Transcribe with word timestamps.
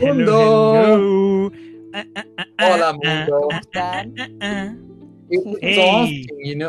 Mundo. 0.00 0.74
hello. 0.74 1.52
Hola, 2.58 2.92
mundo. 2.92 3.48
ah, 3.52 3.60
están? 3.60 4.14
Hey. 5.60 6.24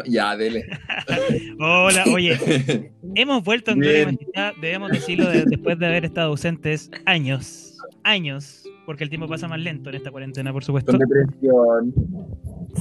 Ya, 0.08 0.36
dele. 0.36 0.66
Hola, 1.60 2.06
oye, 2.12 2.92
hemos 3.16 3.44
vuelto 3.44 3.70
en 3.70 3.82
debemos 4.60 4.90
decirlo 4.90 5.30
de- 5.30 5.46
después 5.46 5.78
de 5.78 5.86
haber 5.86 6.06
estado 6.06 6.30
ausentes 6.30 6.90
años, 7.06 7.78
años, 8.04 8.64
porque 8.88 9.04
el 9.04 9.12
tiempo 9.12 9.28
pasa 9.28 9.48
más 9.48 9.60
lento 9.60 9.90
en 9.92 9.98
esta 9.98 10.10
cuarentena, 10.10 10.52
por 10.52 10.64
supuesto. 10.64 10.92
Con 10.94 11.02
depresión. 11.02 11.94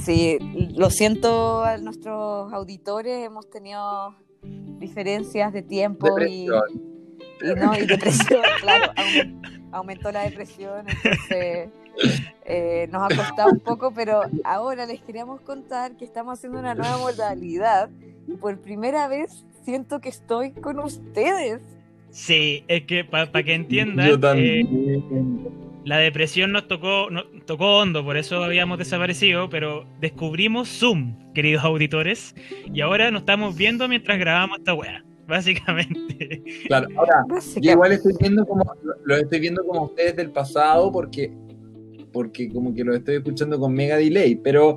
Sí, 0.03 0.39
lo 0.75 0.89
siento 0.89 1.63
a 1.63 1.77
nuestros 1.77 2.51
auditores, 2.51 3.23
hemos 3.23 3.47
tenido 3.51 4.15
diferencias 4.79 5.53
de 5.53 5.61
tiempo 5.61 6.07
y, 6.21 6.47
Depresión. 6.47 6.63
y 7.43 7.65
no, 7.65 7.77
y 7.77 7.85
depresión, 7.85 8.41
claro, 8.61 8.91
aumen- 8.95 9.56
aumentó 9.71 10.11
la 10.11 10.21
depresión, 10.21 10.85
entonces 10.87 11.69
eh, 12.45 12.87
nos 12.91 13.03
ha 13.03 13.15
costado 13.15 13.51
un 13.51 13.59
poco, 13.59 13.91
pero 13.93 14.21
ahora 14.43 14.85
les 14.85 15.01
queríamos 15.01 15.41
contar 15.41 15.95
que 15.97 16.05
estamos 16.05 16.37
haciendo 16.37 16.59
una 16.59 16.75
nueva 16.75 16.97
modalidad 16.97 17.89
y 18.27 18.33
por 18.33 18.59
primera 18.59 19.07
vez 19.07 19.45
siento 19.63 19.99
que 19.99 20.09
estoy 20.09 20.51
con 20.51 20.79
ustedes. 20.79 21.61
Sí, 22.09 22.63
es 22.67 22.83
que 22.83 23.03
para 23.03 23.31
que 23.43 23.53
entiendan, 23.53 24.07
Yo 24.07 24.33
eh, 24.33 24.65
la 25.83 25.97
depresión 25.97 26.51
nos 26.51 26.67
tocó, 26.67 27.09
nos 27.09 27.25
tocó 27.45 27.79
hondo, 27.79 28.03
por 28.03 28.17
eso 28.17 28.43
habíamos 28.43 28.77
desaparecido, 28.77 29.49
pero 29.49 29.85
descubrimos 29.99 30.69
Zoom, 30.69 31.15
queridos 31.33 31.63
auditores, 31.63 32.35
y 32.73 32.81
ahora 32.81 33.11
nos 33.11 33.21
estamos 33.21 33.55
viendo 33.55 33.87
mientras 33.87 34.19
grabamos 34.19 34.59
esta 34.59 34.73
weá, 34.73 35.03
básicamente. 35.29 36.43
Claro, 36.67 36.87
ahora, 36.97 37.23
yo 37.27 37.35
Básicamente. 37.35 37.71
igual 37.71 37.91
estoy 37.91 38.13
viendo 38.19 38.45
como, 38.45 38.63
lo 39.05 39.15
estoy 39.15 39.39
viendo 39.39 39.63
como 39.65 39.83
ustedes 39.85 40.15
del 40.15 40.31
pasado 40.31 40.91
porque, 40.91 41.31
porque 42.11 42.49
como 42.49 42.73
que 42.73 42.83
lo 42.83 42.95
estoy 42.95 43.17
escuchando 43.17 43.59
con 43.59 43.73
mega 43.73 43.97
delay, 43.97 44.35
pero 44.35 44.75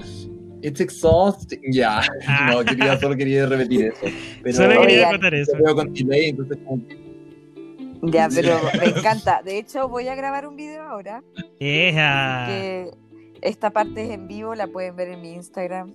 it's 0.63 0.81
exhausting. 0.81 1.61
Ya, 1.73 2.03
no, 2.51 2.65
quería, 2.65 2.99
solo 2.99 3.17
quería 3.17 3.47
repetir 3.47 3.87
eso. 3.87 4.07
Pero 4.43 4.57
Solo 4.57 4.81
quería 4.83 4.97
Oigan, 4.99 5.11
contar 5.13 5.35
eso. 5.35 5.57
lo 5.57 5.65
veo 5.65 5.75
con 5.77 5.93
delay, 5.95 6.29
entonces 6.31 6.59
como 6.67 6.87
que- 6.87 6.99
Ya, 8.13 8.29
pero 8.35 8.59
me 8.81 8.99
encanta. 8.99 9.43
De 9.43 9.59
hecho, 9.59 9.89
voy 9.89 10.09
a 10.09 10.15
grabar 10.15 10.47
un 10.47 10.57
video 10.57 10.83
ahora. 10.83 11.23
Ea. 11.59 12.45
que 12.49 12.91
esta 13.43 13.71
parte 13.71 14.05
es 14.05 14.11
en 14.11 14.29
vivo, 14.29 14.55
la 14.55 14.67
pueden 14.67 14.97
ver 14.97 15.09
en 15.09 15.21
mi 15.23 15.33
Instagram. 15.33 15.93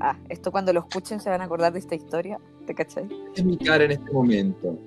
Ah, 0.00 0.16
esto 0.28 0.50
cuando 0.52 0.72
lo 0.72 0.80
escuchen 0.80 1.20
se 1.20 1.30
van 1.30 1.40
a 1.40 1.44
acordar 1.44 1.72
de 1.72 1.78
esta 1.78 1.94
historia, 1.94 2.38
¿te 2.66 2.74
cachai? 2.74 3.08
es 3.36 3.44
mi 3.44 3.56
cara 3.58 3.84
en 3.84 3.92
este 3.92 4.10
momento. 4.12 4.78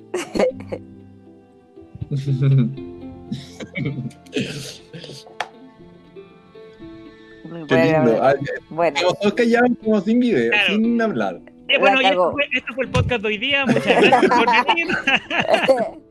Ah, 7.50 8.34
Bueno, 8.70 8.96
Estamos 8.98 9.20
todos 9.20 9.34
callados 9.34 9.70
como 9.84 10.02
sin 10.02 10.20
video, 10.20 10.52
Claro. 10.52 10.68
sin 10.76 11.02
hablar. 11.02 11.40
Eh, 11.70 11.80
bueno, 11.80 12.00
esto 12.00 12.32
fue, 12.32 12.44
esto 12.54 12.74
fue 12.74 12.86
el 12.86 12.92
podcast 12.92 13.22
de 13.22 13.28
hoy 13.28 13.38
día. 13.38 13.66
Muchas 13.66 13.86
gracias 13.86 14.32
por 14.32 14.66
venir. 14.68 14.88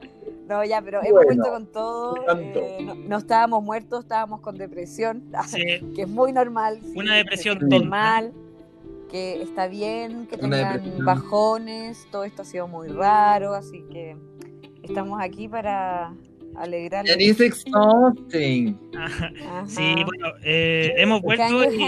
no, 0.48 0.64
ya, 0.64 0.80
pero 0.82 1.00
hemos 1.02 1.24
Bueno, 1.24 1.42
vuelto 1.42 1.50
con 1.50 1.66
todo. 1.72 2.14
eh, 2.38 2.78
no, 2.84 2.94
no 2.94 3.16
estábamos 3.18 3.62
muertos, 3.64 4.00
estábamos 4.04 4.40
con 4.40 4.56
depresión, 4.56 5.24
Sí, 5.46 5.62
que 5.94 6.02
es 6.02 6.08
muy 6.08 6.32
normal. 6.32 6.78
sí, 6.82 6.92
Una 6.96 7.16
depresión 7.16 7.54
se 7.54 7.58
sienten 7.60 7.80
tonta. 7.82 7.96
mal, 7.96 8.32
que 9.10 9.42
está 9.42 9.66
bien, 9.68 10.26
que 10.26 10.36
Una 10.36 10.56
tengan 10.58 10.72
depresión. 10.74 11.04
bajones, 11.04 12.06
todo 12.10 12.24
esto 12.24 12.42
ha 12.42 12.44
sido 12.44 12.68
muy 12.68 12.88
raro, 12.88 13.54
así 13.54 13.82
que 13.92 14.16
estamos 14.82 15.20
aquí 15.20 15.48
para 15.48 16.12
alegrarles. 16.56 17.12
And 17.12 17.22
it's 17.22 17.40
exhausting. 17.40 18.78
Sí, 19.66 19.94
bueno, 20.04 20.28
eh, 20.44 20.92
hemos 20.96 21.20
vuelto 21.22 21.64
y, 21.72 21.78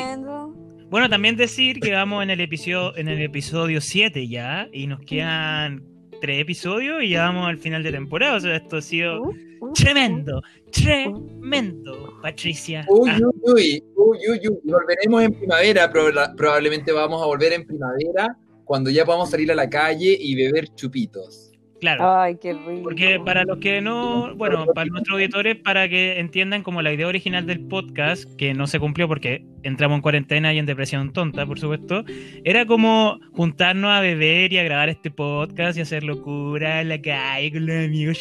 bueno, 0.90 1.08
también 1.08 1.36
decir 1.36 1.80
que 1.80 1.92
vamos 1.92 2.22
en 2.22 2.30
el 2.30 2.40
episodio 2.40 2.96
en 2.96 3.08
el 3.08 3.20
episodio 3.22 3.80
7 3.80 4.26
ya 4.28 4.68
y 4.72 4.86
nos 4.86 5.00
quedan 5.00 5.82
tres 6.20 6.40
episodios 6.40 7.02
y 7.02 7.10
ya 7.10 7.22
vamos 7.24 7.48
al 7.48 7.58
final 7.58 7.82
de 7.82 7.92
temporada, 7.92 8.36
o 8.36 8.40
sea, 8.40 8.56
esto 8.56 8.76
ha 8.78 8.82
sido 8.82 9.22
Uh, 9.22 9.34
uh, 9.60 9.72
tremendo, 9.72 10.42
tremendo, 10.70 12.14
Patricia. 12.22 12.84
Uy, 12.88 13.10
Ah, 13.10 13.18
uy, 13.20 13.32
uy, 13.42 13.82
uy, 13.96 14.18
uy, 14.30 14.40
uy. 14.48 14.58
Volveremos 14.64 15.22
en 15.22 15.32
primavera, 15.34 15.92
proba- 15.92 16.34
probablemente 16.36 16.92
vamos 16.92 17.22
a 17.22 17.26
volver 17.26 17.52
en 17.52 17.66
primavera 17.66 18.36
cuando 18.64 18.90
ya 18.90 19.04
podamos 19.04 19.30
salir 19.30 19.50
a 19.50 19.54
la 19.54 19.68
calle 19.68 20.16
y 20.20 20.34
beber 20.34 20.68
chupitos. 20.74 21.47
Claro. 21.80 22.20
Ay, 22.20 22.36
qué 22.40 22.52
rico. 22.52 22.82
Porque 22.82 23.20
para 23.24 23.44
los 23.44 23.58
que 23.58 23.80
no, 23.80 24.34
bueno, 24.36 24.66
para 24.74 24.88
nuestros 24.90 25.14
auditores, 25.14 25.56
para 25.56 25.88
que 25.88 26.18
entiendan 26.18 26.62
como 26.62 26.82
la 26.82 26.92
idea 26.92 27.06
original 27.06 27.46
del 27.46 27.60
podcast, 27.60 28.34
que 28.36 28.54
no 28.54 28.66
se 28.66 28.78
cumplió 28.78 29.08
porque 29.08 29.44
entramos 29.62 29.96
en 29.96 30.02
cuarentena 30.02 30.52
y 30.52 30.58
en 30.58 30.66
depresión 30.66 31.12
tonta, 31.12 31.46
por 31.46 31.58
supuesto, 31.58 32.04
era 32.44 32.66
como 32.66 33.18
juntarnos 33.32 33.90
a 33.90 34.00
beber 34.00 34.52
y 34.52 34.58
a 34.58 34.64
grabar 34.64 34.88
este 34.88 35.10
podcast 35.10 35.78
y 35.78 35.82
hacer 35.82 36.04
locura 36.04 36.80
en 36.80 36.88
la 36.88 37.00
calle 37.00 37.52
con 37.52 37.66
los 37.66 37.84
amigos, 37.84 38.18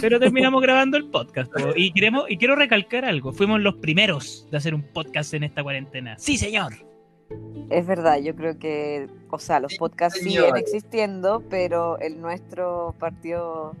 pero 0.00 0.18
terminamos 0.18 0.62
grabando 0.62 0.96
el 0.96 1.04
podcast. 1.06 1.52
po. 1.52 1.72
Y 1.76 1.92
queremos, 1.92 2.30
y 2.30 2.36
quiero 2.36 2.56
recalcar 2.56 3.04
algo, 3.04 3.32
fuimos 3.32 3.60
los 3.60 3.76
primeros 3.76 4.48
de 4.50 4.56
hacer 4.56 4.74
un 4.74 4.82
podcast 4.82 5.34
en 5.34 5.44
esta 5.44 5.62
cuarentena. 5.62 6.16
Sí, 6.18 6.36
señor. 6.36 6.91
Es 7.70 7.86
verdad, 7.86 8.18
yo 8.20 8.34
creo 8.36 8.58
que, 8.58 9.08
o 9.30 9.38
sea, 9.38 9.58
los 9.60 9.74
podcasts 9.76 10.18
señor. 10.18 10.44
siguen 10.48 10.56
existiendo, 10.56 11.42
pero 11.48 11.98
el 12.00 12.20
nuestro 12.20 12.94
partió 12.98 13.72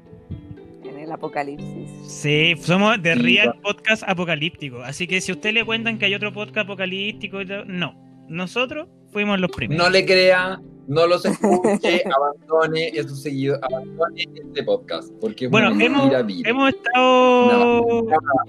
en 0.84 0.98
el 0.98 1.12
apocalipsis. 1.12 1.90
Sí, 2.06 2.54
somos 2.58 3.00
de 3.02 3.14
Real 3.14 3.54
Podcast 3.62 4.02
Apocalíptico. 4.06 4.82
Así 4.82 5.06
que 5.06 5.20
si 5.20 5.30
a 5.32 5.34
usted 5.34 5.52
le 5.52 5.64
cuentan 5.64 5.98
que 5.98 6.06
hay 6.06 6.14
otro 6.14 6.32
podcast 6.32 6.64
apocalíptico, 6.64 7.44
no. 7.66 7.94
Nosotros 8.28 8.88
fuimos 9.12 9.38
los 9.38 9.50
primeros. 9.50 9.84
No 9.84 9.90
le 9.90 10.06
crea, 10.06 10.58
no 10.88 11.06
los 11.06 11.24
escuche, 11.26 12.02
abandone 12.16 12.88
esos 12.94 13.20
seguidores, 13.22 13.62
abandone 13.62 14.26
este 14.34 14.62
podcast. 14.64 15.12
Porque 15.20 15.48
Bueno, 15.48 15.68
hemos, 15.78 15.80
mentira 16.02 16.22
vil. 16.22 16.46
hemos 16.46 16.70
estado. 16.70 18.06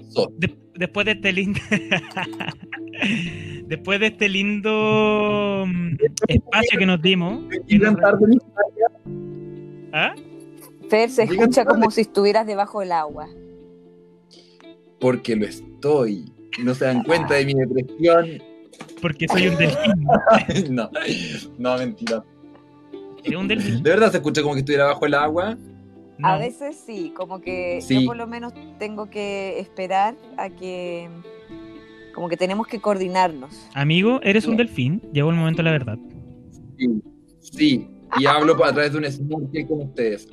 So- 0.08 0.32
de- 0.38 0.56
después 0.74 1.04
de 1.06 1.12
este 1.12 1.32
lindo. 1.34 1.60
después 3.66 4.00
de 4.00 4.06
este 4.08 4.28
lindo 4.28 5.64
mm, 5.66 5.96
espacio 6.28 6.78
que 6.78 6.86
nos 6.86 7.00
dimos. 7.02 7.40
que 7.66 7.78
nos- 7.78 7.96
¿Ah? 9.92 10.14
Fer, 10.88 11.10
se 11.10 11.22
escucha 11.24 11.64
tarde. 11.64 11.78
como 11.78 11.90
si 11.90 12.02
estuvieras 12.02 12.46
debajo 12.46 12.80
del 12.80 12.92
agua. 12.92 13.28
Porque 15.00 15.36
lo 15.36 15.46
estoy. 15.46 16.32
No 16.62 16.74
se 16.74 16.84
dan 16.84 17.02
cuenta 17.04 17.34
de 17.34 17.46
mi 17.46 17.54
depresión. 17.54 18.42
Porque 19.00 19.26
soy 19.28 19.48
un 19.48 19.56
delfín. 19.56 20.74
no, 20.74 20.90
no, 21.58 21.78
mentira. 21.78 22.24
¿Es 23.22 23.34
un 23.34 23.48
delfín? 23.48 23.82
¿De 23.82 23.90
verdad 23.90 24.10
se 24.10 24.18
escucha 24.18 24.42
como 24.42 24.54
que 24.54 24.60
estuviera 24.60 24.86
bajo 24.86 25.06
el 25.06 25.14
agua? 25.14 25.56
No. 26.18 26.28
A 26.28 26.38
veces 26.38 26.80
sí, 26.86 27.12
como 27.16 27.40
que 27.40 27.80
Sí. 27.82 28.00
yo 28.02 28.06
por 28.06 28.16
lo 28.16 28.26
menos 28.26 28.52
tengo 28.78 29.10
que 29.10 29.58
esperar 29.58 30.14
a 30.36 30.48
que, 30.48 31.08
como 32.14 32.28
que 32.28 32.36
tenemos 32.36 32.66
que 32.66 32.80
coordinarnos. 32.80 33.68
Amigo, 33.74 34.20
eres 34.22 34.46
un 34.46 34.56
delfín. 34.56 35.02
Llegó 35.12 35.30
el 35.30 35.36
momento 35.36 35.58
de 35.58 35.64
la 35.64 35.72
verdad. 35.72 35.98
Sí. 36.78 37.02
Sí. 37.40 37.88
Y 38.18 38.26
hablo 38.26 38.54
a 38.64 38.72
través 38.72 38.92
de 38.92 38.98
un 38.98 39.04
snorkel 39.10 39.66
con 39.66 39.80
ustedes. 39.82 40.28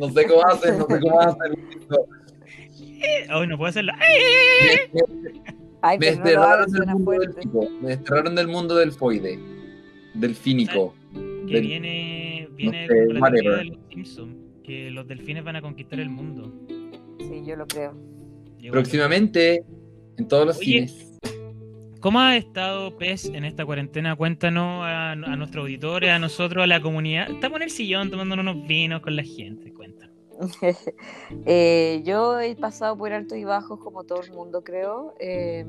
No 0.00 0.08
sé 0.10 0.26
cómo 0.26 0.46
hacen, 0.46 0.78
no 0.78 0.86
sé 0.86 1.00
cómo 1.00 1.20
hacen. 1.20 1.52
Hoy 3.34 3.46
no 3.46 3.56
puedo 3.56 3.68
hacerlo. 3.70 3.92
Me, 3.98 5.00
Ay, 5.82 5.98
no 5.98 6.06
desterraron 6.06 6.70
del 6.70 6.86
mundo 6.86 7.10
del 7.12 7.32
fico. 7.34 7.68
Me 7.82 7.88
desterraron 7.90 8.34
del 8.34 8.48
mundo 8.48 8.76
del 8.76 8.92
foide. 8.92 9.38
Del 10.14 10.34
fínico. 10.34 10.94
Que 11.46 11.54
Del- 11.54 11.66
viene, 11.66 12.48
viene 12.52 12.86
sé, 12.86 13.06
como 13.06 13.12
la 13.26 13.30
teoría 13.30 13.50
whatever. 13.50 13.58
de 13.58 13.64
los 13.64 13.78
Simpsons. 13.90 14.36
Que 14.64 14.90
los 14.90 15.06
delfines 15.08 15.42
van 15.44 15.56
a 15.56 15.62
conquistar 15.62 15.98
el 16.00 16.10
mundo. 16.10 16.52
Sí, 17.18 17.42
yo 17.46 17.56
lo 17.56 17.66
creo. 17.66 17.94
Llegó 18.60 18.72
Próximamente 18.72 19.64
en 20.18 20.28
todos 20.28 20.46
los 20.46 20.58
Oye, 20.58 20.88
cines. 20.88 21.06
¿Cómo 22.00 22.18
ha 22.20 22.36
estado 22.36 22.96
PES 22.96 23.26
en 23.26 23.44
esta 23.44 23.64
cuarentena? 23.66 24.16
Cuéntanos 24.16 24.82
a, 24.84 25.12
a 25.12 25.16
nuestros 25.36 25.62
auditores, 25.64 26.10
a 26.10 26.18
nosotros, 26.18 26.64
a 26.64 26.66
la 26.66 26.80
comunidad. 26.80 27.30
Estamos 27.30 27.56
en 27.58 27.62
el 27.64 27.70
sillón 27.70 28.10
tomándonos 28.10 28.42
unos 28.54 28.66
vinos 28.66 29.02
con 29.02 29.16
la 29.16 29.22
gente. 29.22 29.72
Cuéntanos. 29.72 30.10
Eh, 31.46 32.02
yo 32.04 32.40
he 32.40 32.56
pasado 32.56 32.96
por 32.96 33.12
altos 33.12 33.36
y 33.36 33.44
bajos 33.44 33.78
como 33.78 34.04
todo 34.04 34.22
el 34.22 34.30
mundo, 34.32 34.64
creo. 34.64 35.14
Eh, 35.20 35.66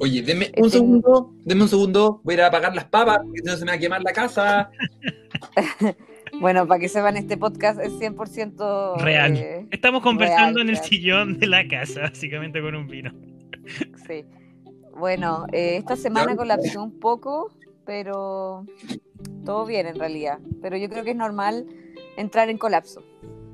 Oye, 0.00 0.22
deme 0.22 0.46
tengo- 0.46 0.64
un 0.64 0.70
segundo, 0.70 1.34
deme 1.44 1.62
un 1.62 1.68
segundo, 1.68 2.20
voy 2.24 2.32
a 2.32 2.36
ir 2.36 2.42
a 2.42 2.46
apagar 2.46 2.74
las 2.74 2.86
papas, 2.86 3.18
porque 3.22 3.40
si 3.40 3.44
no 3.46 3.56
se 3.56 3.64
me 3.66 3.72
va 3.72 3.76
a 3.76 3.78
quemar 3.78 4.02
la 4.02 4.12
casa. 4.12 4.70
bueno, 6.40 6.66
para 6.66 6.80
que 6.80 6.88
sepan, 6.88 7.16
este 7.16 7.36
podcast 7.36 7.80
es 7.80 7.92
100% 7.92 8.96
Real. 9.00 9.36
eh, 9.36 9.66
Estamos 9.70 10.02
conversando 10.02 10.58
Real, 10.58 10.68
en 10.68 10.76
el 10.76 10.82
sillón 10.82 11.38
de 11.38 11.46
la 11.46 11.66
casa, 11.66 12.02
básicamente 12.02 12.60
con 12.60 12.74
un 12.74 12.86
vino. 12.86 13.12
sí. 14.06 14.24
Bueno, 14.96 15.46
eh, 15.52 15.76
esta 15.76 15.94
semana 15.96 16.34
colapsó 16.36 16.82
un 16.82 16.98
poco, 16.98 17.52
pero 17.86 18.66
todo 19.44 19.64
bien 19.64 19.86
en 19.86 19.98
realidad. 19.98 20.38
Pero 20.60 20.76
yo 20.76 20.88
creo 20.88 21.04
que 21.04 21.10
es 21.10 21.16
normal 21.16 21.66
entrar 22.16 22.48
en 22.50 22.58
colapso. 22.58 23.04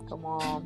Como 0.08 0.62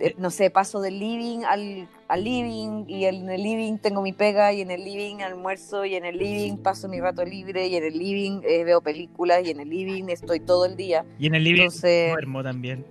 eh, 0.00 0.14
no 0.18 0.30
sé, 0.30 0.50
paso 0.50 0.80
del 0.80 0.98
living 0.98 1.44
al, 1.44 1.88
al 2.08 2.24
living 2.24 2.84
y 2.88 3.04
en 3.04 3.28
el 3.28 3.42
living 3.42 3.76
tengo 3.78 4.00
mi 4.02 4.12
pega 4.14 4.52
y 4.52 4.62
en 4.62 4.70
el 4.70 4.82
living 4.82 5.16
almuerzo 5.20 5.84
y 5.84 5.94
en 5.94 6.04
el 6.06 6.16
living 6.18 6.56
paso 6.56 6.88
mi 6.88 7.00
rato 7.00 7.22
libre 7.24 7.66
y 7.68 7.76
en 7.76 7.84
el 7.84 7.98
living 7.98 8.40
eh, 8.44 8.64
veo 8.64 8.80
películas 8.80 9.46
y 9.46 9.50
en 9.50 9.60
el 9.60 9.68
living 9.68 10.04
estoy 10.08 10.40
todo 10.40 10.64
el 10.64 10.74
día. 10.76 11.04
Y 11.18 11.26
en 11.26 11.34
el 11.34 11.44
living 11.44 11.62
Entonces- 11.64 12.12
duermo 12.12 12.42
también. 12.42 12.84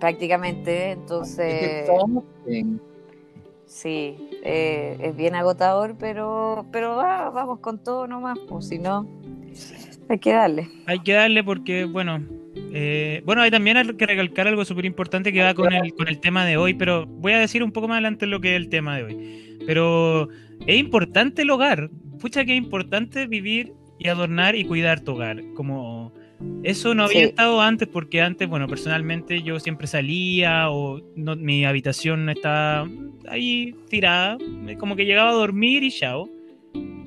Prácticamente, 0.00 0.90
Es 0.92 0.96
entonces... 0.98 1.88
Sí, 3.66 4.16
eh, 4.44 4.96
es 5.00 5.16
bien 5.16 5.34
agotador, 5.34 5.96
pero, 5.98 6.64
pero 6.70 6.94
va- 6.96 7.30
vamos 7.30 7.58
con 7.58 7.82
todo 7.82 8.06
nomás, 8.06 8.38
pues 8.48 8.68
si 8.68 8.78
no, 8.78 9.06
hay 10.08 10.18
que 10.20 10.32
darle. 10.32 10.68
Hay 10.86 11.00
que 11.00 11.12
darle 11.14 11.42
porque, 11.42 11.84
bueno, 11.84 12.24
eh, 12.78 13.22
bueno, 13.24 13.40
hay 13.40 13.50
también 13.50 13.78
hay 13.78 13.86
que 13.94 14.04
recalcar 14.06 14.46
algo 14.48 14.64
súper 14.66 14.84
importante 14.84 15.32
que 15.32 15.42
va 15.42 15.54
con 15.54 15.72
el, 15.72 15.94
con 15.94 16.08
el 16.08 16.20
tema 16.20 16.44
de 16.44 16.58
hoy, 16.58 16.74
pero 16.74 17.06
voy 17.06 17.32
a 17.32 17.38
decir 17.38 17.62
un 17.62 17.72
poco 17.72 17.88
más 17.88 17.94
adelante 17.96 18.26
lo 18.26 18.40
que 18.40 18.50
es 18.50 18.56
el 18.56 18.68
tema 18.68 18.96
de 18.98 19.04
hoy. 19.04 19.58
Pero 19.66 20.28
es 20.66 20.76
importante 20.76 21.42
el 21.42 21.50
hogar, 21.50 21.88
pucha 22.20 22.44
que 22.44 22.52
es 22.52 22.58
importante 22.58 23.26
vivir 23.26 23.72
y 23.98 24.08
adornar 24.08 24.56
y 24.56 24.64
cuidar 24.64 25.00
tu 25.00 25.12
hogar, 25.12 25.42
como 25.54 26.12
eso 26.64 26.94
no 26.94 27.04
había 27.04 27.20
Sí. 27.20 27.24
estado 27.28 27.62
antes 27.62 27.88
porque 27.88 28.20
antes, 28.20 28.46
bueno, 28.46 28.68
personalmente 28.68 29.40
yo 29.42 29.58
siempre 29.58 29.86
salía 29.86 30.68
o 30.70 31.00
no, 31.16 31.34
mi 31.34 31.64
habitación 31.64 32.28
estaba 32.28 32.86
ahí 33.30 33.74
tirada, 33.88 34.36
como 34.78 34.96
que 34.96 35.06
llegaba 35.06 35.30
a 35.30 35.34
dormir 35.34 35.82
y 35.82 35.90
chao. 35.90 36.28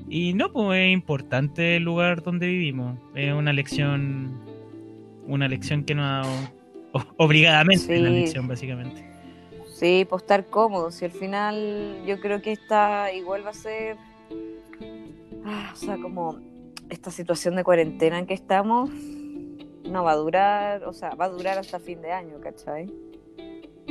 Y 0.08 0.32
no, 0.34 0.50
pues 0.50 0.80
es 0.80 0.92
importante 0.92 1.76
el 1.76 1.84
lugar 1.84 2.24
donde 2.24 2.48
vivimos. 2.48 2.98
Es 3.14 3.32
una 3.32 3.52
lección, 3.52 4.40
una 5.30 5.48
lección 5.48 5.84
que 5.84 5.94
nos 5.94 6.04
ha 6.04 6.28
dado 6.28 6.48
o- 6.92 7.24
obligadamente 7.24 7.84
Sí. 7.84 8.00
una 8.00 8.10
lección, 8.10 8.48
básicamente. 8.48 9.08
Sí, 9.74 10.06
pues 10.08 10.22
estar 10.22 10.44
cómodo, 10.46 10.90
si 10.90 11.06
al 11.06 11.10
final 11.12 12.02
yo 12.06 12.20
creo 12.20 12.42
que 12.42 12.52
esta 12.52 13.12
igual 13.12 13.44
va 13.46 13.50
a 13.50 13.54
ser, 13.54 13.96
ah, 15.44 15.70
o 15.72 15.76
sea, 15.76 15.96
como 15.96 16.38
esta 16.90 17.10
situación 17.10 17.56
de 17.56 17.64
cuarentena 17.64 18.18
en 18.18 18.26
que 18.26 18.34
estamos, 18.34 18.90
no 19.88 20.04
va 20.04 20.12
a 20.12 20.16
durar, 20.16 20.84
o 20.84 20.92
sea, 20.92 21.10
va 21.14 21.24
a 21.26 21.28
durar 21.30 21.56
hasta 21.58 21.78
fin 21.80 22.02
de 22.02 22.12
año, 22.12 22.40
¿cachai? 22.40 22.92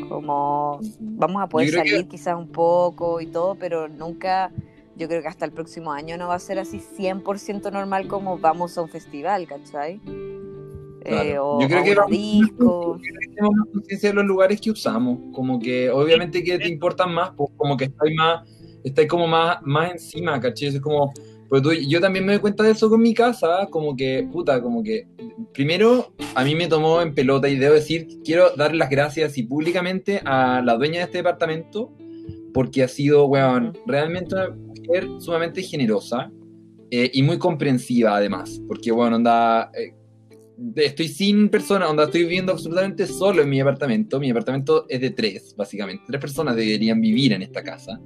Como 0.08 0.80
vamos 1.00 1.42
a 1.42 1.48
poder 1.48 1.68
Yo 1.68 1.72
creo 1.74 1.84
que- 1.84 1.90
salir 1.92 2.08
quizás 2.08 2.36
un 2.38 2.50
poco 2.50 3.20
y 3.22 3.28
todo, 3.28 3.56
pero 3.56 3.88
nunca, 3.88 4.52
yo 4.96 5.08
creo 5.08 5.22
que 5.22 5.28
hasta 5.28 5.46
el 5.46 5.52
próximo 5.52 5.92
año 5.92 6.18
no 6.18 6.28
va 6.28 6.36
a 6.36 6.40
ser 6.40 6.60
así 6.60 6.80
100% 6.80 7.72
normal 7.72 8.08
como 8.08 8.38
vamos 8.38 8.78
a 8.78 8.82
un 8.82 8.90
festival, 8.90 9.48
¿cachai? 9.48 10.00
Claro. 11.04 11.30
Eh, 11.30 11.38
o 11.40 11.62
Yo 11.62 11.68
creo 11.68 11.80
a 11.80 11.84
que 12.08 12.16
disco. 12.16 13.00
tenemos 13.36 13.56
más 13.56 13.68
conciencia 13.74 14.10
de 14.10 14.16
los 14.16 14.26
lugares 14.26 14.60
que 14.62 14.72
usamos. 14.72 15.20
Como 15.34 15.60
que 15.60 15.90
obviamente 15.90 16.44
que 16.44 16.58
te 16.60 16.68
importan 16.68 17.14
más, 17.14 17.32
pues 17.38 17.50
como 17.58 17.78
que 17.78 17.86
estáis 17.86 18.16
más, 18.16 18.50
estáis 18.84 19.08
como 19.08 19.28
más, 19.28 19.58
más 19.64 19.92
encima, 19.92 20.40
¿cachai? 20.40 20.70
Es 20.70 20.82
como, 20.82 21.14
pues 21.48 21.62
tú- 21.62 21.72
yo 21.74 22.00
también 22.02 22.26
me 22.26 22.34
doy 22.34 22.42
cuenta 22.42 22.64
de 22.64 22.72
eso 22.72 22.90
con 22.90 23.02
mi 23.02 23.14
casa, 23.14 23.68
como 23.72 23.96
que, 23.96 24.28
puta, 24.32 24.62
como 24.62 24.84
que, 24.84 25.08
primero, 25.54 26.14
a 26.36 26.44
mí 26.44 26.54
me 26.56 26.68
tomó 26.68 27.02
en 27.02 27.14
pelota 27.16 27.48
y 27.50 27.56
debo 27.58 27.74
decir, 27.76 28.08
quiero 28.24 28.52
dar 28.56 28.76
las 28.76 28.90
gracias 28.90 29.38
y 29.38 29.44
públicamente 29.44 30.22
a 30.26 30.62
la 30.64 30.76
dueña 30.76 31.00
de 31.00 31.06
este 31.06 31.18
departamento, 31.20 31.92
porque 32.54 32.84
ha 32.84 32.88
sido, 32.88 33.26
weón, 33.26 33.78
realmente 33.86 34.36
una 34.36 34.50
mujer 34.50 35.08
sumamente 35.20 35.62
generosa 35.64 36.32
eh, 36.92 37.10
y 37.14 37.22
muy 37.24 37.38
comprensiva 37.38 38.16
además, 38.18 38.62
porque, 38.68 38.92
bueno, 38.92 39.16
anda... 39.16 39.72
eh, 39.74 39.94
estoy 40.76 41.08
sin 41.08 41.50
persona, 41.50 41.90
onda, 41.90 42.06
estoy 42.06 42.24
viviendo 42.24 42.52
absolutamente 42.52 43.08
solo 43.08 43.42
en 43.42 43.50
mi 43.50 43.60
apartamento. 43.60 44.20
Mi 44.20 44.30
apartamento 44.30 44.86
es 44.90 45.02
de 45.02 45.12
tres, 45.12 45.56
básicamente. 45.58 46.04
Tres 46.08 46.22
personas 46.22 46.56
deberían 46.56 47.00
vivir 47.02 47.34
en 47.34 47.42
esta 47.42 47.64
casa. 47.64 48.00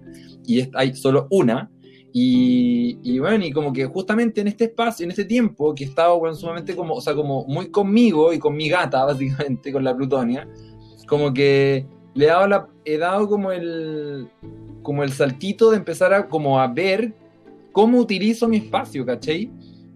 Y 0.45 0.67
hay 0.73 0.95
solo 0.95 1.27
una. 1.31 1.69
Y, 2.11 2.99
y 3.01 3.17
bueno, 3.19 3.43
y 3.43 3.51
como 3.51 3.73
que 3.73 3.85
justamente 3.85 4.41
en 4.41 4.47
este 4.47 4.65
espacio, 4.65 5.03
en 5.03 5.11
este 5.11 5.25
tiempo, 5.25 5.73
que 5.73 5.83
he 5.83 5.87
estado, 5.87 6.19
bueno, 6.19 6.35
sumamente 6.35 6.75
como, 6.75 6.93
o 6.93 7.01
sea, 7.01 7.15
como 7.15 7.45
muy 7.45 7.71
conmigo 7.71 8.31
y 8.33 8.39
con 8.39 8.55
mi 8.55 8.69
gata, 8.69 9.03
básicamente, 9.05 9.71
con 9.71 9.83
la 9.83 9.95
Plutonia, 9.95 10.47
como 11.07 11.33
que 11.33 11.87
le 12.13 12.25
he 12.25 12.27
dado, 12.27 12.47
la, 12.47 12.67
he 12.85 12.97
dado 12.97 13.27
como 13.27 13.51
el, 13.51 14.27
como 14.83 15.03
el 15.03 15.11
saltito 15.11 15.71
de 15.71 15.77
empezar 15.77 16.13
a, 16.13 16.27
como 16.27 16.59
a 16.59 16.67
ver 16.67 17.13
cómo 17.71 17.97
utilizo 17.99 18.47
mi 18.47 18.57
espacio, 18.57 19.03
¿cachai? 19.05 19.51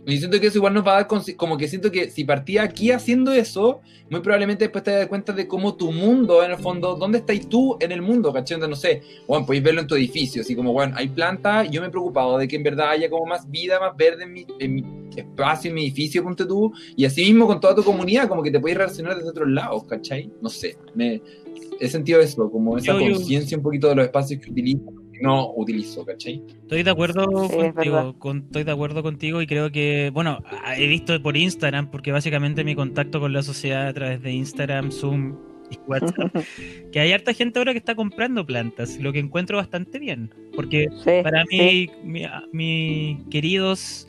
Y 0.08 0.20
siento 0.20 0.40
que 0.40 0.48
eso 0.48 0.60
igual 0.60 0.74
nos 0.74 0.88
va 0.88 0.94
a 0.94 1.04
dar, 1.04 1.08
como 1.36 1.58
que 1.58 1.68
siento 1.68 1.92
que 1.92 2.10
si 2.10 2.24
partía 2.24 2.64
aquí 2.64 2.92
haciendo 2.92 3.34
eso, 3.34 3.82
muy 4.10 4.22
probablemente 4.22 4.64
después 4.64 4.82
te 4.82 4.92
das 4.92 5.08
cuenta 5.08 5.34
de 5.34 5.50
cómo 5.50 5.76
tu 5.76 5.92
mundo, 5.92 6.42
en 6.46 6.52
el 6.52 6.58
fondo, 6.58 6.96
¿dónde 6.96 7.18
estás 7.18 7.50
tú 7.50 7.76
en 7.82 7.92
el 7.92 8.02
mundo? 8.02 8.32
¿Cachai? 8.32 8.58
No 8.58 8.76
sé, 8.78 9.02
bueno, 9.28 9.46
podéis 9.46 9.64
verlo 9.66 9.82
en 9.82 9.88
tu 9.88 9.96
edificio, 9.96 10.44
así 10.44 10.56
como, 10.56 10.72
bueno, 10.72 10.94
hay 10.96 11.10
plantas, 11.10 11.70
yo 11.70 11.82
me 11.82 11.88
he 11.88 11.90
preocupado 11.90 12.38
de 12.38 12.48
que 12.48 12.56
en 12.56 12.64
verdad 12.64 12.92
haya 12.92 13.10
como 13.10 13.26
más 13.26 13.52
vida, 13.52 13.82
más 13.82 13.98
verde 13.98 14.24
en 14.24 14.32
mi, 14.32 14.46
en 14.60 14.76
mi 14.76 14.84
espacio, 15.14 15.70
en 15.70 15.76
mi 15.76 15.82
edificio, 15.82 16.24
ponte 16.24 16.46
tú, 16.46 16.72
y 16.96 17.04
así 17.04 17.24
mismo 17.24 17.46
con 17.46 17.60
toda 17.60 17.76
tu 17.76 17.84
comunidad, 17.84 18.30
como 18.30 18.42
que 18.42 18.52
te 18.52 18.62
puedes 18.62 18.78
relacionar 18.78 19.18
desde 19.18 19.30
otros 19.30 19.50
lados, 19.50 19.84
¿cachai? 19.90 20.32
No 20.42 20.48
sé, 20.48 20.78
me, 20.96 21.22
he 21.82 21.90
sentido 21.90 22.22
eso, 22.22 22.50
como 22.50 22.78
esa 22.78 22.94
conciencia 22.94 23.58
un 23.58 23.64
poquito 23.64 23.90
de 23.90 23.96
los 23.96 24.06
espacios 24.06 24.40
que 24.42 24.52
utilizo 24.52 24.84
y 25.07 25.07
no 25.22 25.52
utilizo, 25.56 26.06
¿cachai? 26.06 26.42
Estoy 26.62 26.84
de 26.84 26.92
acuerdo 26.92 27.26
Sí, 27.50 27.58
es 27.60 27.74
contigo, 27.74 28.16
con- 28.20 28.38
estoy 28.40 28.64
de 28.64 28.72
acuerdo 28.72 29.04
contigo 29.04 29.42
y 29.42 29.48
creo 29.48 29.72
que, 29.72 30.12
bueno, 30.14 30.40
he 30.78 30.88
visto 30.88 31.22
por 31.22 31.38
Instagram, 31.38 31.90
porque 31.92 32.12
básicamente 32.12 32.64
mi 32.64 32.76
contacto 32.76 33.20
con 33.20 33.34
la 33.34 33.42
sociedad 33.44 33.88
a 33.88 33.94
través 33.94 34.22
de 34.22 34.32
Instagram, 34.34 34.92
Zoom 34.92 35.36
y 35.72 35.78
WhatsApp, 35.88 36.32
que 36.92 37.00
hay 37.00 37.12
harta 37.14 37.34
gente 37.34 37.60
ahora 37.60 37.74
que 37.74 37.80
está 37.80 37.96
comprando 37.96 38.46
plantas, 38.46 38.98
lo 39.00 39.12
que 39.14 39.20
encuentro 39.20 39.58
bastante 39.58 40.00
bien, 40.00 40.30
porque 40.56 40.88
Sí, 41.04 41.12
para 41.24 41.44
sí. 41.50 41.58
mí, 41.58 41.90
mi- 42.04 42.26
mis 42.52 43.24
queridos, 43.30 44.08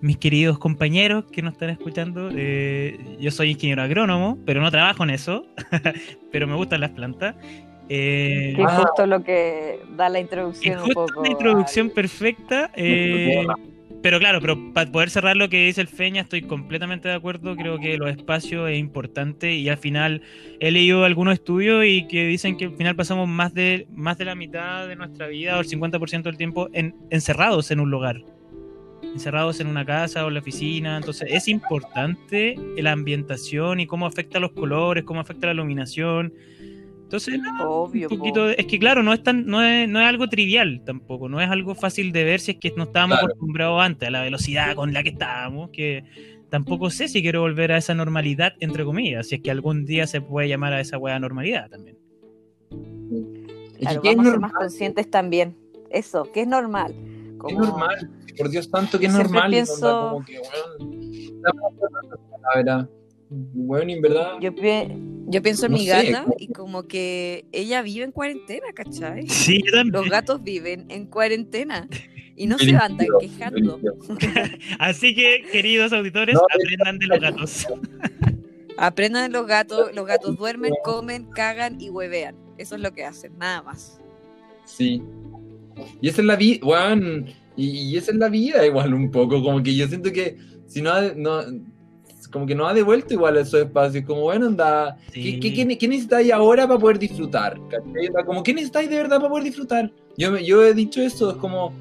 mis 0.00 0.18
queridos 0.18 0.58
compañeros 0.58 1.24
que 1.32 1.42
nos 1.42 1.54
están 1.54 1.70
escuchando, 1.70 2.30
eh, 2.34 2.98
yo 3.20 3.30
soy 3.30 3.50
ingeniero 3.50 3.82
agrónomo, 3.82 4.38
pero 4.44 4.60
no 4.60 4.70
trabajo 4.70 5.04
en 5.04 5.10
eso, 5.10 5.46
pero 6.32 6.46
me 6.46 6.54
gustan 6.54 6.80
las 6.80 6.90
plantas. 6.90 7.34
Eh, 7.88 8.52
Que 8.56 8.62
es 8.62 8.68
Ah. 8.68 8.76
justo 8.82 9.06
lo 9.06 9.22
que 9.22 9.78
da 9.96 10.08
la 10.08 10.18
es 10.18 10.24
introducción 10.24 10.78
un 10.78 10.84
justo 10.86 11.06
poco. 11.06 11.20
una 11.20 11.30
introducción 11.30 11.90
perfecta. 11.90 12.70
eh, 12.74 13.46
pero 14.02 14.18
claro, 14.20 14.40
pero 14.40 14.72
para 14.72 14.90
poder 14.92 15.10
cerrar 15.10 15.36
lo 15.36 15.48
que 15.48 15.66
dice 15.66 15.80
el 15.80 15.88
Feña, 15.88 16.22
estoy 16.22 16.42
completamente 16.42 17.08
de 17.08 17.14
acuerdo. 17.14 17.56
Creo 17.56 17.78
que 17.80 17.96
los 17.96 18.08
espacios 18.10 18.68
es 18.70 18.78
importante 18.78 19.54
y 19.54 19.68
al 19.68 19.78
final 19.78 20.22
he 20.60 20.70
leído 20.70 21.04
algunos 21.04 21.34
estudios 21.34 21.84
y 21.84 22.06
que 22.06 22.24
dicen 22.26 22.56
que 22.56 22.66
al 22.66 22.76
final 22.76 22.94
pasamos 22.94 23.26
más 23.28 23.52
de, 23.54 23.86
más 23.90 24.16
de 24.18 24.24
la 24.26 24.34
mitad 24.36 24.86
de 24.86 24.94
nuestra 24.96 25.26
vida 25.28 25.56
o 25.56 25.60
el 25.60 25.66
50% 25.66 26.22
del 26.30 26.36
tiempo 26.36 26.68
en- 26.72 26.94
encerrados 27.10 27.70
en 27.72 27.80
un 27.80 27.90
lugar. 27.90 28.22
Encerrados 29.02 29.60
en 29.60 29.66
una 29.66 29.84
casa 29.84 30.24
o 30.24 30.28
en 30.28 30.34
la 30.34 30.40
oficina. 30.40 30.96
Entonces 30.98 31.28
es 31.32 31.48
importante 31.48 32.54
la 32.76 32.92
ambientación 32.92 33.80
y 33.80 33.86
cómo 33.86 34.06
afecta 34.06 34.38
los 34.38 34.52
colores, 34.52 35.04
cómo 35.04 35.20
afecta 35.20 35.46
la 35.48 35.54
iluminación. 35.54 36.32
Entonces, 37.06 37.38
Obvio. 37.64 38.08
un 38.10 38.16
po. 38.16 38.18
poquito 38.18 38.46
de- 38.46 38.56
es 38.58 38.66
que 38.66 38.80
claro, 38.80 39.04
no 39.04 39.12
es 39.12 39.22
tan, 39.22 39.46
no 39.46 39.62
es, 39.62 39.88
no 39.88 40.00
es 40.00 40.06
algo 40.06 40.28
trivial 40.28 40.82
tampoco, 40.84 41.28
no 41.28 41.40
es 41.40 41.48
algo 41.48 41.76
fácil 41.76 42.10
de 42.10 42.24
ver 42.24 42.40
si 42.40 42.50
es 42.52 42.56
que 42.58 42.72
no 42.76 42.82
estábamos 42.82 43.18
Claro. 43.18 43.32
acostumbrados 43.32 43.80
antes 43.80 44.08
a 44.08 44.10
la 44.10 44.22
velocidad 44.22 44.74
con 44.74 44.92
la 44.92 45.04
que 45.04 45.10
estábamos, 45.10 45.70
que 45.70 46.02
tampoco 46.50 46.90
sé 46.90 47.06
si 47.06 47.22
quiero 47.22 47.42
volver 47.42 47.70
a 47.70 47.76
esa 47.76 47.94
normalidad, 47.94 48.54
entre 48.58 48.84
comillas, 48.84 49.28
si 49.28 49.36
es 49.36 49.40
que 49.40 49.52
algún 49.52 49.84
día 49.84 50.08
se 50.08 50.20
puede 50.20 50.48
llamar 50.48 50.72
a 50.72 50.80
esa 50.80 50.98
weá 50.98 51.16
normalidad 51.20 51.70
también. 51.70 51.96
Es 52.72 53.78
Claro, 53.78 54.02
que 54.02 54.08
¿qué 54.08 54.10
es 54.10 54.16
vamos 54.16 54.26
a 54.26 54.30
ser 54.32 54.40
más 54.40 54.52
conscientes 54.52 55.08
también. 55.10 55.56
Eso, 55.90 56.24
que 56.32 56.40
es 56.40 56.48
normal. 56.48 56.92
Es 56.92 57.38
Como- 57.38 57.60
normal, 57.60 58.10
por 58.36 58.50
Dios 58.50 58.66
santo 58.66 58.98
que 58.98 59.06
es 59.06 59.12
normal. 59.12 59.50
pienso- 59.50 60.10
como 60.10 60.24
que, 60.24 60.40
weón, 60.40 61.40
la 61.40 61.52
palabra, 62.52 62.88
weón, 63.30 63.90
en 63.90 64.02
verdad. 64.02 64.32
Yo, 64.40 64.52
pi- 64.52 65.14
yo 65.28 65.42
pienso 65.42 65.66
en 65.66 65.72
No 65.72 65.78
mi 65.78 65.86
sé, 65.86 65.90
gata 66.10 66.22
como- 66.24 66.34
y 66.38 66.46
como 66.48 66.82
que 66.84 67.44
ella 67.52 67.82
vive 67.82 68.04
en 68.04 68.12
cuarentena, 68.12 68.66
¿cachai? 68.74 69.28
Sí, 69.28 69.62
yo 69.64 69.72
también. 69.72 69.92
Los 69.92 70.08
gatos 70.10 70.42
viven 70.42 70.86
en 70.88 71.06
cuarentena 71.06 71.88
y 72.36 72.46
no 72.46 72.58
se 72.58 72.66
Bendito, 72.66 72.84
andan 72.84 73.06
quejando. 73.20 73.80
Así 74.78 75.14
que, 75.14 75.44
queridos 75.52 75.92
auditores, 75.92 76.34
No, 76.34 76.42
aprendan 76.52 76.98
de 76.98 77.06
los 77.06 77.20
gatos. 77.20 77.66
Aprendan 78.78 79.30
de 79.32 79.38
los 79.38 79.46
gatos, 79.46 79.94
los 79.94 80.06
gatos 80.06 80.36
duermen, 80.36 80.72
comen, 80.84 81.24
cagan 81.30 81.80
y 81.80 81.88
huevean. 81.88 82.36
Eso 82.58 82.74
es 82.74 82.80
lo 82.82 82.92
que 82.92 83.04
hacen, 83.04 83.32
nada 83.38 83.62
más. 83.62 83.98
Sí. 84.66 85.02
Y 86.00 86.08
esa 86.08 86.20
es 86.20 86.26
la 86.26 86.36
vida, 86.36 86.60
weón. 86.66 87.26
Y, 87.56 87.68
y 87.70 87.96
esa 87.96 88.10
es 88.12 88.18
la 88.18 88.28
vida, 88.28 88.66
igual, 88.66 88.92
un 88.92 89.10
poco. 89.10 89.42
Como 89.42 89.62
que 89.62 89.74
yo 89.74 89.88
siento 89.88 90.12
que 90.12 90.36
si 90.66 90.82
no, 90.82 91.00
no 91.14 91.40
como 92.28 92.46
que 92.46 92.54
no 92.54 92.66
ha 92.66 92.74
devuelto 92.74 93.14
igual 93.14 93.36
esos 93.36 93.60
espacios. 93.60 94.04
Como, 94.04 94.22
bueno, 94.22 94.46
anda. 94.46 94.96
Sí. 95.12 95.38
¿Qué, 95.38 95.40
qué, 95.40 95.66
qué, 95.66 95.78
qué 95.78 95.88
necesitáis 95.88 96.32
ahora 96.32 96.66
para 96.66 96.78
poder 96.78 96.98
disfrutar? 96.98 97.58
Como, 98.24 98.42
¿qué 98.42 98.54
necesitáis 98.54 98.90
de 98.90 98.96
verdad 98.96 99.18
para 99.18 99.28
poder 99.28 99.44
disfrutar? 99.44 99.90
Yo, 100.16 100.36
yo 100.38 100.64
he 100.64 100.74
dicho 100.74 101.00
eso, 101.00 101.30
es 101.30 101.36
como. 101.36 101.72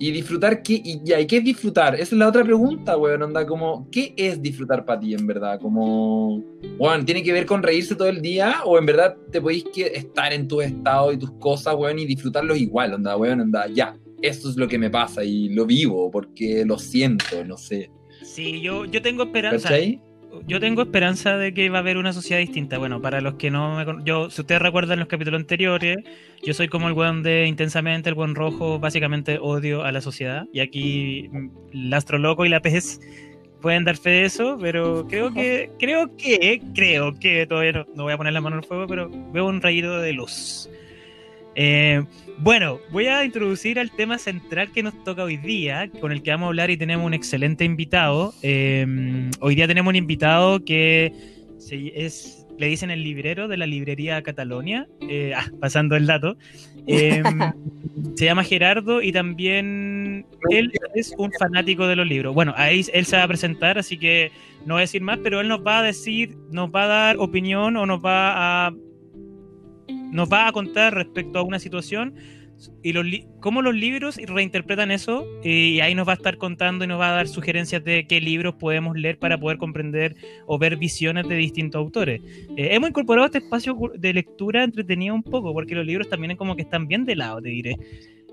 Y 0.00 0.12
disfrutar, 0.12 0.62
¿qué, 0.62 0.74
y, 0.74 1.00
ya, 1.02 1.18
¿y 1.18 1.26
qué 1.26 1.38
es 1.38 1.44
disfrutar? 1.44 1.96
Esa 1.96 2.04
es 2.04 2.12
la 2.12 2.28
otra 2.28 2.44
pregunta, 2.44 2.96
weón. 2.96 3.20
Onda, 3.20 3.44
como, 3.44 3.88
¿qué 3.90 4.14
es 4.16 4.40
disfrutar 4.40 4.84
para 4.84 5.00
ti, 5.00 5.12
en 5.12 5.26
verdad? 5.26 5.58
Como, 5.60 6.40
weón, 6.78 7.04
¿tiene 7.04 7.22
que 7.24 7.32
ver 7.32 7.46
con 7.46 7.64
reírse 7.64 7.96
todo 7.96 8.08
el 8.08 8.22
día? 8.22 8.60
¿O 8.64 8.78
en 8.78 8.86
verdad 8.86 9.16
te 9.32 9.40
podéis 9.40 9.64
que 9.64 9.86
estar 9.86 10.32
en 10.32 10.46
tu 10.46 10.60
estado 10.60 11.12
y 11.12 11.16
tus 11.16 11.32
cosas, 11.32 11.74
weón, 11.74 11.98
y 11.98 12.06
disfrutarlos 12.06 12.58
igual? 12.58 12.94
Onda, 12.94 13.16
weón, 13.16 13.40
onda, 13.40 13.66
ya. 13.66 13.96
Esto 14.22 14.50
es 14.50 14.56
lo 14.56 14.68
que 14.68 14.78
me 14.78 14.90
pasa 14.90 15.22
y 15.24 15.48
lo 15.48 15.66
vivo 15.66 16.10
porque 16.10 16.64
lo 16.64 16.78
siento, 16.78 17.44
no 17.44 17.56
sé. 17.56 17.90
Sí, 18.38 18.60
yo, 18.60 18.84
yo 18.84 19.02
tengo 19.02 19.24
esperanza. 19.24 19.68
¿Cachai? 19.70 20.00
Yo 20.46 20.60
tengo 20.60 20.82
esperanza 20.82 21.36
de 21.36 21.52
que 21.52 21.70
va 21.70 21.78
a 21.78 21.80
haber 21.80 21.96
una 21.96 22.12
sociedad 22.12 22.38
distinta. 22.38 22.78
Bueno, 22.78 23.02
para 23.02 23.20
los 23.20 23.34
que 23.34 23.50
no 23.50 23.76
me 23.76 23.84
con- 23.84 24.04
yo, 24.04 24.30
si 24.30 24.42
ustedes 24.42 24.62
recuerdan 24.62 25.00
los 25.00 25.08
capítulos 25.08 25.40
anteriores, 25.40 25.96
yo 26.44 26.54
soy 26.54 26.68
como 26.68 26.86
el 26.86 26.92
weón 26.92 27.24
de 27.24 27.46
intensamente, 27.48 28.10
el 28.10 28.14
buen 28.14 28.36
rojo, 28.36 28.78
básicamente 28.78 29.38
odio 29.40 29.82
a 29.82 29.90
la 29.90 30.00
sociedad. 30.00 30.44
Y 30.52 30.60
aquí 30.60 31.28
mm, 31.32 31.48
el 31.72 31.92
astro 31.94 32.18
loco 32.18 32.44
y 32.46 32.48
la 32.48 32.60
pez 32.60 33.00
pueden 33.60 33.82
dar 33.84 33.96
fe 33.96 34.10
de 34.10 34.24
eso, 34.26 34.56
pero 34.60 35.04
creo 35.08 35.34
que, 35.34 35.72
creo 35.80 36.16
que, 36.16 36.62
creo 36.76 37.14
que 37.14 37.44
todavía 37.48 37.72
no, 37.72 37.86
no 37.96 38.02
voy 38.04 38.12
a 38.12 38.16
poner 38.18 38.34
la 38.34 38.40
mano 38.40 38.54
en 38.54 38.62
el 38.62 38.68
fuego, 38.68 38.86
pero 38.86 39.10
veo 39.32 39.46
un 39.48 39.60
rayito 39.60 39.98
de 39.98 40.12
luz. 40.12 40.70
Eh, 41.54 42.04
bueno, 42.38 42.78
voy 42.90 43.06
a 43.06 43.24
introducir 43.24 43.78
al 43.80 43.90
tema 43.90 44.18
central 44.18 44.70
que 44.72 44.82
nos 44.82 45.02
toca 45.04 45.24
hoy 45.24 45.36
día, 45.36 45.90
con 46.00 46.12
el 46.12 46.22
que 46.22 46.30
vamos 46.30 46.46
a 46.46 46.48
hablar 46.48 46.70
y 46.70 46.76
tenemos 46.76 47.04
un 47.04 47.14
excelente 47.14 47.64
invitado. 47.64 48.32
Eh, 48.42 49.30
hoy 49.40 49.54
día 49.56 49.66
tenemos 49.66 49.90
un 49.90 49.96
invitado 49.96 50.64
que 50.64 51.12
se- 51.58 51.92
es, 51.94 52.46
le 52.58 52.68
dicen 52.68 52.90
el 52.90 53.02
librero 53.02 53.48
de 53.48 53.56
la 53.56 53.66
librería 53.66 54.22
Catalonia, 54.22 54.86
eh, 55.08 55.32
ah, 55.36 55.46
pasando 55.60 55.96
el 55.96 56.06
dato. 56.06 56.36
Se 58.14 58.24
llama 58.24 58.42
Gerardo 58.44 59.02
y 59.02 59.12
también 59.12 60.24
él 60.50 60.72
es 60.94 61.12
un 61.18 61.30
fanático 61.38 61.86
de 61.86 61.96
los 61.96 62.06
libros. 62.06 62.34
Bueno, 62.34 62.52
ahí 62.56 62.84
él 62.92 63.04
se 63.04 63.16
va 63.16 63.24
a 63.24 63.28
presentar, 63.28 63.78
así 63.78 63.98
que 63.98 64.30
no 64.64 64.74
voy 64.74 64.80
a 64.80 64.82
decir 64.82 65.02
más, 65.02 65.18
pero 65.22 65.40
él 65.40 65.48
nos 65.48 65.64
va 65.64 65.80
a 65.80 65.82
decir, 65.82 66.36
nos 66.50 66.70
va 66.70 66.84
a 66.84 66.86
dar 66.86 67.16
opinión 67.18 67.76
o 67.76 67.86
nos 67.86 68.00
va 68.04 68.66
a 68.66 68.72
nos 70.10 70.28
va 70.30 70.48
a 70.48 70.52
contar 70.52 70.94
respecto 70.94 71.38
a 71.38 71.42
una 71.42 71.58
situación 71.58 72.14
y 72.82 72.92
los 72.92 73.06
cómo 73.40 73.62
los 73.62 73.74
libros 73.74 74.16
reinterpretan 74.16 74.90
eso 74.90 75.24
y 75.44 75.80
ahí 75.80 75.94
nos 75.94 76.08
va 76.08 76.12
a 76.12 76.16
estar 76.16 76.38
contando 76.38 76.84
y 76.84 76.88
nos 76.88 77.00
va 77.00 77.10
a 77.10 77.12
dar 77.12 77.28
sugerencias 77.28 77.84
de 77.84 78.06
qué 78.06 78.20
libros 78.20 78.54
podemos 78.54 78.96
leer 78.96 79.18
para 79.18 79.38
poder 79.38 79.58
comprender 79.58 80.16
o 80.46 80.58
ver 80.58 80.76
visiones 80.76 81.28
de 81.28 81.36
distintos 81.36 81.78
autores. 81.78 82.20
Eh, 82.56 82.68
hemos 82.72 82.90
incorporado 82.90 83.26
este 83.26 83.38
espacio 83.38 83.76
de 83.94 84.12
lectura 84.12 84.64
entretenido 84.64 85.14
un 85.14 85.22
poco 85.22 85.52
porque 85.52 85.74
los 85.74 85.86
libros 85.86 86.08
también 86.08 86.32
es 86.32 86.36
como 86.36 86.56
que 86.56 86.62
están 86.62 86.88
bien 86.88 87.04
de 87.04 87.16
lado, 87.16 87.40
te 87.40 87.48
diré. 87.48 87.76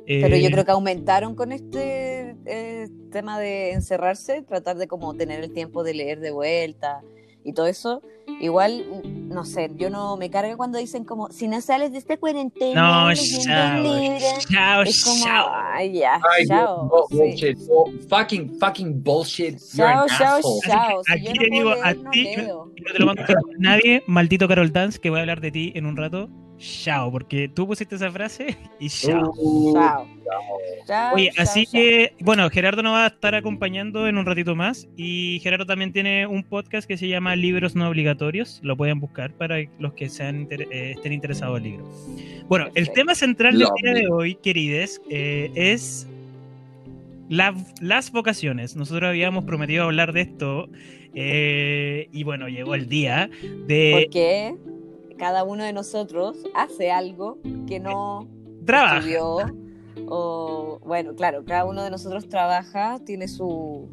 Pero 0.08 0.36
Eh, 0.36 0.42
yo 0.42 0.52
creo 0.52 0.66
que 0.66 0.72
aumentaron 0.72 1.36
con 1.36 1.52
este 1.52 2.36
eh, 2.46 2.88
tema 3.12 3.40
de 3.40 3.72
encerrarse, 3.72 4.44
tratar 4.44 4.78
de 4.78 4.88
como 4.88 5.16
tener 5.16 5.44
el 5.44 5.52
tiempo 5.52 5.84
de 5.84 5.96
leer 5.96 6.20
de 6.20 6.32
vuelta 6.32 7.02
y 7.44 7.54
todo 7.54 7.68
eso. 7.68 8.02
Igual, 8.42 8.86
no 9.30 9.46
sé, 9.46 9.72
yo 9.76 9.90
no 9.90 10.18
me 10.18 10.30
carga 10.30 10.58
cuando 10.58 10.78
dicen 10.78 11.06
como, 11.06 11.30
si 11.32 11.48
no 11.48 11.62
sales 11.62 11.92
de 11.92 11.98
esta 12.00 12.18
cuarentena, 12.18 13.06
No, 13.06 13.14
chao, 13.14 13.84
libro", 13.84 14.20
chao, 14.50 14.82
es 14.84 15.04
como, 15.04 15.24
chao. 15.24 15.52
ay, 15.74 15.94
ya, 15.94 16.16
Ay, 16.38 16.46
chao. 16.48 16.90
sí. 17.10 17.16
bullshit. 17.18 17.58
Oh, 17.70 17.92
fucking, 18.10 18.60
fucking 18.60 19.02
bullshit. 19.04 19.58
Chao, 19.76 20.06
chao, 20.08 20.42
chao. 20.68 21.04
Si 21.06 21.12
Aquí 21.14 21.24
yo 21.26 21.32
no 21.34 21.40
te 21.40 21.50
digo 21.50 21.72
a 21.82 21.94
no 21.94 22.12
ti, 22.12 22.28
no 22.36 22.94
te 22.94 23.00
lo 23.00 23.06
van 23.06 23.20
a 23.20 23.26
nadie, 23.58 24.04
maldito 24.08 24.48
Carol 24.48 24.72
Dance, 24.72 25.00
que 25.00 25.10
voy 25.10 25.20
a 25.20 25.22
hablar 25.22 25.40
de 25.42 25.52
ti 25.52 25.72
en 25.76 25.86
un 25.86 25.96
rato. 25.96 26.30
Chao, 26.58 27.12
porque 27.12 27.50
tú 27.50 27.68
pusiste 27.68 27.96
esa 27.96 28.10
frase 28.12 28.56
y 28.80 28.88
chao. 28.90 29.32
Uh, 29.38 29.74
Chao. 29.74 30.08
Chao, 30.88 31.16
Oye, 31.16 31.30
chao, 31.34 31.44
así 31.44 31.66
chao. 31.66 31.72
que, 31.74 32.14
bueno, 32.22 32.50
Gerardo 32.50 32.82
nos 32.82 32.94
va 32.94 33.04
a 33.06 33.08
estar 33.08 33.36
acompañando 33.36 34.08
en 34.08 34.18
un 34.18 34.26
ratito 34.26 34.56
más. 34.56 34.88
Y 34.96 35.40
Gerardo 35.44 35.66
también 35.66 35.92
tiene 35.92 36.26
un 36.28 36.44
podcast 36.44 36.88
que 36.88 36.98
se 36.98 37.08
llama 37.08 37.36
Libros 37.36 37.76
No 37.76 37.90
Obligatorios. 37.90 38.60
Lo 38.64 38.78
pueden 38.78 39.00
buscar 39.00 39.34
para 39.34 39.58
los 39.80 39.94
que 39.94 40.08
sean 40.10 40.42
inter- 40.42 40.68
eh, 40.72 40.94
estén 40.96 41.12
interesados 41.14 41.60
en 41.60 41.66
el 41.66 41.72
libro. 41.72 41.90
Bueno, 42.48 42.68
el 42.76 42.90
tema 42.92 43.16
central 43.16 43.58
del 43.58 43.68
día 43.82 43.94
de 43.94 44.08
hoy, 44.08 44.36
querides, 44.36 45.02
eh, 45.10 45.52
es 45.56 46.08
la- 47.30 47.56
las 47.82 48.12
vocaciones. 48.12 48.76
Nosotros 48.76 49.10
habíamos 49.10 49.44
prometido 49.46 49.84
hablar 49.84 50.14
de 50.14 50.22
esto. 50.22 50.70
eh, 51.18 52.10
y 52.12 52.24
bueno, 52.26 52.50
llegó 52.50 52.76
el 52.76 52.90
día 52.90 53.30
de 53.68 53.92
Porque 54.06 54.54
cada 55.18 55.44
uno 55.44 55.64
de 55.64 55.74
nosotros 55.74 56.38
hace 56.54 56.92
algo 56.92 57.38
que 57.68 57.80
no 57.80 58.28
estudió 58.96 59.38
o 60.08 60.80
bueno, 60.84 61.16
claro, 61.16 61.44
cada 61.46 61.66
uno 61.66 61.84
de 61.84 61.90
nosotros 61.90 62.28
trabaja, 62.28 63.00
tiene 63.06 63.28
su 63.28 63.90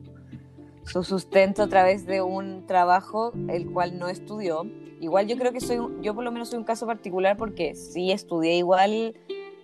su 0.85 1.05
sustento 1.05 1.63
a 1.63 1.69
través 1.69 2.07
de 2.07 2.23
un 2.23 2.67
trabajo 2.67 3.33
el 3.49 3.71
cual 3.71 3.99
no 4.01 4.09
estudió. 4.09 4.67
Igual 5.01 5.29
yo 5.29 5.37
creo 5.39 5.53
que 5.53 5.61
soy 5.61 5.79
un- 5.79 6.03
yo 6.03 6.13
por 6.15 6.25
lo 6.25 6.33
menos 6.33 6.49
soy 6.49 6.59
un 6.59 6.65
caso 6.65 6.87
particular 6.87 7.37
porque 7.37 7.75
sí 7.77 8.11
estudié 8.11 8.57
igual 8.57 9.15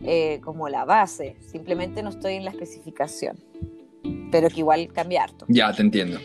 eh, 0.01 0.41
como 0.45 0.69
la 0.69 0.85
base, 0.85 1.37
simplemente 1.41 2.05
no 2.05 2.11
estoy 2.11 2.35
en 2.35 2.45
la 2.45 2.51
especificación, 2.53 3.37
pero 4.31 4.49
que 4.49 4.61
igual 4.61 4.93
cambia 4.93 5.25
harto, 5.25 5.45
Ya, 5.49 5.73
te 5.73 5.83
entiendo. 5.83 6.19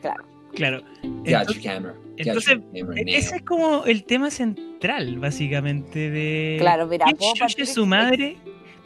claro. 0.00 0.24
Claro. 0.54 0.82
Entonces, 1.02 1.62
camera. 1.62 1.94
Camera 2.16 2.54
now. 2.82 2.92
ese 3.06 3.36
es 3.36 3.42
como 3.42 3.84
el 3.84 4.04
tema 4.04 4.30
central, 4.30 5.18
básicamente, 5.18 6.10
de... 6.10 6.56
Claro, 6.60 6.86
mira, 6.86 7.06
¿Quién 7.06 7.16
puedo 7.16 7.32
chucha 7.32 7.46
partir 7.46 7.66
su 7.66 7.86
madre? 7.86 8.36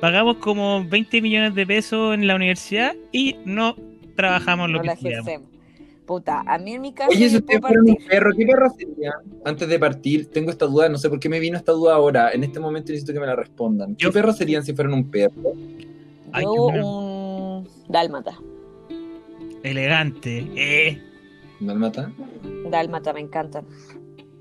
Pagamos 0.00 0.36
como 0.36 0.84
20 0.84 1.20
millones 1.20 1.54
de 1.54 1.66
pesos 1.66 2.14
en 2.14 2.26
la 2.26 2.36
universidad 2.36 2.94
y 3.12 3.36
no 3.44 3.76
trabajamos 4.14 4.70
lo 4.70 4.78
no 4.78 4.82
que 4.84 4.90
ejercemos. 4.90 5.48
Puta, 6.06 6.42
a 6.46 6.56
mí 6.56 6.72
en 6.72 6.80
mi 6.80 6.94
caso 6.94 7.10
Oye, 7.10 7.26
si 7.26 7.34
yo 7.34 7.38
ustedes 7.40 7.60
fueran 7.60 7.84
un 7.86 7.96
perro, 7.96 8.30
¿qué 8.34 8.46
perro 8.46 8.70
serían? 8.70 9.12
Antes 9.44 9.68
de 9.68 9.78
partir, 9.78 10.30
tengo 10.30 10.50
esta 10.50 10.64
duda, 10.64 10.88
no 10.88 10.96
sé 10.96 11.10
por 11.10 11.20
qué 11.20 11.28
me 11.28 11.38
vino 11.38 11.58
esta 11.58 11.72
duda 11.72 11.94
ahora. 11.94 12.30
En 12.32 12.44
este 12.44 12.60
momento 12.60 12.92
necesito 12.92 13.12
que 13.12 13.20
me 13.20 13.26
la 13.26 13.36
respondan. 13.36 13.94
¿Qué 13.94 14.04
Yo- 14.04 14.12
perro 14.12 14.32
serían 14.32 14.64
si 14.64 14.72
fueran 14.72 14.94
un 14.94 15.10
perro? 15.10 15.52
Yo 16.40 16.52
un 16.52 17.68
dálmata. 17.88 18.38
Elegante. 19.62 20.46
Eh. 20.56 21.02
¿Me 21.60 21.74
mata? 21.74 22.12
Dálmata, 22.70 23.12
me 23.12 23.20
encantan. 23.20 23.64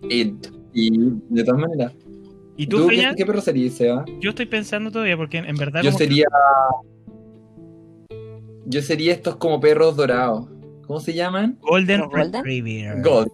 Y, 0.09 0.35
y 0.73 0.91
de 1.29 1.43
todas 1.43 1.59
maneras. 1.61 1.93
¿Y 2.55 2.67
tú, 2.67 2.87
qué, 2.87 2.95
Feña? 2.95 3.15
qué 3.15 3.25
perro 3.25 3.41
serías, 3.41 3.73
Seba? 3.73 4.05
Yo 4.19 4.31
estoy 4.31 4.45
pensando 4.47 4.91
todavía 4.91 5.15
porque 5.17 5.37
en 5.37 5.55
verdad... 5.55 5.81
Yo 5.83 5.91
que- 5.91 5.97
sería. 5.97 6.25
Yo 8.65 8.81
sería 8.81 9.13
estos 9.13 9.37
como 9.37 9.59
perros 9.59 9.95
dorados. 9.95 10.47
¿Cómo 10.85 10.99
se 10.99 11.13
llaman? 11.13 11.57
Golden 11.61 12.01
¿Los 12.01 12.09
Golden? 12.09 12.43
Retriever. 12.43 13.01
Gold. 13.01 13.29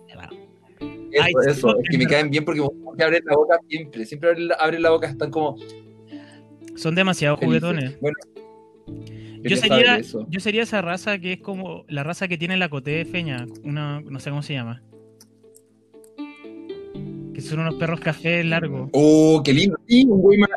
Eso, 0.80 1.24
Ay, 1.24 1.34
eso. 1.48 1.80
Es 1.80 1.90
que 1.90 1.98
me 1.98 2.06
caen 2.08 2.30
bien 2.32 2.44
porque 2.44 2.62
que 2.98 3.04
abren 3.04 3.24
la 3.26 3.36
boca 3.36 3.58
siempre. 3.70 4.06
Siempre 4.06 4.30
abren 4.30 4.48
la, 4.48 4.56
abren 4.56 4.82
la 4.82 4.90
boca, 4.90 5.08
están 5.08 5.30
como. 5.32 5.56
Son 6.76 6.96
demasiado 6.96 7.38
juguetones. 7.38 8.00
Bueno. 8.02 8.16
Yo 9.44 9.58
sería, 9.58 10.00
yo 10.30 10.40
sería 10.40 10.64
esa 10.64 10.82
raza 10.82 11.20
que 11.20 11.34
es 11.34 11.40
como 11.42 11.84
la 11.88 12.04
raza 12.04 12.28
que 12.28 12.38
tiene 12.38 12.56
la 12.58 12.70
cote 12.70 12.92
de 12.92 13.06
feña. 13.06 13.46
Una, 13.64 14.02
no 14.02 14.20
sé 14.20 14.30
cómo 14.30 14.42
se 14.42 14.54
llama. 14.54 14.82
Que 17.34 17.42
son 17.42 17.60
unos 17.60 17.76
perros 17.76 18.00
café 18.00 18.44
largos. 18.44 18.90
Oh, 18.94 19.42
qué 19.44 19.54
lindo. 19.54 19.78
Sí, 19.88 20.06
un 20.08 20.22
Weimar- 20.22 20.50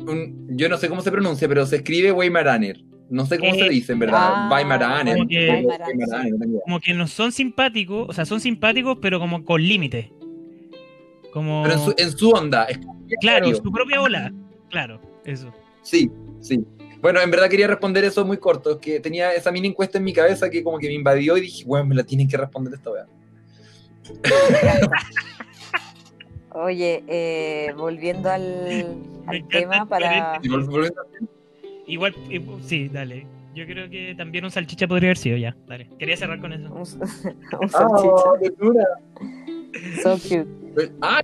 un- 0.00 0.08
un- 0.08 0.56
yo 0.56 0.68
no 0.68 0.76
sé 0.78 0.88
cómo 0.88 1.02
se 1.02 1.10
pronuncia, 1.12 1.46
pero 1.48 1.66
se 1.66 1.76
escribe 1.76 2.10
Weimaraner. 2.12 2.80
No 3.10 3.26
sé 3.26 3.38
cómo 3.38 3.52
Eh, 3.54 3.58
se 3.58 3.68
dice, 3.68 3.92
en 3.92 3.98
verdad. 3.98 4.18
ah, 4.22 4.48
Weimaraner. 4.50 5.16
como 5.16 5.28
que- 5.28 5.50
Weimaraner, 5.50 5.86
Weimaraner, 5.96 6.32
no 6.32 6.38
tengo 6.38 6.52
idea. 6.54 6.62
Como 6.64 6.80
que 6.80 6.94
no 6.94 7.06
son 7.06 7.30
simpáticos, 7.32 8.08
o 8.08 8.12
sea, 8.14 8.24
son 8.24 8.40
simpáticos, 8.40 8.98
pero 9.02 9.20
como 9.20 9.44
con 9.44 9.62
límite. 9.62 10.12
Como. 11.32 11.62
Pero 11.64 11.74
en 11.74 11.80
su, 11.80 11.94
en 11.98 12.10
su 12.12 12.30
onda. 12.30 12.64
es 12.64 12.78
Claro, 13.20 13.54
su 13.54 13.70
propia 13.70 14.00
ola. 14.00 14.32
Claro, 14.70 15.00
eso. 15.26 15.52
Sí, 15.82 16.10
sí. 16.40 16.64
Bueno, 17.04 17.20
en 17.20 17.30
verdad 17.30 17.50
quería 17.50 17.66
responder 17.66 18.02
eso 18.02 18.24
muy 18.24 18.38
corto. 18.38 18.70
Es 18.70 18.76
que 18.78 18.98
tenía 18.98 19.34
esa 19.34 19.52
mini 19.52 19.68
encuesta 19.68 19.98
en 19.98 20.04
mi 20.04 20.14
cabeza 20.14 20.48
que 20.48 20.64
como 20.64 20.78
que 20.78 20.86
me 20.88 20.94
invadió 20.94 21.36
y 21.36 21.42
dije, 21.42 21.62
bueno, 21.66 21.84
me 21.84 21.94
la 21.94 22.02
tienen 22.02 22.26
que 22.26 22.38
responder 22.38 22.72
esta 22.72 22.90
vez. 22.92 23.04
Oye, 26.52 27.04
eh, 27.06 27.74
volviendo 27.76 28.30
al, 28.30 28.96
al 29.26 29.46
tema 29.48 29.86
para... 29.86 30.40
Igual, 31.86 32.14
eh, 32.30 32.40
sí, 32.62 32.88
dale. 32.88 33.26
Yo 33.54 33.66
creo 33.66 33.90
que 33.90 34.14
también 34.16 34.46
un 34.46 34.50
salchicha 34.50 34.88
podría 34.88 35.08
haber 35.08 35.18
sido 35.18 35.36
ya. 35.36 35.54
Dale. 35.66 35.90
Quería 35.98 36.16
cerrar 36.16 36.40
con 36.40 36.54
eso. 36.54 36.72
Un, 36.72 36.80
un 37.60 37.64
Ah, 37.64 37.68
salchicha. 37.68 38.30
qué 38.40 38.50
dura. 38.58 38.84
So 40.02 40.14
cute. 40.22 40.90
Ah, 41.02 41.20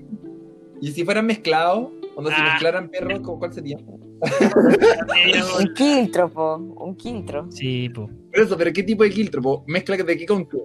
y 0.83 0.93
si 0.93 1.07
fueran 1.07 1.25
mezclados, 1.25 1.89
cuando 2.13 2.31
si 2.33 2.37
Ah. 2.39 2.51
mezclaran 2.53 2.91
perros, 2.91 3.21
¿cómo- 3.21 3.39
¿cuál 3.39 3.55
sería? 3.55 3.79
Un 5.59 5.75
quiltro, 5.75 6.29
po. 6.29 6.57
Un 6.57 6.95
quiltro. 6.97 7.50
Sí, 7.50 7.89
pues. 7.89 8.09
Por 8.33 8.41
eso, 8.41 8.57
pero 8.57 8.73
¿qué 8.73 8.83
tipo 8.83 9.03
de 9.03 9.11
quiltro? 9.11 9.43
po? 9.43 9.65
¿Mezcla 9.67 9.97
de 9.97 10.17
qué 10.17 10.27
con 10.27 10.47
qué? 10.47 10.59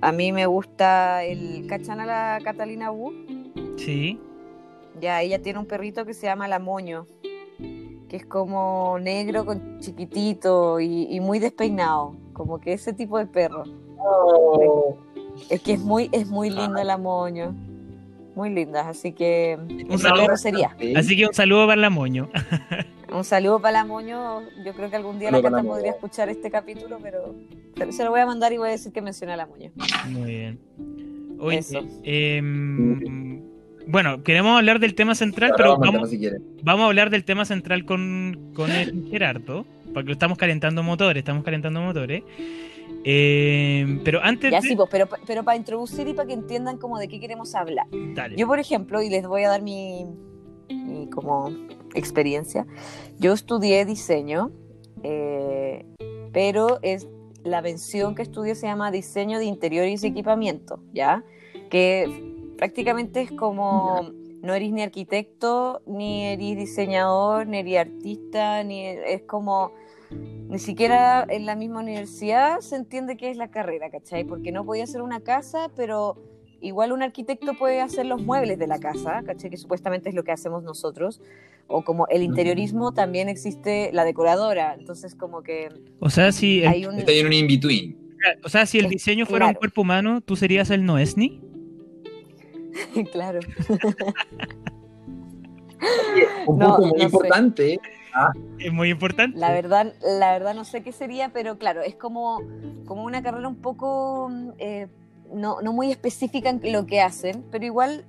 A 0.00 0.12
mí 0.12 0.32
me 0.32 0.46
gusta 0.46 1.24
el... 1.24 1.66
¿Cachan 1.66 2.00
a 2.00 2.06
la 2.06 2.40
Catalina 2.44 2.90
Wu? 2.90 3.12
Sí. 3.76 4.20
Ya, 5.00 5.22
ella 5.22 5.40
tiene 5.40 5.58
un 5.58 5.66
perrito 5.66 6.04
que 6.04 6.14
se 6.14 6.26
llama 6.26 6.48
La 6.48 6.58
Moño. 6.58 7.06
que 8.08 8.16
es 8.16 8.26
como 8.26 8.98
negro 9.00 9.44
con 9.44 9.80
chiquitito 9.80 10.80
y, 10.80 11.06
y 11.10 11.20
muy 11.20 11.38
despeinado, 11.38 12.16
como 12.32 12.60
que 12.60 12.72
ese 12.74 12.92
tipo 12.92 13.18
de 13.18 13.26
perro. 13.26 13.64
Oh. 13.98 14.96
Es 15.48 15.60
que 15.62 15.72
es 15.74 15.80
muy, 15.80 16.08
es 16.12 16.28
muy 16.28 16.50
linda 16.50 16.84
la 16.84 16.96
moño. 16.96 17.54
Muy 18.34 18.50
linda, 18.50 18.88
así 18.88 19.12
que 19.12 19.58
Un 19.88 19.98
saludo. 19.98 20.36
sería. 20.36 20.76
Así 20.96 21.16
que 21.16 21.26
un 21.26 21.34
saludo 21.34 21.66
para 21.66 21.80
la 21.80 21.90
moño. 21.90 22.28
Un 23.12 23.22
saludo 23.22 23.60
para 23.60 23.78
la 23.78 23.84
moño. 23.84 24.40
Yo 24.64 24.72
creo 24.74 24.90
que 24.90 24.96
algún 24.96 25.20
día 25.20 25.30
la 25.30 25.36
Saludo 25.38 25.50
Cata 25.56 25.62
podría 25.68 25.90
escuchar 25.92 26.28
este 26.30 26.50
capítulo, 26.50 26.98
pero 27.00 27.32
se 27.92 28.02
lo 28.02 28.10
voy 28.10 28.18
a 28.20 28.26
mandar 28.26 28.52
y 28.52 28.56
voy 28.56 28.70
a 28.70 28.72
decir 28.72 28.92
que 28.92 29.02
menciona 29.02 29.34
a 29.34 29.36
la 29.36 29.46
moño. 29.46 29.70
Muy 30.08 30.30
bien. 30.30 30.58
Oye, 31.38 31.58
Eso. 31.58 31.80
em, 32.02 33.40
bueno, 33.86 34.24
queremos 34.24 34.56
hablar 34.56 34.80
del 34.80 34.94
tema 34.96 35.14
central, 35.14 35.52
Ahora 35.52 35.76
pero 35.80 35.92
vamos 35.92 36.10
si 36.10 36.18
vamos 36.62 36.84
a 36.84 36.86
hablar 36.86 37.10
del 37.10 37.24
tema 37.24 37.44
central 37.44 37.84
con, 37.84 38.50
con 38.54 38.72
el 38.72 39.06
Gerardo, 39.10 39.64
porque 39.92 40.10
estamos 40.10 40.36
calentando 40.36 40.82
motores, 40.82 41.20
estamos 41.20 41.44
calentando 41.44 41.80
motores. 41.82 42.24
Em, 43.04 44.02
pero 44.02 44.20
antes 44.22 44.50
Ya 44.50 44.60
de... 44.60 44.68
sí, 44.68 44.76
pues, 44.76 44.88
pero, 44.90 45.06
pero 45.26 45.44
para 45.44 45.56
introducir 45.56 46.08
y 46.08 46.14
para 46.14 46.26
que 46.26 46.32
entiendan 46.34 46.78
como 46.78 46.98
de 46.98 47.08
qué 47.08 47.20
queremos 47.20 47.54
hablar. 47.54 47.86
Dale. 48.14 48.36
Yo, 48.36 48.46
por 48.46 48.58
ejemplo, 48.58 49.02
y 49.02 49.10
les 49.10 49.26
voy 49.26 49.44
a 49.44 49.50
dar 49.50 49.62
mi, 49.62 50.06
mi 50.70 51.08
como 51.10 51.50
experiencia, 51.94 52.66
yo 53.18 53.32
estudié 53.34 53.84
diseño, 53.84 54.50
eh, 55.02 55.84
pero 56.32 56.78
es 56.82 57.06
la 57.44 57.60
mención 57.60 58.14
que 58.14 58.22
estudio 58.22 58.54
se 58.54 58.66
llama 58.66 58.90
diseño 58.90 59.38
de 59.38 59.44
interiores 59.44 60.02
y 60.02 60.06
equipamiento, 60.06 60.80
¿ya? 60.94 61.22
Que 61.68 62.08
prácticamente 62.56 63.20
es 63.20 63.32
como 63.32 64.10
no 64.42 64.54
eres 64.54 64.72
ni 64.72 64.82
arquitecto, 64.82 65.82
ni 65.86 66.24
eres 66.26 66.56
diseñador, 66.56 67.46
ni 67.46 67.58
eres 67.58 67.78
artista, 67.78 68.62
ni 68.64 68.86
es 68.86 69.22
como 69.22 69.72
ni 70.48 70.58
siquiera 70.58 71.26
en 71.28 71.46
la 71.46 71.56
misma 71.56 71.80
universidad 71.80 72.60
se 72.60 72.76
entiende 72.76 73.16
qué 73.16 73.30
es 73.30 73.36
la 73.36 73.48
carrera, 73.50 73.90
¿cachai? 73.90 74.24
Porque 74.24 74.52
no 74.52 74.64
podía 74.64 74.84
hacer 74.84 75.02
una 75.02 75.20
casa, 75.20 75.70
pero 75.74 76.16
igual 76.60 76.92
un 76.92 77.02
arquitecto 77.02 77.54
puede 77.54 77.80
hacer 77.80 78.06
los 78.06 78.22
muebles 78.22 78.58
de 78.58 78.66
la 78.66 78.78
casa, 78.78 79.22
¿cachai? 79.24 79.50
Que 79.50 79.56
supuestamente 79.56 80.08
es 80.08 80.14
lo 80.14 80.24
que 80.24 80.32
hacemos 80.32 80.62
nosotros. 80.62 81.20
O 81.66 81.82
como 81.82 82.06
el 82.08 82.22
interiorismo 82.22 82.92
también 82.92 83.28
existe 83.28 83.90
la 83.92 84.04
decoradora, 84.04 84.74
entonces 84.78 85.14
como 85.14 85.42
que 85.42 85.70
O 85.98 86.10
sea, 86.10 86.30
si 86.30 86.62
el, 86.62 86.68
hay 86.68 86.86
un... 86.86 86.98
Está 86.98 87.12
en 87.12 87.26
un 87.26 87.32
in-between. 87.32 87.98
o 88.44 88.48
sea, 88.48 88.66
si 88.66 88.78
el 88.78 88.88
diseño 88.88 89.26
fuera 89.26 89.46
un 89.46 89.54
cuerpo 89.54 89.80
humano, 89.80 90.20
¿tú 90.20 90.36
serías 90.36 90.70
el 90.70 90.84
Noesni? 90.84 91.40
claro. 93.12 93.40
Un 96.46 96.58
No, 96.58 96.76
punto 96.76 96.94
muy 96.94 97.02
no 97.02 97.54
sé. 97.56 97.80
Importante. 98.14 98.64
Es 98.64 98.72
muy 98.72 98.90
importante. 98.90 99.38
La 99.38 99.50
verdad, 99.52 99.92
la 100.02 100.32
verdad 100.32 100.54
no 100.54 100.64
sé 100.64 100.82
qué 100.82 100.92
sería, 100.92 101.30
pero 101.32 101.58
claro, 101.58 101.82
es 101.82 101.94
como, 101.96 102.40
como 102.86 103.04
una 103.04 103.22
carrera 103.22 103.48
un 103.48 103.56
poco 103.56 104.30
eh, 104.58 104.88
no, 105.32 105.60
no 105.62 105.72
muy 105.72 105.90
específica 105.90 106.50
en 106.50 106.60
lo 106.72 106.86
que 106.86 107.00
hacen, 107.00 107.44
pero 107.50 107.64
igual 107.64 108.04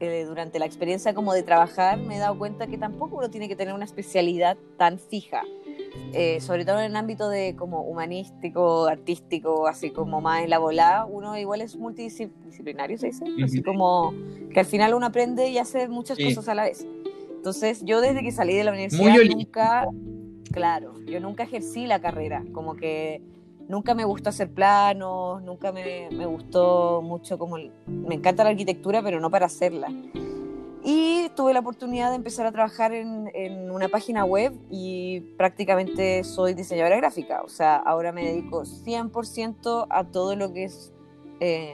eh, 0.00 0.24
durante 0.26 0.58
la 0.58 0.64
experiencia 0.66 1.12
como 1.14 1.34
de 1.34 1.42
trabajar 1.42 1.98
me 1.98 2.16
he 2.16 2.18
dado 2.18 2.38
cuenta 2.38 2.66
que 2.66 2.78
tampoco 2.78 3.16
uno 3.18 3.28
tiene 3.30 3.48
que 3.48 3.56
tener 3.56 3.74
una 3.74 3.84
especialidad 3.84 4.56
tan 4.78 4.98
fija. 4.98 5.42
Eh, 6.12 6.40
sobre 6.40 6.64
todo 6.64 6.78
en 6.78 6.86
el 6.86 6.96
ámbito 6.96 7.28
de 7.28 7.54
como 7.56 7.82
humanístico, 7.82 8.86
artístico, 8.86 9.66
así 9.66 9.90
como 9.90 10.20
más 10.20 10.42
en 10.42 10.50
la 10.50 10.58
volada, 10.58 11.04
uno 11.04 11.36
igual 11.36 11.60
es 11.60 11.76
multidisciplinario, 11.76 12.96
se 12.98 13.08
dice, 13.08 13.24
así 13.44 13.62
como 13.62 14.12
que 14.52 14.60
al 14.60 14.66
final 14.66 14.94
uno 14.94 15.06
aprende 15.06 15.48
y 15.48 15.58
hace 15.58 15.88
muchas 15.88 16.16
Sí. 16.16 16.24
cosas 16.24 16.48
a 16.48 16.54
la 16.54 16.64
vez. 16.64 16.86
Entonces, 17.40 17.82
yo 17.86 18.02
desde 18.02 18.22
que 18.22 18.32
salí 18.32 18.54
de 18.54 18.64
la 18.64 18.70
universidad 18.70 19.14
Muy 19.14 19.30
nunca, 19.30 19.88
claro, 20.52 21.00
yo 21.06 21.20
nunca 21.20 21.44
ejercí 21.44 21.86
la 21.86 21.98
carrera, 21.98 22.44
como 22.52 22.74
que 22.76 23.22
nunca 23.66 23.94
me 23.94 24.04
gustó 24.04 24.28
hacer 24.28 24.52
planos, 24.52 25.42
nunca 25.42 25.72
me, 25.72 26.10
me 26.10 26.26
gustó 26.26 27.00
mucho 27.00 27.38
como, 27.38 27.56
me 27.86 28.14
encanta 28.14 28.44
la 28.44 28.50
arquitectura, 28.50 29.02
pero 29.02 29.20
no 29.20 29.30
para 29.30 29.46
hacerla. 29.46 29.88
Y 30.84 31.30
tuve 31.34 31.54
la 31.54 31.60
oportunidad 31.60 32.10
de 32.10 32.16
empezar 32.16 32.44
a 32.44 32.52
trabajar 32.52 32.92
en, 32.92 33.30
en 33.32 33.70
una 33.70 33.88
página 33.88 34.26
web 34.26 34.52
y 34.68 35.20
prácticamente 35.38 36.22
soy 36.24 36.52
diseñadora 36.52 36.96
gráfica, 36.98 37.40
o 37.42 37.48
sea, 37.48 37.76
ahora 37.76 38.12
me 38.12 38.22
dedico 38.22 38.64
100% 38.64 39.86
a 39.88 40.04
todo 40.04 40.36
lo 40.36 40.52
que 40.52 40.64
es 40.64 40.92
eh, 41.40 41.72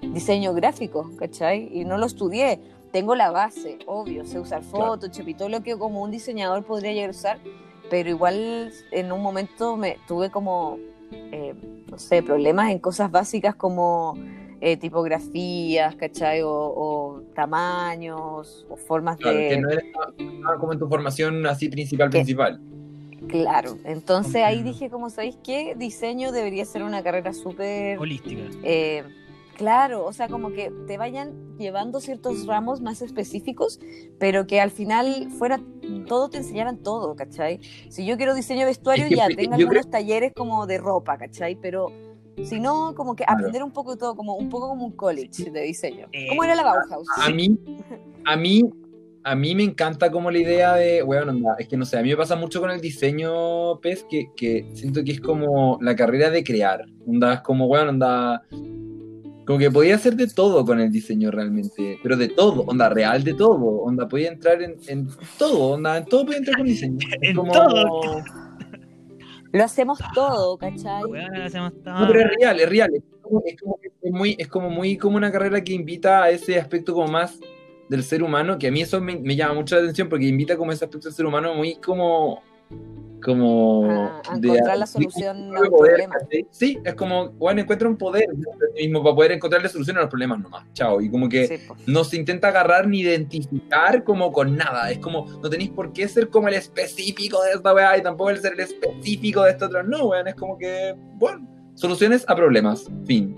diseño 0.00 0.54
gráfico, 0.54 1.10
¿cachai? 1.18 1.68
Y 1.72 1.84
no 1.84 1.98
lo 1.98 2.06
estudié, 2.06 2.60
tengo 2.98 3.14
la 3.14 3.30
base, 3.30 3.78
obvio, 3.86 4.24
sé 4.24 4.40
usar 4.40 4.60
Claro. 4.62 4.86
Photoshop 4.96 5.28
y 5.28 5.34
todo 5.34 5.48
lo 5.48 5.62
que 5.62 5.76
como 5.78 6.02
un 6.02 6.10
diseñador 6.10 6.64
podría 6.64 6.92
llegar 6.92 7.10
a 7.10 7.12
usar, 7.12 7.38
pero 7.88 8.10
igual 8.10 8.72
en 8.90 9.12
un 9.12 9.22
momento 9.22 9.76
me 9.76 9.98
tuve 10.08 10.30
como, 10.30 10.78
eh, 11.12 11.54
no 11.88 11.96
sé, 11.96 12.24
problemas 12.24 12.72
en 12.72 12.80
cosas 12.80 13.08
básicas 13.12 13.54
como 13.54 14.18
eh, 14.60 14.76
tipografías, 14.76 15.94
¿cachai? 15.94 16.42
O, 16.42 16.50
o 16.50 17.22
tamaños, 17.36 18.66
o 18.68 18.76
formas 18.76 19.16
Claro, 19.18 19.38
de... 19.38 19.48
que 19.48 19.58
no 19.58 19.70
era 19.70 19.82
como 20.58 20.72
en 20.72 20.80
tu 20.80 20.88
formación 20.88 21.46
así 21.46 21.68
principal, 21.68 22.10
¿Qué? 22.10 22.18
principal. 22.18 22.60
Claro, 23.28 23.78
entonces 23.84 24.42
ahí 24.42 24.64
dije, 24.64 24.90
como 24.90 25.08
sabéis 25.08 25.36
qué, 25.44 25.76
diseño 25.76 26.32
debería 26.32 26.64
ser 26.64 26.82
una 26.82 27.02
carrera 27.04 27.32
súper... 27.32 27.96
Holística. 28.00 28.42
eh, 28.64 29.04
claro, 29.58 30.06
o 30.06 30.12
sea, 30.14 30.28
como 30.28 30.52
que 30.52 30.72
te 30.86 30.96
vayan 30.96 31.56
llevando 31.58 32.00
ciertos 32.00 32.46
ramos 32.46 32.80
más 32.80 33.02
específicos, 33.02 33.78
pero 34.18 34.46
que 34.46 34.60
al 34.60 34.70
final 34.70 35.28
fuera 35.38 35.60
todo, 36.06 36.30
te 36.30 36.38
enseñaran 36.38 36.78
todo, 36.78 37.14
¿cachai? 37.16 37.60
Si 37.90 38.06
yo 38.06 38.16
quiero 38.16 38.34
diseño 38.34 38.60
de 38.60 38.66
vestuario, 38.66 39.04
Es 39.04 39.10
que 39.10 39.16
ya 39.16 39.26
tengo 39.28 39.56
creo- 39.56 39.66
algunos 39.68 39.90
talleres 39.90 40.32
como 40.34 40.66
de 40.66 40.78
ropa, 40.78 41.18
¿cachai? 41.18 41.56
Pero 41.60 41.92
si 42.42 42.60
no, 42.60 42.94
como 42.94 43.16
que 43.16 43.24
Claro. 43.24 43.40
aprender 43.40 43.62
un 43.64 43.72
poco 43.72 43.90
de 43.92 43.98
todo, 43.98 44.14
como 44.16 44.36
un 44.36 44.48
poco 44.48 44.68
como 44.68 44.86
un 44.86 44.92
college 44.92 45.50
de 45.50 45.60
diseño. 45.62 46.06
Eh, 46.12 46.28
¿Cómo 46.28 46.44
era 46.44 46.54
la 46.54 46.62
Bauhaus? 46.62 47.08
A 47.20 47.28
mí, 47.30 47.58
a 48.24 48.36
mí, 48.36 48.62
a 49.24 49.34
mí 49.34 49.54
me 49.56 49.64
encanta 49.64 50.10
como 50.10 50.30
la 50.30 50.38
idea 50.38 50.74
de, 50.76 51.02
bueno, 51.02 51.32
es 51.58 51.66
que 51.66 51.76
no 51.76 51.84
sé, 51.84 51.98
a 51.98 52.02
mí 52.02 52.08
me 52.10 52.16
pasa 52.16 52.36
mucho 52.36 52.60
con 52.60 52.70
el 52.70 52.80
diseño, 52.80 53.80
Pez, 53.80 54.04
que, 54.08 54.30
que 54.36 54.70
siento 54.74 55.02
que 55.02 55.10
es 55.12 55.20
como 55.20 55.78
la 55.82 55.96
carrera 55.96 56.30
de 56.30 56.44
crear. 56.44 56.86
Onda, 57.06 57.34
es 57.34 57.40
como, 57.40 57.66
bueno, 57.66 57.90
onda, 57.90 58.42
como 59.48 59.58
que 59.58 59.70
podía 59.70 59.94
hacer 59.94 60.14
de 60.14 60.26
todo 60.26 60.62
con 60.66 60.78
el 60.78 60.92
diseño 60.92 61.30
realmente, 61.30 61.98
pero 62.02 62.18
de 62.18 62.28
todo, 62.28 62.64
onda, 62.64 62.90
real 62.90 63.24
de 63.24 63.32
todo, 63.32 63.56
onda, 63.80 64.06
podía 64.06 64.28
entrar 64.28 64.60
en, 64.60 64.76
en 64.88 65.08
todo, 65.38 65.70
onda, 65.70 65.96
en 65.96 66.04
todo 66.04 66.26
podía 66.26 66.36
entrar 66.40 66.58
con 66.58 66.66
diseño. 66.66 66.98
Es 67.00 67.16
En 67.30 67.34
como- 67.34 67.52
todo. 67.52 68.22
Lo 69.50 69.64
hacemos 69.64 69.98
todo, 70.14 70.58
¿cachai? 70.58 71.02
Weón, 71.04 71.34
hacemos 71.36 71.72
todo. 71.82 71.98
No, 71.98 72.06
pero 72.08 72.20
es 72.20 72.26
real, 72.38 72.60
es 72.60 72.68
real. 72.68 72.90
Es 72.94 73.02
como, 73.22 73.42
es 73.46 73.56
como 73.58 73.78
es 74.02 74.12
muy, 74.12 74.36
es 74.38 74.48
como 74.48 74.68
muy 74.68 74.96
como 74.98 75.16
una 75.16 75.32
carrera 75.32 75.64
que 75.64 75.72
invita 75.72 76.24
a 76.24 76.30
ese 76.30 76.58
aspecto 76.58 76.92
como 76.92 77.08
más 77.08 77.40
del 77.88 78.02
ser 78.02 78.22
humano, 78.22 78.58
que 78.58 78.66
a 78.68 78.70
mí 78.70 78.82
eso 78.82 79.00
me, 79.00 79.16
me 79.16 79.34
llama 79.34 79.54
mucho 79.54 79.76
la 79.76 79.80
atención 79.80 80.10
porque 80.10 80.26
invita 80.26 80.58
como 80.58 80.72
ese 80.72 80.84
aspecto 80.84 81.08
del 81.08 81.14
ser 81.14 81.24
humano 81.24 81.54
muy 81.54 81.76
como 81.76 82.42
como 83.24 83.84
A- 83.90 84.22
a 84.28 84.38
de- 84.38 84.48
encontrar 84.48 84.78
la 84.78 84.86
solución 84.86 85.50
de 85.50 85.56
a 85.56 85.60
un 85.62 85.68
poder, 85.70 85.90
problema. 85.94 86.14
¿cachai? 86.20 86.46
Sí, 86.50 86.78
es 86.84 86.94
como, 86.94 87.30
bueno, 87.32 87.60
encuentra 87.60 87.88
un 87.88 87.96
poder 87.96 88.28
mismo 88.76 89.02
para 89.02 89.14
poder 89.16 89.32
encontrarle 89.32 89.68
solución 89.68 89.96
a 89.96 90.02
los 90.02 90.08
problemas 90.08 90.38
nomás. 90.40 90.64
Chao. 90.72 91.00
Y 91.00 91.10
como 91.10 91.28
que 91.28 91.46
Sí, 91.48 91.54
no 91.86 92.04
se 92.04 92.16
intenta 92.16 92.48
agarrar 92.48 92.86
ni 92.86 93.00
identificar 93.00 94.04
como 94.04 94.30
con 94.32 94.56
nada. 94.56 94.90
Es 94.92 94.98
como, 94.98 95.26
no 95.42 95.50
tenéis 95.50 95.70
por 95.70 95.92
qué 95.92 96.06
ser 96.06 96.28
como 96.30 96.46
el 96.48 96.54
específico 96.54 97.42
de 97.42 97.52
esta 97.52 97.74
weá 97.74 97.98
y 97.98 98.02
tampoco 98.02 98.30
el 98.30 98.38
ser 98.38 98.52
el 98.52 98.60
específico 98.60 99.42
de 99.42 99.50
esta 99.50 99.66
otra. 99.66 99.82
No, 99.82 100.06
weón, 100.06 100.28
es 100.28 100.34
como 100.36 100.56
que, 100.56 100.94
bueno, 101.16 101.46
soluciones 101.74 102.24
a 102.28 102.36
problemas. 102.36 102.88
Fin. 103.04 103.36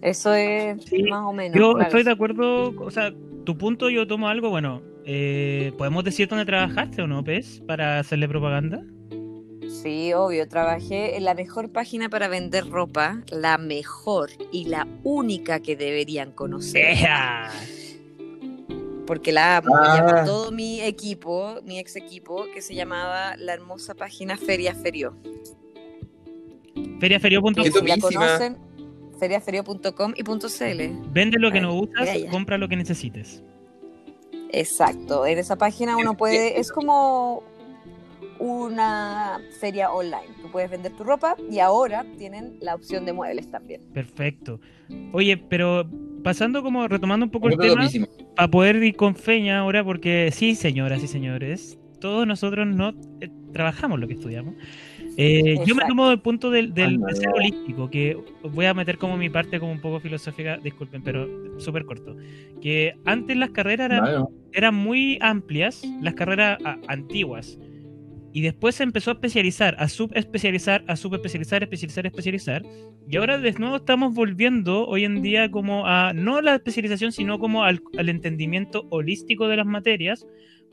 Eso 0.00 0.34
es 0.34 0.82
Sí, 0.86 1.04
más 1.04 1.24
o 1.24 1.32
menos. 1.32 1.56
Yo 1.56 1.74
claro. 1.74 1.86
estoy 1.86 2.02
de 2.02 2.10
acuerdo, 2.10 2.72
o 2.80 2.90
sea, 2.90 3.12
tu 3.44 3.56
punto 3.56 3.88
yo 3.90 4.08
tomo 4.08 4.26
algo, 4.28 4.50
bueno, 4.50 4.82
eh, 5.04 5.72
¿podemos 5.78 6.04
decir 6.04 6.28
dónde 6.28 6.44
trabajaste 6.44 7.02
o 7.02 7.06
no, 7.06 7.22
Pez, 7.24 7.60
para 7.66 7.98
hacerle 7.98 8.28
propaganda? 8.28 8.82
Sí, 9.82 10.12
obvio. 10.12 10.46
Trabajé 10.48 11.16
en 11.16 11.24
la 11.24 11.34
mejor 11.34 11.72
página 11.72 12.08
para 12.08 12.28
vender 12.28 12.68
ropa, 12.68 13.22
la 13.30 13.58
mejor 13.58 14.30
y 14.52 14.66
la 14.66 14.86
única 15.02 15.60
que 15.60 15.76
deberían 15.76 16.32
conocer. 16.32 16.96
Porque 19.06 19.32
la 19.32 19.56
amo. 19.56 19.74
Ah. 19.76 20.22
Todo 20.24 20.52
mi 20.52 20.80
equipo, 20.80 21.56
mi 21.64 21.78
ex 21.78 21.96
equipo, 21.96 22.46
que 22.54 22.62
se 22.62 22.74
llamaba 22.74 23.36
la 23.36 23.54
hermosa 23.54 23.94
página 23.94 24.36
Feria 24.36 24.74
Ferio. 24.74 25.16
Feriaferio.com. 27.00 27.64
Si 27.64 27.86
la 27.86 27.98
conocen, 27.98 28.58
feriaferio.com 29.18 30.14
y 30.16 30.22
.cl. 30.22 31.12
Vende 31.12 31.38
lo 31.38 31.50
que 31.50 31.58
Ay, 31.58 31.62
no 31.62 31.74
usas, 31.74 32.08
compra 32.30 32.58
lo 32.58 32.68
que 32.68 32.76
necesites. 32.76 33.42
Exacto. 34.52 35.26
En 35.26 35.38
esa 35.38 35.56
página 35.56 35.96
uno 35.96 36.14
puede, 36.16 36.60
es 36.60 36.70
como 36.70 37.42
una 38.38 39.40
feria 39.60 39.92
online. 39.92 40.28
Tú 40.42 40.50
puedes 40.50 40.70
vender 40.70 40.92
tu 40.92 41.04
ropa 41.04 41.36
y 41.50 41.60
ahora 41.60 42.04
tienen 42.18 42.56
la 42.60 42.74
opción 42.74 43.04
de 43.04 43.12
muebles 43.12 43.50
también. 43.50 43.82
Perfecto. 43.92 44.60
Oye, 45.12 45.36
pero 45.36 45.88
pasando 46.22 46.62
como, 46.62 46.88
retomando 46.88 47.24
un 47.24 47.30
poco 47.30 47.48
el 47.48 47.56
tema, 47.56 47.88
para 48.36 48.48
poder 48.48 48.76
ir 48.76 48.96
con 48.96 49.14
feña 49.14 49.60
ahora, 49.60 49.84
porque 49.84 50.30
sí, 50.32 50.54
señoras 50.54 51.02
y 51.02 51.08
señores, 51.08 51.78
todos 52.00 52.26
nosotros 52.26 52.66
no 52.66 52.94
eh, 53.20 53.30
trabajamos 53.52 54.00
lo 54.00 54.08
que 54.08 54.14
estudiamos. 54.14 54.54
Eh, 55.16 55.56
yo 55.66 55.74
me 55.74 55.84
tomo 55.86 56.10
el 56.10 56.20
punto 56.20 56.50
del, 56.50 56.72
del 56.72 56.98
de 56.98 57.14
ser 57.14 57.28
holístico, 57.28 57.90
que 57.90 58.16
voy 58.42 58.64
a 58.66 58.74
meter 58.74 58.96
como 58.98 59.16
mi 59.16 59.28
parte 59.28 59.60
como 59.60 59.72
un 59.72 59.80
poco 59.80 60.00
filosófica, 60.00 60.56
disculpen, 60.58 61.02
pero 61.02 61.28
súper 61.60 61.84
corto. 61.84 62.16
Que 62.60 62.94
antes 63.04 63.36
las 63.36 63.50
carreras 63.50 63.86
eran, 63.90 64.00
Vale, 64.04 64.24
eran 64.52 64.74
muy 64.74 65.18
amplias, 65.20 65.82
las 66.00 66.14
carreras 66.14 66.58
a- 66.64 66.78
antiguas. 66.88 67.58
Y 68.34 68.40
después 68.40 68.74
se 68.76 68.82
empezó 68.84 69.10
a 69.10 69.14
especializar, 69.14 69.76
a 69.78 69.88
subespecializar, 69.88 70.82
a 70.88 70.96
subespecializar, 70.96 71.62
especializar, 71.62 72.06
especializar. 72.06 72.62
Y 73.06 73.16
ahora 73.18 73.36
de 73.36 73.52
nuevo 73.52 73.76
estamos 73.76 74.14
volviendo 74.14 74.86
hoy 74.86 75.04
en 75.04 75.20
día 75.20 75.50
como 75.50 75.86
a, 75.86 76.14
no 76.14 76.40
la 76.40 76.54
especialización, 76.54 77.12
sino 77.12 77.38
como 77.38 77.64
al, 77.64 77.82
al 77.98 78.08
entendimiento 78.08 78.86
holístico 78.88 79.48
de 79.48 79.58
las 79.58 79.66
materias, 79.66 80.26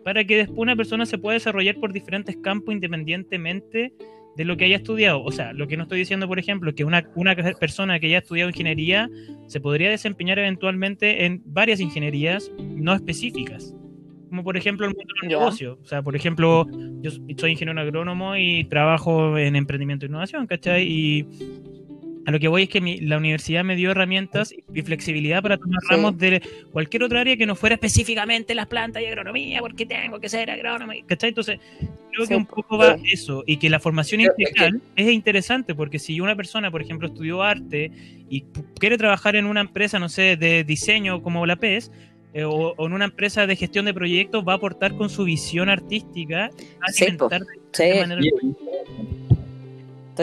para 0.06 0.24
que 0.24 0.38
después 0.38 0.60
una 0.60 0.78
persona 0.78 1.06
se 1.06 1.18
pueda 1.18 1.34
desarrollar 1.34 1.76
por 1.76 1.92
diferentes 1.92 2.38
campos 2.38 2.74
independientemente 2.74 3.92
de 4.36 4.46
lo 4.46 4.58
que 4.58 4.66
haya 4.66 4.78
estudiado. 4.78 5.24
O 5.24 5.32
sea, 5.32 5.54
lo 5.54 5.68
que 5.68 5.78
no 5.78 5.84
estoy 5.84 6.00
diciendo, 6.00 6.28
por 6.28 6.40
ejemplo, 6.40 6.74
que 6.74 6.84
una, 6.84 7.10
una 7.16 7.36
persona 7.36 8.00
que 8.00 8.08
haya 8.08 8.20
estudiado 8.20 8.50
ingeniería 8.50 9.10
se 9.48 9.60
podría 9.60 9.90
desempeñar 9.90 10.40
eventualmente 10.40 11.26
en 11.26 11.42
varias 11.46 11.80
ingenierías 11.80 12.52
no 12.58 12.94
específicas. 12.94 13.76
Como 14.30 14.44
por 14.44 14.58
ejemplo 14.58 14.86
el 14.86 14.94
mundo 14.94 15.12
del 15.22 15.30
negocio. 15.30 15.80
O 15.82 15.86
sea, 15.86 16.04
por 16.04 16.16
ejemplo, 16.16 16.68
yo 17.02 17.12
soy 17.38 17.52
ingeniero 17.52 17.82
agrónomo 17.82 18.36
y 18.36 18.64
trabajo 18.66 19.38
en 19.38 19.56
emprendimiento 19.56 20.06
e 20.06 20.10
innovación, 20.10 20.46
¿cachai? 20.46 20.86
Y 20.88 21.28
a 22.30 22.32
lo 22.32 22.40
que 22.40 22.48
voy 22.48 22.64
es 22.64 22.70
que 22.70 22.80
mi- 22.80 23.00
la 23.00 23.18
universidad 23.18 23.64
me 23.64 23.76
dio 23.76 23.90
herramientas 23.90 24.54
y, 24.54 24.82
flexibilidad 24.84 25.42
para 25.42 25.58
tomar 25.58 25.82
Sí. 25.82 25.88
ramos 25.90 26.16
de 26.20 26.42
cualquier 26.72 27.02
otra 27.02 27.22
área 27.22 27.36
que 27.36 27.48
no 27.48 27.56
fuera 27.56 27.74
específicamente 27.74 28.54
las 28.54 28.68
plantas 28.68 29.02
y 29.02 29.08
agronomía, 29.08 29.60
porque 29.62 29.88
tengo 29.88 30.20
que 30.20 30.30
ser 30.30 30.52
agrónomo, 30.52 30.94
¿cachai? 31.08 31.30
Entonces, 31.30 31.60
creo 32.12 32.26
Sí, 32.26 32.30
que 32.30 32.36
un 32.36 32.46
poco 32.46 32.78
va 32.78 32.98
sí. 32.98 33.04
eso, 33.12 33.44
y 33.48 33.58
que 33.58 33.68
la 33.72 33.80
formación 33.80 34.22
integral 34.22 34.80
es 34.96 35.12
interesante, 35.12 35.74
porque 35.74 35.98
si 35.98 36.22
una 36.22 36.36
persona, 36.36 36.70
por 36.70 36.84
ejemplo, 36.84 37.08
estudió 37.08 37.42
arte 37.42 37.92
y 38.30 38.42
quiere 38.80 39.00
trabajar 39.00 39.36
en 39.36 39.48
una 39.48 39.62
empresa, 39.62 39.98
no 39.98 40.08
sé, 40.08 40.38
de 40.38 40.64
diseño 40.64 41.24
como 41.24 41.48
la 41.48 41.56
PES, 41.56 41.92
eh, 42.36 42.44
o, 42.44 42.76
o 42.78 42.86
en 42.86 42.94
una 42.94 43.06
empresa 43.06 43.48
de 43.48 43.56
gestión 43.56 43.86
de 43.86 43.94
proyectos, 43.96 44.44
va 44.48 44.54
a 44.54 44.58
aportar 44.58 44.96
con 44.96 45.10
su 45.10 45.24
visión 45.24 45.68
artística 45.68 46.46
a 46.46 46.52
alimentar 46.86 47.42
de 47.76 48.00
manera 48.02 48.22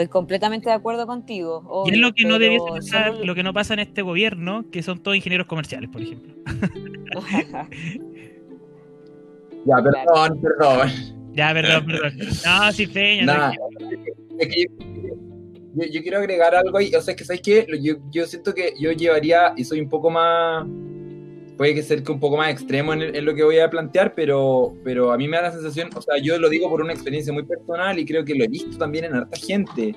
estoy 0.01 0.11
completamente 0.11 0.69
de 0.69 0.75
acuerdo 0.75 1.07
contigo. 1.07 1.61
Y 1.85 1.89
es 1.89 1.95
obvio, 1.95 2.07
lo 2.07 2.13
que 2.13 2.25
no 2.25 2.39
debiese 2.39 2.65
pasar, 2.69 3.11
solo- 3.13 3.25
lo 3.25 3.35
que 3.35 3.43
no 3.43 3.53
pasa 3.53 3.73
en 3.73 3.79
este 3.79 4.01
gobierno, 4.01 4.65
que 4.71 4.83
son 4.83 4.99
todos 5.01 5.17
ingenieros 5.17 5.47
comerciales, 5.47 5.89
por 5.89 6.01
ejemplo. 6.01 6.33
Ya, 9.65 9.75
perdón, 9.83 10.41
perdón. 10.41 10.89
Ya, 11.33 11.53
perdón, 11.53 11.85
perdón. 11.85 12.13
No, 12.45 12.71
sí, 12.71 12.85
feña. 12.87 13.25
Tranquilo. 13.25 13.97
Es 14.39 14.47
que 14.47 14.61
yo, 14.63 14.69
yo- 15.75 15.91
yo 15.91 16.01
quiero 16.01 16.17
agregar 16.19 16.55
algo 16.55 16.77
ahí. 16.77 16.93
O 16.95 17.01
sea, 17.01 17.13
es 17.13 17.17
que 17.17 17.25
¿sabes 17.25 17.41
qué? 17.41 17.67
Yo, 17.81 17.95
yo 18.11 18.25
siento 18.25 18.53
que 18.53 18.73
yo 18.79 18.91
llevaría, 18.93 19.53
y 19.57 19.63
soy 19.65 19.81
un 19.81 19.89
poco 19.89 20.09
más. 20.09 20.65
Puede 21.57 21.73
que 21.73 21.81
ser 21.81 22.03
que 22.03 22.11
un 22.11 22.19
poco 22.19 22.37
más 22.37 22.51
extremo 22.51 22.93
en, 22.93 23.01
en 23.01 23.25
lo 23.25 23.33
que 23.33 23.43
voy 23.43 23.59
a 23.59 23.69
plantear, 23.69 24.13
pero, 24.13 24.75
pero 24.83 25.11
a 25.11 25.17
mí 25.17 25.27
me 25.27 25.37
da 25.37 25.43
la 25.43 25.51
sensación, 25.51 25.89
o 25.95 26.01
sea, 26.01 26.17
yo 26.21 26.37
lo 26.37 26.49
digo 26.49 26.69
por 26.69 26.81
una 26.81 26.93
experiencia 26.93 27.33
muy 27.33 27.43
personal 27.43 27.97
y 27.97 28.05
creo 28.05 28.23
que 28.23 28.35
lo 28.35 28.43
he 28.43 28.47
visto 28.47 28.77
también 28.77 29.05
en 29.05 29.15
harta 29.15 29.37
gente, 29.37 29.95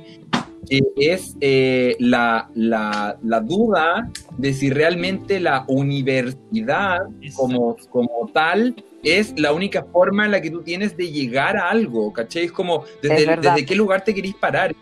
que 0.68 0.82
es 0.96 1.36
eh, 1.40 1.96
la, 1.98 2.50
la, 2.54 3.18
la 3.22 3.40
duda 3.40 4.10
de 4.38 4.52
si 4.52 4.70
realmente 4.70 5.40
la 5.40 5.64
universidad 5.68 7.00
como, 7.34 7.76
como 7.90 8.30
tal 8.32 8.74
es 9.02 9.38
la 9.38 9.52
única 9.52 9.84
forma 9.84 10.26
en 10.26 10.32
la 10.32 10.40
que 10.40 10.50
tú 10.50 10.62
tienes 10.62 10.96
de 10.96 11.10
llegar 11.10 11.56
a 11.56 11.70
algo, 11.70 12.12
¿cachai? 12.12 12.44
Es 12.44 12.52
como 12.52 12.84
desde, 13.02 13.32
Es 13.32 13.40
desde 13.40 13.64
qué 13.64 13.74
lugar 13.74 14.04
te 14.04 14.14
querís 14.14 14.34
parar. 14.34 14.74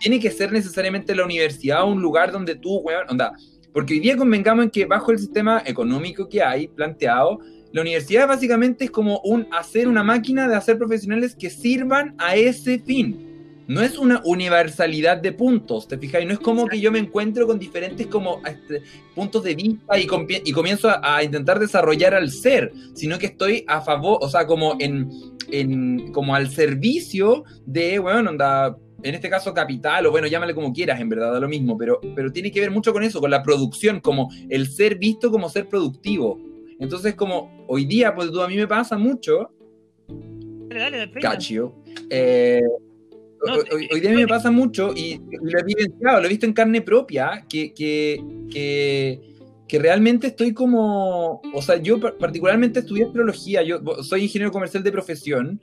Tiene 0.00 0.20
que 0.20 0.30
ser 0.30 0.52
necesariamente 0.52 1.14
la 1.14 1.24
universidad 1.24 1.84
un 1.84 2.00
lugar 2.00 2.32
donde 2.32 2.54
tú, 2.54 2.78
weón, 2.78 3.04
onda. 3.08 3.34
Porque 3.78 3.94
hoy 3.94 4.00
día 4.00 4.16
convengamos 4.16 4.64
en 4.64 4.70
que 4.72 4.86
bajo 4.86 5.12
el 5.12 5.20
sistema 5.20 5.62
económico 5.64 6.28
que 6.28 6.42
hay 6.42 6.66
planteado, 6.66 7.38
la 7.70 7.82
universidad 7.82 8.26
básicamente 8.26 8.86
es 8.86 8.90
como 8.90 9.20
un 9.20 9.46
hacer 9.52 9.86
una 9.86 10.02
máquina 10.02 10.48
de 10.48 10.56
hacer 10.56 10.78
profesionales 10.78 11.36
que 11.38 11.48
sirvan 11.48 12.16
a 12.18 12.34
ese 12.34 12.80
fin. 12.80 13.62
No 13.68 13.80
es 13.80 13.96
una 13.96 14.20
universalidad 14.24 15.18
de 15.18 15.30
puntos, 15.30 15.86
¿te 15.86 15.96
fijas? 15.96 16.26
No 16.26 16.32
es 16.32 16.40
como 16.40 16.66
que 16.66 16.80
yo 16.80 16.90
me 16.90 16.98
encuentro 16.98 17.46
con 17.46 17.60
diferentes 17.60 18.08
como 18.08 18.42
este, 18.44 18.82
puntos 19.14 19.44
de 19.44 19.54
vista 19.54 19.96
y, 19.96 20.08
y 20.44 20.50
comienzo 20.50 20.88
a, 20.88 21.00
a 21.18 21.22
intentar 21.22 21.60
desarrollar 21.60 22.14
al 22.14 22.32
ser, 22.32 22.72
sino 22.94 23.16
que 23.16 23.26
estoy 23.26 23.64
a 23.68 23.80
favor, 23.80 24.18
o 24.20 24.28
sea, 24.28 24.44
como 24.44 24.74
en, 24.80 25.08
en 25.52 26.10
como 26.10 26.34
al 26.34 26.50
servicio 26.50 27.44
de, 27.64 28.00
bueno, 28.00 28.30
onda, 28.30 28.76
en 29.02 29.14
este 29.14 29.30
caso 29.30 29.54
capital, 29.54 30.06
o 30.06 30.10
bueno, 30.10 30.26
llámale 30.26 30.54
como 30.54 30.72
quieras, 30.72 31.00
en 31.00 31.08
verdad, 31.08 31.32
da 31.32 31.40
lo 31.40 31.48
mismo, 31.48 31.76
pero, 31.78 32.00
pero 32.16 32.32
tiene 32.32 32.50
que 32.50 32.60
ver 32.60 32.70
mucho 32.70 32.92
con 32.92 33.02
eso, 33.02 33.20
con 33.20 33.30
la 33.30 33.42
producción, 33.42 34.00
como 34.00 34.28
el 34.48 34.66
ser 34.68 34.98
visto 34.98 35.30
como 35.30 35.48
ser 35.48 35.68
productivo. 35.68 36.38
Entonces, 36.80 37.14
como 37.14 37.64
hoy 37.68 37.84
día, 37.86 38.14
pues 38.14 38.30
tú 38.30 38.40
a 38.40 38.48
mí 38.48 38.56
me 38.56 38.66
pasa 38.66 38.96
mucho, 38.98 39.50
Dale, 40.68 40.98
dale, 40.98 41.12
Cachio. 41.20 41.74
Eh, 42.10 42.60
No, 43.46 43.54
hoy, 43.54 43.60
hoy- 43.72 43.88
hoy 43.92 44.00
día 44.00 44.10
a 44.10 44.14
mí 44.14 44.20
me 44.22 44.26
pasa 44.26 44.50
mucho 44.50 44.92
y, 44.94 45.20
lo 45.42 45.58
he 45.60 45.62
vivenciado, 45.64 46.20
lo 46.20 46.26
he 46.26 46.28
visto 46.28 46.44
en 46.46 46.52
carne 46.52 46.82
propia, 46.82 47.44
que, 47.48 47.72
que, 47.72 48.20
que, 48.50 49.20
que 49.68 49.78
realmente 49.78 50.26
estoy 50.26 50.52
como, 50.52 51.40
o 51.54 51.62
sea, 51.62 51.76
yo 51.76 52.00
par- 52.00 52.16
particularmente 52.18 52.80
estudié 52.80 53.04
astrología, 53.04 53.62
yo 53.62 53.80
soy 54.02 54.24
ingeniero 54.24 54.50
comercial 54.50 54.82
de 54.82 54.90
profesión 54.92 55.60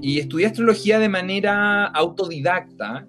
y 0.00 0.18
estudié 0.18 0.46
astrología 0.46 0.98
de 0.98 1.08
manera 1.08 1.86
autodidacta. 1.86 3.06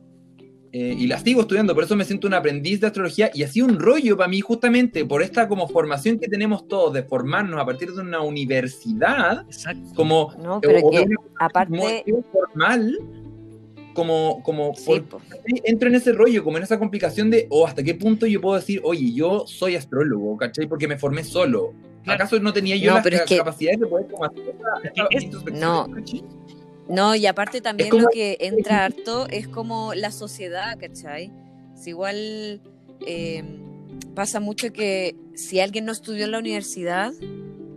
eh, 0.73 0.95
y 0.97 1.05
la 1.07 1.19
sigo 1.19 1.41
estudiando, 1.41 1.75
por 1.75 1.83
eso 1.83 1.97
me 1.97 2.05
siento 2.05 2.27
un 2.27 2.33
aprendiz 2.33 2.79
de 2.79 2.87
astrología 2.87 3.29
y 3.33 3.43
ha 3.43 3.47
sido 3.49 3.65
un 3.67 3.77
rollo 3.77 4.15
para 4.15 4.29
mí 4.29 4.39
justamente 4.39 5.03
por 5.03 5.21
esta 5.21 5.49
como 5.49 5.67
formación 5.67 6.17
que 6.17 6.29
tenemos 6.29 6.65
todos 6.65 6.93
de 6.93 7.03
formarnos 7.03 7.59
a 7.59 7.65
partir 7.65 7.91
de 7.91 7.99
una 8.01 8.21
universidad, 8.21 9.41
Exacto. 9.47 9.81
como 9.95 10.33
No, 10.41 10.61
pero 10.61 10.75
de 10.75 10.79
que 10.81 10.87
una 11.07 11.15
aparte, 11.41 11.73
muy 11.75 12.23
formal, 12.31 12.97
como, 13.93 14.41
como 14.43 14.73
sí, 14.73 14.85
por- 14.85 15.03
po. 15.03 15.21
entro 15.65 15.89
en 15.89 15.95
ese 15.95 16.13
rollo, 16.13 16.41
como 16.41 16.55
en 16.55 16.63
esa 16.63 16.79
complicación 16.79 17.29
de, 17.29 17.47
o 17.49 17.67
hasta 17.67 17.83
qué 17.83 17.93
punto 17.95 18.25
yo 18.25 18.39
puedo 18.39 18.55
decir, 18.55 18.79
oye, 18.85 19.11
yo 19.13 19.43
soy 19.47 19.75
astrólogo, 19.75 20.37
¿cachai? 20.37 20.67
Porque 20.67 20.87
me 20.87 20.97
formé 20.97 21.25
solo. 21.25 21.73
Claro. 22.03 22.15
¿Acaso 22.15 22.39
no 22.39 22.51
tenía 22.53 22.77
yo 22.77 22.91
No, 22.93 22.97
es 22.99 23.03
ca- 23.03 23.25
que- 23.25 23.37
capacidades 23.37 23.79
de 23.81 23.85
poder 23.87 24.07
como 24.07 24.23
hacer 24.25 24.39
esa, 24.41 24.87
Es 24.87 24.91
que 24.93 25.01
esa 25.01 25.07
es- 25.11 25.23
introspección, 25.23 25.61
No. 25.69 25.87
No, 26.91 27.15
y 27.15 27.25
aparte 27.25 27.61
también 27.61 27.89
como- 27.89 28.03
lo 28.03 28.09
que 28.09 28.37
entra 28.41 28.85
harto 28.85 29.27
es 29.29 29.47
como 29.47 29.93
la 29.93 30.11
sociedad, 30.11 30.77
¿cachai? 30.79 31.31
Si 31.75 31.89
igual 31.91 32.61
eh, 33.07 33.43
pasa 34.13 34.39
mucho 34.39 34.71
que 34.71 35.15
si 35.33 35.59
alguien 35.59 35.85
no 35.85 35.91
estudió 35.91 36.25
en 36.25 36.31
la 36.31 36.39
universidad, 36.39 37.11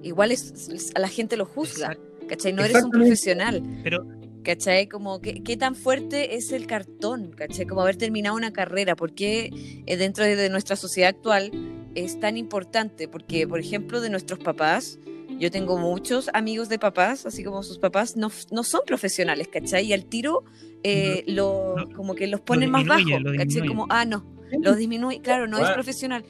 igual 0.02 0.32
es, 0.32 0.68
es- 0.68 0.92
a 0.94 0.98
la 0.98 1.08
gente 1.08 1.36
lo 1.36 1.46
juzga, 1.46 1.96
¿cachai? 2.28 2.52
No 2.52 2.62
eres 2.64 2.82
un 2.82 2.90
profesional, 2.90 3.62
Pero 3.82 4.04
¿cachai? 4.42 4.86
Como, 4.88 5.20
¿qué, 5.20 5.42
qué 5.42 5.56
tan 5.56 5.74
fuerte 5.76 6.36
es 6.36 6.52
el 6.52 6.66
cartón, 6.66 7.30
¿cachai? 7.36 7.66
Como 7.66 7.80
haber 7.80 7.96
terminado 7.96 8.36
una 8.36 8.52
carrera, 8.52 8.96
¿por 8.96 9.14
qué 9.14 9.50
eh, 9.86 9.96
dentro 9.96 10.24
de, 10.24 10.36
de 10.36 10.50
nuestra 10.50 10.76
sociedad 10.76 11.08
actual 11.10 11.50
es 11.94 12.20
tan 12.20 12.36
importante? 12.36 13.08
Porque, 13.08 13.46
por 13.48 13.60
ejemplo, 13.60 14.00
de 14.02 14.10
nuestros 14.10 14.40
papás, 14.40 14.98
yo 15.38 15.50
tengo 15.50 15.76
muchos 15.78 16.30
amigos 16.32 16.68
de 16.68 16.78
papás, 16.78 17.26
así 17.26 17.42
como 17.44 17.62
sus 17.62 17.78
papás, 17.78 18.16
no, 18.16 18.30
no 18.50 18.62
son 18.64 18.80
profesionales, 18.86 19.48
¿cachai? 19.48 19.86
Y 19.86 19.92
al 19.92 20.04
tiro 20.06 20.44
eh, 20.82 21.24
lo, 21.26 21.76
lo- 21.78 21.90
como 21.92 22.14
que 22.14 22.26
los 22.26 22.40
ponen 22.40 22.70
más 22.70 22.84
disminuye, 22.84 23.12
bajos, 23.14 23.24
lo 23.32 23.38
¿cachai? 23.38 23.60
Como, 23.68 23.86
ah, 23.90 24.04
no, 24.04 24.24
los 24.60 24.76
disminuye, 24.76 25.20
claro, 25.20 25.46
no 25.46 25.56
es 25.58 25.64
profesional. 25.74 26.24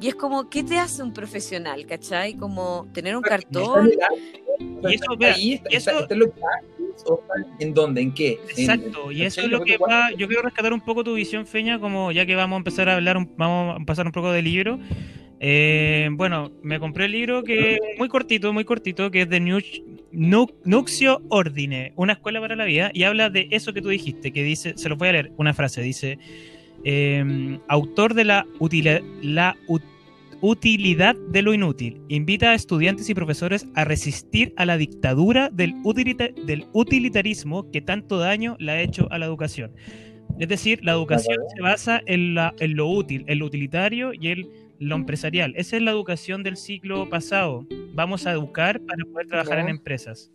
Y 0.00 0.08
es 0.08 0.14
como, 0.16 0.48
¿qué 0.50 0.62
te 0.64 0.76
hace 0.78 1.02
un 1.02 1.12
profesional, 1.12 1.86
cachai? 1.86 2.34
Como 2.34 2.88
tener 2.92 3.16
un 3.16 3.22
cartón. 3.22 3.90
Y 4.90 4.94
eso, 4.94 5.16
vea, 5.16 5.36
y 5.38 5.76
eso- 5.76 5.90
en 7.60 7.74
dónde, 7.74 8.00
en 8.02 8.12
qué. 8.14 8.38
En- 8.56 8.70
Exacto, 8.70 9.12
y 9.12 9.22
eso 9.22 9.40
es 9.42 9.48
lo 9.48 9.60
que 9.64 9.76
va, 9.78 10.10
yo 10.12 10.26
quiero 10.26 10.42
rescatar 10.42 10.72
un 10.72 10.80
poco 10.80 11.04
tu 11.04 11.14
visión, 11.14 11.46
Feña, 11.46 11.78
como 11.78 12.12
ya 12.12 12.26
que 12.26 12.34
vamos 12.34 12.56
a 12.56 12.58
empezar 12.58 12.88
a 12.88 12.94
hablar, 12.96 13.18
vamos 13.36 13.80
a 13.80 13.84
pasar 13.84 14.06
un 14.06 14.12
poco 14.12 14.32
del 14.32 14.44
libro. 14.44 14.78
Eh, 15.40 16.08
bueno, 16.12 16.52
me 16.62 16.78
compré 16.80 17.04
el 17.06 17.12
libro 17.12 17.42
que 17.42 17.74
es 17.74 17.80
muy 17.98 18.08
cortito, 18.08 18.52
muy 18.52 18.64
cortito, 18.64 19.10
que 19.10 19.22
es 19.22 19.28
de 19.28 19.40
Nux- 19.40 19.82
Nu- 20.12 20.54
Nuxio 20.64 21.20
Ordine, 21.28 21.92
una 21.96 22.14
escuela 22.14 22.40
para 22.40 22.56
la 22.56 22.64
vida, 22.64 22.90
y 22.94 23.02
habla 23.02 23.28
de 23.30 23.48
eso 23.50 23.72
que 23.74 23.82
tú 23.82 23.88
dijiste, 23.88 24.32
que 24.32 24.42
dice, 24.42 24.74
se 24.76 24.88
lo 24.88 24.96
voy 24.96 25.08
a 25.08 25.12
leer, 25.12 25.32
una 25.36 25.52
frase, 25.52 25.82
dice, 25.82 26.18
eh, 26.84 27.58
autor 27.68 28.14
de 28.14 28.24
la, 28.24 28.46
utila- 28.58 29.02
la 29.22 29.56
ut- 29.68 29.82
utilidad 30.46 31.16
de 31.30 31.40
lo 31.40 31.54
inútil, 31.54 32.02
invita 32.08 32.50
a 32.50 32.54
estudiantes 32.54 33.08
y 33.08 33.14
profesores 33.14 33.66
a 33.74 33.84
resistir 33.84 34.52
a 34.58 34.66
la 34.66 34.76
dictadura 34.76 35.48
del, 35.50 35.74
utilita- 35.84 36.28
del 36.46 36.66
utilitarismo 36.74 37.70
que 37.70 37.80
tanto 37.80 38.18
daño 38.18 38.54
le 38.58 38.72
ha 38.72 38.82
hecho 38.82 39.10
a 39.10 39.18
la 39.18 39.24
educación. 39.24 39.72
Es 40.38 40.48
decir, 40.48 40.84
la 40.84 40.92
educación 40.92 41.38
se 41.56 41.62
basa 41.62 42.02
en, 42.06 42.34
la- 42.34 42.54
en 42.60 42.76
lo 42.76 42.88
útil, 42.88 43.24
en 43.26 43.38
lo 43.38 43.46
utilitario 43.46 44.12
y 44.12 44.28
en 44.28 44.48
lo 44.80 44.96
empresarial. 44.96 45.54
Esa 45.56 45.76
es 45.76 45.82
la 45.82 45.92
educación 45.92 46.42
del 46.42 46.58
siglo 46.58 47.08
pasado. 47.08 47.66
Vamos 47.94 48.26
a 48.26 48.32
educar 48.32 48.80
para 48.80 49.02
poder 49.06 49.26
trabajar 49.28 49.58
en 49.60 49.68
empresas. 49.70 50.30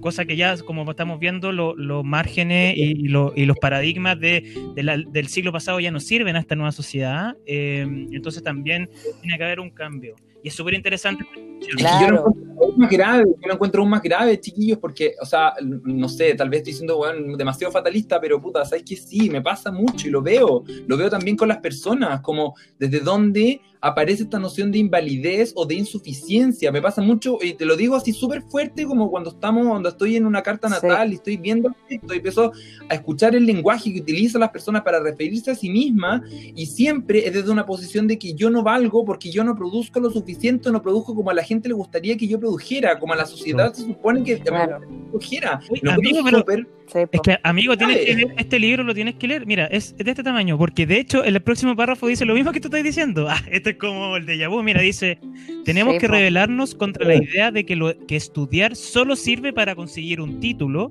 Cosa 0.00 0.24
que 0.24 0.36
ya, 0.36 0.56
como 0.58 0.88
estamos 0.90 1.18
viendo, 1.20 1.52
los 1.52 2.04
márgenes 2.04 2.74
y, 2.76 3.08
lo- 3.08 3.32
y 3.36 3.46
los 3.46 3.56
paradigmas 3.58 4.18
de, 4.18 4.70
de 4.74 4.82
la- 4.82 4.96
del 4.98 5.28
siglo 5.28 5.52
pasado 5.52 5.78
ya 5.80 5.90
no 5.90 6.00
sirven 6.00 6.36
a 6.36 6.40
esta 6.40 6.54
nueva 6.56 6.72
sociedad. 6.72 7.36
eh, 7.46 7.86
entonces 8.12 8.42
también 8.42 8.88
tiene 9.20 9.38
que 9.38 9.44
haber 9.44 9.60
un 9.60 9.70
cambio. 9.70 10.14
Y 10.42 10.48
es 10.48 10.54
súper 10.54 10.74
interesante. 10.74 11.24
Es 11.60 11.66
que 11.66 11.72
yo 11.72 11.76
Claro. 11.76 12.14
lo 12.16 12.18
encuentro 12.18 12.62
aún 12.62 12.78
más 12.78 12.90
grave, 12.90 13.24
yo 13.26 13.46
lo 13.48 13.54
encuentro 13.54 13.80
aún 13.82 13.90
más 13.90 14.02
grave, 14.02 14.40
chiquillos, 14.40 14.78
porque, 14.78 15.14
o 15.20 15.24
sea, 15.24 15.52
no 15.62 16.08
sé, 16.08 16.34
tal 16.34 16.50
vez 16.50 16.58
estoy 16.58 16.72
siendo 16.72 16.98
weón, 16.98 17.36
demasiado 17.36 17.72
fatalista, 17.72 18.20
pero 18.20 18.40
puta, 18.40 18.64
¿sabes 18.64 18.82
que 18.84 18.96
Sí, 18.96 19.30
me 19.30 19.40
pasa 19.40 19.70
mucho 19.70 20.08
y 20.08 20.10
lo 20.10 20.20
veo. 20.20 20.64
Lo 20.88 20.96
veo 20.96 21.08
también 21.08 21.36
con 21.36 21.46
las 21.48 21.58
personas, 21.58 22.20
como 22.22 22.54
desde 22.78 22.98
dónde 23.00 23.60
aparece 23.82 24.22
esta 24.22 24.38
noción 24.38 24.70
de 24.72 24.78
invalidez 24.78 25.52
o 25.56 25.66
de 25.66 25.74
insuficiencia. 25.74 26.70
Me 26.72 26.80
pasa 26.80 27.02
mucho, 27.02 27.38
y 27.42 27.54
te 27.54 27.66
lo 27.66 27.76
digo 27.76 27.96
así 27.96 28.12
súper 28.12 28.42
fuerte, 28.42 28.84
como 28.86 29.10
cuando 29.10 29.30
estamos, 29.30 29.66
cuando 29.66 29.88
estoy 29.88 30.16
en 30.16 30.24
una 30.24 30.42
carta 30.42 30.68
Sí. 30.68 30.74
natal 30.86 31.12
y 31.12 31.16
estoy 31.16 31.36
viendo 31.36 31.74
esto 31.88 32.14
y 32.14 32.18
empiezo 32.18 32.52
a 32.88 32.94
escuchar 32.94 33.34
el 33.34 33.44
lenguaje 33.44 33.92
que 33.92 34.00
utilizan 34.00 34.40
las 34.40 34.50
personas 34.50 34.82
para 34.82 35.00
referirse 35.00 35.50
a 35.50 35.54
sí 35.54 35.68
mismas 35.68 36.22
y 36.30 36.66
siempre 36.66 37.26
es 37.26 37.34
desde 37.34 37.50
una 37.50 37.66
posición 37.66 38.06
de 38.06 38.18
que 38.18 38.34
yo 38.34 38.48
no 38.50 38.62
valgo 38.62 39.04
porque 39.04 39.30
yo 39.30 39.42
no 39.44 39.56
produzco 39.56 39.98
lo 40.00 40.10
suficiente, 40.10 40.70
no 40.70 40.80
produzco 40.80 41.14
como 41.14 41.30
a 41.30 41.34
la 41.34 41.42
gente 41.42 41.68
le 41.68 41.74
gustaría 41.74 42.16
que 42.16 42.28
yo 42.28 42.38
produjera, 42.38 42.98
como 42.98 43.12
a 43.12 43.16
la 43.16 43.26
sociedad 43.26 43.72
se 43.74 43.82
supone 43.82 44.22
que 44.22 44.38
Claro. 44.38 44.78
produjera. 45.10 45.60
Lo 45.82 45.92
amigo, 45.92 46.20
pero- 46.24 46.38
súper- 46.38 46.66
Sí, 46.92 46.98
Es 47.10 47.20
que, 47.22 47.38
amigo, 47.42 47.74
tienes 47.78 47.98
que 48.04 48.14
leer 48.14 48.34
este 48.36 48.58
libro, 48.58 48.82
lo 48.82 48.92
tienes 48.92 49.14
que 49.14 49.26
leer. 49.26 49.46
Mira, 49.46 49.64
es 49.66 49.96
de 49.96 50.10
este 50.10 50.22
tamaño, 50.22 50.58
porque 50.58 50.84
de 50.84 50.98
hecho 50.98 51.24
el 51.24 51.40
próximo 51.40 51.74
párrafo 51.74 52.06
dice 52.06 52.26
lo 52.26 52.34
mismo 52.34 52.52
que 52.52 52.60
tú 52.60 52.68
estás 52.68 52.82
diciendo. 52.84 53.28
Ah, 53.32 53.40
este 53.50 53.71
es 53.72 53.78
como 53.78 54.16
el 54.16 54.26
de 54.26 54.38
Yabu. 54.38 54.62
Mira, 54.62 54.80
dice: 54.80 55.18
Tenemos 55.64 55.94
Sí, 55.94 56.00
que 56.00 56.08
rebelarnos 56.08 56.74
contra 56.74 57.06
la 57.06 57.16
idea 57.16 57.50
de 57.50 57.64
que, 57.64 57.76
lo, 57.76 57.96
que 58.06 58.16
estudiar 58.16 58.76
solo 58.76 59.16
sirve 59.16 59.52
para 59.52 59.74
conseguir 59.74 60.20
un 60.20 60.40
título, 60.40 60.90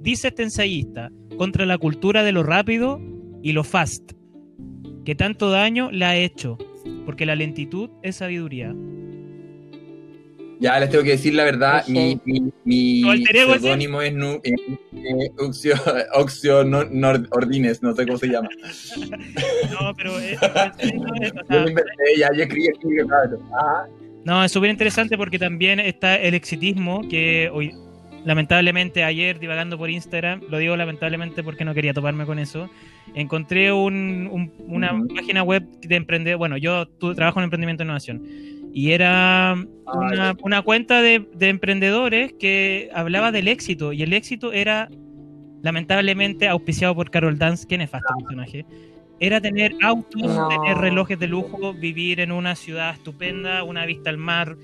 dice 0.00 0.28
este 0.28 0.42
ensayista, 0.42 1.10
contra 1.38 1.66
la 1.66 1.78
cultura 1.78 2.22
de 2.22 2.32
lo 2.32 2.42
rápido 2.42 3.00
y 3.42 3.52
lo 3.52 3.64
fast, 3.64 4.12
que 5.04 5.14
tanto 5.14 5.50
daño 5.50 5.90
le 5.90 6.04
ha 6.04 6.16
hecho, 6.16 6.58
porque 7.04 7.26
la 7.26 7.36
lentitud 7.36 7.90
es 8.02 8.16
sabiduría. 8.16 8.74
Ya 10.64 10.80
les 10.80 10.88
tengo 10.88 11.04
que 11.04 11.10
decir 11.10 11.34
la 11.34 11.44
verdad, 11.44 11.86
mi, 11.88 12.18
mi, 12.24 12.40
mi 12.64 13.02
¿Tu 13.02 13.10
alter 13.10 13.36
ego 13.36 13.54
es 13.54 13.60
seudónimo 13.60 14.00
es, 14.00 14.14
Nu- 14.14 14.40
eh, 14.42 14.54
eh, 14.94 15.30
Oxio, 15.38 15.74
Oxio 16.14 16.64
no- 16.64 16.86
Ordines, 17.32 17.82
no 17.82 17.94
sé 17.94 18.06
cómo 18.06 18.16
se 18.16 18.28
llama. 18.28 18.48
No, 19.70 19.92
pero 19.94 20.18
es-. 20.18 20.38
No, 24.24 24.42
es 24.42 24.52
súper 24.52 24.70
interesante 24.70 25.18
porque 25.18 25.38
también 25.38 25.80
está 25.80 26.16
el 26.16 26.32
exitismo 26.32 27.06
que 27.10 27.50
hoy, 27.52 27.72
lamentablemente 28.24 29.04
ayer 29.04 29.38
divagando 29.38 29.76
por 29.76 29.90
Instagram, 29.90 30.40
lo 30.48 30.56
digo 30.56 30.76
lamentablemente 30.76 31.42
porque 31.42 31.66
no 31.66 31.74
quería 31.74 31.92
toparme 31.92 32.24
con 32.24 32.38
eso, 32.38 32.70
encontré 33.14 33.70
un- 33.70 34.28
un- 34.32 34.50
una 34.66 34.94
Ujú. 34.94 35.08
página 35.08 35.42
web 35.42 35.62
de 35.82 35.96
emprender, 35.96 36.38
bueno, 36.38 36.56
yo 36.56 36.86
tu- 36.88 37.14
trabajo 37.14 37.40
en 37.40 37.44
emprendimiento 37.44 37.82
e 37.82 37.84
innovación 37.84 38.22
y 38.74 38.90
era 38.90 39.56
una, 39.86 40.36
una 40.42 40.62
cuenta 40.62 41.00
de, 41.00 41.26
de 41.32 41.48
emprendedores 41.48 42.32
que 42.34 42.90
hablaba 42.92 43.30
del 43.30 43.46
éxito 43.46 43.92
y 43.92 44.02
el 44.02 44.12
éxito 44.12 44.52
era 44.52 44.88
lamentablemente 45.62 46.48
auspiciado 46.48 46.94
por 46.94 47.10
Carol 47.10 47.38
Dance, 47.38 47.66
que 47.66 47.78
nefasto 47.78 48.12
personaje. 48.18 48.66
Era 49.20 49.40
tener 49.40 49.72
autos, 49.80 50.22
No. 50.22 50.48
tener 50.48 50.76
relojes 50.76 51.18
de 51.18 51.28
lujo, 51.28 51.72
vivir 51.72 52.20
en 52.20 52.32
una 52.32 52.54
ciudad 52.56 52.94
estupenda, 52.94 53.62
una 53.62 53.86
vista 53.86 54.10
al 54.10 54.18
mar. 54.18 54.56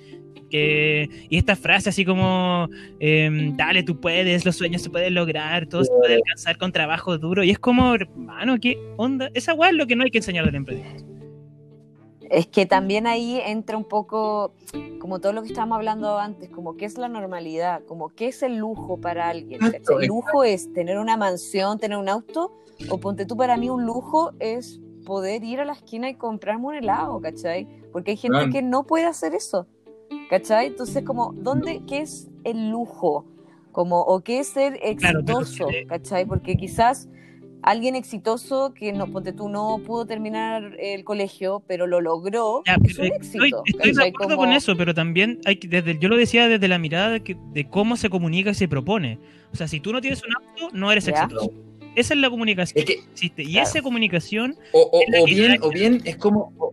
Que, 0.51 1.09
y 1.31 1.38
esta 1.38 1.55
frase 1.55 1.90
así 1.90 2.05
como, 2.05 2.68
em, 2.99 3.57
dale, 3.57 3.85
tú 3.85 4.01
puedes, 4.01 4.44
los 4.44 4.57
sueños 4.57 4.83
se 4.83 4.90
pueden 4.90 5.14
lograr, 5.14 5.66
todo 5.66 5.85
se 5.85 5.92
puede 5.92 6.16
alcanzar 6.16 6.59
con 6.59 6.73
trabajo 6.73 7.16
duro. 7.16 7.44
Y 7.44 7.51
es 7.51 7.59
como, 7.61 7.94
hermano, 7.94 8.59
¿qué 8.61 8.77
onda? 8.96 9.31
Esa 9.35 9.55
weá 9.55 9.70
es 9.70 9.77
lo 9.77 9.87
que 9.87 9.94
no 9.94 10.03
hay 10.03 10.11
que 10.11 10.18
enseñar 10.18 10.44
del 10.44 10.57
emprendimiento. 10.57 11.10
Es 12.31 12.47
que 12.47 12.64
también 12.64 13.07
ahí 13.09 13.40
entra 13.45 13.77
un 13.77 13.85
poco 13.85 14.53
como 15.01 15.19
todo 15.19 15.33
lo 15.33 15.43
que 15.43 15.49
estábamos 15.49 15.77
hablando 15.77 16.19
antes, 16.19 16.49
como 16.51 16.77
qué 16.77 16.85
es 16.85 16.97
la 16.97 17.09
normalidad, 17.09 17.83
como 17.87 18.11
qué 18.11 18.29
es 18.29 18.43
el 18.43 18.57
lujo 18.57 18.99
para 18.99 19.29
alguien. 19.29 19.61
El 20.01 20.07
lujo 20.07 20.45
es 20.45 20.73
tener 20.73 20.99
una 20.99 21.16
mansión, 21.16 21.79
tener 21.79 21.99
un 21.99 22.09
auto, 22.09 22.53
o 22.88 22.99
ponte 22.99 23.27
tú 23.27 23.37
para 23.37 23.57
mí 23.57 23.69
un 23.69 23.85
lujo 23.85 24.33
es 24.38 24.81
poder 25.05 25.43
ir 25.43 25.59
a 25.61 25.64
la 25.64 25.73
esquina 25.73 26.09
y 26.09 26.14
comprarme 26.14 26.66
un 26.66 26.75
helado, 26.77 27.21
¿cachai? 27.21 27.66
Porque 27.93 28.12
hay 28.12 28.16
gente 28.16 28.38
Claro. 28.38 28.53
que 28.53 28.62
no 28.62 28.85
puede 28.87 29.07
hacer 29.07 29.35
eso, 29.35 29.66
¿cachai? 30.29 30.69
Entonces, 30.69 31.03
como, 31.03 31.33
¿dónde, 31.37 31.83
qué 31.88 32.03
es 32.03 32.29
el 32.45 32.71
lujo? 32.71 33.25
Como, 33.73 34.01
o 34.03 34.21
qué 34.21 34.40
es 34.40 34.49
ser 34.49 34.79
Claro, 34.97 35.21
exitoso, 35.21 35.66
que- 35.69 35.87
¿cachai? 35.87 36.27
Porque 36.27 36.57
quizás 36.57 37.09
alguien 37.62 37.94
exitoso 37.96 38.73
que 38.75 38.92
no, 38.92 39.07
ponte 39.11 39.33
tú, 39.33 39.49
no 39.49 39.81
pudo 39.87 40.07
terminar 40.07 40.77
el 40.79 41.05
colegio, 41.05 41.62
pero 41.66 41.87
lo 41.87 42.01
logró, 42.01 42.62
Ya, 42.66 42.75
es 42.75 42.99
un 42.99 43.07
estoy, 43.07 43.09
éxito. 43.09 43.62
estoy 43.66 43.92
de 43.92 44.09
acuerdo 44.09 44.37
Como- 44.37 44.49
con 44.49 44.53
eso, 44.53 44.77
pero 44.77 44.94
también 44.94 45.40
hay 45.44 45.57
que, 45.57 45.68
desde, 45.68 45.99
yo 45.99 46.09
lo 46.09 46.16
decía 46.16 46.49
desde 46.49 46.68
la 46.68 46.79
mirada 46.79 47.11
de, 47.11 47.20
que- 47.23 47.37
de 47.53 47.68
cómo 47.68 47.96
se 47.96 48.09
comunica 48.11 48.51
y 48.51 48.55
se 48.55 48.68
propone. 48.68 49.18
O 49.53 49.57
sea, 49.57 49.68
si 49.68 49.81
tú 49.81 49.92
no 49.92 50.01
tienes 50.01 50.23
un 50.25 50.35
auto, 50.35 50.77
no 50.77 50.90
eres 50.92 51.07
Ya. 51.07 51.12
exitoso. 51.12 51.51
Esa 51.96 52.14
es 52.14 52.20
la 52.20 52.31
comunicación 52.31 52.79
Es 52.79 52.85
que, 52.85 52.94
que 52.96 53.01
existe. 53.12 53.42
Y 53.42 53.53
Claro. 53.53 53.68
esa 53.68 53.83
comunicación, 53.83 54.57
o, 54.73 54.81
o- 54.81 55.23
o 55.23 55.25
bien, 55.27 55.59
o 55.61 55.70
bien 55.70 56.01
es 56.05 56.16
como. 56.16 56.53
o- 56.59 56.73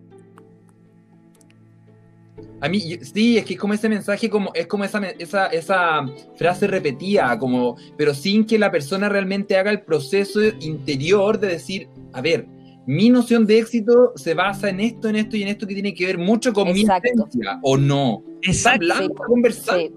a 2.59 2.69
mí, 2.69 2.79
yo- 2.89 2.97
sí, 3.01 3.37
es 3.37 3.45
que 3.45 3.53
es 3.53 3.59
como 3.59 3.73
ese 3.73 3.87
mensaje, 3.89 4.29
como, 4.29 4.51
es 4.53 4.67
como 4.67 4.83
esa, 4.83 4.99
me- 4.99 5.15
esa, 5.19 5.47
esa 5.47 6.05
frase 6.35 6.67
repetida, 6.67 7.37
como, 7.37 7.75
pero 7.97 8.13
sin 8.13 8.45
que 8.45 8.57
la 8.57 8.71
persona 8.71 9.09
realmente 9.09 9.57
haga 9.57 9.71
el 9.71 9.81
proceso 9.81 10.39
interior 10.61 11.39
de 11.39 11.47
decir, 11.47 11.87
a 12.13 12.21
ver, 12.21 12.47
mi 12.85 13.09
noción 13.09 13.45
de 13.45 13.59
éxito 13.59 14.13
se 14.15 14.33
basa 14.33 14.69
en 14.69 14.79
esto, 14.79 15.09
en 15.09 15.17
esto 15.17 15.35
y 15.35 15.43
en 15.43 15.49
esto 15.49 15.67
que 15.67 15.73
tiene 15.73 15.93
que 15.93 16.05
ver 16.05 16.17
mucho 16.17 16.53
con 16.53 16.69
Exacto. 16.69 17.09
mi 17.13 17.21
esencia, 17.21 17.59
o 17.63 17.77
no. 17.77 18.23
¿Está 18.41 18.75
exacto. 18.75 18.79
hablando, 18.93 19.13
Sí. 19.13 19.21
conversando, 19.27 19.81
Sí, 19.81 19.93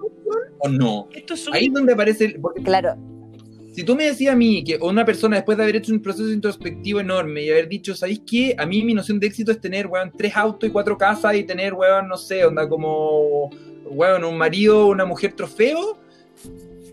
o 0.59 0.69
no? 0.69 1.09
Esto 1.15 1.35
es 1.35 1.41
súper 1.45 1.61
Ahí 1.61 1.67
es 1.69 1.73
donde 1.73 1.93
aparece, 1.93 2.25
el- 2.27 2.41
porque 2.41 2.63
claro, 2.63 2.97
si 3.73 3.85
tú 3.85 3.95
me 3.97 4.05
decías 4.05 4.35
a 4.35 4.37
mí 4.37 4.65
que 4.65 4.77
una 4.81 5.05
persona 5.05 5.37
después 5.37 5.57
de 5.57 5.63
haber 5.65 5.77
hecho 5.77 5.93
un 5.93 6.01
proceso 6.03 6.31
introspectivo 6.31 7.01
enorme 7.01 7.43
y 7.45 7.51
haber 7.51 7.69
dicho, 7.69 7.95
¿sabéis 7.95 8.23
qué? 8.29 8.55
A 8.59 8.67
mí 8.67 8.83
mi 8.83 8.95
noción 8.95 9.21
de 9.21 9.27
éxito 9.29 9.53
es 9.53 9.61
tener, 9.61 9.87
weón, 9.87 10.13
tres 10.17 10.37
autos 10.37 10.69
y 10.69 10.73
cuatro 10.73 10.99
casas 10.99 11.35
y 11.37 11.45
tener, 11.45 11.75
weón, 11.75 12.09
no 12.09 12.17
sé, 12.17 12.45
onda 12.45 12.69
como, 12.69 13.51
weón, 13.87 14.25
un 14.25 14.37
marido, 14.37 14.89
una 14.89 15.05
mujer 15.05 15.33
trofeo. 15.35 15.99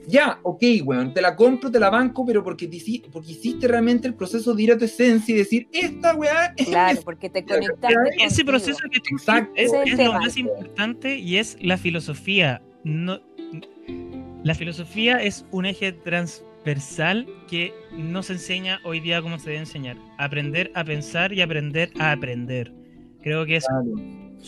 Ya, 0.09 0.39
ok, 0.43 0.63
weón, 0.85 1.13
te 1.13 1.21
la 1.21 1.35
compro, 1.35 1.69
te 1.69 1.81
la 1.81 1.89
banco, 1.89 2.25
pero 2.25 2.41
porque, 2.41 2.65
te 2.67 2.77
hici- 2.77 3.03
porque 3.11 3.33
hiciste 3.33 3.67
realmente 3.67 4.07
el 4.07 4.13
proceso 4.13 4.53
de 4.53 4.63
ir 4.63 4.71
a 4.71 4.77
tu 4.77 4.85
esencia 4.85 5.35
y 5.35 5.37
decir, 5.39 5.67
esta 5.73 6.15
weá 6.15 6.53
es 6.55 6.67
claro, 6.67 7.01
porque 7.03 7.29
te 7.29 7.43
conectaste 7.43 7.93
ese 8.17 8.27
contigo. 8.27 8.47
proceso 8.47 8.79
que 8.89 8.99
tú 9.01 9.15
Exacto. 9.17 9.51
es, 9.55 9.71
es 9.85 9.97
lo 9.97 10.13
más 10.13 10.37
importante 10.37 11.17
y 11.17 11.35
es 11.37 11.57
la 11.59 11.77
filosofía. 11.77 12.61
No, 12.85 13.19
la 14.45 14.55
filosofía 14.55 15.17
es 15.21 15.45
un 15.51 15.65
eje 15.65 15.91
transversal 16.77 17.25
que 17.49 17.73
no 17.93 18.21
se 18.23 18.33
enseña 18.33 18.79
hoy 18.83 18.99
día 18.99 19.21
como 19.21 19.39
se 19.39 19.49
debe 19.51 19.59
enseñar. 19.61 19.97
Aprender 20.17 20.71
a 20.75 20.83
pensar 20.83 21.31
y 21.33 21.41
aprender 21.41 21.91
a 21.99 22.11
aprender. 22.11 22.73
Creo 23.21 23.45
que 23.45 23.57
es 23.57 23.65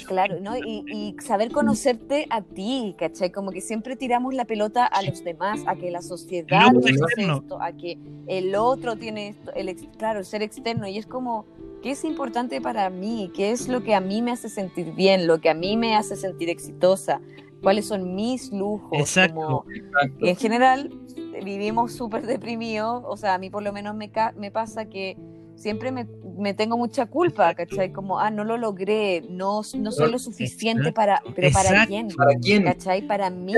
Claro, 0.08 0.40
¿no? 0.40 0.56
Y, 0.56 0.84
y 0.88 1.16
saber 1.20 1.52
conocerte 1.52 2.28
a 2.30 2.42
ti, 2.44 2.96
¿cachai? 2.98 3.32
Como 3.32 3.52
que 3.52 3.60
siempre 3.60 3.96
tiramos 3.96 4.34
la 4.36 4.46
pelota 4.46 4.86
a 4.86 5.02
los 5.02 5.24
demás, 5.24 5.62
a 5.66 5.76
que 5.76 5.90
la 5.90 6.02
sociedad 6.04 6.72
externo. 6.76 7.38
esto, 7.42 7.60
a 7.62 7.72
que 7.72 7.98
el 8.28 8.54
otro 8.56 8.96
tiene 8.98 9.30
esto, 9.30 9.52
el 9.56 9.68
ex- 9.68 9.88
claro, 9.98 10.20
el 10.20 10.26
ser 10.26 10.44
externo. 10.44 10.88
Y 10.88 11.00
es 11.00 11.08
como, 11.08 11.46
¿qué 11.82 11.92
es 11.92 12.04
importante 12.06 12.62
para 12.62 12.90
mí? 12.92 13.32
¿Qué 13.36 13.50
es 13.52 13.68
lo 13.68 13.82
que 13.84 13.96
a 13.96 14.00
mí 14.00 14.22
me 14.22 14.32
hace 14.32 14.48
sentir 14.48 14.94
bien? 14.94 15.26
¿Lo 15.26 15.40
que 15.42 15.50
a 15.50 15.56
mí 15.56 15.76
me 15.76 15.96
hace 15.96 16.16
sentir 16.16 16.50
exitosa? 16.50 17.20
¿Cuáles 17.64 17.88
son 17.88 18.16
mis 18.16 18.54
lujos? 18.54 18.92
Exacto. 18.94 19.36
Como- 19.42 19.66
Exacto. 19.74 20.26
en 20.26 20.36
general 20.38 20.94
vivimos 21.44 21.94
súper 21.94 22.26
deprimidos, 22.26 23.04
o 23.06 23.18
sea, 23.18 23.36
a 23.36 23.38
mí 23.38 23.50
por 23.50 23.64
lo 23.64 23.72
menos 23.74 23.96
me, 23.96 24.10
ca- 24.12 24.34
me 24.38 24.52
pasa 24.52 24.90
que 24.90 25.18
siempre 25.56 25.92
me, 25.92 26.08
me 26.38 26.54
tengo 26.54 26.78
mucha 26.78 27.06
culpa, 27.06 27.54
¿cachai? 27.54 27.92
Como, 27.92 28.18
ah, 28.20 28.32
no 28.32 28.46
lo 28.46 28.58
logré, 28.58 29.22
no, 29.30 29.62
no 29.78 29.92
soy 29.92 30.10
lo 30.10 30.18
suficiente 30.18 30.94
para, 30.94 31.22
pero 31.36 31.52
¿para 31.52 31.86
quién? 31.86 32.08
¿Para 32.16 32.36
quién? 32.36 32.64
¿Cachai? 32.64 33.02
Para 33.06 33.30
mí, 33.30 33.54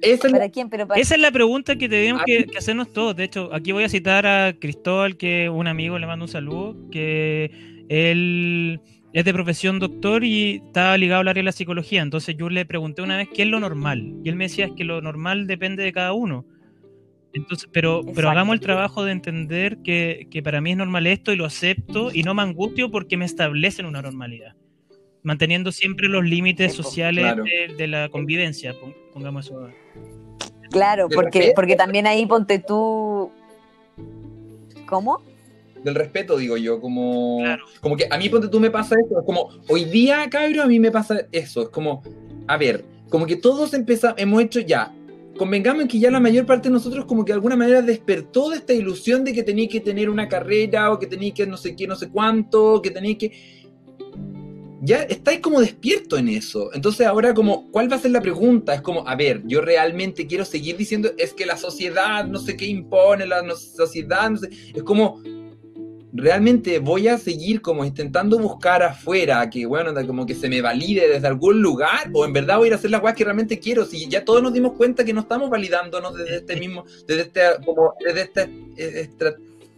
es 0.00 0.20
¿para 0.20 0.48
quién? 0.48 0.70
Pero 0.70 0.86
para... 0.88 0.98
Esa 1.00 1.14
es 1.14 1.20
la 1.20 1.30
pregunta 1.30 1.76
que 1.76 1.88
tenemos 1.90 2.22
que, 2.24 2.46
que 2.46 2.56
hacernos 2.56 2.90
todos. 2.92 3.14
De 3.16 3.24
hecho, 3.24 3.50
aquí 3.52 3.72
voy 3.72 3.84
a 3.84 3.90
citar 3.90 4.26
a 4.26 4.54
Cristóbal, 4.58 5.16
que 5.18 5.50
un 5.50 5.66
amigo 5.66 5.98
le 5.98 6.06
mando 6.06 6.24
un 6.24 6.30
saludo, 6.30 6.74
que 6.90 7.50
él 7.90 8.80
es 9.12 9.24
de 9.26 9.32
profesión 9.34 9.78
doctor 9.78 10.24
y 10.24 10.62
está 10.66 10.96
ligado 10.96 11.20
al 11.20 11.28
área 11.28 11.40
de 11.42 11.44
la 11.44 11.52
psicología. 11.52 12.00
Entonces 12.00 12.34
yo 12.34 12.48
le 12.48 12.64
pregunté 12.64 13.02
una 13.02 13.18
vez 13.18 13.28
qué 13.28 13.42
es 13.42 13.48
lo 13.48 13.60
normal. 13.60 14.14
Y 14.24 14.30
él 14.30 14.36
me 14.36 14.44
decía 14.44 14.64
es 14.64 14.72
que 14.72 14.84
lo 14.84 15.02
normal 15.02 15.46
depende 15.46 15.82
de 15.82 15.92
cada 15.92 16.14
uno. 16.14 16.46
Entonces, 17.34 17.68
pero, 17.72 18.02
pero 18.14 18.28
hagamos 18.28 18.54
el 18.54 18.60
trabajo 18.60 19.04
de 19.04 19.12
entender 19.12 19.78
que, 19.78 20.26
que 20.30 20.42
para 20.42 20.60
mí 20.60 20.72
es 20.72 20.76
normal 20.76 21.06
esto 21.06 21.32
y 21.32 21.36
lo 21.36 21.46
acepto 21.46 22.10
y 22.12 22.22
no 22.22 22.34
me 22.34 22.42
angustio 22.42 22.90
porque 22.90 23.16
me 23.16 23.24
establecen 23.24 23.86
una 23.86 24.02
normalidad. 24.02 24.54
Manteniendo 25.22 25.72
siempre 25.72 26.08
los 26.08 26.24
límites 26.24 26.74
sociales 26.74 27.24
claro. 27.24 27.44
de, 27.44 27.74
de 27.74 27.86
la 27.86 28.08
convivencia, 28.08 28.74
pon- 28.78 28.94
pongamos 29.14 29.46
eso. 29.46 29.68
Claro, 30.70 31.08
porque, 31.08 31.52
porque 31.54 31.76
también 31.76 32.06
ahí 32.06 32.26
ponte 32.26 32.58
tú. 32.58 33.30
¿Cómo? 34.86 35.22
Del 35.84 35.94
respeto, 35.94 36.36
digo 36.36 36.56
yo, 36.56 36.80
como, 36.80 37.38
Claro. 37.42 37.64
como 37.80 37.96
que 37.96 38.06
a 38.10 38.18
mí, 38.18 38.28
ponte 38.28 38.48
tú, 38.48 38.60
me 38.60 38.70
pasa 38.70 38.94
eso. 39.04 39.20
Es 39.20 39.26
como, 39.26 39.48
hoy 39.68 39.84
día, 39.84 40.28
cabrón, 40.30 40.60
a 40.60 40.66
mí 40.66 40.78
me 40.78 40.90
pasa 40.90 41.26
eso. 41.32 41.62
Es 41.62 41.68
como, 41.70 42.02
a 42.46 42.56
ver, 42.56 42.84
como 43.08 43.26
que 43.26 43.36
todos 43.36 43.74
empezamos, 43.74 44.18
hemos 44.20 44.42
hecho 44.42 44.60
ya. 44.60 44.92
Convengamos 45.36 45.82
en 45.82 45.88
que 45.88 45.98
ya 45.98 46.10
la 46.10 46.20
mayor 46.20 46.46
parte 46.46 46.68
de 46.68 46.74
nosotros 46.74 47.06
como 47.06 47.24
que 47.24 47.32
de 47.32 47.36
alguna 47.36 47.56
manera 47.56 47.82
despertó 47.82 48.50
de 48.50 48.56
esta 48.56 48.72
ilusión 48.72 49.24
de 49.24 49.32
que 49.32 49.42
tenía 49.42 49.68
que 49.68 49.80
tener 49.80 50.10
una 50.10 50.28
carrera 50.28 50.92
o 50.92 50.98
que 50.98 51.06
tenía 51.06 51.32
que 51.32 51.46
no 51.46 51.56
sé 51.56 51.74
qué, 51.74 51.86
no 51.86 51.96
sé 51.96 52.10
cuánto, 52.10 52.80
que 52.82 52.90
tenía 52.90 53.16
que... 53.16 53.32
Ya 54.84 55.02
estáis 55.02 55.40
como 55.40 55.60
despierto 55.60 56.18
en 56.18 56.28
eso. 56.28 56.70
Entonces 56.74 57.06
ahora 57.06 57.32
como, 57.34 57.70
¿cuál 57.70 57.90
va 57.90 57.96
a 57.96 58.00
ser 58.00 58.10
la 58.10 58.20
pregunta? 58.20 58.74
Es 58.74 58.82
como, 58.82 59.06
a 59.06 59.14
ver, 59.14 59.42
yo 59.46 59.60
realmente 59.60 60.26
quiero 60.26 60.44
seguir 60.44 60.76
diciendo, 60.76 61.12
es 61.16 61.32
que 61.32 61.46
la 61.46 61.56
sociedad, 61.56 62.26
no 62.26 62.38
sé 62.38 62.56
qué 62.56 62.66
impone, 62.66 63.26
la 63.26 63.42
sociedad, 63.54 64.28
no 64.30 64.38
sé... 64.38 64.50
Es 64.74 64.82
como, 64.82 65.22
realmente 66.12 66.78
voy 66.78 67.08
a 67.08 67.16
seguir 67.18 67.62
como 67.62 67.84
intentando 67.84 68.38
buscar 68.38 68.82
afuera 68.82 69.48
que, 69.48 69.64
bueno, 69.66 69.92
como 70.06 70.26
que 70.26 70.34
se 70.34 70.48
me 70.48 70.60
valide 70.60 71.08
desde 71.08 71.26
algún 71.26 71.62
lugar, 71.62 72.10
o 72.12 72.24
en 72.24 72.32
verdad 72.32 72.58
voy 72.58 72.66
a 72.66 72.68
ir 72.68 72.72
a 72.74 72.76
hacer 72.76 72.90
las 72.90 73.00
cosas 73.00 73.16
que 73.16 73.24
realmente 73.24 73.58
quiero, 73.58 73.84
si 73.84 74.08
ya 74.08 74.24
todos 74.24 74.42
nos 74.42 74.52
dimos 74.52 74.72
cuenta 74.72 75.04
que 75.04 75.12
no 75.12 75.20
estamos 75.22 75.48
validándonos 75.48 76.14
desde 76.14 76.36
este 76.36 76.56
mismo, 76.56 76.84
desde 77.06 77.22
este, 77.22 77.40
como, 77.64 77.94
desde 78.04 78.22
estra- 79.02 79.36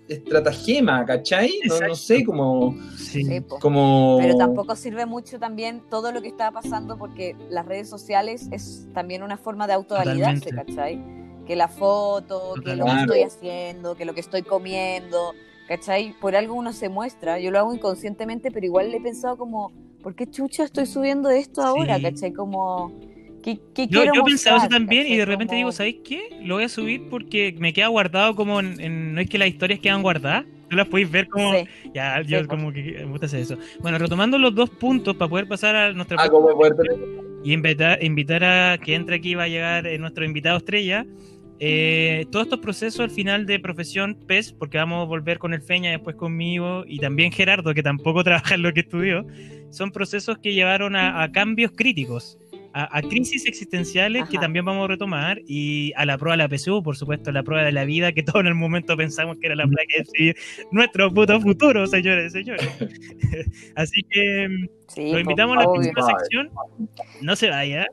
estratagema, 0.08 1.04
¿cachai? 1.06 1.50
No, 1.64 1.94
sé, 1.94 2.24
como, 2.24 2.76
Sí. 2.98 3.42
Como... 3.60 4.18
Pero 4.20 4.36
tampoco 4.36 4.76
sirve 4.76 5.06
mucho 5.06 5.38
también 5.38 5.82
todo 5.88 6.12
lo 6.12 6.20
que 6.20 6.28
está 6.28 6.50
pasando 6.50 6.98
porque 6.98 7.36
las 7.48 7.64
redes 7.64 7.88
sociales 7.88 8.48
es 8.50 8.86
también 8.92 9.22
una 9.22 9.36
forma 9.36 9.66
de 9.66 9.72
autovalidarse. 9.74 10.50
¿cachai? 10.50 11.02
Que 11.46 11.56
la 11.56 11.68
foto, 11.68 12.54
que 12.62 12.76
lo 12.76 12.84
que 12.86 13.00
estoy 13.00 13.22
haciendo, 13.22 13.96
que 13.96 14.04
lo 14.04 14.14
que 14.14 14.20
estoy 14.20 14.42
comiendo, 14.42 15.32
¿cachai? 15.68 16.14
Por 16.20 16.36
algo 16.36 16.54
uno 16.54 16.72
se 16.72 16.88
muestra. 16.88 17.38
Yo 17.38 17.50
lo 17.50 17.58
hago 17.58 17.74
inconscientemente, 17.74 18.50
pero 18.50 18.66
igual 18.66 18.90
le 18.90 18.98
he 18.98 19.00
pensado 19.00 19.36
como, 19.36 19.72
¿por 20.02 20.14
qué 20.14 20.26
chucha 20.26 20.64
estoy 20.64 20.86
subiendo 20.86 21.30
esto 21.30 21.62
ahora? 21.62 21.96
Sí. 21.96 22.02
¿cachai? 22.02 22.32
Como, 22.32 22.92
¿qué, 23.42 23.58
qué 23.74 23.86
Yo, 23.86 24.00
quiero 24.02 24.14
yo 24.14 24.24
pensaba 24.24 24.58
eso 24.58 24.68
también 24.68 25.06
y 25.06 25.16
de 25.16 25.24
repente 25.24 25.52
Como- 25.52 25.58
digo, 25.58 25.72
¿sabéis 25.72 25.96
qué? 26.04 26.20
Lo 26.42 26.54
voy 26.56 26.64
a 26.64 26.68
subir 26.68 27.08
porque 27.08 27.54
me 27.58 27.72
queda 27.72 27.88
guardado 27.88 28.34
como 28.34 28.60
en, 28.60 28.80
en- 28.80 29.14
No 29.14 29.20
es 29.20 29.28
que 29.28 29.38
las 29.38 29.48
historias 29.48 29.80
quedan 29.80 30.02
guardadas, 30.02 30.44
tú 30.68 30.76
las 30.76 30.88
podéis 30.88 31.10
ver 31.10 31.28
como... 31.28 31.52
Sí. 31.52 31.64
Ya, 31.94 32.20
yo 32.22 32.40
Sí, 32.40 32.46
como 32.46 32.72
que 32.72 32.82
me 32.82 33.04
gusta 33.06 33.26
hacer 33.26 33.40
eso. 33.40 33.56
Bueno, 33.80 33.98
retomando 33.98 34.38
los 34.38 34.54
dos 34.54 34.70
puntos 34.70 35.16
para 35.16 35.28
poder 35.28 35.48
pasar 35.48 35.76
a 35.76 35.92
nuestra 35.92 36.16
Ah, 36.20 36.28
como 36.28 36.48
y 37.44 37.52
invitar, 37.52 38.02
invitar 38.02 38.42
a 38.42 38.78
que 38.78 38.94
entre 38.94 39.16
aquí 39.16 39.34
va 39.34 39.42
a 39.44 39.48
llegar 39.48 39.86
eh, 39.86 39.98
nuestro 39.98 40.24
invitado 40.24 40.56
estrella. 40.56 41.04
Eh, 41.60 42.26
todos 42.32 42.46
estos 42.46 42.58
procesos 42.60 43.00
al 43.00 43.10
final 43.10 43.46
de 43.46 43.60
profesión 43.60 44.16
PES, 44.26 44.52
porque 44.52 44.76
vamos 44.78 45.02
a 45.02 45.04
volver 45.06 45.38
con 45.38 45.54
el 45.54 45.62
Feña 45.62 45.90
después 45.92 46.16
conmigo 46.16 46.84
y 46.86 46.98
también 46.98 47.30
Gerardo, 47.32 47.72
que 47.74 47.82
tampoco 47.82 48.24
trabaja 48.24 48.54
en 48.56 48.62
lo 48.62 48.72
que 48.72 48.80
estudió, 48.80 49.24
son 49.70 49.90
procesos 49.92 50.38
que 50.38 50.52
llevaron 50.52 50.96
a, 50.96 51.22
a 51.22 51.30
cambios 51.32 51.72
críticos, 51.72 52.38
a, 52.72 52.98
a 52.98 53.02
crisis 53.02 53.46
existenciales 53.46 54.28
que 54.28 54.36
también 54.38 54.64
vamos 54.64 54.84
a 54.84 54.88
retomar 54.88 55.40
y 55.46 55.92
a 55.94 56.04
la 56.04 56.18
prueba 56.18 56.36
de 56.36 56.48
la 56.48 56.48
PSU, 56.58 56.82
por 56.82 56.96
supuesto, 56.96 57.30
la 57.30 57.44
prueba 57.44 57.64
de 57.64 57.70
la 57.70 57.84
vida 57.84 58.10
que 58.12 58.24
todos 58.24 58.40
en 58.40 58.48
el 58.48 58.54
momento 58.56 58.96
pensamos 58.96 59.36
que 59.38 59.46
era 59.46 59.54
la 59.54 59.66
placa 59.66 59.94
de 60.18 60.34
nuestro 60.72 61.08
puto 61.14 61.40
futuro, 61.40 61.86
señores 61.86 62.34
y 62.34 62.38
señores. 62.38 62.68
Así 63.76 64.02
que 64.10 64.48
mm, 64.48 64.68
Sí, 64.88 65.04
lo 65.06 65.12
po, 65.12 65.18
invitamos 65.20 65.56
a 65.56 65.60
la 65.60 65.66
próxima 65.72 66.02
sección. 66.18 66.50
No 67.22 67.36
se 67.36 67.48
vaya. 67.50 67.86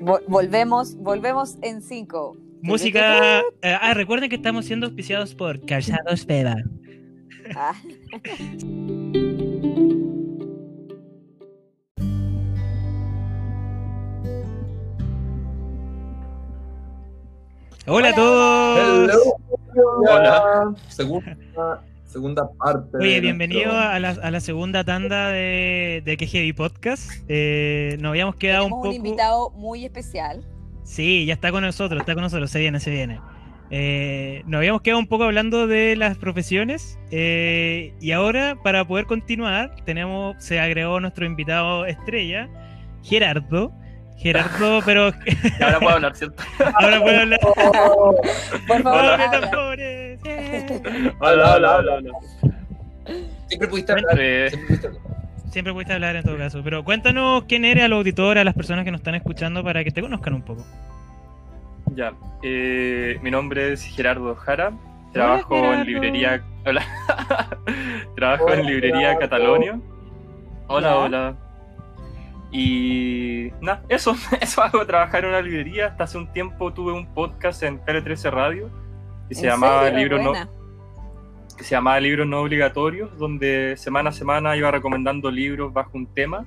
Vol- 0.00 0.22
volvemos, 0.28 0.94
volvemos 0.96 1.58
en 1.62 1.82
cinco. 1.82 2.36
Música. 2.62 3.40
eh, 3.62 3.76
ah, 3.80 3.94
recuerden 3.94 4.28
que 4.28 4.36
estamos 4.36 4.66
siendo 4.66 4.86
auspiciados 4.86 5.34
por 5.34 5.64
Calzados 5.64 6.24
Peda. 6.26 6.56
Ah, 7.56 7.74
Hola 17.86 18.10
a 18.10 18.14
todos. 18.14 19.10
Hola. 20.08 20.74
Segunda, 20.88 21.36
segunda 22.04 22.50
parte. 22.58 22.96
Oye, 22.98 23.20
bienvenido 23.20 23.72
nuestro- 23.72 23.88
a 23.90 23.98
la, 23.98 24.08
a 24.10 24.30
la 24.30 24.40
segunda 24.40 24.84
tanda 24.84 25.28
de, 25.30 26.02
de 26.04 26.16
Que 26.16 26.26
Heavy 26.26 26.52
Podcast. 26.52 27.10
Eh, 27.28 27.96
nos 28.00 28.10
habíamos 28.10 28.36
quedado 28.36 28.64
un 28.66 28.70
poco. 28.70 28.88
un 28.88 28.94
invitado 28.94 29.50
muy 29.50 29.84
especial. 29.84 30.44
Sí, 30.90 31.24
ya 31.24 31.34
está 31.34 31.52
con 31.52 31.62
nosotros, 31.62 32.00
está 32.00 32.14
con 32.14 32.24
nosotros, 32.24 32.50
se 32.50 32.58
viene, 32.58 32.80
se 32.80 32.90
viene. 32.90 33.20
Eh, 33.70 34.42
nos 34.46 34.58
habíamos 34.58 34.82
quedado 34.82 34.98
un 34.98 35.06
poco 35.06 35.22
hablando 35.22 35.68
de 35.68 35.94
las 35.94 36.18
profesiones 36.18 36.98
eh, 37.12 37.94
y 38.00 38.10
ahora 38.10 38.58
para 38.64 38.84
poder 38.84 39.06
continuar 39.06 39.76
tenemos, 39.84 40.34
se 40.42 40.58
agregó 40.58 40.98
nuestro 40.98 41.24
invitado 41.26 41.86
estrella, 41.86 42.48
Gerardo. 43.04 43.70
Gerardo, 44.18 44.80
pero 44.84 45.12
Y 45.26 45.62
ahora 45.62 45.78
puedo 45.78 45.94
hablar, 45.94 46.16
¿cierto? 46.16 46.42
ahora 46.74 47.00
puedo 47.00 47.20
hablar. 47.20 47.40
Por 48.66 48.82
favor. 48.82 49.16
Hola, 51.20 51.54
hola, 51.54 51.76
hola. 51.76 51.94
hola. 51.94 52.10
Siempre 53.46 53.68
pudiste 53.68 53.92
hablar. 53.92 54.18
Eh, 54.20 54.48
siempre 54.50 54.66
pudiste 54.66 54.86
hablar. 54.88 55.19
Siempre 55.50 55.72
pudiste 55.72 55.92
hablar 55.92 56.14
en 56.16 56.22
todo 56.22 56.36
caso, 56.38 56.60
pero 56.62 56.84
cuéntanos 56.84 57.44
quién 57.44 57.64
eres 57.64 57.84
al 57.84 57.92
auditor, 57.92 58.38
a 58.38 58.44
las 58.44 58.54
personas 58.54 58.84
que 58.84 58.90
nos 58.92 59.00
están 59.00 59.16
escuchando 59.16 59.64
para 59.64 59.82
que 59.84 59.90
te 59.90 60.00
conozcan 60.00 60.34
un 60.34 60.42
poco. 60.42 60.64
ya. 61.94 62.12
Eh, 62.42 63.18
mi 63.22 63.30
nombre 63.30 63.72
es 63.72 63.82
Gerardo 63.84 64.34
Jara. 64.36 64.72
Trabajo 65.12 65.56
Gerardo. 65.56 65.80
en 65.80 65.86
librería. 65.86 66.42
Hola. 66.64 66.82
Trabajo 68.16 68.44
Hola, 68.44 68.60
en 68.60 68.66
librería 68.66 68.98
Gerardo. 69.14 69.18
Catalonio. 69.20 69.80
Hola, 70.68 70.96
hola. 70.96 71.36
Y 72.52 73.50
nada, 73.60 73.82
eso, 73.88 74.14
eso 74.40 74.62
hago, 74.62 74.86
trabajar 74.86 75.24
en 75.24 75.30
una 75.30 75.42
librería. 75.42 75.86
Hasta 75.88 76.04
hace 76.04 76.18
un 76.18 76.32
tiempo 76.32 76.72
tuve 76.72 76.92
un 76.92 77.06
podcast 77.12 77.62
en 77.64 77.84
Tele 77.84 78.02
13 78.02 78.30
Radio 78.30 78.70
que 79.28 79.34
se 79.34 79.46
¿En 79.46 79.50
llamaba 79.52 79.84
serio? 79.84 79.98
Libros 79.98 80.22
no. 80.22 80.59
Que 81.60 81.64
se 81.66 81.74
llamaba 81.74 82.00
Libros 82.00 82.26
No 82.26 82.40
Obligatorios, 82.40 83.16
donde 83.18 83.76
semana 83.76 84.08
a 84.08 84.12
semana 84.12 84.56
iba 84.56 84.70
recomendando 84.70 85.30
libros 85.30 85.72
bajo 85.74 85.90
un 85.98 86.06
tema. 86.14 86.46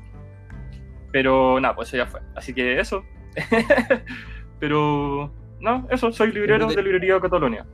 Pero 1.11 1.59
nada, 1.59 1.75
pues 1.75 1.89
eso 1.89 1.97
ya 1.97 2.07
fue. 2.07 2.19
Así 2.35 2.51
que 2.53 2.79
eso. 2.79 3.03
Pero 4.59 5.31
no, 5.59 5.87
eso, 5.91 6.11
soy 6.11 6.31
librero 6.31 6.65
de 6.67 6.81
librería 6.81 7.19
Catalonia. 7.19 7.65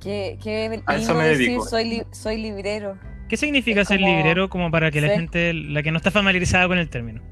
Qué, 0.00 0.38
qué 0.42 0.82
A 0.86 0.96
eso 0.96 1.14
me 1.14 1.24
decir, 1.28 1.46
dedico. 1.46 1.64
soy, 1.64 1.84
li- 1.88 2.02
soy 2.10 2.36
librero. 2.36 2.98
¿Qué 3.28 3.36
significa 3.38 3.80
Es 3.82 3.88
ser 3.88 4.00
como- 4.00 4.14
librero 4.16 4.48
como 4.50 4.70
para 4.70 4.90
que 4.90 5.00
la 5.00 5.08
Sí. 5.08 5.14
gente, 5.14 5.54
la 5.54 5.82
que 5.82 5.90
no 5.92 5.96
está 5.96 6.10
familiarizada 6.10 6.68
con 6.68 6.76
el 6.78 6.90
término? 6.90 7.22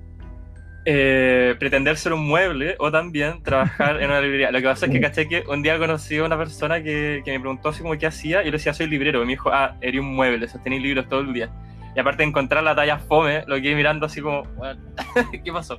Eh, 0.85 1.55
pretender 1.61 1.97
ser 1.97 2.13
un 2.13 2.27
mueble 2.27 2.75
o 2.81 2.91
también 2.91 3.41
trabajar 3.45 4.03
en 4.03 4.11
una 4.11 4.21
librería. 4.21 4.51
Lo 4.51 4.59
que 4.59 4.65
pasa 4.65 4.87
es 4.87 4.93
que 4.93 5.01
caché 5.01 5.29
que 5.29 5.45
un 5.49 5.63
día 5.63 5.79
conocí 5.79 6.17
a 6.19 6.25
una 6.25 6.37
persona 6.37 6.83
que, 6.83 7.23
que 7.25 7.31
me 7.31 7.39
preguntó 7.39 7.69
así 7.69 7.83
como 7.83 7.97
qué 7.97 8.07
hacía 8.07 8.43
y 8.43 8.47
yo 8.47 8.51
le 8.51 8.57
decía 8.59 8.75
soy 8.75 8.89
librero. 8.89 9.23
Y 9.23 9.27
me 9.27 9.33
dijo, 9.33 9.51
ah, 9.53 9.77
eres 9.81 10.01
un 10.01 10.15
mueble, 10.15 10.49
sostenís 10.49 10.83
libros 10.83 11.09
todo 11.09 11.21
el 11.21 11.33
día. 11.33 11.51
Y 11.95 12.01
aparte 12.01 12.23
de 12.25 12.31
encontrar 12.31 12.65
la 12.65 12.75
talla 12.75 12.99
fome, 12.99 13.45
lo 13.47 13.57
quedé 13.61 13.75
mirando 13.77 14.07
así 14.07 14.21
como, 14.21 14.43
"Bueno, 14.57 14.81
¿qué 15.45 15.53
pasó? 15.53 15.79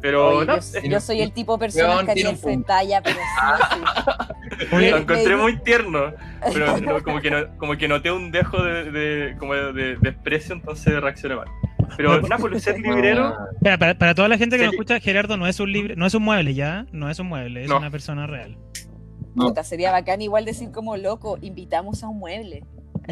Pero 0.00 0.28
Oye, 0.38 0.46
no, 0.46 0.52
yo, 0.54 0.58
es- 0.58 0.82
yo 0.82 1.00
soy 1.00 1.20
el 1.22 1.32
tipo 1.32 1.52
de 1.56 1.60
persona 1.60 2.04
que 2.04 2.14
tiene 2.14 2.36
talla, 2.66 3.02
pero 3.02 3.16
sí, 3.16 4.66
Oye, 4.72 4.90
lo 4.90 4.96
encontré 4.98 5.36
muy 5.36 5.56
tierno, 5.60 6.12
pero 6.52 6.76
no, 6.80 7.02
como, 7.02 7.20
que 7.20 7.30
no, 7.30 7.56
como 7.56 7.76
que 7.76 7.86
noté 7.88 8.10
un 8.10 8.30
dejo 8.32 8.62
de, 8.62 8.90
de- 8.90 9.36
como 9.38 9.54
de, 9.54 9.72
de 9.72 9.96
desprecio, 10.00 10.54
entonces 10.54 11.00
reaccioné 11.00 11.36
mal. 11.36 11.46
Pero 11.96 12.20
por 12.22 12.60
ser 12.60 12.78
librero, 12.80 13.34
Espera, 13.56 13.78
para, 13.78 13.94
para 13.98 14.14
toda 14.14 14.28
la 14.28 14.38
gente 14.38 14.56
que 14.56 14.62
Sí. 14.62 14.66
nos 14.66 14.74
escucha, 14.74 15.00
Gerardo 15.00 15.36
no 15.36 15.46
es 15.46 15.60
un 15.60 15.72
libre, 15.72 15.96
no 15.96 16.06
es 16.06 16.14
un 16.14 16.22
mueble 16.22 16.54
ya, 16.54 16.86
no 16.92 17.10
es 17.10 17.18
un 17.18 17.26
mueble, 17.28 17.62
es 17.64 17.68
No. 17.68 17.78
una 17.78 17.90
persona 17.90 18.26
real. 18.26 18.56
No. 19.34 19.46
Puta, 19.48 19.64
sería 19.64 19.90
bacán 19.92 20.22
igual 20.22 20.44
decir 20.44 20.70
como 20.70 20.96
loco, 20.96 21.38
invitamos 21.40 22.02
a 22.04 22.08
un 22.08 22.18
mueble. 22.18 22.64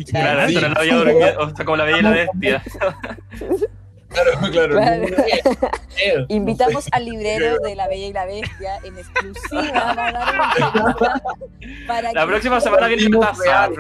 Claro, 0.09 0.49
Sí. 0.49 0.57
eso 0.57 0.69
no 0.69 0.75
la 0.75 0.81
había 0.81 0.95
dormido, 0.97 1.19
o 1.41 1.55
sea, 1.57 1.65
como 1.65 1.77
la 1.77 1.85
bella 1.85 1.99
y 1.99 2.03
la 2.03 2.11
bestia. 2.11 2.63
Claro, 4.51 4.51
claro. 4.51 4.77
Claro. 4.77 6.27
Invitamos 6.29 6.87
al 6.93 7.05
librero 7.05 7.59
de 7.59 7.75
La 7.77 7.89
Bella 7.89 8.07
y 8.09 8.13
la 8.13 8.25
Bestia 8.27 8.77
en 8.85 8.99
exclusiva. 8.99 9.95
Para 11.87 12.13
La 12.13 12.27
próxima 12.27 12.61
semana 12.61 12.87
viene 12.89 13.05
Primo 13.05 13.21
taza. 13.21 13.71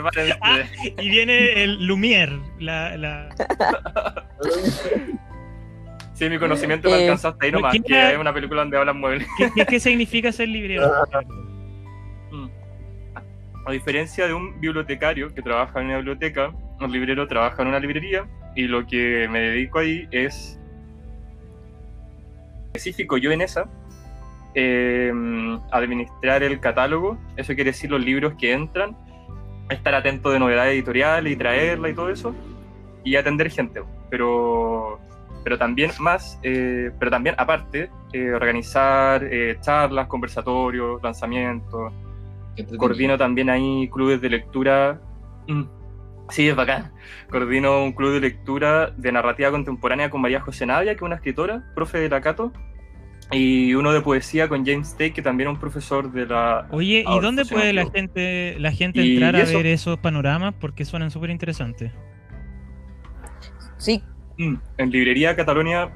Ah, 0.40 0.62
y 1.00 1.08
viene 1.10 1.62
el 1.62 1.86
Lumière, 1.86 2.40
la, 2.60 2.96
la... 2.96 3.28
Sí, 6.14 6.28
mi 6.28 6.38
conocimiento 6.38 6.88
me 6.88 6.96
Eh, 6.98 7.02
alcanza 7.02 7.28
hasta 7.28 7.44
ahí 7.46 7.52
nomás, 7.52 7.72
¿quién 7.72 7.82
que 7.84 8.12
es 8.12 8.18
una 8.18 8.32
película 8.32 8.60
donde 8.62 8.76
hablan 8.76 9.00
muebles. 9.00 9.26
¿Qué, 9.36 9.50
qué- 9.54 9.66
qué 9.66 9.80
significa 9.80 10.30
ser 10.30 10.48
librero? 10.48 10.90
Mm. 12.30 12.48
A 13.66 13.72
diferencia 13.72 14.26
de 14.26 14.34
un 14.34 14.60
bibliotecario 14.60 15.32
que 15.34 15.42
trabaja 15.42 15.80
en 15.80 15.86
una 15.86 15.96
biblioteca, 15.96 16.52
un 16.84 16.92
librero 16.92 17.26
trabaja 17.26 17.62
en 17.62 17.68
una 17.68 17.78
librería 17.78 18.26
y 18.54 18.66
lo 18.66 18.86
que 18.86 19.28
me 19.30 19.40
dedico 19.40 19.78
ahí 19.78 20.06
es 20.10 20.58
específico 22.66 23.16
yo 23.16 23.30
en 23.30 23.42
esa 23.42 23.68
eh, 24.54 25.12
administrar 25.70 26.42
el 26.42 26.60
catálogo, 26.60 27.18
eso 27.36 27.54
quiere 27.54 27.70
decir 27.70 27.90
los 27.90 28.04
libros 28.04 28.34
que 28.38 28.52
entran, 28.52 28.96
estar 29.70 29.94
atento 29.94 30.30
de 30.30 30.38
novedades 30.38 30.74
editoriales 30.74 31.32
y 31.32 31.36
traerla 31.36 31.88
y 31.88 31.94
todo 31.94 32.10
eso, 32.10 32.34
y 33.04 33.16
atender 33.16 33.50
gente. 33.50 33.82
Pero, 34.10 35.00
pero 35.42 35.58
también 35.58 35.90
más, 35.98 36.38
eh, 36.42 36.90
pero 36.98 37.10
también 37.10 37.34
aparte, 37.38 37.90
eh, 38.12 38.32
organizar 38.32 39.24
eh, 39.24 39.56
charlas, 39.60 40.06
conversatorios, 40.06 41.02
lanzamientos. 41.02 41.92
Coordino 42.76 43.16
también 43.16 43.48
ahí 43.48 43.88
clubes 43.88 44.20
de 44.20 44.28
lectura. 44.28 45.00
Mm, 45.48 45.62
Sí, 46.30 46.48
es 46.48 46.56
bacán. 46.56 46.92
Coordino 47.30 47.82
un 47.84 47.92
club 47.92 48.12
de 48.14 48.20
lectura 48.20 48.90
de 48.96 49.12
narrativa 49.12 49.50
contemporánea 49.50 50.08
con 50.10 50.20
María 50.20 50.40
José 50.40 50.64
Navia, 50.66 50.92
que 50.92 50.96
es 50.96 51.02
una 51.02 51.16
escritora, 51.16 51.64
profe 51.74 51.98
de 51.98 52.08
la 52.08 52.20
Cato, 52.20 52.52
y 53.30 53.74
uno 53.74 53.92
de 53.92 54.00
poesía 54.00 54.48
con 54.48 54.64
James 54.64 54.92
Tate, 54.92 55.12
que 55.12 55.22
también 55.22 55.48
es 55.48 55.54
un 55.54 55.60
profesor 55.60 56.10
de 56.12 56.26
la... 56.26 56.66
Oye, 56.70 57.04
¿y 57.06 57.20
dónde 57.20 57.44
puede 57.44 57.72
la 57.72 57.90
gente, 57.90 58.56
la 58.58 58.72
gente 58.72 59.02
Y 59.02 59.12
entrar 59.14 59.36
a 59.36 59.42
eso- 59.42 59.56
ver 59.58 59.66
esos 59.66 59.98
panoramas? 59.98 60.54
Porque 60.58 60.84
suenan 60.84 61.10
súper 61.10 61.30
interesantes. 61.30 61.92
Sí, 63.76 64.02
Mm, 64.38 64.54
en 64.78 64.90
Librería 64.90 65.36
Catalonia... 65.36 65.90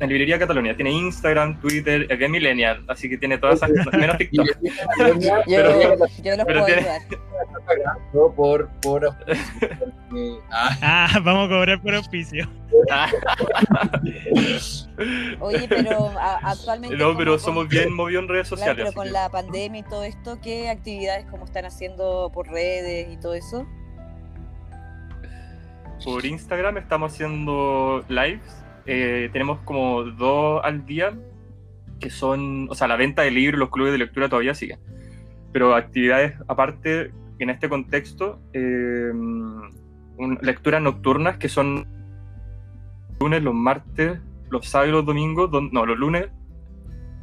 En 0.00 0.08
Librería 0.08 0.38
Catalonia 0.38 0.76
tiene 0.76 0.92
Instagram, 0.92 1.60
Twitter, 1.60 2.06
es 2.08 2.18
bien 2.18 2.30
millennial, 2.30 2.84
así 2.86 3.08
que 3.08 3.18
tiene 3.18 3.36
todas 3.36 3.56
esas 3.56 3.70
cosas, 3.70 3.92
menos 4.00 4.16
TikTok. 4.18 4.46
yo, 4.46 4.52
Pero- 5.46 5.70
yo 6.22 6.36
los 6.36 6.46
pero 6.46 6.46
puedo 6.46 6.66
tiene- 6.66 6.86
por, 8.36 8.68
por 8.80 9.06
ah, 10.50 10.76
Ah, 10.80 11.20
vamos 11.22 11.46
a 11.46 11.48
cobrar 11.48 11.82
por 11.82 11.94
auspicio. 11.96 12.48
Oye, 15.40 15.66
pero 15.68 16.10
a- 16.18 16.38
actualmente. 16.50 16.96
No, 16.96 17.16
pero 17.16 17.32
con- 17.32 17.40
somos 17.40 17.68
bien 17.68 17.92
movidos 17.92 18.22
en 18.22 18.28
redes 18.28 18.48
Claro, 18.48 18.56
sociales. 18.60 18.84
pero 18.84 18.94
con 18.94 19.06
que- 19.06 19.12
la 19.12 19.28
pandemia 19.30 19.80
y 19.80 19.84
todo 19.84 20.04
esto, 20.04 20.38
¿qué 20.40 20.68
actividades 20.70 21.26
como 21.26 21.44
están 21.44 21.64
haciendo 21.64 22.30
por 22.32 22.48
redes 22.48 23.12
y 23.12 23.16
todo 23.18 23.34
eso? 23.34 23.66
Por 26.04 26.24
Instagram 26.24 26.76
estamos 26.78 27.12
haciendo 27.12 28.04
lives. 28.08 28.64
Eh, 28.88 29.28
tenemos 29.32 29.58
como 29.64 30.02
dos 30.02 30.60
al 30.64 30.84
día 30.86 31.12
que 32.00 32.10
son, 32.10 32.66
o 32.70 32.74
sea, 32.74 32.88
la 32.88 32.96
venta 32.96 33.22
de 33.22 33.30
libros, 33.30 33.58
los 33.58 33.70
clubes 33.70 33.92
de 33.92 33.98
lectura 33.98 34.28
todavía 34.28 34.54
siguen. 34.54 34.78
Pero 35.52 35.74
actividades 35.74 36.34
aparte, 36.48 37.12
en 37.38 37.50
este 37.50 37.68
contexto, 37.68 38.40
eh, 38.52 39.10
un- 39.12 40.38
lecturas 40.42 40.80
nocturnas 40.82 41.36
que 41.36 41.48
son 41.48 41.86
lunes, 43.20 43.42
los 43.42 43.54
martes, 43.54 44.18
los 44.50 44.66
sábados 44.66 44.88
y 44.90 44.92
los 44.92 45.06
domingos, 45.06 45.50
don- 45.50 45.70
no, 45.72 45.84
los 45.86 45.98
lunes, 45.98 46.28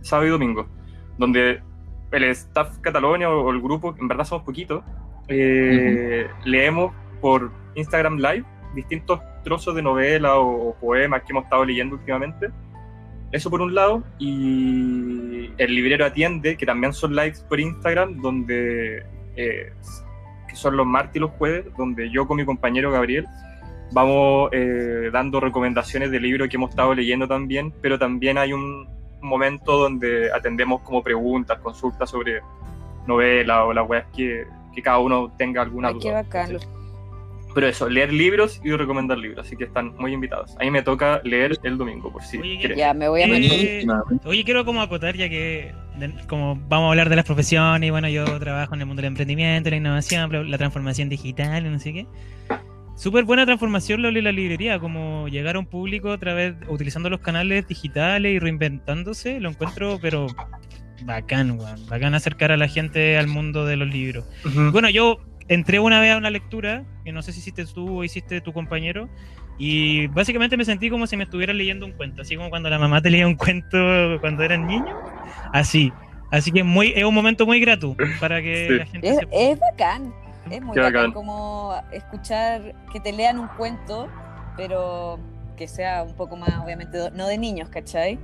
sábado 0.02 0.28
y 0.28 0.32
domingo, 0.32 0.68
donde 1.18 1.62
el 2.12 2.24
staff 2.26 2.78
Catalonia 2.80 3.30
o, 3.30 3.42
o 3.46 3.52
el 3.52 3.62
grupo, 3.62 3.96
en 4.00 4.08
verdad 4.08 4.26
somos 4.26 4.46
poquitos, 4.46 4.84
eh, 5.28 6.28
leemos 6.44 6.94
por 7.22 7.52
Instagram 7.76 8.18
Live 8.18 8.46
distintos 8.76 9.20
trozos 9.44 9.74
de 9.76 9.82
novela 9.82 10.38
o, 10.38 10.70
o 10.70 10.76
poemas 10.76 11.24
que 11.24 11.32
hemos 11.32 11.46
estado 11.46 11.66
leyendo 11.66 11.96
últimamente. 11.96 12.50
Eso 13.32 13.50
por 13.50 13.62
un 13.62 13.74
lado, 13.74 14.04
y 14.20 15.52
el 15.58 15.76
librero 15.76 16.06
atiende, 16.06 16.56
que 16.58 16.66
también 16.66 16.94
son 16.94 17.16
lives 17.16 17.42
por 17.50 17.60
Instagram, 17.60 18.22
donde 18.22 19.04
eh, 19.36 19.74
que 20.48 20.56
son 20.56 20.78
los 20.78 20.86
martes 20.86 21.16
y 21.16 21.20
los 21.20 21.32
jueves, 21.32 21.66
donde 21.78 22.10
yo 22.10 22.28
con 22.28 22.38
mi 22.38 22.46
compañero 22.46 22.92
Gabriel 22.92 23.26
vamos 23.92 24.50
eh, 24.54 25.10
dando 25.12 25.40
recomendaciones 25.40 26.12
de 26.12 26.20
libros 26.20 26.50
que 26.50 26.56
hemos 26.56 26.70
estado 26.70 26.94
leyendo 26.94 27.28
también, 27.28 27.74
pero 27.82 28.00
también 28.00 28.38
hay 28.38 28.54
un 28.54 28.88
momento 29.22 29.78
donde 29.78 30.32
atendemos 30.32 30.82
como 30.82 31.04
preguntas, 31.04 31.60
consultas 31.60 32.10
sobre 32.10 32.42
novelas 33.08 33.60
o 33.66 33.74
las 33.74 33.88
weas 33.90 34.06
que, 34.16 34.46
que 34.74 34.82
cada 34.82 35.00
uno 35.00 35.32
tenga 35.38 35.62
alguna 35.62 35.90
Ay, 35.90 35.94
duda. 35.96 36.04
qué 36.04 36.12
bacán. 36.12 36.58
Pero 37.56 37.68
eso, 37.68 37.90
leer 37.90 38.12
libros 38.14 38.62
y 38.64 38.72
recomendar 38.72 39.18
libros, 39.18 39.48
así 39.48 39.56
que 39.56 39.64
están 39.64 39.96
muy 39.98 40.14
invitados. 40.14 40.56
A 40.60 40.64
mí 40.66 40.70
me 40.72 40.84
toca 40.84 41.22
leer 41.24 41.58
el 41.64 41.78
domingo, 41.78 42.12
por 42.12 42.22
si 42.22 42.38
Oye, 42.38 42.58
quieren. 42.60 42.78
Ya, 42.78 42.94
me 42.94 43.08
voy 43.08 43.22
a 43.22 43.26
Eh. 43.28 43.86
Oye, 44.26 44.44
quiero 44.44 44.66
como 44.66 44.82
acotar, 44.82 45.16
ya 45.16 45.30
que 45.30 45.74
de- 45.98 46.14
como 46.28 46.56
vamos 46.68 46.88
a 46.88 46.90
hablar 46.90 47.08
de 47.10 47.16
las 47.16 47.26
profesiones, 47.26 47.88
y 47.88 47.92
bueno, 47.92 48.10
yo 48.10 48.26
trabajo 48.40 48.76
en 48.76 48.82
el 48.82 48.86
mundo 48.88 49.02
del 49.02 49.08
emprendimiento, 49.08 49.70
la 49.70 49.78
innovación, 49.78 50.52
la 50.52 50.58
transformación 50.58 51.08
digital, 51.08 51.66
y 51.66 51.70
no 51.70 51.80
sé 51.80 51.94
qué. 51.94 52.08
Súper 52.98 53.24
buena 53.24 53.46
transformación 53.46 54.02
lo 54.02 54.12
de 54.12 54.22
la 54.22 54.32
librería, 54.34 54.78
como 54.80 55.28
llegar 55.30 55.56
a 55.56 55.60
un 55.60 55.66
público 55.66 56.12
a 56.12 56.18
través, 56.18 56.56
utilizando 56.68 57.10
los 57.10 57.22
canales 57.22 57.68
digitales 57.68 58.34
y 58.34 58.40
reinventándose, 58.40 59.40
lo 59.40 59.50
encuentro, 59.50 59.98
pero 60.02 60.28
bacán, 61.04 61.52
weón. 61.60 61.86
Bacán 61.88 62.16
acercar 62.16 62.52
a 62.52 62.58
la 62.58 62.68
gente 62.68 63.18
al 63.18 63.28
mundo 63.28 63.66
de 63.66 63.76
los 63.78 63.88
libros. 63.90 64.26
Bueno, 64.72 64.90
yo 64.90 65.20
entré 65.48 65.80
una 65.80 66.00
vez 66.02 66.14
a 66.14 66.18
una 66.18 66.30
lectura, 66.30 66.84
que 67.04 67.12
no 67.12 67.22
sé 67.22 67.32
si 67.32 67.40
hiciste 67.40 67.66
tú 67.66 68.00
o 68.00 68.04
hiciste 68.04 68.42
tu 68.42 68.52
compañero, 68.54 69.08
y 69.58 70.08
básicamente 70.08 70.58
me 70.58 70.66
sentí 70.66 70.90
como 70.90 71.08
si 71.08 71.16
me 71.18 71.24
estuvieran 71.24 71.58
leyendo 71.58 71.86
un 71.86 71.94
cuento, 71.94 72.22
así 72.24 72.36
como 72.36 72.50
cuando 72.50 72.70
la 72.70 72.78
mamá 72.80 73.02
te 73.02 73.10
leía 73.10 73.26
un 73.28 73.36
cuento 73.36 73.78
cuando 74.22 74.44
eran 74.44 74.68
niños, 74.68 74.96
así. 75.54 75.92
Así 76.32 76.52
que 76.52 76.64
muy, 76.64 76.92
es 76.96 77.04
un 77.06 77.14
momento 77.14 77.46
muy 77.46 77.60
grato 77.60 77.96
para 78.20 78.42
que 78.42 78.68
Sí. 78.68 78.74
la 78.80 78.86
gente 78.86 79.08
Es, 79.10 79.16
se... 79.18 79.28
es 79.52 79.60
bacán. 79.60 80.14
Es 80.50 80.62
muy 80.62 80.76
bacán, 80.76 80.94
bacán. 80.94 81.12
como 81.14 81.74
escuchar 81.94 82.74
que 82.92 83.00
te 83.00 83.14
lean 83.14 83.40
un 83.40 83.48
cuento, 83.50 84.10
pero 84.58 85.20
que 85.56 85.68
sea 85.68 86.04
un 86.04 86.14
poco 86.16 86.36
más, 86.36 86.50
obviamente, 86.64 86.98
no 87.14 87.28
de 87.28 87.38
niños, 87.38 87.70
¿cachai? 87.70 88.20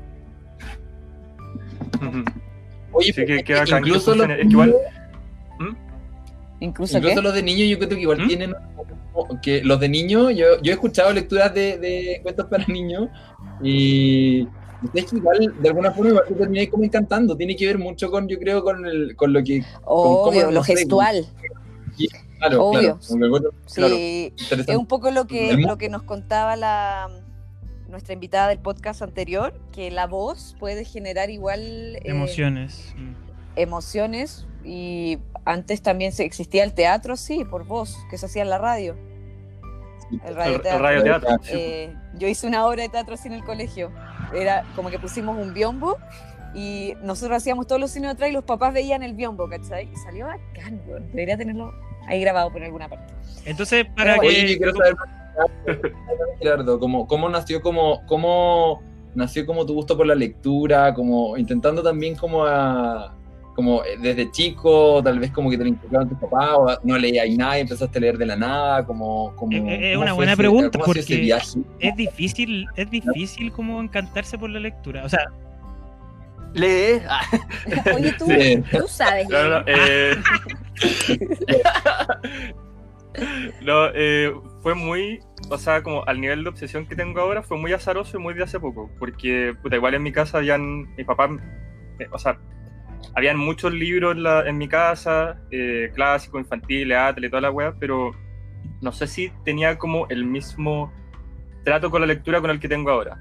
Oye, 2.92 3.14
Sí, 3.14 3.26
que- 3.26 3.44
que 3.44 3.54
bacán 3.54 3.84
que 3.84 3.90
incluso 3.90 4.16
los. 4.16 4.30
Es 4.30 4.38
que 4.38 4.44
igual- 4.48 4.74
Incluso, 6.62 6.98
incluso 6.98 7.22
los 7.24 7.34
de 7.34 7.42
niños 7.44 7.68
yo 7.68 7.78
creo 7.78 7.90
que 7.90 8.02
igual 8.02 8.24
¿Mm? 8.24 8.28
tienen 8.28 8.56
que 9.42 9.64
los 9.64 9.80
de 9.80 9.90
niños 9.90 10.34
yo, 10.36 10.62
yo 10.62 10.72
he 10.72 10.76
escuchado 10.76 11.12
lecturas 11.12 11.54
de, 11.54 11.78
de 11.78 12.20
cuentos 12.24 12.46
para 12.46 12.66
niños 12.68 13.10
y 13.62 14.48
es 14.94 15.06
que 15.06 15.18
igual 15.18 15.54
de 15.60 15.70
alguna 15.70 15.92
forma 15.92 16.12
igual 16.12 16.26
te 16.28 16.36
terminé 16.36 16.70
como 16.70 16.84
encantando 16.84 17.36
tiene 17.36 17.56
que 17.56 17.66
ver 17.66 17.78
mucho 17.80 18.10
con 18.12 18.28
yo 18.28 18.38
creo 18.40 18.64
con 18.64 18.86
el, 18.86 19.16
con 19.16 19.34
lo 19.34 19.44
que 19.44 19.64
obvio, 19.84 20.42
cómo, 20.44 20.52
lo 20.52 20.60
no 20.60 20.64
sé, 20.64 20.76
gestual. 20.76 21.26
claro, 22.38 22.66
Obvio. 22.66 23.00
claro. 23.74 23.96
Sí, 23.96 24.34
es 24.38 24.78
un 24.78 24.88
poco 24.88 25.12
lo 25.12 25.26
que, 25.26 25.54
lo 25.58 25.78
que 25.78 25.90
nos 25.90 26.04
contaba 26.04 26.56
la 26.56 27.10
nuestra 27.90 28.14
invitada 28.14 28.48
del 28.48 28.60
podcast 28.60 29.02
anterior, 29.02 29.54
que 29.74 29.92
la 29.92 30.08
voz 30.08 30.56
puede 30.60 30.86
generar 30.86 31.30
igual 31.30 31.60
eh, 31.98 32.02
Emociones. 32.06 32.94
mm. 32.96 33.14
emociones 33.58 34.48
y 34.64 35.20
antes 35.46 35.82
también 35.82 36.12
se 36.12 36.24
existía 36.24 36.64
el 36.64 36.74
teatro, 36.74 37.16
sí, 37.16 37.46
por 37.46 37.66
voz, 37.66 37.98
que 38.10 38.18
se 38.18 38.26
hacía 38.28 38.44
en 38.44 38.50
la 38.50 38.58
radio. 38.58 38.96
El 40.26 40.36
radioteatro. 40.36 41.40
sí. 41.44 41.52
Eh, 41.54 41.96
yo 42.16 42.28
hice 42.28 42.46
una 42.46 42.66
obra 42.68 42.84
de 42.84 42.90
teatro 42.90 43.14
así 43.14 43.28
en 43.28 43.34
el 43.34 43.44
colegio. 43.44 43.92
Era 44.34 44.66
como 44.76 44.90
que 44.90 45.00
pusimos 45.00 45.38
un 45.38 45.54
biombo 45.54 45.98
y 46.54 46.94
nosotros 47.02 47.38
hacíamos 47.38 47.68
todos 47.68 47.80
los 47.80 47.92
cines 47.92 48.12
atrás 48.12 48.30
y 48.30 48.34
los 48.34 48.44
papás 48.44 48.74
veían 48.74 49.04
el 49.04 49.14
biombo, 49.14 49.48
¿cachai? 49.50 49.90
Y 49.92 49.96
salió 49.96 50.26
bacán. 50.26 50.82
Debería 51.14 51.38
tenerlo 51.38 51.74
ahí 52.08 52.20
grabado 52.22 52.52
por 52.52 52.62
alguna 52.62 52.90
parte. 52.90 53.14
Entonces, 53.46 53.86
para 53.96 54.18
Pero, 54.18 54.28
Oye, 54.28 54.46
que... 54.46 54.52
yo 54.54 54.58
quiero 54.58 54.76
saber 54.76 54.96
más, 54.96 55.10
Gerardo, 56.40 56.80
¿cómo, 56.80 57.08
cómo 57.08 57.30
nació 57.30 57.62
como 57.62 58.06
cómo 58.06 58.82
nació 59.16 59.46
como 59.46 59.66
tu 59.66 59.74
gusto 59.74 59.98
por 59.98 60.06
la 60.06 60.16
lectura, 60.16 60.94
como 60.94 61.38
intentando 61.38 61.82
también 61.82 62.16
como 62.16 62.46
a 62.46 63.16
como 63.56 63.84
eh, 63.84 63.98
desde 64.00 64.30
chico, 64.32 65.02
tal 65.04 65.20
vez 65.20 65.32
como 65.32 65.50
que 65.50 65.58
te 65.58 65.64
lo 65.64 65.70
inculcaron 65.70 66.10
tus 66.10 66.18
papás, 66.20 66.50
o 66.58 66.68
no 66.84 66.98
leías 66.98 67.28
nada 67.38 67.58
y 67.58 67.62
empezaste 67.62 67.98
a 67.98 68.02
leer 68.02 68.18
de 68.18 68.26
la 68.26 68.36
nada, 68.36 68.86
como, 68.86 69.34
como 69.36 69.52
Es- 69.56 69.64
es 69.82 69.94
¿cómo 69.96 70.04
una 70.04 70.14
buena 70.14 70.32
ese- 70.34 70.38
pregunta, 70.42 70.80
porque- 70.80 71.16
viaje? 71.18 71.60
Es 71.80 71.96
difícil, 71.96 72.68
es 72.76 72.90
difícil 72.90 73.52
como 73.52 73.82
encantarse 73.82 74.38
por 74.38 74.50
la 74.50 74.60
lectura. 74.60 75.04
O 75.06 75.10
sea, 75.10 75.26
Lee. 76.54 77.02
Ah, 77.08 77.22
Oye, 77.96 78.14
tú, 78.18 78.26
Sí. 78.26 78.62
tú 78.78 78.88
sabes. 78.88 79.30
No, 79.30 79.64
eh, 79.68 80.16
no, 83.62 83.88
eh, 83.94 84.34
fue 84.62 84.74
muy, 84.76 85.20
o 85.50 85.58
sea, 85.58 85.82
como 85.84 86.04
al 86.06 86.20
nivel 86.22 86.44
de 86.44 86.50
obsesión 86.50 86.86
que 86.86 86.96
tengo 86.96 87.20
ahora, 87.22 87.44
fue 87.44 87.58
muy 87.58 87.74
azaroso 87.74 88.18
y 88.18 88.22
muy 88.22 88.34
de 88.34 88.44
hace 88.44 88.60
poco, 88.60 88.90
porque, 89.00 89.54
puta, 89.62 89.76
igual 89.76 89.94
en 89.96 90.04
mi 90.04 90.12
casa 90.12 90.38
habían, 90.40 90.94
mi 90.96 91.04
papá, 91.04 91.30
eh, 92.00 92.08
o 92.12 92.20
sea, 92.20 92.38
habían 93.16 93.38
muchos 93.38 93.74
libros 93.74 94.16
en, 94.16 94.24
la- 94.24 94.48
en 94.48 94.58
mi 94.58 94.68
casa, 94.68 95.38
eh, 95.52 95.92
clásicos, 95.94 96.42
infantiles, 96.42 96.98
atlas 96.98 97.30
toda 97.30 97.42
la 97.42 97.52
weá, 97.52 97.74
pero 97.80 98.12
no 98.82 98.92
sé 98.92 99.08
si 99.08 99.32
tenía 99.44 99.78
como 99.78 100.08
el 100.10 100.26
mismo 100.26 100.92
trato 101.64 101.90
con 101.92 102.02
la 102.02 102.08
lectura 102.08 102.42
con 102.42 102.50
el 102.50 102.60
que 102.60 102.68
tengo 102.68 102.90
ahora. 102.92 103.18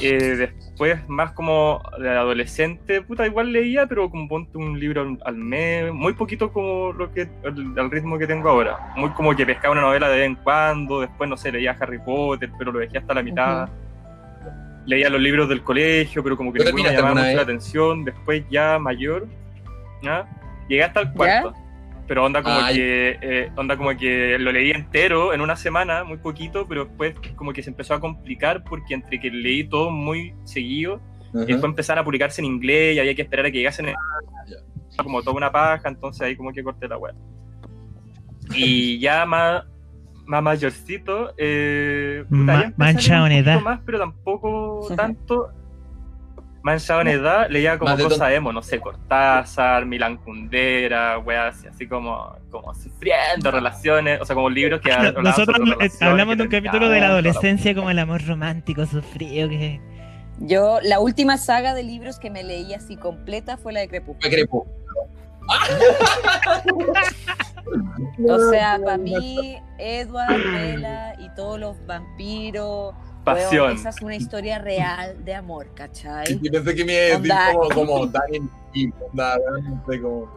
Eh, 0.00 0.18
después, 0.36 1.08
más 1.08 1.32
como 1.32 1.80
de 2.00 2.10
adolescente, 2.10 3.00
puta, 3.02 3.26
igual 3.26 3.52
leía, 3.52 3.86
pero 3.86 4.10
como 4.10 4.26
ponte 4.28 4.58
un 4.58 4.78
libro 4.80 5.16
al, 5.24 5.36
mes, 5.36 5.92
muy 5.92 6.14
poquito 6.14 6.52
como 6.52 6.92
lo 6.92 7.12
que, 7.12 7.28
al 7.44 7.90
ritmo 7.90 8.18
que 8.18 8.26
tengo 8.26 8.48
ahora. 8.48 8.92
Muy 8.96 9.10
como 9.10 9.36
que 9.36 9.46
pescaba 9.46 9.70
una 9.72 9.82
novela 9.82 10.08
de 10.08 10.16
vez 10.16 10.26
en 10.26 10.34
cuando, 10.34 11.00
después, 11.00 11.30
no 11.30 11.36
sé, 11.36 11.52
leía 11.52 11.76
Harry 11.78 11.98
Potter, 12.00 12.50
pero 12.58 12.72
lo 12.72 12.80
dejé 12.80 12.98
hasta 12.98 13.14
la 13.14 13.22
mitad. 13.22 13.68
Leía 14.86 15.08
los 15.08 15.20
libros 15.20 15.48
del 15.48 15.62
colegio, 15.62 16.22
pero 16.22 16.36
como 16.36 16.52
que 16.52 16.60
¿Tú 16.60 16.64
ninguno 16.66 16.90
me 16.90 16.96
llamaba 16.96 17.14
mucho 17.14 17.36
la 17.36 17.42
atención. 17.42 18.04
Después 18.04 18.44
ya 18.50 18.78
mayor, 18.78 19.28
¿ya? 20.02 20.26
llegué 20.68 20.84
hasta 20.84 21.00
el 21.00 21.12
cuarto. 21.12 21.54
Pero 22.06 22.24
onda 22.24 22.42
como 22.42 22.60
ya. 22.60 22.72
que 22.74 23.18
eh, 23.22 23.50
onda 23.56 23.78
como 23.78 23.96
que 23.96 24.38
lo 24.38 24.52
leí 24.52 24.72
entero 24.72 25.32
en 25.32 25.40
una 25.40 25.56
semana, 25.56 26.04
muy 26.04 26.18
poquito, 26.18 26.66
pero 26.68 26.84
después 26.84 27.14
como 27.34 27.52
que 27.54 27.62
se 27.62 27.70
empezó 27.70 27.94
a 27.94 28.00
complicar 28.00 28.62
porque 28.64 28.92
entre 28.92 29.18
que 29.18 29.30
leí 29.30 29.64
todo 29.64 29.90
muy 29.90 30.34
seguido 30.44 31.00
Ajá. 31.30 31.44
y 31.44 31.46
después 31.46 31.64
empezaron 31.64 32.02
a 32.02 32.04
publicarse 32.04 32.42
en 32.42 32.46
inglés 32.46 32.96
y 32.96 32.98
había 32.98 33.14
que 33.14 33.22
esperar 33.22 33.46
a 33.46 33.50
que 33.50 33.56
llegasen 33.56 33.88
en 33.88 33.94
ya. 34.46 35.02
como 35.02 35.22
toda 35.22 35.34
una 35.34 35.50
paja, 35.50 35.88
entonces 35.88 36.20
ahí 36.20 36.36
como 36.36 36.52
que 36.52 36.62
corté 36.62 36.88
la 36.88 36.98
web. 36.98 37.14
Y 38.54 38.98
ya 39.00 39.24
más, 39.24 39.64
más 40.26 40.42
mayorcito, 40.42 41.34
eh, 41.36 42.24
Ma- 42.28 42.72
manchado 42.76 43.26
un 43.26 43.32
en 43.32 43.44
edad. 43.44 43.60
más, 43.60 43.80
pero 43.84 43.98
tampoco 43.98 44.88
tanto. 44.96 45.50
Manchado 46.62 47.02
en 47.02 47.08
edad, 47.08 47.46
leía 47.50 47.78
como 47.78 47.94
cosas 47.98 48.32
emo, 48.32 48.50
no 48.50 48.62
sé, 48.62 48.80
Cortázar, 48.80 49.84
Milán 49.84 50.16
Kundera, 50.16 51.18
weas 51.18 51.58
así, 51.58 51.66
así 51.66 51.86
como, 51.86 52.34
como 52.50 52.74
sufriendo 52.74 53.50
relaciones, 53.50 54.18
o 54.22 54.24
sea, 54.24 54.34
como 54.34 54.48
libros 54.48 54.80
que 54.80 54.90
Nosotros 55.22 55.58
eh, 55.80 55.90
hablamos 56.00 56.38
de 56.38 56.44
un 56.44 56.48
capítulo 56.48 56.88
de 56.88 57.00
la 57.00 57.08
adolescencia 57.08 57.74
como 57.74 57.90
el 57.90 57.98
amor 57.98 58.26
romántico 58.26 58.86
sufrido 58.86 59.50
que 59.50 59.78
Yo, 60.38 60.78
la 60.82 61.00
última 61.00 61.36
saga 61.36 61.74
de 61.74 61.82
libros 61.82 62.18
que 62.18 62.30
me 62.30 62.42
leí 62.42 62.72
así 62.72 62.96
completa 62.96 63.58
fue 63.58 63.74
la 63.74 63.80
de 63.80 63.88
Crepúsculo. 63.88 64.22
Fue 64.22 64.30
Crepú. 64.30 64.66
O 68.28 68.50
sea, 68.50 68.78
para 68.82 68.98
mí, 68.98 69.56
Edward, 69.78 70.42
Bella 70.52 71.14
y 71.18 71.28
todos 71.34 71.58
los 71.58 71.86
vampiros. 71.86 72.94
Pasión. 73.24 73.64
weón, 73.64 73.76
esa 73.78 73.88
es 73.88 74.02
una 74.02 74.16
historia 74.16 74.58
real 74.58 75.24
de 75.24 75.34
amor, 75.34 75.66
¿cachai? 75.74 76.38
Y 76.42 76.50
pensé 76.50 76.74
que 76.74 76.84
me 76.84 76.92
iba 76.92 77.16
a 77.16 77.18
decir 77.18 77.34
como, 77.52 77.68
como 77.70 78.06
Daniel 78.06 78.48
y 78.74 78.92
onda, 79.10 79.38
sé, 79.88 80.00
como... 80.00 80.28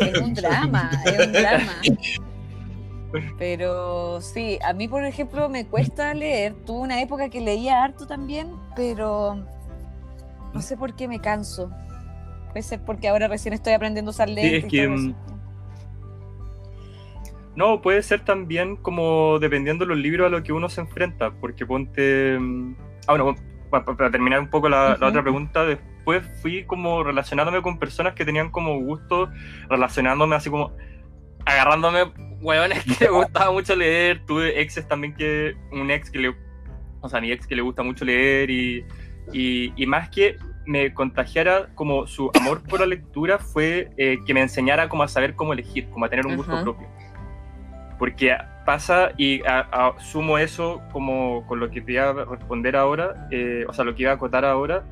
Es 0.00 0.20
un 0.20 0.34
drama, 0.34 0.90
es 1.04 1.26
un 1.26 1.32
drama. 1.32 1.72
Pero 3.38 4.20
sí, 4.20 4.58
a 4.64 4.72
mí, 4.72 4.86
por 4.86 5.04
ejemplo, 5.04 5.48
me 5.48 5.66
cuesta 5.66 6.12
leer. 6.14 6.54
Tuve 6.66 6.80
una 6.80 7.00
época 7.00 7.28
que 7.28 7.40
leía 7.40 7.82
harto 7.82 8.06
también, 8.06 8.48
pero 8.76 9.42
no 10.52 10.62
sé 10.62 10.76
por 10.76 10.94
qué 10.94 11.08
me 11.08 11.20
canso. 11.20 11.70
Puede 12.52 12.62
ser 12.62 12.80
porque 12.80 13.08
ahora 13.08 13.28
recién 13.28 13.54
estoy 13.54 13.72
aprendiendo 13.72 14.10
a 14.10 14.12
usar 14.12 14.28
lentes. 14.28 14.64
es 14.64 14.64
y 14.64 14.68
que, 14.68 14.84
todo 14.84 14.94
eso. 14.94 15.08
mm, 15.08 15.14
No, 17.58 17.82
puede 17.82 18.04
ser 18.04 18.20
también 18.20 18.76
como 18.76 19.38
dependiendo 19.40 19.84
de 19.84 19.88
los 19.88 19.98
libros 19.98 20.28
a 20.28 20.30
los 20.30 20.42
que 20.42 20.52
uno 20.52 20.68
se 20.68 20.80
enfrenta, 20.80 21.32
porque 21.32 21.66
ponte... 21.66 22.38
mm, 22.38 22.74
Ah, 23.08 23.16
bueno, 23.16 23.34
pa- 23.68 23.84
pa- 23.84 23.96
para, 23.96 24.10
terminar 24.12 24.38
un 24.38 24.48
poco 24.48 24.68
la, 24.68 24.92
otra 25.00 25.22
pregunta, 25.22 25.64
después 25.64 26.22
fui 26.40 26.62
como 26.64 27.02
relacionándome 27.02 27.60
con 27.60 27.78
personas 27.80 28.14
que 28.14 28.24
tenían 28.24 28.50
como 28.50 28.78
gusto, 28.78 29.28
relacionándome 29.68 30.36
así 30.36 30.50
como 30.50 30.70
agarrándome 31.44 32.12
hueones 32.40 32.84
que 32.84 33.04
le 33.06 33.10
gustaba 33.10 33.50
mucho 33.50 33.74
leer, 33.74 34.24
tuve 34.24 34.60
exes 34.60 34.86
también 34.86 35.14
que, 35.14 35.56
un 35.72 35.90
ex 35.90 36.10
que 36.12 36.18
le, 36.20 36.36
o 37.00 37.08
sea, 37.08 37.20
mi 37.20 37.32
ex 37.32 37.44
que 37.44 37.56
le 37.56 37.62
gusta 37.62 37.82
mucho 37.82 38.04
leer 38.04 38.50
y, 38.50 38.84
y, 39.32 39.72
y 39.74 39.86
más 39.86 40.10
que 40.10 40.36
me 40.64 40.92
contagiara 40.94 41.70
como 41.74 42.06
su 42.06 42.30
amor 42.38 42.62
por 42.62 42.78
la 42.80 42.86
lectura 42.86 43.38
fue 43.38 43.90
eh, 43.96 44.18
que 44.26 44.34
me 44.34 44.42
enseñara 44.42 44.88
como 44.88 45.02
a 45.02 45.08
saber 45.08 45.34
cómo 45.34 45.52
elegir, 45.54 45.88
como 45.90 46.04
a 46.04 46.08
tener 46.08 46.24
un 46.26 46.36
gusto 46.36 46.52
propio. 46.62 46.86
Porque 47.98 48.36
pasa 48.64 49.10
y 49.16 49.42
a- 49.46 49.94
asumo 49.96 50.38
eso 50.38 50.82
como 50.92 51.46
con 51.46 51.58
lo 51.58 51.70
que 51.70 51.80
te 51.80 51.92
iba 51.92 52.10
a 52.10 52.24
responder 52.24 52.76
ahora, 52.76 53.28
eh, 53.30 53.64
o 53.68 53.72
sea, 53.72 53.84
lo 53.84 53.94
que 53.94 54.02
iba 54.02 54.12
a 54.12 54.14
acotar 54.14 54.44
ahora, 54.44 54.84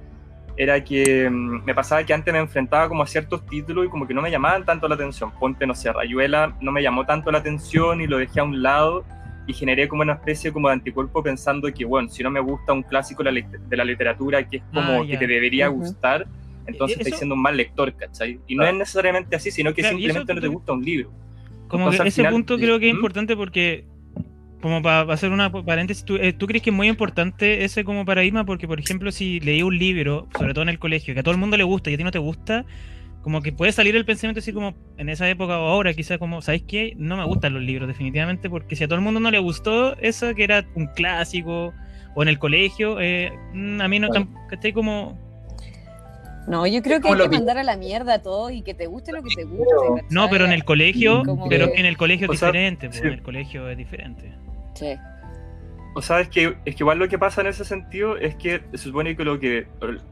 era 0.57 0.83
que 0.83 1.29
mm, 1.31 1.65
me 1.65 1.75
pasaba 1.75 2.03
que 2.05 2.15
antes 2.15 2.33
me 2.33 2.41
enfrentaba 2.41 2.89
como 2.89 3.03
a 3.03 3.07
ciertos 3.07 3.45
títulos 3.47 3.87
y 3.87 3.89
como 3.89 4.07
que 4.07 4.15
no 4.15 4.23
me 4.23 4.31
llamaban 4.31 4.65
tanto 4.65 4.89
la 4.89 4.95
atención. 4.95 5.31
Ponte, 5.39 5.67
no 5.67 5.75
sé, 5.75 5.93
Rayuela 5.93 6.57
no 6.61 6.73
me 6.73 6.83
llamó 6.83 7.05
tanto 7.05 7.31
la 7.31 7.39
atención 7.39 8.01
y 8.01 8.07
lo 8.07 8.19
dejé 8.19 8.41
a 8.41 8.45
un 8.45 8.63
lado 8.63 9.05
y 9.47 9.53
generé 9.53 9.87
como 9.87 10.03
una 10.03 10.15
especie 10.15 10.53
como 10.53 10.69
de 10.69 10.75
anticuerpo 10.75 11.23
pensando 11.23 11.73
que, 11.73 11.85
bueno, 11.85 12.09
si 12.09 12.23
no 12.23 12.31
me 12.31 12.41
gusta 12.41 12.73
un 12.73 12.83
clásico 12.83 13.23
de 13.23 13.45
la, 13.77 13.85
literatura 13.85 14.43
que 14.49 14.57
es 14.57 14.63
como 14.73 15.01
Ah, 15.03 15.05
que 15.07 15.13
ya. 15.13 15.19
te 15.21 15.27
debería 15.27 15.69
Ujú. 15.71 15.83
gustar, 15.83 16.27
entonces 16.67 16.97
¿Y 16.97 17.01
estoy 17.01 17.13
eso? 17.13 17.19
siendo 17.19 17.35
un 17.37 17.43
mal 17.43 17.57
lector, 17.57 17.95
¿cachai? 17.95 18.41
Y 18.49 18.57
no 18.57 18.65
es 18.67 18.75
necesariamente 18.75 19.37
así, 19.37 19.51
sino 19.53 19.73
que 19.73 19.83
Claro, 19.83 19.97
simplemente 19.99 20.35
no 20.35 20.41
te 20.41 20.49
gusta 20.49 20.73
un 20.73 20.83
libro. 20.83 21.11
Como 21.69 21.91
que 21.91 21.97
ese 22.09 22.25
punto 22.25 22.57
creo 22.57 22.79
que 22.79 22.89
es 22.89 22.95
¿Mm? 22.95 22.97
importante 22.97 23.37
porque, 23.37 23.85
como 24.63 24.83
para 24.83 25.13
hacer 25.13 25.31
una 25.31 25.51
paréntesis, 25.51 26.05
¿tú, 26.05 26.17
eh, 26.17 26.33
¿tú 26.33 26.47
crees 26.47 26.63
que 26.63 26.71
es 26.71 26.77
muy 26.77 26.89
importante 26.89 27.65
ese 27.65 27.85
como 27.85 28.05
paradigma? 28.05 28.45
Porque, 28.45 28.67
por 28.67 28.79
ejemplo, 28.81 29.13
si 29.13 29.41
leí 29.41 29.63
un 29.63 29.79
libro, 29.79 30.29
sobre 30.39 30.55
todo 30.55 30.63
en 30.63 30.69
el 30.71 30.79
colegio, 30.79 31.15
que 31.15 31.21
a 31.21 31.23
todo 31.23 31.35
el 31.35 31.41
mundo 31.41 31.57
le 31.57 31.65
gusta 31.65 31.91
y 31.91 31.95
a 31.95 31.97
ti 31.97 32.05
no 32.05 32.11
te 32.11 32.19
gusta, 32.19 32.65
como 33.23 33.43
que 33.43 33.53
puede 33.53 33.73
salir 33.73 33.97
el 33.97 34.05
pensamiento 34.05 34.39
así 34.39 34.53
como 34.53 34.77
en 34.99 35.09
esa 35.09 35.29
época 35.29 35.59
o 35.59 35.69
ahora, 35.69 35.93
quizás 35.95 36.19
como, 36.19 36.43
¿sabes 36.43 36.63
qué? 36.63 36.95
No 36.97 37.17
me 37.17 37.25
gustan 37.25 37.55
los 37.55 37.63
libros, 37.63 37.89
definitivamente, 37.89 38.49
porque 38.49 38.77
si 38.77 38.85
a 38.85 38.87
todo 38.87 38.99
el 38.99 39.05
mundo 39.05 39.19
no 39.19 39.33
le 39.33 39.41
gustó 39.41 39.97
eso, 39.99 40.33
que 40.35 40.45
era 40.45 40.65
un 40.77 40.87
clásico, 40.87 41.75
o 42.15 42.23
en 42.23 42.29
el 42.29 42.39
colegio, 42.39 43.01
eh, 43.01 43.33
mm, 43.53 43.81
a 43.81 43.89
mí 43.89 43.99
no, 43.99 44.09
tam- 44.09 44.29
¿cachai? 44.49 44.73
Como, 44.73 45.19
No, 46.47 46.67
yo 46.67 46.81
creo 46.83 47.01
que 47.01 47.09
hay 47.09 47.17
que 47.19 47.29
mandar 47.29 47.59
a 47.59 47.65
la 47.65 47.77
mierda 47.77 48.15
a 48.15 48.23
todo 48.23 48.51
y 48.51 48.63
que 48.63 48.73
te 48.75 48.87
guste 48.87 49.13
lo 49.13 49.23
que 49.23 49.31
te 49.35 49.45
guste. 49.45 49.65
¿cachai? 49.89 50.07
no, 50.11 50.29
pero 50.31 50.45
en 50.45 50.53
el 50.53 50.65
colegio, 50.65 51.23
Como 51.25 51.49
pero 51.49 51.73
que- 51.73 51.81
en 51.81 51.87
el 51.87 51.97
colegio 51.97 52.27
es 52.27 52.31
O 52.31 52.35
sea, 52.35 52.49
diferente, 52.49 52.87
pues, 52.89 53.01
sí. 53.01 53.07
en 53.07 53.13
el 53.15 53.23
colegio 53.23 53.69
es 53.69 53.77
diferente. 53.77 54.33
Sí. 54.75 54.95
O 55.95 56.03
sea, 56.03 56.21
es 56.21 56.29
que, 56.29 56.57
es 56.67 56.77
que 56.77 56.83
igual 56.83 56.99
lo 56.99 57.09
que 57.09 57.19
pasa 57.19 57.41
en 57.41 57.47
ese 57.47 57.65
sentido 57.65 58.17
es 58.19 58.35
que 58.37 58.61
se 58.73 58.79
supone 58.79 59.17
que 59.17 59.25
lo 59.25 59.41
que, 59.41 59.67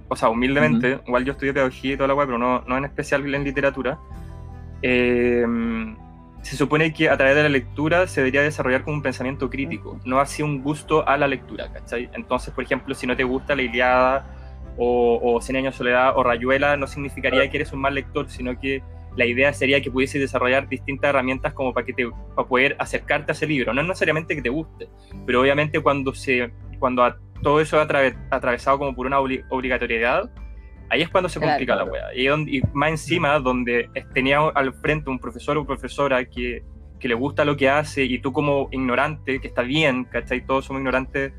o 0.08 0.16
sea, 0.16 0.30
humildemente, 0.30 0.98
igual 1.06 1.24
yo 1.26 1.32
estudié 1.32 1.52
pedagogía 1.52 1.92
y 1.92 1.96
toda 1.96 2.08
la 2.08 2.14
web, 2.14 2.26
pero 2.26 2.38
no, 2.38 2.62
no 2.62 2.78
en 2.78 2.84
especial 2.86 3.32
en 3.34 3.44
literatura, 3.44 3.98
eh, 4.82 5.44
se 6.42 6.56
supone 6.56 6.92
que 6.92 7.08
a 7.08 7.16
través 7.16 7.36
de 7.36 7.42
la 7.42 7.48
lectura 7.48 8.06
se 8.06 8.20
debería 8.20 8.42
desarrollar 8.42 8.82
como 8.82 8.96
un 8.96 9.02
pensamiento 9.02 9.48
crítico, 9.48 9.98
no 10.04 10.20
así 10.20 10.42
un 10.42 10.62
gusto 10.62 11.06
a 11.08 11.16
la 11.16 11.26
lectura, 11.28 11.72
¿cachai? 11.72 12.10
Entonces, 12.14 12.52
por 12.52 12.64
ejemplo, 12.64 12.94
si 12.94 13.06
no 13.06 13.16
te 13.16 13.24
gusta 13.24 13.54
la 13.54 13.62
Iliada 13.62 14.26
o, 14.76 15.20
o 15.22 15.40
Cien 15.40 15.56
años 15.56 15.74
de 15.74 15.78
soledad 15.78 16.16
o 16.16 16.22
Rayuela, 16.22 16.76
no 16.76 16.86
significaría 16.86 17.48
que 17.50 17.56
eres 17.58 17.72
un 17.72 17.80
mal 17.80 17.94
lector, 17.94 18.28
sino 18.28 18.58
que 18.58 18.82
la 19.16 19.24
idea 19.26 19.52
sería 19.52 19.80
que 19.80 19.90
pudieses 19.92 20.20
desarrollar 20.20 20.68
distintas 20.68 21.10
herramientas 21.10 21.52
como 21.54 21.72
para, 21.72 21.86
que 21.86 21.92
te, 21.92 22.08
para 22.34 22.48
poder 22.48 22.74
acercarte 22.80 23.30
a 23.30 23.34
ese 23.34 23.46
libro, 23.46 23.72
no 23.72 23.82
necesariamente 23.82 24.34
que 24.34 24.42
te 24.42 24.48
guste, 24.48 24.88
pero 25.24 25.40
obviamente 25.40 25.80
cuando 25.80 26.12
se 26.14 26.50
cuando 26.80 27.04
a- 27.04 27.16
todo 27.42 27.60
eso 27.60 27.80
es 27.80 27.86
atrave- 27.88 28.16
atravesado 28.30 28.78
como 28.78 28.94
por 28.94 29.06
una 29.06 29.20
obli- 29.20 29.44
obligatoriedad 29.50 30.30
ahí 30.90 31.02
es 31.02 31.08
cuando 31.08 31.28
se 31.28 31.38
Claro. 31.38 31.52
complica 31.52 31.76
la 31.76 31.84
wea 31.84 32.14
y, 32.14 32.26
donde- 32.26 32.50
y 32.56 32.62
más 32.72 32.90
encima 32.90 33.38
donde 33.38 33.88
es- 33.94 34.08
tenía 34.10 34.40
al 34.40 34.74
frente 34.74 35.08
un 35.10 35.18
profesor 35.20 35.56
o 35.58 35.64
profesora 35.64 36.24
que, 36.24 36.62
que 36.98 37.08
le 37.08 37.14
gusta 37.14 37.44
lo 37.44 37.56
que 37.56 37.68
hace 37.68 38.02
y 38.04 38.18
tú 38.18 38.32
como 38.32 38.68
ignorante 38.72 39.40
que 39.40 39.46
está 39.48 39.62
bien 39.62 40.04
¿cachai? 40.04 40.44
todos 40.44 40.64
somos 40.64 40.80
ignorantes 40.80 41.32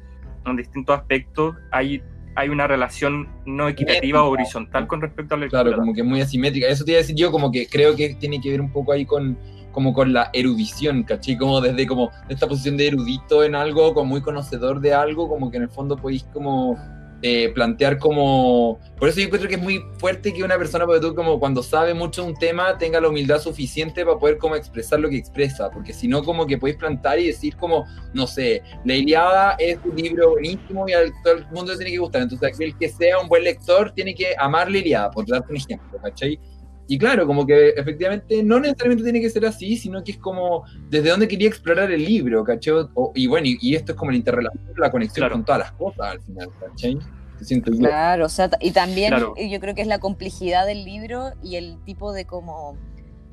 en 0.46 0.56
distintos 0.56 0.98
aspectos 0.98 1.56
hay 1.72 2.02
hay 2.36 2.50
una 2.50 2.68
relación 2.68 3.30
no 3.46 3.68
equitativa 3.68 4.24
o 4.24 4.30
horizontal 4.30 4.88
con 4.88 5.02
respecto 5.02 5.36
a 5.36 5.38
la 5.38 5.48
Claro, 5.48 5.76
como 5.76 5.94
que 5.94 6.02
es 6.02 6.08
muy 6.08 6.22
asimétrica. 6.22 6.68
Eso 6.68 6.84
te 6.84 6.92
iba 6.92 7.00
a 7.00 7.02
decir 7.02 7.16
yo, 7.16 7.32
como 7.32 7.52
que 7.52 7.68
creo 7.68 7.96
que 7.96 8.16
tiene 8.16 8.42
que 8.42 8.52
ver 8.52 8.62
un 8.62 8.72
poco 8.72 8.92
ahí 8.92 9.06
con 9.06 9.38
como 9.72 9.94
con 9.94 10.14
la 10.14 10.30
erudición, 10.32 11.04
¿cachai? 11.04 11.38
Como 11.38 11.60
desde 11.60 11.86
como 11.86 12.10
esta 12.30 12.48
posición 12.48 12.78
de 12.78 12.88
erudito 12.88 13.44
en 13.44 13.56
algo, 13.56 13.94
como 13.94 14.06
muy 14.06 14.22
conocedor 14.22 14.80
de 14.80 14.94
algo, 14.94 15.28
como 15.28 15.52
que 15.52 15.58
en 15.58 15.64
el 15.64 15.70
fondo 15.70 15.98
podéis 15.98 16.24
como 16.32 16.78
eh, 17.22 17.51
plantear 17.53 17.97
como... 17.97 18.80
Por 18.97 19.09
eso 19.09 19.20
yo 19.20 19.26
encuentro 19.26 19.49
que 19.49 19.55
es 19.55 19.61
muy 19.61 19.84
fuerte 19.97 20.34
que 20.34 20.43
una 20.43 20.57
persona, 20.57 20.86
porque 20.86 21.01
tú 21.01 21.16
como 21.16 21.39
cuando 21.39 21.63
sabe 21.63 21.93
mucho 21.93 22.24
de 22.24 22.30
un 22.30 22.36
tema, 22.36 22.78
tenga 22.78 23.01
la 23.01 23.09
humildad 23.09 23.39
suficiente 23.39 24.05
para 24.05 24.18
poder 24.18 24.38
como 24.38 24.55
expresar 24.55 24.99
lo 24.99 25.09
que 25.09 25.18
expresa, 25.18 25.70
porque 25.70 25.93
si 25.93 26.07
no 26.07 26.24
como 26.24 26.45
que 26.45 26.57
podéis 26.57 26.78
plantar 26.78 27.20
y 27.20 27.28
decir 27.28 27.55
como, 27.57 27.86
no 28.13 28.28
sé, 28.28 28.61
La 28.86 28.95
Iliada 28.95 29.55
es 29.59 29.80
un 29.84 29.95
libro 29.95 30.32
buenísimo 30.32 30.88
y 30.88 30.93
a 30.93 30.99
todo 31.24 31.34
el 31.34 31.45
mundo 31.47 31.72
le 31.72 31.78
tiene 31.78 31.91
que 31.91 31.97
gustar, 31.97 32.22
entonces 32.22 32.53
aquel 32.53 32.78
que 32.78 32.89
sea 32.89 33.20
un 33.20 33.28
buen 33.28 33.43
lector 33.43 33.91
tiene 33.91 34.16
que 34.16 34.34
amar 34.38 34.72
La 34.72 34.78
Iliada, 34.78 35.11
por 35.11 35.26
darte 35.28 35.51
un 35.51 35.57
ejemplo, 35.57 35.99
¿cachai? 36.01 36.39
Y 36.88 36.98
claro, 37.00 37.26
como 37.26 37.46
que 37.48 37.70
efectivamente 37.70 38.44
no 38.44 38.60
necesariamente 38.60 39.04
tiene 39.04 39.20
que 39.22 39.30
ser 39.30 39.46
así, 39.46 39.76
sino 39.76 40.04
que 40.04 40.12
es 40.12 40.18
como 40.18 40.64
desde 40.90 41.10
dónde 41.10 41.28
quería 41.28 41.48
explorar 41.48 41.92
el 41.92 42.04
libro, 42.06 42.44
¿cachai? 42.44 42.74
O- 42.94 43.12
y 43.16 43.26
bueno, 43.28 43.48
y, 43.48 43.58
y 43.60 43.74
esto 43.76 43.94
es 43.94 43.98
como 43.98 44.12
la 44.12 44.18
interrelación, 44.18 44.62
la 44.78 44.92
conexión 44.92 45.22
Claro. 45.24 45.34
con 45.36 45.46
todas 45.46 45.60
las 45.62 45.72
cosas 45.72 46.12
al 46.12 46.22
final, 46.22 46.50
¿cachai? 46.60 46.94
Yo. 46.96 47.62
Claro, 47.80 48.26
o 48.28 48.30
sea, 48.30 48.50
y 48.62 48.72
también 48.72 49.10
Claro. 49.10 49.34
yo 49.36 49.60
creo 49.60 49.76
que 49.76 49.82
es 49.82 49.88
la 49.88 50.00
complejidad 50.00 50.66
del 50.66 50.86
libro 50.86 51.32
y 51.44 51.58
el 51.58 51.78
tipo 51.84 52.14
de 52.14 52.26
como, 52.26 52.78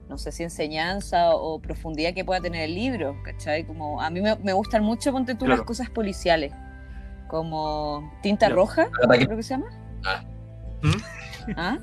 no 0.09 0.19
sé 0.19 0.33
si 0.33 0.43
enseñanza 0.43 1.35
o 1.37 1.61
profundidad 1.61 2.13
que 2.13 2.25
pueda 2.25 2.41
tener 2.41 2.63
el 2.63 2.75
libro, 2.75 3.17
¿cachai? 3.25 3.65
Como 3.65 4.01
a 4.01 4.11
mí 4.11 4.21
me, 4.21 4.35
me 4.37 4.53
gustan 4.55 4.83
mucho, 4.83 5.13
ponte 5.13 5.35
tú, 5.37 5.47
las 5.47 5.63
cosas 5.63 5.89
policiales, 5.89 6.53
como 7.29 8.13
Tinta. 8.23 8.49
Roja, 8.49 8.89
creo 9.09 9.37
que 9.37 9.43
se 9.43 9.51
llama. 9.55 9.67
Ah. 10.05 10.25
¿Ah? 11.57 11.79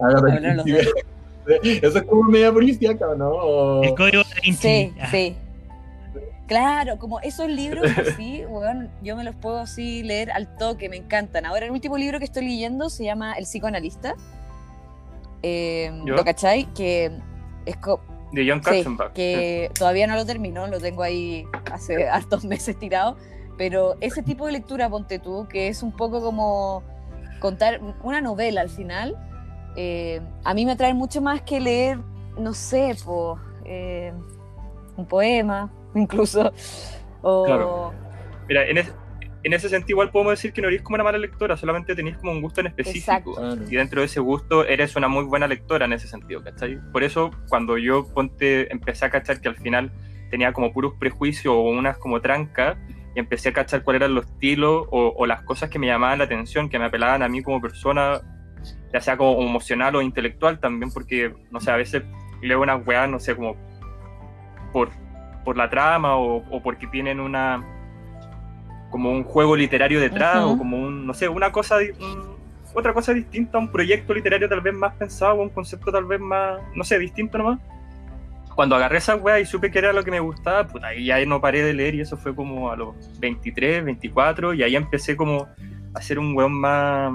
Hablan 0.00 0.56
los. 0.58 0.66
Eso 0.66 1.98
es 1.98 2.04
como 2.04 2.22
media 2.24 2.52
policíaca, 2.52 3.06
¿no? 3.16 3.82
El 3.82 3.94
código 3.94 4.22
Vinci. 4.42 4.60
Sí, 4.62 4.94
Ah, 5.00 5.08
sí. 5.10 5.36
Claro, 6.46 6.98
como 6.98 7.20
esos 7.20 7.48
libros 7.48 7.86
así, 7.96 8.44
weón, 8.48 8.90
yo 9.02 9.16
me 9.16 9.22
los 9.24 9.36
puedo 9.36 9.58
así 9.58 10.02
leer 10.02 10.32
al 10.32 10.56
toque, 10.56 10.88
me 10.88 10.96
encantan. 10.96 11.46
Ahora, 11.46 11.66
el 11.66 11.70
último 11.70 11.96
libro 11.96 12.18
que 12.18 12.24
estoy 12.24 12.44
leyendo 12.44 12.90
se 12.90 13.04
llama 13.04 13.34
El 13.34 13.44
psicoanalista. 13.44 14.14
Eh. 15.42 15.90
¿Lo 16.04 16.24
cachai? 16.24 16.64
Que 16.74 17.06
es 17.66 17.76
De 18.32 18.48
John 18.48 18.58
sí, 18.62 18.70
Katzenbach. 18.70 19.12
que 19.12 19.70
todavía 19.78 20.06
no 20.06 20.14
lo 20.16 20.26
termino, 20.26 20.66
lo 20.66 20.80
tengo 20.80 21.02
ahí 21.02 21.44
hace 21.72 22.08
hartos 22.08 22.44
meses 22.44 22.78
tirado. 22.78 23.16
Pero 23.56 23.96
ese 24.00 24.22
tipo 24.22 24.46
de 24.46 24.52
lectura, 24.52 24.88
ponte 24.88 25.18
tú, 25.18 25.46
que 25.48 25.68
es 25.68 25.82
un 25.82 25.92
poco 25.92 26.20
como 26.20 26.82
contar 27.40 27.80
una 28.02 28.20
novela 28.20 28.60
al 28.62 28.70
final, 28.70 29.16
eh, 29.76 30.20
a 30.44 30.54
mí 30.54 30.64
me 30.66 30.72
atrae 30.72 30.94
mucho 30.94 31.20
más 31.20 31.42
que 31.42 31.60
leer, 31.60 31.98
no 32.38 32.52
sé, 32.54 32.96
po, 33.04 33.38
eh, 33.64 34.12
un 34.96 35.06
poema, 35.06 35.70
incluso. 35.94 36.52
O, 37.22 37.44
Claro. 37.44 37.92
Mira, 38.48 38.66
en, 38.66 38.78
es- 38.78 38.92
en 39.42 39.52
ese 39.54 39.68
sentido 39.70 39.94
igual 39.94 40.10
podemos 40.10 40.32
decir 40.32 40.52
que 40.52 40.60
no 40.60 40.68
eres 40.68 40.82
como 40.82 40.96
una 40.96 41.04
mala 41.04 41.16
lectora, 41.18 41.56
solamente 41.56 41.94
tenías 41.94 42.18
como 42.18 42.32
un 42.32 42.42
gusto 42.42 42.60
en 42.60 42.66
específico. 42.66 42.98
Exacto. 43.12 43.34
Claro. 43.34 43.62
Y 43.70 43.76
dentro 43.76 44.00
de 44.00 44.06
ese 44.06 44.20
gusto 44.20 44.66
eres 44.66 44.96
una 44.96 45.08
muy 45.08 45.24
buena 45.24 45.46
lectora 45.46 45.86
en 45.86 45.92
ese 45.94 46.08
sentido, 46.08 46.42
¿cachai? 46.42 46.78
Por 46.92 47.02
eso 47.02 47.30
cuando 47.48 47.78
yo 47.78 48.06
ponte, 48.12 48.70
empecé 48.72 49.06
a 49.06 49.10
cachar 49.10 49.40
que 49.40 49.48
al 49.48 49.56
final 49.56 49.92
tenía 50.30 50.52
como 50.52 50.72
puros 50.72 50.92
prejuicios 50.98 51.54
o 51.54 51.60
unas 51.70 51.96
como 51.98 52.20
trancas, 52.20 52.76
y 53.14 53.18
empecé 53.18 53.48
a 53.48 53.52
cachar 53.52 53.82
cuáles 53.82 54.02
eran 54.02 54.14
los 54.14 54.26
estilos 54.26 54.86
o, 54.90 55.14
o 55.16 55.26
las 55.26 55.42
cosas 55.42 55.68
que 55.70 55.78
me 55.78 55.86
llamaban 55.88 56.18
la 56.18 56.24
atención, 56.24 56.68
que 56.68 56.78
me 56.78 56.84
apelaban 56.84 57.22
a 57.22 57.28
mí 57.28 57.42
como 57.42 57.60
persona, 57.60 58.20
ya 58.92 59.00
sea 59.00 59.16
como 59.16 59.40
emocional 59.42 59.94
o 59.96 60.02
intelectual 60.02 60.58
también, 60.58 60.90
porque, 60.92 61.34
no 61.50 61.60
sé, 61.60 61.70
a 61.70 61.76
veces 61.76 62.02
leo 62.42 62.60
unas 62.62 62.86
weas, 62.86 63.08
no 63.08 63.18
sé, 63.20 63.34
como 63.36 63.56
por, 64.72 64.90
por 65.44 65.56
la 65.56 65.68
trama 65.70 66.16
o, 66.16 66.36
o 66.50 66.62
porque 66.62 66.86
tienen 66.86 67.20
una 67.20 67.64
como 68.90 69.10
un 69.12 69.22
juego 69.22 69.54
literario 69.54 70.00
detrás 70.00 70.36
o 70.54 70.58
como 70.58 70.76
un, 70.76 71.06
no 71.06 71.14
sé, 71.14 71.28
una 71.28 71.52
cosa, 71.52 71.76
un- 72.00 72.30
otra 72.74 72.92
cosa 72.92 73.12
distinta, 73.12 73.58
un 73.58 73.70
proyecto 73.70 74.14
literario 74.14 74.48
tal 74.48 74.60
vez 74.60 74.74
más 74.74 74.94
pensado, 74.94 75.34
un 75.34 75.48
concepto 75.50 75.90
tal 75.92 76.04
vez 76.04 76.20
más, 76.20 76.60
no 76.74 76.84
sé, 76.84 76.98
distinto 76.98 77.38
nomás. 77.38 77.58
Cuando 78.54 78.76
agarré 78.76 78.98
esa 78.98 79.16
wea 79.16 79.40
y 79.40 79.46
supe 79.46 79.70
que 79.70 79.78
era 79.78 79.92
lo 79.92 80.04
que 80.04 80.10
me 80.10 80.20
gustaba, 80.20 80.66
puta, 80.66 80.88
ahí 80.88 81.06
ya 81.06 81.24
no 81.24 81.40
paré 81.40 81.62
de 81.62 81.72
leer 81.72 81.94
y 81.94 82.00
eso 82.00 82.16
fue 82.16 82.34
como 82.34 82.70
a 82.70 82.76
los 82.76 82.94
23, 83.20 83.84
24 83.84 84.54
y 84.54 84.62
ahí 84.62 84.76
empecé 84.76 85.16
como 85.16 85.48
a 85.94 86.02
ser 86.02 86.18
un 86.18 86.36
weón 86.36 86.52
más, 86.52 87.12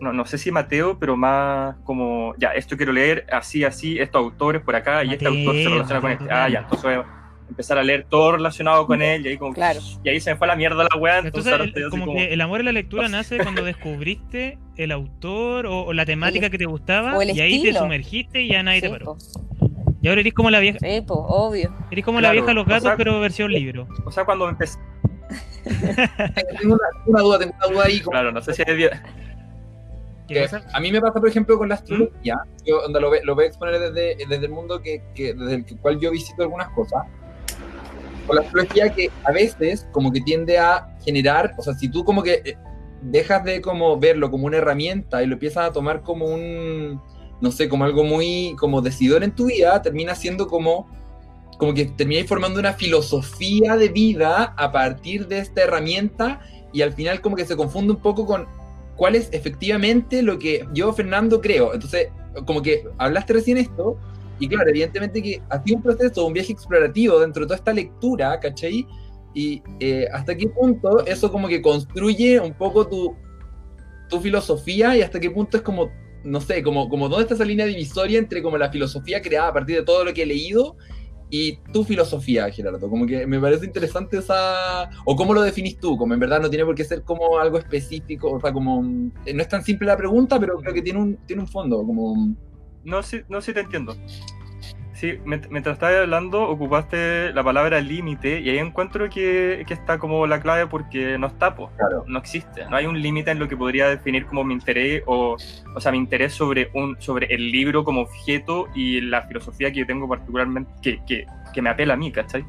no, 0.00 0.12
no 0.12 0.24
sé 0.26 0.38
si 0.38 0.50
Mateo, 0.52 0.98
pero 0.98 1.16
más 1.16 1.76
como, 1.84 2.34
ya, 2.38 2.48
esto 2.50 2.76
quiero 2.76 2.92
leer, 2.92 3.26
así, 3.32 3.64
así, 3.64 3.98
estos 3.98 4.20
autores 4.22 4.62
por 4.62 4.76
acá 4.76 5.04
y 5.04 5.12
este 5.12 5.26
autor 5.26 5.54
se 5.56 5.68
relaciona 5.68 6.00
con 6.00 6.10
este. 6.12 6.26
Ah, 6.30 6.48
ya, 6.48 6.60
entonces 6.60 6.84
voy 6.84 6.94
a 6.94 7.04
empezar 7.48 7.78
a 7.78 7.82
leer 7.82 8.04
todo 8.08 8.32
relacionado 8.32 8.86
con 8.86 9.00
él 9.00 9.24
y 9.24 9.30
ahí 9.30 9.38
como, 9.38 9.54
Claro. 9.54 9.80
y 10.04 10.08
ahí 10.10 10.20
se 10.20 10.30
me 10.32 10.36
fue 10.36 10.46
a 10.46 10.48
la 10.48 10.56
mierda 10.56 10.84
la 10.84 10.96
weá, 11.00 11.18
entonces, 11.18 11.52
el- 11.52 11.68
estoy 11.68 11.82
así 11.84 11.90
como, 11.90 12.06
como, 12.06 12.18
que 12.18 12.32
el 12.32 12.40
amor 12.42 12.60
a 12.60 12.62
la 12.62 12.72
lectura 12.72 13.08
nace 13.08 13.38
cuando 13.38 13.64
descubriste 13.64 14.58
el 14.76 14.92
autor 14.92 15.66
o, 15.66 15.80
o 15.86 15.92
la 15.94 16.04
temática 16.04 16.46
El- 16.46 16.52
que 16.52 16.58
te 16.58 16.66
gustaba 16.66 17.16
o 17.16 17.22
y 17.22 17.40
ahí 17.40 17.62
te 17.62 17.72
sumergiste 17.74 18.42
y 18.42 18.48
ya 18.50 18.62
nadie 18.62 18.82
te 18.82 18.90
paró. 18.90 19.04
po, 19.06 19.18
Y 20.02 20.08
ahora 20.08 20.20
eres 20.20 20.34
como 20.34 20.50
la 20.50 20.60
vieja, 20.60 20.78
sí, 20.80 21.00
po, 21.06 21.14
obvio. 21.14 21.74
eres 21.90 22.04
como 22.04 22.20
la 22.20 22.32
vieja 22.32 22.52
los 22.52 22.66
o 22.66 22.68
gatos, 22.68 22.84
sea- 22.84 22.96
pero 22.96 23.18
versión 23.20 23.50
libro. 23.50 23.88
o 24.04 24.12
sea, 24.12 24.24
cuando 24.26 24.48
empecé, 24.48 24.78
Tengo 26.60 26.76
una, 27.06 27.20
duda, 27.22 27.38
tengo 27.38 27.54
una 27.58 27.66
duda 27.74 27.84
ahí. 27.86 28.00
como- 28.00 28.12
claro, 28.12 28.32
no 28.32 28.40
sé 28.40 28.54
si 28.54 28.62
es 28.62 28.66
¿Qué 28.66 28.90
que 30.28 30.44
a 30.72 30.80
mí 30.80 30.92
me 30.92 31.00
pasa, 31.00 31.18
por 31.18 31.28
ejemplo, 31.28 31.58
con 31.58 31.68
la 31.68 31.74
astrología. 31.76 32.36
Yo 32.64 32.80
onda, 32.84 33.00
lo, 33.00 33.10
lo 33.24 33.34
voy 33.34 33.44
a 33.44 33.46
exponer 33.48 33.80
desde, 33.80 34.16
desde 34.26 34.44
el 34.46 34.50
mundo 34.52 34.80
que, 34.80 35.02
que- 35.14 35.34
desde 35.34 35.54
el 35.54 35.64
cual 35.80 35.98
yo 35.98 36.10
visito 36.10 36.42
algunas 36.42 36.68
cosas. 36.70 37.04
Con 38.26 38.36
la 38.36 38.42
astrología 38.42 38.90
que 38.92 39.10
a 39.24 39.32
veces 39.32 39.88
como 39.90 40.12
que 40.12 40.20
tiende 40.20 40.58
a 40.58 40.94
generar, 41.02 41.54
o 41.56 41.62
sea, 41.62 41.72
si 41.74 41.88
tú 41.88 42.04
como 42.04 42.22
que 42.22 42.42
eh, 42.44 42.56
dejas 43.00 43.42
de 43.44 43.62
como 43.62 43.98
verlo 43.98 44.30
como 44.30 44.46
una 44.46 44.58
herramienta 44.58 45.22
y 45.22 45.26
lo 45.26 45.34
empiezas 45.34 45.70
a 45.70 45.72
tomar 45.72 46.02
como 46.02 46.26
un, 46.26 47.00
no 47.40 47.50
sé, 47.50 47.68
como 47.70 47.84
algo 47.84 48.04
muy 48.04 48.54
como 48.58 48.82
decidor 48.82 49.24
en 49.24 49.30
tu 49.32 49.46
vida, 49.46 49.80
termina 49.80 50.14
siendo 50.14 50.46
como 50.46 50.86
como 51.56 51.74
que 51.74 51.86
termináis 51.86 52.28
formando 52.28 52.60
una 52.60 52.74
filosofía 52.74 53.76
de 53.76 53.88
vida 53.88 54.54
a 54.56 54.70
partir 54.70 55.26
de 55.26 55.38
esta 55.40 55.62
herramienta 55.62 56.40
y 56.72 56.82
al 56.82 56.92
final 56.92 57.20
como 57.20 57.34
que 57.34 57.44
se 57.46 57.56
confunde 57.56 57.94
un 57.94 58.00
poco 58.00 58.26
con 58.26 58.46
cuál 58.98 59.14
es 59.14 59.28
efectivamente 59.32 60.22
lo 60.22 60.38
que 60.38 60.66
yo, 60.74 60.92
Fernando, 60.92 61.40
creo. 61.40 61.72
Entonces, 61.72 62.08
como 62.44 62.60
que 62.60 62.84
hablaste 62.98 63.32
recién 63.32 63.56
esto, 63.56 63.96
y 64.40 64.48
claro, 64.48 64.68
evidentemente 64.68 65.22
que 65.22 65.40
ha 65.48 65.62
sido 65.62 65.76
un 65.76 65.82
proceso, 65.82 66.26
un 66.26 66.32
viaje 66.32 66.52
explorativo 66.52 67.18
dentro 67.20 67.42
de 67.42 67.46
toda 67.46 67.56
esta 67.56 67.72
lectura, 67.72 68.38
¿cachai? 68.38 68.86
Y 69.34 69.62
eh, 69.80 70.06
hasta 70.12 70.36
qué 70.36 70.48
punto 70.48 71.06
eso 71.06 71.30
como 71.30 71.48
que 71.48 71.62
construye 71.62 72.40
un 72.40 72.52
poco 72.54 72.86
tu, 72.88 73.16
tu 74.08 74.20
filosofía 74.20 74.96
y 74.96 75.02
hasta 75.02 75.20
qué 75.20 75.30
punto 75.30 75.56
es 75.56 75.62
como, 75.62 75.90
no 76.24 76.40
sé, 76.40 76.62
como, 76.62 76.88
como 76.88 77.08
dónde 77.08 77.22
está 77.22 77.34
esa 77.34 77.44
línea 77.44 77.66
divisoria 77.66 78.18
entre 78.18 78.42
como 78.42 78.58
la 78.58 78.70
filosofía 78.70 79.22
creada 79.22 79.48
a 79.48 79.52
partir 79.52 79.76
de 79.76 79.82
todo 79.84 80.04
lo 80.04 80.12
que 80.12 80.22
he 80.22 80.26
leído 80.26 80.76
y 81.30 81.56
tu 81.72 81.84
filosofía, 81.84 82.50
Gerardo. 82.50 82.88
Como 82.88 83.06
que 83.06 83.26
me 83.26 83.38
parece 83.40 83.66
interesante 83.66 84.18
esa... 84.18 84.88
O 85.04 85.14
cómo 85.16 85.34
lo 85.34 85.42
definís 85.42 85.78
tú, 85.78 85.96
como 85.96 86.14
en 86.14 86.20
verdad 86.20 86.40
no 86.40 86.48
tiene 86.48 86.64
por 86.64 86.74
qué 86.74 86.84
ser 86.84 87.02
como 87.02 87.38
algo 87.38 87.58
específico, 87.58 88.30
o 88.32 88.40
sea, 88.40 88.52
como... 88.52 88.82
eh, 89.26 89.34
No 89.34 89.42
es 89.42 89.48
tan 89.48 89.62
simple 89.62 89.86
la 89.86 89.96
pregunta, 89.96 90.38
pero 90.40 90.56
creo 90.58 90.74
que 90.74 90.82
tiene 90.82 91.00
un, 91.00 91.16
tiene 91.26 91.42
un 91.42 91.48
fondo, 91.48 91.84
como... 91.84 92.34
No 92.84 93.02
sé, 93.02 93.24
no 93.28 93.40
sé, 93.40 93.52
te 93.52 93.60
entiendo. 93.60 93.96
Sí, 94.98 95.12
mient- 95.24 95.46
mientras 95.48 95.74
estabas 95.74 95.94
hablando 95.96 96.42
ocupaste 96.42 97.32
la 97.32 97.44
palabra 97.44 97.80
límite 97.80 98.40
y 98.40 98.50
ahí 98.50 98.58
encuentro 98.58 99.08
que, 99.08 99.62
que 99.64 99.72
está 99.72 99.96
como 99.96 100.26
la 100.26 100.40
clave 100.40 100.66
porque 100.66 101.16
no 101.18 101.28
está, 101.28 101.54
po. 101.54 101.70
Claro. 101.76 102.02
no 102.08 102.18
existe. 102.18 102.64
No 102.68 102.74
hay 102.74 102.86
un 102.86 103.00
límite 103.00 103.30
en 103.30 103.38
lo 103.38 103.46
que 103.46 103.56
podría 103.56 103.88
definir 103.88 104.26
como 104.26 104.42
mi 104.42 104.54
interés 104.54 105.04
o, 105.06 105.36
o 105.72 105.80
sea, 105.80 105.92
mi 105.92 105.98
interés 105.98 106.32
sobre, 106.32 106.70
un, 106.74 107.00
sobre 107.00 107.32
el 107.32 107.52
libro 107.52 107.84
como 107.84 108.00
objeto 108.00 108.66
y 108.74 109.00
la 109.00 109.22
filosofía 109.22 109.70
que 109.70 109.78
yo 109.78 109.86
tengo 109.86 110.08
particularmente, 110.08 110.68
que, 110.82 110.98
que, 111.06 111.26
que 111.54 111.62
me 111.62 111.70
apela 111.70 111.94
a 111.94 111.96
mí, 111.96 112.10
¿cachai? 112.10 112.44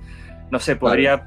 No 0.49 0.57
sé, 0.57 0.75
podría, 0.75 1.23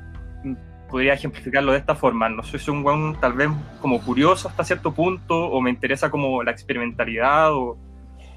podría 0.90 1.14
ejemplificarlo 1.14 1.70
de 1.70 1.78
esta 1.78 1.94
forma. 1.94 2.28
No 2.30 2.42
soy 2.42 2.60
un 2.74 2.84
weón 2.84 3.16
tal 3.20 3.34
vez 3.34 3.48
como 3.80 4.00
curioso 4.00 4.48
hasta 4.48 4.64
cierto 4.64 4.92
punto 4.92 5.38
o 5.38 5.60
me 5.60 5.70
interesa 5.70 6.10
como 6.10 6.42
la 6.42 6.50
experimentalidad 6.50 7.52
o, 7.52 7.78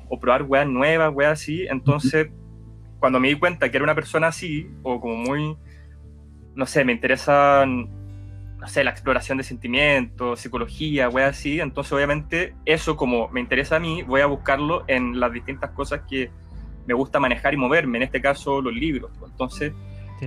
o 0.08 0.20
probar 0.20 0.44
weas 0.44 0.68
nuevas, 0.68 1.12
weas 1.16 1.32
así. 1.32 1.66
Entonces, 1.68 2.28
cuando 3.06 3.20
me 3.20 3.28
di 3.28 3.36
cuenta 3.36 3.70
que 3.70 3.78
era 3.78 3.84
una 3.84 3.94
persona 3.94 4.30
así, 4.30 4.68
o 4.82 5.00
como 5.00 5.16
muy, 5.16 5.56
no 6.56 6.66
sé, 6.66 6.84
me 6.84 6.92
interesa, 6.92 7.64
no 7.68 8.68
sé, 8.68 8.84
la 8.84 8.90
exploración 8.90 9.38
de 9.38 9.44
sentimientos, 9.44 10.40
psicología, 10.40 11.08
weas 11.08 11.38
así, 11.38 11.60
entonces 11.60 11.94
obviamente 11.94 12.56
eso 12.66 12.98
como 12.98 13.28
me 13.30 13.42
interesa 13.42 13.76
a 13.76 13.80
mí, 13.80 14.02
voy 14.02 14.22
a 14.22 14.26
buscarlo 14.26 14.86
en 14.88 15.20
las 15.20 15.32
distintas 15.32 15.70
cosas 15.70 16.02
que 16.10 16.32
me 16.88 16.96
gusta 16.96 17.20
manejar 17.20 17.54
y 17.54 17.58
moverme, 17.58 18.00
en 18.00 18.04
este 18.06 18.20
caso 18.22 18.60
los 18.60 18.74
libros. 18.74 19.12
Entonces, 19.24 19.72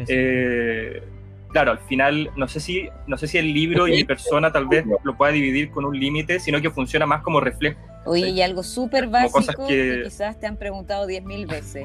eh, 0.07 1.03
claro, 1.51 1.73
al 1.73 1.81
final, 1.81 2.31
no 2.37 2.47
sé 2.47 2.61
si, 2.61 2.89
no 3.09 3.19
sé 3.19 3.27
si 3.27 3.39
el 3.39 3.53
libro 3.53 3.89
y 3.89 3.91
mi 3.91 4.05
persona 4.05 4.53
tal 4.53 4.69
vez 4.69 4.85
lo 5.03 5.17
pueda 5.17 5.33
dividir 5.33 5.71
con 5.73 5.85
un 5.85 5.99
límite, 5.99 6.39
sino 6.39 6.61
que 6.61 6.71
funciona 6.71 7.07
más 7.07 7.23
como 7.23 7.41
reflejo. 7.41 7.81
Oye, 8.07 8.29
y 8.29 8.41
algo 8.41 8.63
súper 8.63 9.07
Como 9.07 9.13
básico 9.15 9.33
cosas 9.41 9.57
que- 9.57 9.97
que 9.97 10.03
quizás 10.05 10.39
te 10.39 10.47
han 10.47 10.57
preguntado 10.57 11.09
10.000 11.09 11.45
veces. 11.47 11.85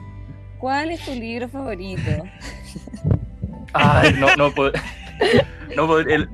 ¿Cuál 0.64 0.92
es 0.92 1.02
tu 1.04 1.14
libro 1.14 1.50
favorito? 1.50 2.24
Ay, 3.74 4.14
no, 4.18 4.28
no, 4.38 4.50
pod- 4.50 4.72
no, 5.76 5.88
pod- 5.90 6.10
el- 6.10 6.30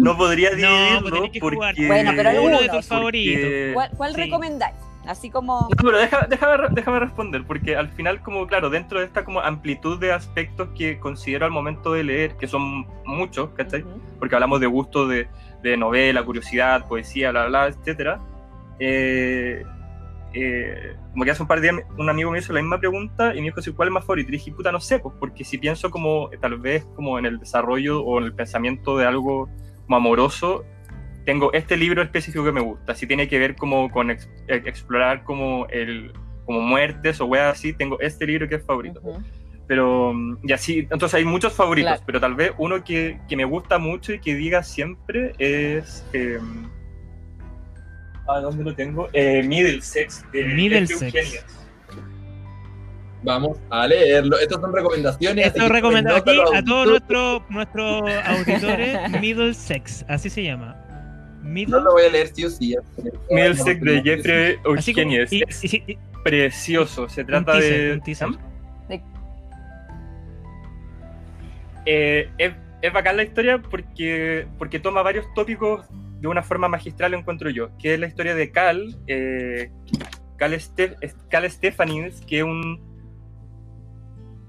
no 0.00 0.16
podría 0.16 0.48
dividirlo 0.54 1.10
pues 1.10 1.30
jugar. 1.42 1.74
porque... 1.74 1.86
Bueno, 1.88 2.12
pero 2.16 2.30
Uno 2.30 2.40
de 2.40 2.54
alguno, 2.56 2.72
tus 2.72 2.86
favoritos. 2.86 3.34
porque- 3.42 3.70
¿Cuál, 3.74 3.90
cuál 3.98 4.14
Sí. 4.14 4.20
recomendáis? 4.22 4.76
Así 5.06 5.28
como... 5.28 5.60
No, 5.60 5.76
pero 5.84 5.98
deja- 5.98 6.26
déjame, 6.26 6.68
déjame 6.70 7.00
responder, 7.00 7.44
porque 7.46 7.76
al 7.76 7.90
final, 7.90 8.22
como 8.22 8.46
claro, 8.46 8.70
dentro 8.70 8.98
de 9.00 9.04
esta 9.04 9.26
como 9.26 9.40
amplitud 9.40 10.00
de 10.00 10.10
aspectos 10.10 10.70
que 10.74 10.98
considero 10.98 11.44
al 11.44 11.50
momento 11.50 11.92
de 11.92 12.04
leer, 12.04 12.36
que 12.38 12.46
son 12.48 12.86
muchos, 13.04 13.50
¿cachai? 13.50 13.82
Ujú. 13.82 14.00
Porque 14.20 14.36
hablamos 14.36 14.58
de 14.58 14.68
gusto 14.68 15.06
de, 15.06 15.28
de 15.62 15.76
novela, 15.76 16.24
curiosidad, 16.24 16.86
poesía, 16.88 17.30
bla, 17.30 17.46
bla, 17.46 17.66
bla, 17.66 17.76
etcétera. 17.76 18.20
Eh, 18.78 19.66
eh, 20.32 20.96
como 21.12 21.24
que 21.24 21.30
hace 21.30 21.42
un 21.42 21.48
par 21.48 21.60
de 21.60 21.70
días 21.72 21.84
un 21.98 22.08
amigo 22.08 22.30
me 22.30 22.38
hizo 22.38 22.52
la 22.52 22.60
misma 22.60 22.80
pregunta 22.80 23.34
y 23.34 23.38
me 23.38 23.44
dijo, 23.46 23.60
"Sí, 23.62 23.72
¿cuál 23.72 23.88
es 23.88 23.92
más 23.94 24.04
favorito? 24.04 24.28
Y 24.30 24.32
dije, 24.32 24.50
puta, 24.52 24.72
no 24.72 24.80
sé, 24.80 24.98
pues, 24.98 25.14
porque 25.20 25.44
si 25.44 25.58
pienso 25.58 25.90
como 25.90 26.30
tal 26.40 26.58
vez 26.58 26.84
como 26.96 27.18
en 27.18 27.26
el 27.26 27.38
desarrollo 27.38 28.02
o 28.02 28.18
en 28.18 28.24
el 28.24 28.34
pensamiento 28.34 28.96
de 28.96 29.06
algo 29.06 29.48
como 29.84 29.96
amoroso, 29.96 30.64
tengo 31.24 31.52
este 31.52 31.76
libro 31.76 32.02
específico 32.02 32.44
que 32.44 32.52
me 32.52 32.60
gusta. 32.60 32.94
Si 32.94 33.06
tiene 33.06 33.28
que 33.28 33.38
ver 33.38 33.54
como 33.54 33.90
con 33.90 34.10
ex- 34.10 34.28
eh, 34.48 34.62
explorar 34.64 35.22
como 35.24 35.66
el 35.68 36.12
como 36.44 36.60
muertes 36.60 37.20
o 37.20 37.26
weas 37.26 37.52
así, 37.56 37.72
tengo 37.72 38.00
este 38.00 38.26
libro 38.26 38.48
que 38.48 38.56
es 38.56 38.64
favorito. 38.66 39.00
Ujú. 39.04 39.22
Pero, 39.68 40.12
mm, 40.12 40.38
y 40.42 40.52
así, 40.52 40.80
entonces 40.90 41.14
hay 41.14 41.24
muchos 41.24 41.52
favoritos, 41.52 41.92
Claro. 41.92 42.02
pero 42.04 42.20
tal 42.20 42.34
vez 42.34 42.52
uno 42.58 42.82
que, 42.82 43.20
que 43.28 43.36
me 43.36 43.44
gusta 43.44 43.78
mucho 43.78 44.12
y 44.12 44.18
que 44.18 44.34
diga 44.34 44.62
siempre 44.64 45.32
es. 45.38 46.04
Eh, 46.12 46.40
ah, 48.32 48.40
¿dónde 48.40 48.64
lo 48.64 48.74
tengo? 48.74 49.08
Eh, 49.12 49.42
Middlesex. 49.42 50.24
De 50.32 50.44
Middlesex. 50.44 51.02
F. 51.02 51.18
Eugenides. 51.18 51.44
Vamos 53.24 53.58
a 53.70 53.86
leerlo. 53.86 54.36
Estas 54.40 54.60
son 54.60 54.72
recomendaciones. 54.72 55.46
Esto 55.46 55.68
recomendado 55.68 56.16
aquí 56.16 56.38
a 56.54 56.62
todos 56.64 56.88
nuestros 56.88 57.42
nuestros 57.50 58.02
auditores 58.26 59.20
Middlesex, 59.20 60.04
así 60.08 60.28
se 60.28 60.42
llama. 60.42 60.76
No 61.42 61.48
Middle 61.50 61.80
lo 61.82 61.92
voy 61.92 62.04
a 62.04 62.08
leer 62.10 62.28
sí 62.34 62.44
o 62.44 62.50
sí. 62.50 62.74
Middlesex 63.30 63.80
de 63.80 64.02
Jeffrey 64.02 64.56
así 64.76 64.92
como- 64.94 65.04
Eugenius. 65.12 65.32
y- 65.32 65.42
Es 65.48 65.64
y- 65.64 65.82
y- 65.86 65.98
precioso. 66.24 67.08
Se 67.08 67.24
trata 67.24 67.52
teaser. 68.04 68.28
¿Ah? 68.28 68.30
De- 68.88 69.02
Eh, 71.84 72.28
es, 72.38 72.52
es 72.80 72.92
bacán 72.92 73.16
la 73.16 73.24
historia 73.24 73.60
porque, 73.60 74.46
porque 74.58 74.78
toma 74.78 75.02
varios 75.02 75.26
tópicos 75.34 75.84
de 76.22 76.28
una 76.28 76.42
forma 76.42 76.68
magistral, 76.68 77.12
encuentro 77.12 77.50
yo. 77.50 77.76
Que 77.76 77.94
es 77.94 78.00
la 78.00 78.06
historia 78.06 78.34
de 78.34 78.50
Cal, 78.50 78.96
eh, 79.06 79.70
Cal, 80.38 80.52
Ste- 80.54 80.96
Cal 81.28 81.50
Stefanis, 81.50 82.22
que 82.22 82.38
es 82.38 82.44
un, 82.44 82.80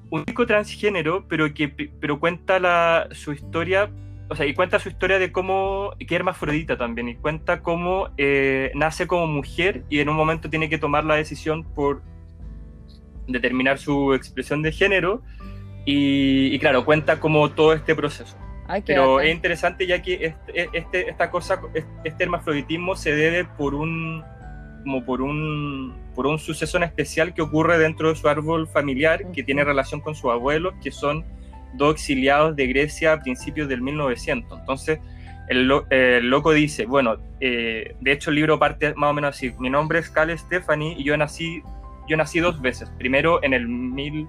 un 0.10 0.24
chico 0.26 0.46
transgénero, 0.46 1.28
pero 1.28 1.54
que 1.54 1.68
pero 2.00 2.20
cuenta 2.20 2.60
la, 2.60 3.10
su 3.12 3.34
historia. 3.34 3.90
O 4.30 4.36
sea, 4.36 4.46
y 4.46 4.54
cuenta 4.54 4.80
su 4.80 4.88
historia 4.88 5.20
de 5.20 5.32
cómo, 5.32 5.92
que 6.00 6.06
es 6.06 6.12
hermafrodita 6.14 6.78
también, 6.78 7.10
y 7.10 7.16
cuenta 7.16 7.62
cómo 7.62 8.10
eh, 8.18 8.72
nace 8.74 9.06
como 9.06 9.28
mujer 9.28 9.84
y 9.90 10.00
en 10.00 10.10
un 10.10 10.16
momento 10.16 10.50
tiene 10.50 10.70
que 10.70 10.78
tomar 10.78 11.04
la 11.04 11.16
decisión 11.16 11.64
por 11.76 12.02
determinar 13.28 13.78
su 13.78 14.14
expresión 14.14 14.62
de 14.62 14.72
género, 14.72 15.22
y, 15.86 16.56
y 16.56 16.60
claro, 16.60 16.86
cuenta 16.86 17.20
como 17.20 17.52
todo 17.52 17.74
este 17.74 17.94
proceso. 17.94 18.38
Ay, 18.68 18.82
Pero 18.86 19.16
bacán. 19.16 19.28
es 19.28 19.36
interesante 19.36 19.86
ya 19.88 20.02
que 20.02 20.26
este, 20.26 20.70
este- 20.74 21.10
esta 21.10 21.30
cosa, 21.30 21.60
este 22.04 22.24
hermafroditismo 22.24 22.96
se 22.96 23.16
debe 23.16 23.46
por 23.46 23.76
un 23.76 24.24
como 24.84 25.06
por 25.06 25.22
un 25.22 25.96
por 26.14 26.28
un 26.28 26.38
suceso 26.40 26.76
en 26.78 26.84
especial 26.84 27.34
que 27.34 27.42
ocurre 27.42 27.78
dentro 27.78 28.10
de 28.10 28.16
su 28.16 28.28
árbol 28.28 28.68
familiar 28.68 29.20
que 29.32 29.42
Ujú. 29.42 29.46
tiene 29.46 29.64
relación 29.64 30.02
con 30.02 30.14
sus 30.14 30.30
abuelos 30.30 30.74
que 30.84 30.92
son 30.92 31.24
dos 31.76 31.94
exiliados 31.96 32.54
de 32.58 32.68
Grecia 32.68 33.14
a 33.14 33.20
principios 33.22 33.70
del 33.70 33.82
1900 33.82 34.60
entonces 34.60 35.00
el, 35.48 35.68
lo- 35.70 35.86
eh, 35.90 36.18
el 36.18 36.30
loco 36.30 36.52
dice 36.52 36.86
bueno 36.86 37.16
eh, 37.40 37.96
de 38.02 38.12
hecho 38.12 38.30
el 38.30 38.36
libro 38.36 38.60
parte 38.60 38.94
más 38.96 39.10
o 39.12 39.14
menos 39.14 39.36
así 39.38 39.54
mi 39.58 39.70
nombre 39.70 40.00
es 40.00 40.10
Cal 40.10 40.38
Stephanie 40.38 40.96
y 40.98 41.06
yo 41.06 41.16
nací 41.16 41.62
yo 42.10 42.18
nací 42.18 42.42
dos 42.42 42.62
veces 42.62 42.92
primero 42.98 43.42
en 43.42 43.54
el 43.54 43.66
mil 43.70 44.28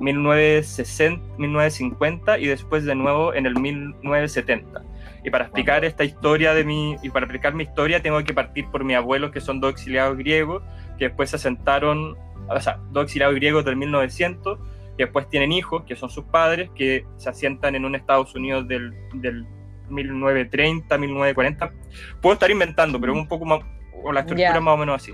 1960, 0.00 1.38
1950 1.38 2.38
y 2.38 2.46
después 2.46 2.84
de 2.84 2.94
nuevo 2.94 3.34
en 3.34 3.46
el 3.46 3.58
1970. 3.58 4.82
Y 5.24 5.30
para 5.30 5.44
explicar 5.44 5.84
esta 5.84 6.04
historia 6.04 6.54
de 6.54 6.64
mi, 6.64 6.96
y 7.02 7.10
para 7.10 7.26
explicar 7.26 7.54
mi 7.54 7.64
historia 7.64 8.00
tengo 8.00 8.22
que 8.22 8.32
partir 8.32 8.66
por 8.70 8.84
mi 8.84 8.94
abuelo, 8.94 9.30
que 9.30 9.40
son 9.40 9.60
dos 9.60 9.72
exiliados 9.72 10.16
griegos, 10.16 10.62
que 10.98 11.06
después 11.06 11.30
se 11.30 11.36
asentaron, 11.36 12.16
o 12.48 12.60
sea, 12.60 12.80
dos 12.90 13.04
exiliados 13.04 13.34
griegos 13.34 13.64
del 13.64 13.76
1900, 13.76 14.58
que 14.96 15.04
después 15.04 15.28
tienen 15.28 15.52
hijos, 15.52 15.84
que 15.84 15.96
son 15.96 16.10
sus 16.10 16.24
padres, 16.24 16.70
que 16.74 17.04
se 17.16 17.28
asientan 17.28 17.74
en 17.74 17.84
un 17.84 17.94
Estados 17.94 18.34
Unidos 18.34 18.66
del, 18.68 18.94
del 19.14 19.46
1930, 19.88 20.98
1940. 20.98 21.72
Puedo 22.20 22.34
estar 22.34 22.50
inventando, 22.50 23.00
pero 23.00 23.12
es 23.12 23.18
un 23.18 23.28
poco 23.28 23.44
más, 23.44 23.60
o 24.02 24.12
la 24.12 24.20
estructura 24.20 24.56
es 24.56 24.62
más 24.62 24.74
o 24.74 24.76
menos 24.76 24.96
así. 24.96 25.12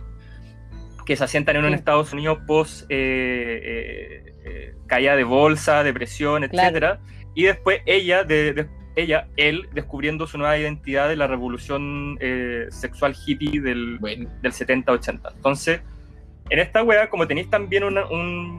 Que 1.06 1.16
se 1.16 1.24
asientan 1.24 1.56
en 1.56 1.64
un. 1.66 1.74
Estados 1.74 2.12
Unidos 2.12 2.38
post 2.46 2.82
eh, 2.88 3.60
eh, 3.62 4.32
eh, 4.44 4.74
caída 4.86 5.16
de 5.16 5.24
bolsa, 5.24 5.82
depresión, 5.82 6.42
Claro. 6.48 6.68
etcétera. 6.68 7.00
Y 7.34 7.44
después 7.44 7.80
ella, 7.86 8.24
de, 8.24 8.52
de- 8.52 8.66
ella, 8.96 9.26
él, 9.36 9.68
descubriendo 9.74 10.26
su 10.26 10.38
nueva 10.38 10.56
identidad 10.56 11.08
de 11.08 11.16
la 11.16 11.26
revolución 11.26 12.16
eh, 12.20 12.66
sexual 12.70 13.14
hippie 13.26 13.60
del, 13.60 13.98
Bueno, 13.98 14.30
del 14.40 14.52
70-80. 14.52 15.32
Entonces, 15.34 15.80
en 16.50 16.58
esta 16.58 16.82
wea, 16.82 17.10
como 17.10 17.26
tenéis 17.26 17.50
también 17.50 17.84
una, 17.84 18.06
un- 18.06 18.58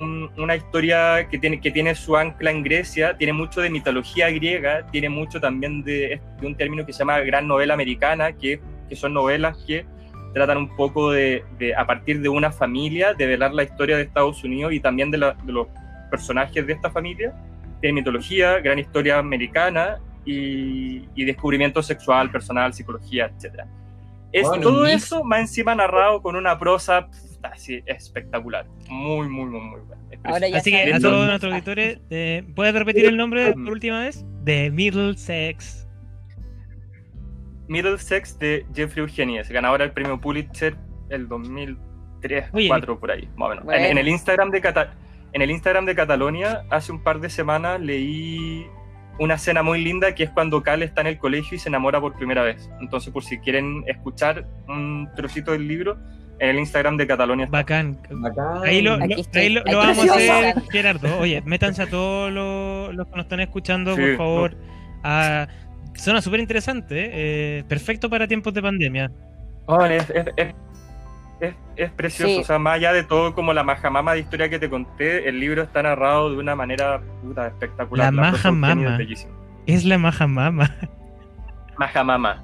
un- 0.00 0.30
una 0.36 0.56
historia 0.56 1.28
que 1.30 1.38
tiene, 1.38 1.60
que 1.60 1.70
tiene 1.70 1.94
su 1.94 2.16
ancla 2.16 2.50
en 2.50 2.62
Grecia, 2.62 3.16
tiene 3.16 3.32
mucho 3.32 3.60
de 3.60 3.70
mitología 3.70 4.28
griega, 4.30 4.86
tiene 4.90 5.08
mucho 5.08 5.40
también 5.40 5.82
de, 5.84 6.20
de 6.40 6.46
un 6.46 6.56
término 6.56 6.84
que 6.84 6.92
se 6.92 6.98
llama 7.00 7.20
gran 7.20 7.46
novela 7.46 7.74
americana, 7.74 8.32
que, 8.32 8.60
que 8.88 8.96
son 8.96 9.14
novelas 9.14 9.56
que 9.66 9.86
tratan 10.36 10.58
un 10.58 10.76
poco 10.76 11.12
de, 11.12 11.42
de, 11.58 11.74
a 11.74 11.86
partir 11.86 12.20
de 12.20 12.28
una 12.28 12.52
familia, 12.52 13.14
de 13.14 13.24
velar 13.26 13.54
la 13.54 13.62
historia 13.62 13.96
de 13.96 14.02
Estados 14.02 14.44
Unidos 14.44 14.74
y 14.74 14.80
también 14.80 15.10
de, 15.10 15.16
la- 15.16 15.32
de 15.32 15.50
los 15.50 15.66
personajes 16.10 16.66
de 16.66 16.74
esta 16.74 16.90
familia. 16.90 17.32
Tiene 17.80 17.94
mitología, 17.94 18.58
gran 18.60 18.78
historia 18.78 19.18
americana 19.18 19.96
y, 20.26 21.08
y 21.14 21.24
descubrimiento 21.24 21.82
sexual, 21.82 22.30
personal, 22.30 22.74
psicología, 22.74 23.30
etc. 23.32 23.64
Es 24.30 24.46
Bueno, 24.46 24.62
todo 24.62 24.86
eso 24.86 25.24
más 25.24 25.40
encima 25.40 25.74
narrado 25.74 26.20
con 26.20 26.36
una 26.36 26.58
prosa 26.58 27.08
así 27.42 27.82
espectacular. 27.86 28.66
Muy, 28.90 29.30
muy, 29.30 29.46
muy, 29.46 29.60
muy 29.60 29.80
buena. 29.80 30.02
Ahora 30.24 30.48
ya 30.48 30.58
Así 30.58 30.70
que 30.70 30.92
a 30.92 31.00
todos 31.00 31.28
nuestros 31.28 31.50
auditores, 31.52 31.98
eh, 32.10 32.44
¿puedes 32.54 32.74
repetir 32.74 33.06
el 33.06 33.16
nombre 33.16 33.52
por 33.54 33.72
última 33.72 34.00
vez? 34.00 34.22
De 34.44 34.70
Middlesex. 34.70 35.85
Middlesex 37.68 38.38
de 38.38 38.66
Jeffrey 38.74 39.02
Eugenius, 39.04 39.48
ganadora 39.48 39.84
del 39.84 39.92
premio 39.92 40.20
Pulitzer 40.20 40.76
el 41.10 41.28
2003, 41.28 42.44
Oye. 42.52 42.68
2004 42.68 42.98
por 42.98 43.10
ahí, 43.10 43.28
más 43.36 43.46
o 43.46 43.50
menos. 43.50 43.62
En, 43.62 43.66
Bueno. 43.66 43.84
en 43.86 43.98
el 43.98 44.08
Instagram 44.08 44.50
de 44.50 44.60
Cata- 44.60 44.94
en 45.32 45.42
el 45.42 45.50
Instagram 45.50 45.84
de 45.84 45.94
Catalonia, 45.94 46.62
hace 46.70 46.92
un 46.92 47.02
par 47.02 47.20
de 47.20 47.28
semanas 47.28 47.80
leí 47.80 48.66
una 49.18 49.34
escena 49.34 49.62
muy 49.62 49.82
linda 49.82 50.14
que 50.14 50.24
es 50.24 50.30
cuando 50.30 50.62
Cal 50.62 50.82
está 50.82 51.00
en 51.02 51.06
el 51.08 51.18
colegio 51.18 51.56
y 51.56 51.58
se 51.58 51.68
enamora 51.68 52.00
por 52.00 52.14
primera 52.16 52.42
vez. 52.42 52.70
Entonces, 52.80 53.12
por 53.12 53.22
si 53.24 53.38
quieren 53.38 53.82
escuchar 53.86 54.46
un 54.68 55.08
trocito 55.16 55.52
del 55.52 55.66
libro, 55.68 55.96
en 56.38 56.50
el 56.50 56.58
Instagram 56.58 56.96
de 56.98 57.06
Catalonia 57.06 57.46
está. 57.46 57.56
Bacán. 57.58 57.98
bacán. 58.10 58.62
Ahí 58.64 58.82
lo, 58.82 58.94
ahí 59.34 59.48
lo- 59.50 59.62
vamos 59.64 59.98
a 60.10 60.14
hacer, 60.14 60.54
Gerardo. 60.70 61.18
Oye, 61.18 61.42
métanse 61.46 61.82
a 61.82 61.86
todos 61.88 62.30
los, 62.30 62.94
los 62.94 63.06
que 63.06 63.16
nos 63.16 63.24
están 63.24 63.40
escuchando, 63.40 63.94
Sí, 63.96 64.02
por 64.02 64.16
favor. 64.16 64.56
a- 65.02 65.48
suena 65.98 66.20
súper 66.22 66.40
interesante. 66.40 67.10
eh, 67.12 67.64
perfecto 67.68 68.08
para 68.10 68.26
tiempos 68.28 68.52
de 68.54 68.62
pandemia. 68.62 69.10
Oh, 69.66 69.84
es, 69.84 70.08
es- 70.10 70.26
es- 70.36 70.54
es- 71.40 71.54
es 71.76 71.90
precioso, 71.92 72.32
Sí. 72.34 72.40
o 72.40 72.44
sea, 72.44 72.58
más 72.58 72.74
allá 72.76 72.92
de 72.92 73.02
todo 73.04 73.34
como 73.34 73.52
la 73.52 73.62
majamama 73.64 74.14
de 74.14 74.20
historia 74.20 74.48
que 74.48 74.58
te 74.58 74.70
conté, 74.70 75.28
el 75.28 75.38
libro 75.40 75.62
está 75.62 75.82
narrado 75.82 76.30
de 76.30 76.36
una 76.38 76.54
manera 76.56 77.00
puta 77.22 77.46
espectacular. 77.48 78.12
La 78.14 78.20
Eugenia 78.28 78.32
majamama. 78.32 78.92
es 78.92 78.98
bellísima. 78.98 79.32
Es 79.66 79.84
la 79.84 79.98
maja 79.98 80.26
mama. 80.26 80.70
Majamama. 81.78 82.42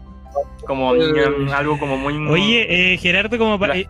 Como 0.67 0.95
mm, 0.95 1.49
algo 1.55 1.79
como 1.79 1.97
muy. 1.97 2.15
Oye, 2.29 2.93
eh, 2.95 2.97
Gerardo, 2.99 3.39
como 3.39 3.59
pa- 3.59 3.69
La- 3.69 3.77
eh, 3.79 3.89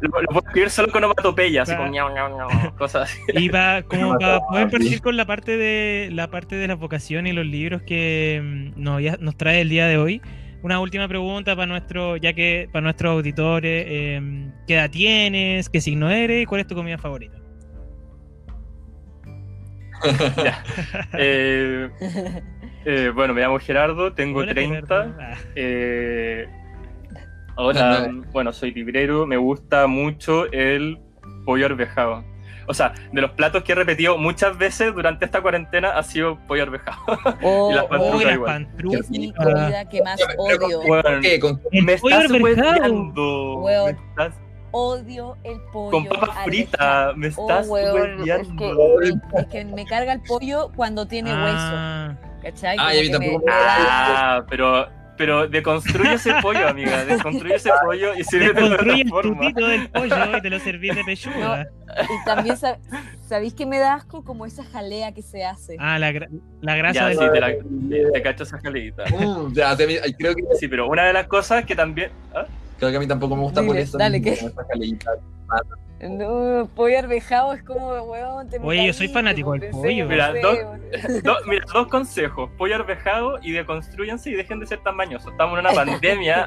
lo, 0.00 0.08
lo 0.20 0.26
puedo 0.28 0.40
escribir 0.46 0.70
solo 0.70 0.88
con 0.92 1.04
onomatopeya, 1.04 1.62
así 1.62 1.72
Pa- 1.72 1.78
como 1.78 1.90
ñau, 1.90 2.12
ñau, 2.14 2.36
ñau, 2.36 2.74
cosas 2.76 3.10
así. 3.10 3.20
y 3.34 3.48
pa- 3.48 3.82
como 3.82 4.18
para 4.18 4.40
poder 4.40 4.70
partir 4.70 5.00
con 5.00 5.16
la 5.16 5.24
parte 5.26 5.56
de 5.56 6.10
la 6.12 6.28
parte 6.30 6.56
de 6.56 6.68
las 6.68 6.78
vocaciones 6.78 7.32
y 7.32 7.36
los 7.36 7.46
libros 7.46 7.82
que 7.82 8.40
mm, 8.42 8.80
nos, 8.82 9.02
ya- 9.02 9.16
nos 9.20 9.36
trae 9.36 9.60
el 9.60 9.68
día 9.68 9.86
de 9.86 9.98
hoy. 9.98 10.20
Una 10.62 10.80
última 10.80 11.06
pregunta 11.06 11.54
para 11.54 11.66
nuestro, 11.66 12.16
ya 12.16 12.32
que 12.32 12.68
para 12.72 12.82
nuestros 12.82 13.12
auditores, 13.12 13.84
eh, 13.88 14.50
¿qué 14.66 14.74
edad 14.74 14.90
tienes? 14.90 15.68
¿Qué 15.68 15.80
signo 15.80 16.10
eres? 16.10 16.42
¿Y 16.42 16.46
cuál 16.46 16.62
es 16.62 16.66
tu 16.66 16.74
comida 16.74 16.98
favorita? 16.98 17.38
Ya. 20.44 20.62
Eh, 21.18 21.88
eh, 22.84 23.10
bueno, 23.14 23.32
me 23.34 23.40
llamo 23.40 23.58
Gerardo, 23.58 24.12
tengo 24.12 24.40
Hola, 24.40 24.52
30. 24.52 24.86
Gerardo. 24.86 25.16
Ah, 25.20 25.34
Eh, 25.54 26.46
ahora, 27.56 28.08
bueno, 28.32 28.52
soy 28.52 28.72
librero, 28.72 29.26
me 29.26 29.36
gusta 29.36 29.86
mucho 29.86 30.50
el 30.52 30.98
pollo 31.44 31.66
arvejado. 31.66 32.24
O 32.68 32.74
sea, 32.74 32.92
de 33.12 33.20
los 33.20 33.30
platos 33.30 33.62
que 33.62 33.70
he 33.70 33.74
repetido 33.76 34.18
muchas 34.18 34.58
veces 34.58 34.92
durante 34.92 35.24
esta 35.24 35.40
cuarentena 35.40 35.90
ha 35.90 36.02
sido 36.02 36.36
pollo 36.48 36.64
arvejado. 36.64 36.98
Oh, 37.42 37.70
Y 37.70 37.74
las 37.74 37.84
oh, 37.90 38.16
Uy, 38.16 38.24
las 38.24 38.34
igual. 38.34 38.68
es 38.92 39.10
mi 39.10 39.32
comida 39.32 39.88
que 39.88 40.02
más 40.02 40.20
odio. 40.36 40.80
Bueno, 40.84 41.20
¿Qué? 41.22 41.38
Con- 41.38 41.60
El 41.70 41.84
me 41.84 41.96
pollo 41.96 42.16
estás 42.18 42.40
hueveando. 42.40 43.62
Me 43.64 43.90
estás- 43.90 44.34
Odio 44.72 45.36
el 45.44 45.58
pollo. 45.72 45.90
Con 45.92 46.04
papas 46.06 46.44
fritas, 46.44 47.16
me 47.16 47.28
Oh, 47.28 47.30
estás 47.30 47.68
weón, 47.68 48.28
es 48.28 48.48
que, 48.58 48.74
me, 48.74 49.40
es 49.40 49.46
que 49.46 49.64
me 49.64 49.86
carga 49.86 50.12
el 50.12 50.20
pollo 50.22 50.70
cuando 50.76 51.06
tiene 51.06 51.30
Ah, 51.32 52.16
hueso. 52.18 52.42
¿Cachai? 52.42 52.76
Ah, 52.78 52.82
Como 52.82 52.94
y 52.94 52.98
a 52.98 53.00
mí 53.00 53.06
que 53.06 53.12
tampoco 53.12 53.46
me- 53.46 53.52
Ah, 53.54 54.44
pero, 54.50 54.88
pero 55.16 55.48
deconstruye 55.48 56.14
ese 56.14 56.34
pollo, 56.42 56.68
amiga. 56.68 57.04
Deconstruye 57.04 57.54
ese 57.56 57.70
pollo 57.84 58.14
y 58.14 58.24
sirve 58.24 58.52
de 58.52 58.54
Construye 58.68 59.00
el 59.02 59.08
otra 59.12 59.22
forma. 59.22 59.40
tutito 59.40 59.66
del 59.68 59.88
pollo 59.90 60.36
y 60.38 60.40
te 60.42 60.50
lo 60.50 60.58
servís 60.60 60.94
de 60.94 61.04
pechuga. 61.04 61.66
Y 62.02 62.24
también 62.24 62.56
sab- 62.56 62.78
sabéis 63.26 63.54
que 63.54 63.64
me 63.66 63.78
da 63.78 63.94
asco 63.94 64.22
como 64.24 64.44
esa 64.46 64.64
jalea 64.64 65.12
que 65.12 65.22
se 65.22 65.44
hace. 65.44 65.76
Ah, 65.78 65.98
la, 65.98 66.12
gra- 66.12 66.28
la 66.60 66.76
grasa 66.76 66.94
Ya, 67.00 67.08
del 67.08 67.18
sí, 67.18 67.24
te, 67.32 67.40
la, 67.40 67.46
te, 67.48 68.10
te 68.12 68.22
cacho 68.22 68.42
esa 68.42 68.58
jaleita. 68.60 69.04
Mm, 69.10 69.52
ya, 69.54 69.76
te- 69.76 70.14
creo, 70.18 70.34
que, 70.34 70.42
Sí, 70.58 70.68
pero 70.68 70.88
una 70.88 71.04
de 71.06 71.12
las 71.12 71.26
cosas 71.26 71.64
que 71.64 71.74
también. 71.74 72.10
¿ah? 72.34 72.44
creo 72.78 72.90
que 72.90 72.96
a 72.98 73.00
mí 73.00 73.06
tampoco 73.06 73.34
me 73.36 73.42
gusta 73.42 73.62
por 73.62 73.76
eso. 73.76 73.96
dale, 73.98 74.20
¿qué? 74.20 74.32
esa 74.32 74.50
jaleita. 74.68 75.10
No, 75.98 76.68
pollo 76.74 76.98
arvejado 76.98 77.54
es 77.54 77.62
como, 77.62 77.88
weón. 78.02 78.50
te 78.50 78.58
Oye, 78.58 78.86
yo 78.86 78.92
soy 78.92 79.08
fanático 79.08 79.52
del 79.52 79.70
pollo. 79.70 80.04
no 80.04 80.10
Mira, 80.10 80.32
sé, 80.32 80.40
dos-. 80.40 80.58
Do- 81.22 81.38
mira, 81.46 81.64
dos 81.72 81.86
consejos. 81.88 82.50
Pollo 82.58 82.74
arvejado 82.74 83.38
y 83.42 83.52
deconstruyanse 83.52 84.28
y 84.30 84.34
dejen 84.34 84.60
de 84.60 84.66
ser 84.66 84.80
tan 84.82 84.94
mañosos. 84.94 85.32
Estamos 85.32 85.58
en 85.58 85.64
una 85.64 85.74
pandemia. 85.84 86.46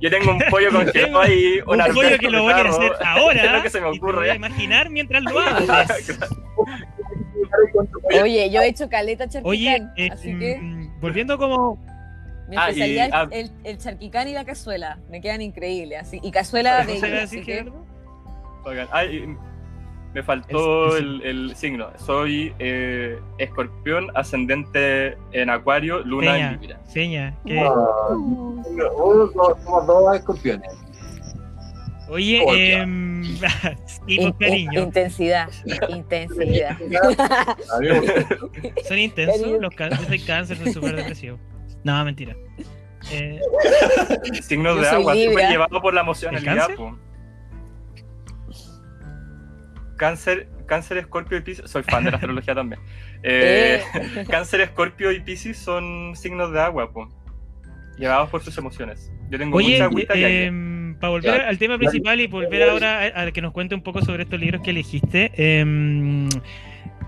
Yo 0.00 0.10
tengo 0.10 0.32
un 0.32 0.40
pollo 0.50 0.72
congelado 0.72 1.20
ahí, 1.20 1.60
un, 1.66 1.80
Un 1.80 1.94
pollo 1.94 2.18
que 2.18 2.28
lo 2.30 2.42
voy 2.42 2.52
a 2.52 2.56
hacer 2.68 2.92
ahora. 3.04 3.44
Es 3.44 3.52
lo 3.52 3.62
que 3.62 3.70
se 3.70 3.80
me 3.80 3.90
y 3.90 3.92
te 3.92 3.98
lo 3.98 4.02
voy 4.06 4.12
a 4.12 4.32
ocurre. 4.32 4.34
imaginar 4.34 4.90
mientras 4.90 5.22
lo 5.22 5.38
haces. 5.38 6.18
Oye, 8.22 8.50
yo 8.50 8.60
he 8.60 8.68
hecho 8.68 8.88
caleta 8.88 9.28
charquicán, 9.28 9.44
Oye, 9.48 9.82
eh, 9.96 10.08
así 10.12 10.36
que 10.38 10.58
mm, 10.60 11.00
volviendo 11.00 11.38
como. 11.38 11.76
mi 12.48 12.56
ah, 12.58 12.70
y- 12.72 12.98
ah. 12.98 13.28
el, 13.30 13.50
el 13.64 13.78
charquicán 13.78 14.28
y 14.28 14.32
la 14.32 14.44
cazuela. 14.44 14.98
Me 15.10 15.20
quedan 15.20 15.42
increíbles. 15.42 16.00
Así, 16.00 16.18
y 16.22 16.30
cazuela 16.30 16.78
de 16.84 16.86
¿cómo 16.86 17.00
se 17.00 17.10
va 17.10 17.18
a 17.20 17.22
así 17.22 17.36
decir, 17.36 17.46
que, 17.46 17.52
Gerardo? 17.62 17.86
Oigan, 18.64 18.88
ay, 18.92 19.36
me 20.14 20.22
faltó 20.22 20.96
El- 20.96 21.22
el, 21.22 21.48
el 21.50 21.56
signo. 21.56 21.88
Soy 21.98 22.54
eh, 22.58 23.18
escorpión, 23.38 24.08
ascendente 24.14 25.16
en 25.32 25.50
acuario, 25.50 26.00
luna 26.00 26.32
Seña, 26.34 26.52
en 26.52 26.60
Libra. 26.60 26.80
seña. 26.86 27.34
Oh, 27.68 28.62
somos- 29.34 29.62
somos 29.64 29.86
dos 29.86 30.16
escorpiones. 30.16 30.70
Oye, 32.08 32.74
em, 32.74 33.24
sí, 34.06 34.16
con 34.18 34.32
cariño. 34.34 34.82
intensidad, 34.82 35.48
intensidad. 35.88 36.76
Son 38.86 38.98
intensos. 38.98 39.60
Los 39.60 39.74
yo 39.74 40.04
soy 40.06 40.20
cáncer, 40.20 40.58
soy 40.58 40.72
súper 40.72 40.96
depresivo. 40.96 41.38
No, 41.82 42.04
mentira. 42.04 42.36
Eh, 43.10 43.40
Signos 44.42 44.80
de 44.80 44.88
agua, 44.88 45.12
súper 45.14 45.28
Libra. 45.28 45.50
llevado 45.50 45.80
por 45.82 45.94
la 45.94 46.00
emocionalidad. 46.02 46.68
cáncer? 46.68 46.76
Cáncer, 50.04 50.48
cáncer, 50.66 50.98
escorpio 50.98 51.38
y 51.38 51.40
piscis. 51.40 51.70
Soy 51.70 51.82
fan 51.82 52.04
de 52.04 52.10
la 52.10 52.16
astrología 52.20 52.54
también. 52.54 52.80
Eh, 53.22 53.80
Eh, 53.94 54.24
Cáncer, 54.30 54.60
escorpio 54.60 55.10
y 55.12 55.20
piscis 55.20 55.56
son 55.56 56.14
signos 56.14 56.52
de 56.52 56.60
agua, 56.60 56.92
po. 56.92 57.08
llevados 57.96 58.28
por 58.28 58.42
sus 58.42 58.56
emociones. 58.58 59.10
Yo 59.30 59.38
tengo 59.38 59.56
Oye, 59.56 59.72
mucha 59.72 59.84
agüita 59.84 60.14
y 60.16 60.24
aire. 60.24 60.46
em, 60.46 60.94
para 61.00 61.10
volver 61.10 61.40
al 61.40 61.56
tema 61.58 61.78
principal 61.78 62.20
y 62.20 62.26
volver 62.26 62.68
ahora 62.68 63.00
a, 63.16 63.22
a 63.22 63.30
que 63.32 63.40
nos 63.40 63.52
cuente 63.52 63.74
un 63.74 63.82
poco 63.82 64.02
sobre 64.02 64.24
estos 64.24 64.38
libros 64.38 64.60
que 64.62 64.70
elegiste, 64.70 65.32
em, 65.36 66.28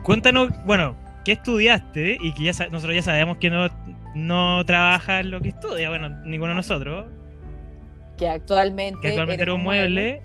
cuéntanos, 0.02 0.50
bueno, 0.64 0.96
¿qué 1.24 1.32
estudiaste? 1.32 2.16
Y 2.20 2.32
que 2.34 2.44
ya 2.44 2.52
nosotros 2.70 2.94
ya 2.94 3.02
sabemos 3.02 3.36
que 3.38 3.50
no, 3.50 3.68
no 4.14 4.64
trabajas 4.64 5.24
lo 5.26 5.40
que 5.40 5.48
estudia, 5.50 5.88
bueno, 5.90 6.08
ninguno 6.24 6.50
de 6.50 6.56
nosotros, 6.56 7.06
que 8.16 8.28
actualmente, 8.28 9.00
que 9.00 9.08
actualmente 9.08 9.34
eres 9.34 9.42
era 9.42 9.54
un 9.54 9.62
mueble. 9.62 10.22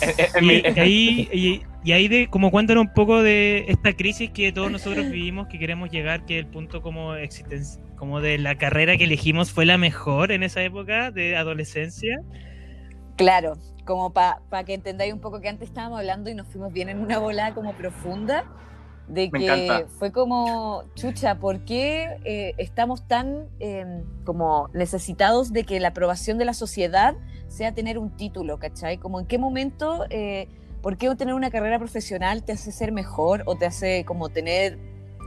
En- 0.00 0.10
en- 0.18 0.18
en 0.34 0.46
mi- 0.46 0.62
y, 0.76 0.78
ahí, 0.80 1.28
y, 1.32 1.62
y 1.84 1.92
ahí 1.92 2.08
de, 2.08 2.28
como 2.28 2.50
cuéntanos 2.50 2.84
un 2.86 2.92
poco 2.92 3.22
de 3.22 3.64
esta 3.68 3.92
crisis 3.94 4.30
que 4.30 4.52
todos 4.52 4.70
nosotros 4.70 5.06
vivimos, 5.10 5.48
que 5.48 5.58
queremos 5.58 5.90
llegar, 5.90 6.24
que 6.24 6.38
el 6.38 6.46
punto 6.46 6.82
como 6.82 7.14
existencia, 7.14 7.82
como 7.96 8.20
de 8.20 8.38
la 8.38 8.56
carrera 8.56 8.96
que 8.96 9.04
elegimos 9.04 9.50
fue 9.52 9.66
la 9.66 9.76
mejor 9.78 10.30
en 10.32 10.42
esa 10.42 10.62
época 10.62 11.10
de 11.10 11.36
adolescencia. 11.36 12.20
Claro, 13.16 13.54
como 13.84 14.12
para 14.12 14.40
que 14.64 14.74
entendáis 14.74 15.12
un 15.12 15.20
poco 15.20 15.40
que 15.40 15.48
antes 15.48 15.68
estábamos 15.68 15.98
hablando 15.98 16.30
y 16.30 16.34
nos 16.34 16.46
fuimos 16.46 16.72
bien 16.72 16.88
en 16.88 17.00
una 17.00 17.18
volada 17.18 17.54
como 17.54 17.72
profunda, 17.74 18.44
de 19.08 19.30
Me 19.32 19.38
que 19.40 19.46
encanta. 19.66 19.88
fue 19.98 20.12
como, 20.12 20.84
chucha, 20.94 21.36
¿por 21.36 21.60
qué 21.64 22.18
eh, 22.24 22.54
estamos 22.58 23.06
tan 23.08 23.46
eh, 23.60 24.02
como 24.24 24.68
necesitados 24.74 25.52
de 25.52 25.64
que 25.64 25.80
la 25.80 25.88
aprobación 25.88 26.38
de 26.38 26.44
la 26.44 26.54
sociedad 26.54 27.14
sea 27.48 27.72
tener 27.72 27.98
un 27.98 28.10
título, 28.16 28.58
¿cachai? 28.58 28.98
Como 28.98 29.18
en 29.20 29.26
qué 29.26 29.38
momento, 29.38 30.04
eh, 30.10 30.48
¿por 30.82 30.96
qué 30.98 31.14
tener 31.16 31.34
una 31.34 31.50
carrera 31.50 31.78
profesional 31.78 32.42
te 32.44 32.52
hace 32.52 32.70
ser 32.72 32.92
mejor 32.92 33.42
o 33.46 33.56
te 33.56 33.64
hace 33.66 34.04
como 34.04 34.28
tener 34.28 34.78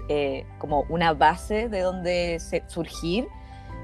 eh, 0.10 0.46
como 0.60 0.84
una 0.90 1.14
base 1.14 1.68
de 1.70 1.80
donde 1.82 2.40
se- 2.40 2.64
surgir? 2.68 3.28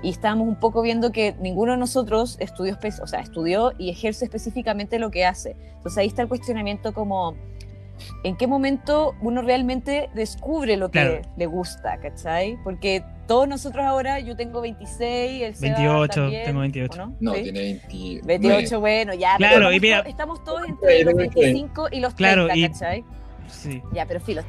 y 0.03 0.09
estábamos 0.11 0.47
un 0.47 0.57
poco 0.59 0.83
viendo 0.83 1.11
que 1.11 1.33
ninguno 1.41 1.71
de 1.71 1.79
nosotros 1.79 2.37
estudió, 2.39 2.77
o 3.01 3.07
sea, 3.07 3.19
estudió 3.21 3.71
y 3.79 3.89
ejerce 3.89 4.25
específicamente 4.25 4.99
lo 4.99 5.09
que 5.09 5.25
hace. 5.25 5.55
Entonces 5.77 5.97
ahí 5.97 6.05
está 6.05 6.21
el 6.21 6.27
cuestionamiento 6.27 6.93
como, 6.93 7.35
¿en 8.23 8.35
qué 8.37 8.47
momento 8.47 9.13
uno 9.21 9.41
realmente 9.41 10.09
descubre 10.13 10.77
lo 10.77 10.89
que 10.91 10.99
Claro. 10.99 11.21
le 11.37 11.45
gusta, 11.45 11.97
¿cachai? 11.97 12.57
Porque 12.63 13.03
todos 13.27 13.47
nosotros 13.47 13.83
ahora, 13.85 14.19
yo 14.19 14.35
tengo 14.35 14.61
26, 14.61 15.43
el 15.43 15.55
Seba 15.55 15.77
28, 15.79 16.13
también, 16.21 16.45
tengo 16.45 16.59
28. 16.61 16.93
¿o 16.93 17.05
no? 17.07 17.15
No, 17.19 17.33
¿Sí? 17.35 17.43
tiene 17.43 17.59
20. 17.89 18.21
28, 18.25 18.79
bueno, 18.79 19.13
ya. 19.13 19.35
Claro, 19.37 19.71
y 19.71 19.75
estamos, 19.75 19.81
mira- 19.81 19.97
todos- 19.97 20.09
estamos 20.09 20.43
todos 20.43 20.61
entre 20.69 21.03
los 21.03 21.13
25 21.15 21.87
y 21.91 21.99
los 21.99 22.15
30, 22.15 22.45
Claro, 22.45 22.55
y- 22.55 22.67
¿cachai? 22.69 23.03
Sí. 23.49 23.81
Ya, 23.93 24.05
pero 24.05 24.19
filo. 24.21 24.43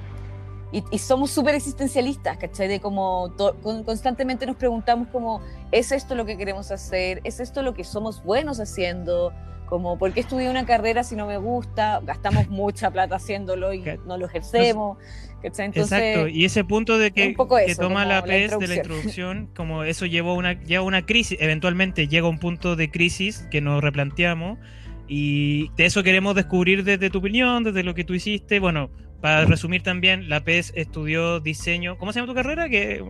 Y, 0.71 0.85
y 0.91 0.99
somos 0.99 1.31
súper 1.31 1.55
existencialistas, 1.55 2.37
¿cachai? 2.37 2.69
De 2.69 2.79
como 2.79 3.31
to- 3.39 3.57
con- 3.63 3.85
constantemente 3.85 4.45
nos 4.47 4.57
preguntamos 4.57 5.09
como, 5.09 5.41
¿es 5.73 5.93
esto 5.93 6.15
lo 6.15 6.27
que 6.27 6.37
queremos 6.37 6.71
hacer? 6.71 7.21
¿Es 7.25 7.41
esto 7.41 7.63
lo 7.63 7.73
que 7.75 7.85
somos 7.85 8.23
buenos 8.23 8.61
haciendo? 8.61 9.33
Como, 9.69 9.99
¿por 9.99 10.13
qué 10.13 10.21
estudié 10.21 10.49
una 10.49 10.65
carrera 10.65 11.05
si 11.05 11.15
no 11.15 11.27
me 11.27 11.37
gusta? 11.37 12.01
Gastamos 12.03 12.49
mucha 12.49 12.91
plata 12.91 13.17
haciéndolo 13.17 13.73
y 13.73 13.85
no 14.07 14.17
lo 14.17 14.27
ejercemos. 14.27 14.99
Entonces, 15.43 15.77
Exacto, 15.77 16.27
y 16.27 16.45
ese 16.45 16.65
punto 16.65 16.99
de 16.99 17.13
que, 17.13 17.37
que 17.67 17.75
toma 17.77 18.05
la 18.05 18.17
la 18.17 18.25
PES 18.25 18.59
de 18.59 18.67
la 18.67 18.75
introducción. 18.77 19.51
como 19.57 19.85
eso 19.85 20.05
llevó 20.05 20.35
una, 20.35 20.61
lleva 20.65 20.83
a 20.83 20.87
una 20.87 21.07
crisis, 21.07 21.39
eventualmente 21.41 22.09
llega 22.09 22.27
un 22.29 22.39
punto 22.39 22.75
de 22.75 22.91
crisis 22.91 23.47
que 23.51 23.61
nos 23.61 23.83
replanteamos 23.83 24.59
y 25.07 25.71
de 25.77 25.87
eso 25.87 26.03
queremos 26.03 26.35
descubrir 26.35 26.83
desde 26.83 27.09
tu 27.09 27.19
opinión, 27.19 27.63
desde 27.63 27.85
lo 27.85 27.95
que 27.95 28.05
tú 28.05 28.15
hiciste. 28.15 28.59
Bueno, 28.59 28.91
para 29.21 29.45
resumir 29.45 29.83
también, 29.83 30.29
la 30.29 30.45
PES 30.45 30.73
estudió 30.77 31.41
diseño. 31.41 31.99
¿Cómo 31.99 32.13
se 32.13 32.21
llama 32.21 32.33
tu 32.33 32.37
carrera? 32.37 32.69
Que 32.69 33.05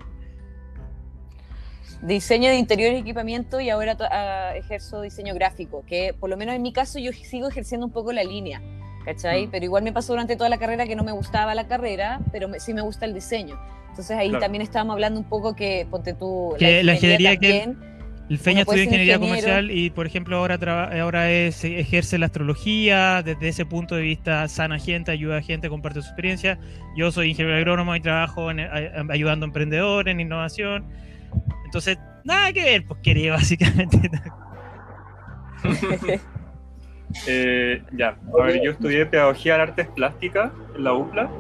diseño 2.03 2.49
de 2.51 2.57
interiores 2.57 2.99
y 2.99 3.01
equipamiento 3.03 3.61
y 3.61 3.71
ahora 3.71 3.97
ah, 4.11 4.53
ejerzo 4.57 5.03
diseño 5.03 5.35
gráfico, 5.35 5.85
que 5.87 6.15
por 6.19 6.31
lo 6.31 6.37
menos 6.37 6.55
en 6.55 6.63
mi 6.63 6.73
caso 6.73 6.99
yo 6.99 7.13
sigo 7.13 7.49
ejerciendo 7.49 7.87
un 7.87 7.93
poco 7.93 8.13
la 8.13 8.23
línea, 8.23 8.61
¿cachai? 9.05 9.47
Mm. 9.47 9.51
Pero 9.51 9.65
igual 9.65 9.83
me 9.83 9.93
pasó 9.93 10.13
durante 10.13 10.37
toda 10.37 10.49
la 10.49 10.59
carrera 10.59 10.87
que 10.87 10.95
no 10.97 11.03
me 11.05 11.13
gustaba 11.13 11.55
la 11.55 11.67
carrera, 11.67 12.21
pero 12.33 12.49
me- 12.49 12.61
sí 12.61 12.73
me 12.75 12.83
gusta 12.83 13.05
el 13.05 13.15
diseño. 13.15 13.59
Entonces 13.91 14.17
ahí 14.17 14.29
Claro. 14.29 14.43
también 14.45 14.63
estábamos 14.63 14.93
hablando 14.95 15.19
un 15.19 15.29
poco 15.29 15.57
que, 15.57 15.87
ponte 15.91 16.15
tú, 16.15 16.55
Que 16.59 16.85
la 16.85 16.95
ingeniería 16.95 17.37
que- 17.37 17.61
también, 17.61 17.89
el 18.31 18.39
Feña 18.39 18.61
estudió 18.61 18.83
ingeniería 18.85 19.15
ingeniero. 19.17 19.41
comercial 19.43 19.71
y, 19.71 19.91
por 19.91 20.07
ejemplo, 20.07 20.37
ahora, 20.37 20.59
traba- 20.59 20.91
ahora 21.01 21.31
es, 21.33 21.65
ejerce 21.65 22.19
la 22.19 22.27
astrología 22.27 23.23
desde 23.25 23.49
ese 23.49 23.65
punto 23.67 23.97
de 23.97 24.03
vista, 24.03 24.47
sana 24.49 24.79
gente, 24.79 25.11
ayuda 25.11 25.39
a 25.39 25.43
gente, 25.43 25.69
comparte 25.71 26.01
su 26.03 26.09
experiencia. 26.09 26.59
Yo 26.95 27.11
soy 27.11 27.31
ingeniero 27.31 27.57
agrónomo 27.57 27.97
y 27.97 28.01
trabajo 28.01 28.51
en- 28.51 28.61
a- 28.61 29.07
ayudando 29.11 29.47
a 29.47 29.49
emprendedores 29.49 30.13
en 30.13 30.21
innovación. 30.21 30.87
Entonces, 31.65 31.99
nada 32.25 32.53
que 32.53 32.63
ver, 32.63 32.85
pues 32.87 33.01
querido, 33.03 33.35
básicamente. 33.37 34.11
Eh, 37.27 37.83
ya, 37.93 38.19
a 38.39 38.45
ver, 38.45 38.61
yo 38.63 38.73
estudié 38.73 39.07
Pedagogía 39.07 39.55
en 39.55 39.61
Artes 39.63 39.89
Plásticas 39.89 40.53
en 40.77 40.85
la 40.85 40.93
UPLA, 40.93 41.31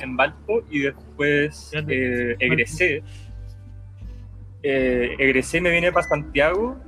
en 0.00 0.16
Valpo, 0.16 0.62
y 0.70 0.80
después 0.80 1.72
eh, 1.88 2.36
egresé. 2.38 3.02
Eh, 4.62 5.16
egresé 5.18 5.58
y 5.58 5.60
me 5.62 5.70
vine 5.70 5.90
para 5.90 6.06
Santiago, 6.06 6.78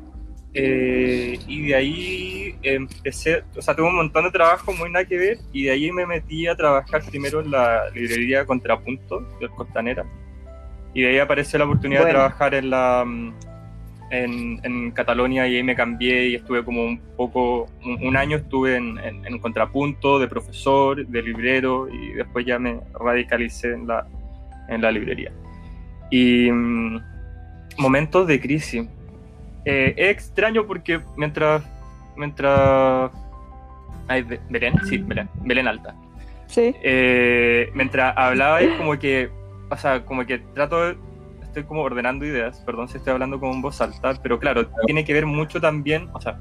eh, 0.54 1.38
y 1.46 1.68
de 1.68 1.74
ahí 1.74 2.54
empecé, 2.62 3.42
o 3.56 3.62
sea, 3.62 3.74
tuve 3.74 3.88
un 3.88 3.96
montón 3.96 4.24
de 4.24 4.30
trabajo 4.30 4.72
muy 4.74 4.90
nada 4.90 5.06
que 5.06 5.16
ver, 5.16 5.38
y 5.52 5.64
de 5.64 5.70
ahí 5.70 5.90
me 5.90 6.06
metí 6.06 6.46
a 6.46 6.54
trabajar 6.54 7.02
primero 7.08 7.40
en 7.40 7.50
la 7.50 7.88
librería 7.90 8.44
Contrapunto 8.44 9.20
del 9.40 9.48
Costanera, 9.50 10.04
y 10.94 11.02
de 11.02 11.08
ahí 11.08 11.18
apareció 11.18 11.58
la 11.58 11.64
oportunidad 11.66 12.04
de 12.04 12.10
trabajar 12.10 12.54
en 12.54 12.70
la... 12.70 13.04
mm, 13.06 13.34
en, 14.10 14.60
en 14.62 14.90
Cataluña 14.90 15.48
y 15.48 15.56
ahí 15.56 15.62
me 15.62 15.74
cambié 15.74 16.26
y 16.28 16.34
estuve 16.34 16.62
como 16.62 16.84
un 16.84 16.98
poco, 17.16 17.66
un, 17.82 18.06
un 18.06 18.14
año 18.16 18.36
estuve 18.36 18.76
en, 18.76 18.98
en- 18.98 19.24
en 19.24 19.38
contrapunto 19.38 20.18
de 20.18 20.28
profesor, 20.28 21.06
de 21.06 21.22
librero 21.22 21.88
y 21.88 22.12
después 22.12 22.44
ya 22.44 22.58
me 22.58 22.78
radicalicé 23.00 23.72
en 23.72 23.86
la, 23.86 24.06
en 24.68 24.82
la 24.82 24.90
librería. 24.92 25.32
Y 26.10 26.50
mm, 26.52 27.00
momentos 27.78 28.26
de 28.26 28.38
crisis. 28.38 28.86
Eh, 29.64 29.94
es 29.96 30.10
extraño 30.10 30.66
porque 30.66 31.00
mientras, 31.16 31.62
mientras... 32.14 33.10
Ay, 34.08 34.22
Be- 34.24 34.40
Belén, 34.50 34.74
sí, 34.84 34.98
Belén, 34.98 35.30
Belén 35.42 35.68
Alta. 35.68 35.94
Sí. 36.48 36.74
Eh, 36.82 37.70
mientras 37.72 38.12
hablaba 38.14 38.60
es 38.60 38.76
como 38.76 38.98
que, 38.98 39.30
o 39.72 39.76
sea, 39.76 40.04
como 40.04 40.24
que 40.26 40.38
trato 40.54 40.80
de, 40.86 40.96
estoy 41.42 41.64
como 41.64 41.82
ordenando 41.82 42.24
ideas, 42.24 42.60
perdón 42.66 42.88
si 42.88 42.98
estoy 42.98 43.12
hablando 43.12 43.40
como 43.40 43.52
en 43.54 43.62
voz 43.62 43.80
alta, 43.80 44.14
pero 44.22 44.38
claro, 44.38 44.68
tiene 44.86 45.04
que 45.04 45.12
ver 45.12 45.26
mucho 45.26 45.60
también, 45.60 46.08
o 46.12 46.20
sea, 46.20 46.38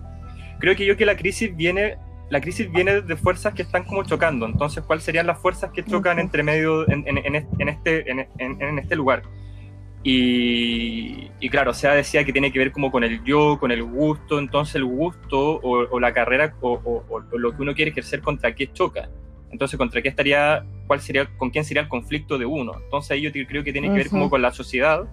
creo 0.60 0.76
que 0.76 0.86
yo 0.86 0.96
que 0.98 1.06
la 1.06 1.16
crisis 1.16 1.56
viene, 1.56 1.98
la 2.30 2.40
crisis 2.42 2.72
viene 2.72 3.02
de 3.02 3.16
fuerzas 3.16 3.54
que 3.54 3.62
están 3.64 3.84
como 3.84 4.04
chocando, 4.04 4.46
entonces, 4.46 4.84
¿cuáles 4.84 5.04
serían 5.04 5.28
las 5.28 5.40
fuerzas 5.40 5.72
que 5.72 5.84
chocan 5.84 6.20
entre 6.20 6.44
medio 6.44 6.90
en, 6.90 7.08
en- 7.08 7.18
en 7.18 7.36
est- 7.36 7.60
en 7.60 7.70
este, 7.70 8.10
en, 8.12 8.20
en- 8.38 8.62
en 8.62 8.80
este 8.80 8.96
lugar? 8.96 9.24
Y, 10.04 11.30
y 11.40 11.50
claro, 11.50 11.72
o 11.72 11.74
sea, 11.76 11.94
decía 11.94 12.24
que 12.24 12.32
tiene 12.34 12.52
que 12.52 12.58
ver 12.60 12.72
como 12.72 12.92
con 12.92 13.04
el 13.04 13.24
yo, 13.24 13.58
con 13.60 13.72
el 13.72 13.84
gusto, 13.84 14.40
entonces 14.40 14.76
el 14.76 14.86
gusto 14.86 15.60
o, 15.62 15.88
o 15.92 16.00
la 16.00 16.12
carrera 16.14 16.54
o, 16.62 16.72
o- 16.74 17.06
o 17.10 17.38
lo 17.38 17.52
que 17.56 17.62
uno 17.62 17.74
quiere 17.76 17.92
ejercer 17.92 18.22
contra 18.22 18.54
qué 18.56 18.72
choca. 18.74 19.10
Entonces, 19.52 19.78
¿contra 19.78 20.02
qué 20.02 20.10
estaría, 20.10 20.64
cuál 20.88 21.02
sería, 21.02 21.26
con 21.38 21.50
quién 21.50 21.66
sería 21.66 21.84
el 21.84 21.90
conflicto 21.90 22.38
de 22.38 22.46
uno? 22.46 22.74
Entonces 22.84 23.12
ahí 23.12 23.22
yo 23.22 23.32
creo 23.32 23.64
que 23.64 23.72
tiene 23.72 23.90
que 23.90 23.96
ver 23.96 24.10
como 24.10 24.30
con 24.30 24.42
la 24.42 24.52
sociedad 24.52 25.04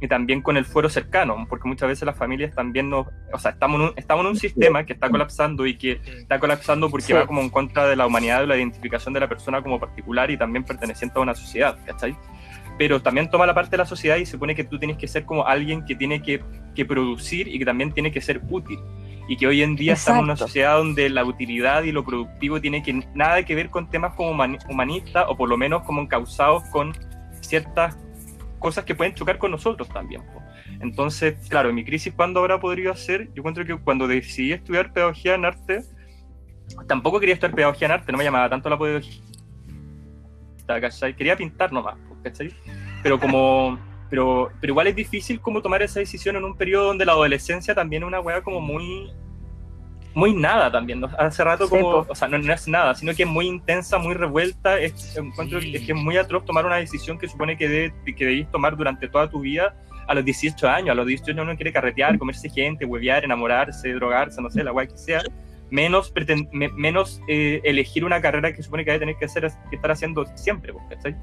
y 0.00 0.06
también 0.06 0.42
con 0.42 0.56
el 0.56 0.64
fuero 0.64 0.88
cercano, 0.88 1.44
porque 1.48 1.66
muchas 1.68 1.88
veces 1.88 2.06
las 2.06 2.16
familias 2.16 2.54
también 2.54 2.88
nos, 2.88 3.08
o 3.32 3.38
sea, 3.38 3.50
estamos 3.50 3.80
en 3.80 3.86
un, 3.88 3.92
estamos 3.96 4.24
en 4.24 4.30
un 4.30 4.36
sistema 4.36 4.84
que 4.84 4.92
está 4.92 5.10
colapsando 5.10 5.66
y 5.66 5.76
que 5.76 6.00
está 6.20 6.38
colapsando 6.38 6.88
porque 6.88 7.06
Sí. 7.06 7.12
va 7.12 7.26
como 7.26 7.40
en 7.40 7.50
contra 7.50 7.88
de 7.88 7.96
la 7.96 8.06
humanidad, 8.06 8.40
de 8.42 8.46
la 8.46 8.56
identificación 8.56 9.12
de 9.12 9.20
la 9.20 9.28
persona 9.28 9.60
como 9.60 9.80
particular 9.80 10.30
y 10.30 10.36
también 10.36 10.64
perteneciente 10.64 11.18
a 11.18 11.22
una 11.22 11.34
sociedad, 11.34 11.76
¿cachai? 11.84 12.16
Pero 12.78 13.02
también 13.02 13.28
toma 13.28 13.44
la 13.44 13.54
parte 13.54 13.72
de 13.72 13.78
la 13.78 13.86
sociedad 13.86 14.16
y 14.18 14.24
se 14.24 14.32
supone 14.32 14.54
que 14.54 14.62
tú 14.62 14.78
tienes 14.78 14.96
que 14.98 15.08
ser 15.08 15.24
como 15.24 15.44
alguien 15.44 15.84
que 15.84 15.96
tiene 15.96 16.22
que, 16.22 16.40
que 16.76 16.84
producir 16.84 17.48
y 17.48 17.58
que 17.58 17.64
también 17.64 17.92
tiene 17.92 18.12
que 18.12 18.20
ser 18.20 18.40
útil. 18.48 18.78
Y 19.28 19.36
que 19.36 19.46
hoy 19.46 19.62
en 19.62 19.76
día 19.76 19.92
estamos 19.92 20.20
en 20.20 20.24
una 20.24 20.36
sociedad 20.36 20.78
donde 20.78 21.08
la 21.10 21.22
utilidad 21.24 21.84
y 21.84 21.92
lo 21.92 22.02
productivo 22.02 22.60
tiene 22.60 22.82
que 22.82 22.94
nada 23.14 23.42
que 23.42 23.54
ver 23.54 23.68
con 23.68 23.88
temas 23.90 24.14
como 24.14 24.32
humani- 24.32 24.58
humanistas 24.68 25.26
o 25.28 25.36
por 25.36 25.48
lo 25.48 25.56
menos 25.56 25.82
como 25.82 26.00
encausados 26.00 26.64
con 26.70 26.92
ciertas 27.40 27.96
cosas 28.58 28.84
que 28.84 28.94
pueden 28.94 29.14
chocar 29.14 29.38
con 29.38 29.50
nosotros 29.50 29.88
también. 29.88 30.22
Entonces, 30.80 31.36
claro, 31.48 31.72
mi 31.72 31.84
crisis, 31.84 32.12
¿cuándo 32.14 32.40
habrá 32.40 32.58
podría 32.58 32.94
ser? 32.96 33.26
Yo 33.34 33.40
encuentro 33.40 33.64
que 33.64 33.76
cuando 33.76 34.08
decidí 34.08 34.52
estudiar 34.52 34.92
pedagogía 34.92 35.34
en 35.34 35.44
arte, 35.44 35.82
tampoco 36.86 37.20
quería 37.20 37.34
estudiar 37.34 37.54
pedagogía 37.54 37.86
en 37.86 37.92
arte, 37.92 38.10
no 38.10 38.18
me 38.18 38.24
llamaba 38.24 38.48
tanto 38.48 38.68
la 38.70 38.78
pedagogía. 38.78 39.22
¿cachai? 40.66 41.16
Quería 41.16 41.36
pintar 41.36 41.72
nomás, 41.72 41.96
¿cachai? 42.22 42.52
Pero 43.02 43.18
como... 43.18 43.78
Pero, 44.10 44.50
pero 44.60 44.72
igual 44.72 44.86
es 44.86 44.96
difícil 44.96 45.40
como 45.40 45.60
tomar 45.60 45.82
esa 45.82 46.00
decisión 46.00 46.36
en 46.36 46.44
un 46.44 46.56
periodo 46.56 46.86
donde 46.86 47.04
la 47.04 47.12
adolescencia 47.12 47.74
también 47.74 48.02
es 48.02 48.06
una 48.06 48.20
weá 48.20 48.40
como 48.42 48.60
muy... 48.60 49.10
Muy 50.14 50.34
nada 50.34 50.72
también, 50.72 51.00
¿no? 51.00 51.08
Hace 51.18 51.44
rato 51.44 51.68
como... 51.68 52.06
O 52.08 52.14
sea, 52.14 52.26
no, 52.26 52.38
no 52.38 52.52
es 52.52 52.66
nada, 52.66 52.94
sino 52.94 53.14
que 53.14 53.22
es 53.22 53.28
muy 53.28 53.46
intensa, 53.46 53.98
muy 53.98 54.14
revuelta. 54.14 54.80
Es, 54.80 55.16
encuentro 55.16 55.60
Sí. 55.60 55.76
es 55.76 55.84
que 55.86 55.92
es 55.92 55.98
muy 55.98 56.16
atroz 56.16 56.44
tomar 56.44 56.66
una 56.66 56.76
decisión 56.76 57.18
que 57.18 57.28
supone 57.28 57.56
que, 57.56 57.68
de, 57.68 57.92
que 58.16 58.24
debís 58.24 58.50
tomar 58.50 58.76
durante 58.76 59.06
toda 59.08 59.28
tu 59.30 59.40
vida 59.40 59.76
a 60.08 60.14
los 60.14 60.24
18 60.24 60.66
años. 60.68 60.90
A 60.90 60.94
los 60.94 61.06
18 61.06 61.32
años 61.32 61.44
uno 61.44 61.54
quiere 61.56 61.72
carretear, 61.72 62.18
comerse 62.18 62.48
gente, 62.48 62.84
huevear, 62.84 63.24
enamorarse, 63.24 63.92
drogarse, 63.92 64.40
no 64.42 64.50
sé, 64.50 64.64
la 64.64 64.70
guay 64.72 64.88
que 64.88 64.96
sea. 64.98 65.22
Menos, 65.70 66.12
me- 66.50 66.70
menos 66.70 67.20
eh, 67.28 67.60
elegir 67.62 68.04
una 68.04 68.20
carrera 68.20 68.52
que 68.54 68.62
supone 68.62 68.84
que 68.84 68.90
hay 68.92 68.96
que 68.96 69.00
tener 69.00 69.16
que, 69.18 69.26
hacer, 69.26 69.48
que 69.68 69.76
estar 69.76 69.90
haciendo 69.90 70.24
siempre. 70.34 70.72
¿cachai? 70.88 71.14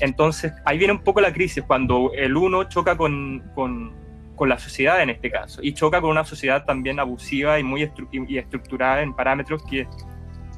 Entonces, 0.00 0.52
ahí 0.64 0.78
viene 0.78 0.92
un 0.92 1.02
poco 1.02 1.20
la 1.20 1.32
crisis, 1.32 1.64
cuando 1.66 2.12
el 2.14 2.36
uno 2.36 2.64
choca 2.64 2.96
con, 2.96 3.42
con, 3.54 3.92
con 4.36 4.48
la 4.48 4.58
sociedad 4.58 5.02
en 5.02 5.10
este 5.10 5.30
caso, 5.30 5.60
y 5.62 5.72
choca 5.74 6.00
con 6.00 6.10
una 6.10 6.24
sociedad 6.24 6.64
también 6.64 7.00
abusiva 7.00 7.58
y 7.58 7.62
muy 7.64 7.82
estru- 7.82 8.08
y, 8.28 8.38
estructurada 8.38 9.02
en 9.02 9.14
parámetros 9.14 9.62
que, 9.64 9.86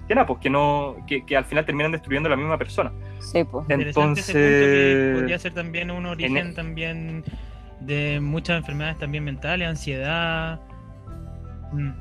que, 0.09 0.15
nada, 0.15 0.27
pues, 0.27 0.41
que, 0.41 0.51
no, 0.51 0.97
que, 1.07 1.25
que 1.25 1.37
al 1.37 1.45
final 1.45 1.65
terminan 1.65 1.93
destruyendo 1.93 2.27
a 2.27 2.31
la 2.31 2.37
misma 2.37 2.59
persona. 2.59 2.93
Sí, 3.21 3.45
pues. 3.45 3.65
Interesante 3.71 4.21
ese 4.21 4.33
punto 4.33 4.49
que 4.49 4.93
Entonces, 4.93 5.21
podría 5.21 5.39
ser 5.39 5.55
también 5.55 5.91
un 5.91 6.07
origen 6.07 6.37
en- 6.37 6.55
también 6.55 7.25
de 7.81 8.19
muchas 8.21 8.59
enfermedades 8.59 8.99
también 8.99 9.25
mentales, 9.25 9.69
ansiedad. 9.69 10.61
Mm. 11.73 11.93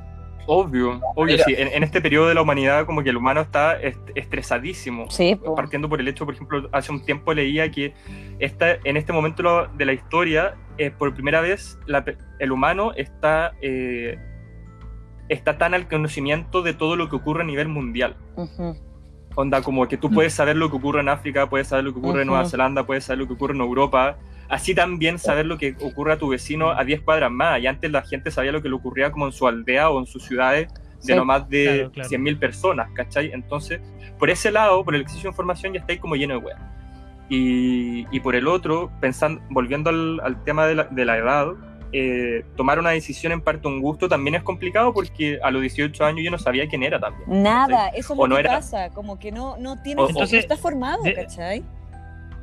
Obvio, 0.52 1.00
obvio, 1.16 1.34
Mira. 1.36 1.44
sí. 1.46 1.54
En, 1.58 1.68
en 1.68 1.84
este 1.84 2.02
periodo 2.02 2.28
de 2.28 2.34
la 2.34 2.42
humanidad, 2.42 2.86
como 2.86 3.04
que 3.04 3.10
el 3.12 3.18
humano 3.18 3.42
está 3.42 3.80
est- 3.80 4.10
estresadísimo. 4.16 5.10
Sí, 5.10 5.36
po. 5.36 5.54
Partiendo 5.56 5.88
por 5.88 6.00
el 6.00 6.08
hecho, 6.08 6.26
por 6.26 6.34
ejemplo, 6.34 6.68
hace 6.72 6.92
un 6.92 7.06
tiempo 7.06 7.34
leía 7.34 7.70
que 7.70 7.94
esta, 8.40 8.72
en 8.84 8.98
este 8.98 9.14
momento 9.14 9.68
de 9.68 9.86
la 9.86 9.94
historia, 9.94 10.56
eh, 10.78 10.90
por 10.92 11.14
primera 11.14 11.42
vez, 11.42 11.78
la 11.86 12.04
el 12.40 12.52
humano 12.52 12.94
está, 12.96 13.54
eh, 13.62 14.18
está 15.28 15.58
tan 15.58 15.74
al 15.74 15.88
conocimiento 15.88 16.62
de 16.62 16.74
todo 16.74 16.96
lo 16.96 17.10
que 17.10 17.16
ocurre 17.16 17.44
a 17.44 17.46
nivel 17.46 17.68
mundial. 17.68 18.16
Ujú. 18.36 18.76
Onda, 19.36 19.62
como 19.62 19.88
que 19.88 19.96
tú 19.98 20.10
puedes 20.10 20.34
saber 20.34 20.58
lo 20.58 20.70
que 20.72 20.78
ocurre 20.78 21.02
en 21.02 21.10
África, 21.10 21.48
puedes 21.48 21.68
saber 21.68 21.86
lo 21.86 21.94
que 21.94 22.00
ocurre 22.00 22.22
en 22.24 22.28
Nueva. 22.28 22.46
Zelanda, 22.50 22.86
puedes 22.86 23.04
saber 23.06 23.20
lo 23.20 23.28
que 23.28 23.34
ocurre 23.34 23.54
en 23.54 23.62
Europa. 23.62 24.18
Así 24.50 24.74
también 24.76 25.20
saber 25.20 25.46
lo 25.46 25.58
que 25.58 25.76
ocurre 25.82 26.14
a 26.14 26.18
tu 26.18 26.28
vecino 26.30 26.72
a 26.72 26.84
10 26.84 27.02
cuadras 27.02 27.32
más. 27.32 27.62
Y 27.62 27.68
antes 27.68 27.92
la 27.92 28.02
gente 28.02 28.32
sabía 28.32 28.52
lo 28.52 28.62
que 28.62 28.70
le 28.70 28.76
ocurría 28.76 29.12
como 29.12 29.28
en 29.28 29.32
su 29.32 29.48
aldea 29.48 29.90
o 29.92 30.00
en 30.00 30.06
sus 30.08 30.24
ciudades 30.24 30.68
de 30.74 30.80
Sí. 31.00 31.16
no 31.16 31.24
más 31.24 31.48
de 31.48 31.64
Claro, 31.66 31.92
claro. 31.92 32.10
100.000 32.10 32.40
personas, 32.40 32.90
¿cachai? 32.94 33.32
Entonces, 33.32 33.80
por 34.18 34.30
ese 34.30 34.52
lado, 34.52 34.84
por 34.84 34.96
el 34.96 35.02
exceso 35.02 35.24
de 35.24 35.30
información, 35.30 35.74
ya 35.74 35.80
estáis 35.80 36.00
como 36.00 36.16
lleno 36.16 36.34
de 36.34 36.40
weas. 36.46 36.60
Y, 37.30 38.08
y 38.12 38.20
por 38.22 38.36
el 38.36 38.48
otro, 38.48 38.92
pensando, 39.00 39.42
volviendo 39.50 39.90
al, 39.92 40.20
al 40.24 40.44
tema 40.44 40.66
de 40.66 40.76
la, 40.76 40.84
de 40.86 41.06
la 41.06 41.18
edad, 41.18 41.48
eh, 41.92 42.44
tomar 42.56 42.80
una 42.80 42.90
decisión 42.92 43.32
en 43.32 43.42
parte 43.42 43.68
un 43.68 43.82
gusto 43.82 44.08
también 44.10 44.36
es 44.36 44.44
complicado 44.44 44.94
porque 44.94 45.40
a 45.44 45.50
los 45.52 45.62
18 45.62 46.06
años 46.06 46.22
yo 46.24 46.32
no 46.32 46.38
sabía 46.40 46.68
quién 46.68 46.84
era 46.84 47.00
también. 47.00 47.44
Nada, 47.44 47.90
eso 47.90 48.14
es 48.14 48.20
O 48.20 48.24
lo 48.24 48.28
no 48.30 48.36
que 48.36 48.42
era- 48.42 48.50
pasa, 48.56 48.90
como 48.90 49.20
que 49.20 49.32
no, 49.32 49.58
no 49.58 49.82
tiene, 49.82 50.02
O- 50.02 50.06
no 50.06 50.10
Entonces, 50.10 50.40
está 50.40 50.58
formado, 50.58 51.04
de- 51.04 51.14
¿cachai? 51.14 51.64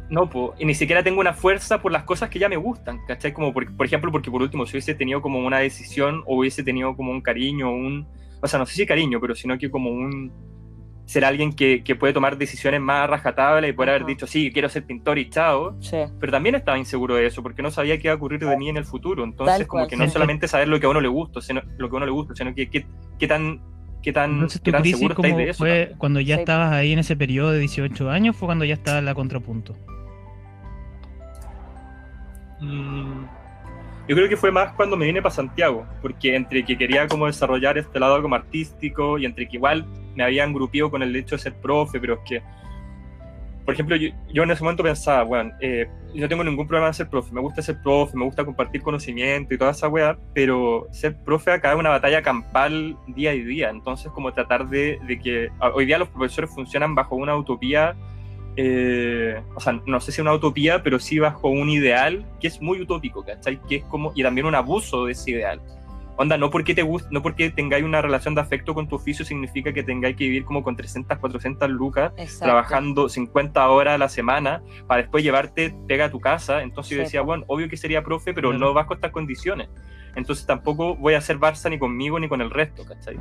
No, 0.09 0.31
po, 0.31 0.55
y 0.59 0.65
ni 0.65 0.75
siquiera 0.75 1.03
tengo 1.03 1.21
una 1.21 1.33
fuerza 1.33 1.83
por 1.83 1.91
las 1.91 2.05
cosas 2.05 2.31
que 2.31 2.39
ya 2.39 2.49
me 2.49 2.57
gustan, 2.57 3.01
¿cachai? 3.07 3.33
Como 3.33 3.53
por, 3.53 3.75
por 3.77 3.87
ejemplo, 3.87 4.13
porque 4.13 4.31
por 4.31 4.41
último, 4.41 4.65
si 4.65 4.73
hubiese 4.73 4.95
tenido 4.95 5.21
como 5.21 5.41
una 5.45 5.59
decisión 5.59 6.23
o 6.27 6.39
hubiese 6.39 6.63
tenido 6.63 6.95
como 6.95 7.11
un 7.11 7.21
cariño, 7.21 7.73
un, 7.73 8.07
o 8.41 8.47
sea, 8.47 8.59
no 8.61 8.67
sé 8.67 8.75
si 8.75 8.87
cariño, 8.87 9.21
pero 9.21 9.35
sino 9.35 9.59
que 9.59 9.69
como 9.69 9.91
un, 9.91 10.31
ser 11.07 11.25
alguien 11.25 11.53
que, 11.53 11.83
que 11.85 11.95
puede 11.95 12.13
tomar 12.13 12.37
decisiones 12.37 12.81
más 12.81 13.09
rajatablas 13.09 13.71
y 13.71 13.73
poder 13.73 13.91
haber 13.91 14.03
Ajá. 14.03 14.09
dicho, 14.09 14.27
sí, 14.27 14.51
quiero 14.53 14.69
ser 14.69 14.85
pintor 14.87 15.19
y 15.19 15.31
chao, 15.31 15.77
Sí. 15.81 15.99
pero 16.21 16.33
también 16.33 16.57
estaba 16.57 16.79
inseguro 16.79 17.15
de 17.15 17.27
eso, 17.27 17.43
porque 17.43 17.63
no 17.63 17.71
sabía 17.71 17.97
qué 17.99 18.09
iba 18.09 18.15
a 18.15 18.17
ocurrir 18.17 18.41
de 18.41 18.57
mí 18.57 18.69
en 18.69 18.77
el 18.77 18.85
futuro, 18.85 19.25
entonces 19.25 19.67
como 19.67 19.87
que 19.87 19.97
no 19.97 20.09
solamente 20.09 20.49
saber 20.49 20.69
lo 20.69 20.79
que 20.81 20.87
a 20.87 20.89
uno 20.89 21.01
le 21.01 21.09
gusta, 21.09 21.41
sino, 21.41 21.63
lo 21.79 21.89
que 21.89 21.97
a 21.97 21.99
uno 21.99 22.07
le 22.07 22.13
gusta, 22.13 22.35
sino 22.35 22.55
que 22.55 22.69
qué 22.69 23.27
tan... 23.27 23.61
Qué 24.07 24.13
tan, 24.13 24.35
Entonces 24.35 24.61
qué 24.61 24.67
tu 24.67 24.71
tan 24.71 24.83
crisis 24.83 24.99
seguro 25.01 25.15
estáis 25.17 25.33
como 25.35 25.45
de 25.45 25.51
eso. 25.51 25.59
fue 25.59 25.95
cuando 25.99 26.21
ya 26.21 26.37
Sí. 26.37 26.41
estabas 26.43 26.73
ahí 26.73 26.93
en 26.93 27.01
ese 27.01 27.17
periodo 27.17 27.51
de 27.51 27.59
18 27.59 28.09
años, 28.09 28.37
fue 28.37 28.47
cuando 28.47 28.65
ya 28.65 28.75
estaba 28.75 29.01
la 29.01 29.17
contrapunto. 29.17 29.75
Mm, 32.61 33.25
Yo 34.09 34.15
creo 34.15 34.29
que 34.29 34.37
fue 34.37 34.53
más 34.53 34.73
cuando 34.75 34.97
me 34.97 35.07
vine 35.07 35.21
para 35.21 35.35
Santiago, 35.35 35.85
porque 36.01 36.37
entre 36.37 36.65
que 36.65 36.79
quería 36.79 37.09
como 37.09 37.27
desarrollar 37.27 37.77
este 37.79 37.99
lado 37.99 38.23
como 38.23 38.37
artístico 38.37 39.19
y 39.19 39.27
entre 39.27 39.49
que 39.49 39.57
igual 39.57 39.85
me 40.15 40.23
habían 40.23 40.53
grupido 40.53 40.89
con 40.89 41.03
el 41.03 41.15
hecho 41.17 41.35
de 41.35 41.43
ser 41.43 41.55
profe, 41.55 41.99
pero 41.99 42.15
es 42.15 42.21
que, 42.25 42.43
por 43.67 43.75
ejemplo, 43.75 43.97
yo, 43.97 44.09
yo 44.33 44.45
en 44.45 44.51
ese 44.53 44.63
momento 44.63 44.83
pensaba, 44.83 45.23
bueno, 45.25 45.53
eh, 45.61 45.87
yo 46.15 46.23
no 46.23 46.29
tengo 46.29 46.43
ningún 46.45 46.67
problema 46.67 46.87
en 46.89 46.95
ser 46.95 47.11
profe, 47.11 47.35
me 47.35 47.41
gusta 47.43 47.61
ser 47.61 47.83
profe, 47.83 48.17
me 48.17 48.25
gusta 48.25 48.45
compartir 48.45 48.81
conocimiento 48.81 49.53
y 49.53 49.59
toda 49.59 49.73
esa 49.73 49.89
weá, 49.89 50.17
pero 50.33 50.87
ser 50.93 51.17
profe 51.25 51.51
acá 51.51 51.73
es 51.73 51.79
una 51.79 51.91
batalla 51.91 52.23
campal 52.23 52.97
día 53.09 53.35
y 53.35 53.43
día, 53.43 53.69
entonces 53.69 54.11
como 54.13 54.33
tratar 54.33 54.69
de, 54.69 54.99
de 55.07 55.19
que 55.19 55.51
a- 55.61 55.69
hoy 55.71 55.85
día 55.85 55.99
los 55.99 56.09
profesores 56.09 56.49
funcionan 56.55 56.95
bajo 56.95 57.17
una 57.17 57.37
utopía 57.37 57.95
eh, 58.59 59.43
o 59.55 59.61
sea, 59.61 59.81
no 59.85 60.01
sé 60.01 60.13
si 60.13 60.21
una 60.23 60.33
utopía, 60.33 60.83
pero 60.83 60.99
sí 60.99 61.19
bajo 61.19 61.49
un 61.49 61.69
ideal 61.69 62.25
que 62.41 62.47
es 62.47 62.63
muy 62.63 62.81
utópico, 62.81 63.23
¿cachai? 63.23 63.61
Que 63.69 63.77
es 63.77 63.85
como, 63.85 64.13
y 64.15 64.23
también 64.23 64.47
un 64.47 64.55
abuso 64.55 65.05
de 65.05 65.13
ese 65.13 65.33
ideal. 65.33 65.61
Onda, 66.19 66.39
no 66.39 66.51
porque 66.51 66.75
te 66.75 66.83
guste, 66.83 67.09
no 67.13 67.21
porque 67.23 67.51
tengáis 67.51 67.85
una 67.85 68.01
relación 68.01 68.35
de 68.35 68.41
afecto 68.41 68.73
con 68.73 68.89
tu 68.89 68.97
oficio 68.97 69.25
significa 69.25 69.73
que 69.73 69.83
tengáis 69.83 70.17
que 70.17 70.25
vivir 70.25 70.45
como 70.45 70.63
con 70.63 70.75
300, 70.75 71.19
400 71.19 71.69
lucas, 71.71 72.13
Exacto. 72.17 72.45
trabajando 72.47 73.09
50 73.09 73.69
horas 73.69 73.95
a 73.97 73.99
la 73.99 74.09
semana, 74.09 74.63
para 74.87 75.03
después 75.03 75.23
llevarte 75.23 75.75
pega 75.87 76.07
a 76.07 76.11
tu 76.11 76.19
casa. 76.19 76.63
Entonces 76.63 76.97
yo 76.97 77.03
decía, 77.03 77.21
bueno, 77.21 77.45
obvio 77.49 77.69
que 77.69 77.77
sería 77.77 78.03
profe, 78.03 78.33
pero 78.33 78.49
Claro. 78.51 78.65
no 78.67 78.73
bajo 78.73 78.95
estas 78.95 79.11
condiciones. 79.11 79.69
Entonces 80.15 80.47
tampoco 80.47 80.97
voy 80.97 81.13
a 81.13 81.19
hacer 81.19 81.39
Barça 81.39 81.69
ni 81.69 81.79
conmigo 81.79 82.19
ni 82.19 82.29
con 82.29 82.41
el 82.41 82.51
resto, 82.51 82.85
¿cachai? 82.87 83.17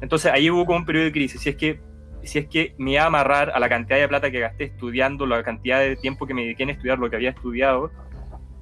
Entonces 0.00 0.30
ahí 0.32 0.48
hubo 0.50 0.64
como 0.66 0.78
un 0.78 0.84
periodo 0.84 1.06
de 1.06 1.12
crisis. 1.12 1.40
Si 1.40 1.48
es 1.48 1.56
que, 1.56 1.80
si 2.22 2.38
es 2.38 2.46
que 2.46 2.74
me 2.78 2.92
iba 2.92 3.02
a 3.02 3.06
amarrar 3.06 3.50
a 3.50 3.58
la 3.58 3.68
cantidad 3.68 3.98
de 3.98 4.06
plata 4.06 4.30
que 4.30 4.38
gasté 4.38 4.64
estudiando, 4.64 5.26
la 5.26 5.42
cantidad 5.42 5.80
de 5.80 5.96
tiempo 5.96 6.26
que 6.26 6.34
me 6.34 6.42
dediqué 6.42 6.62
en 6.62 6.70
estudiar 6.70 6.98
lo 7.00 7.10
que 7.10 7.16
había 7.16 7.30
estudiado, 7.30 7.90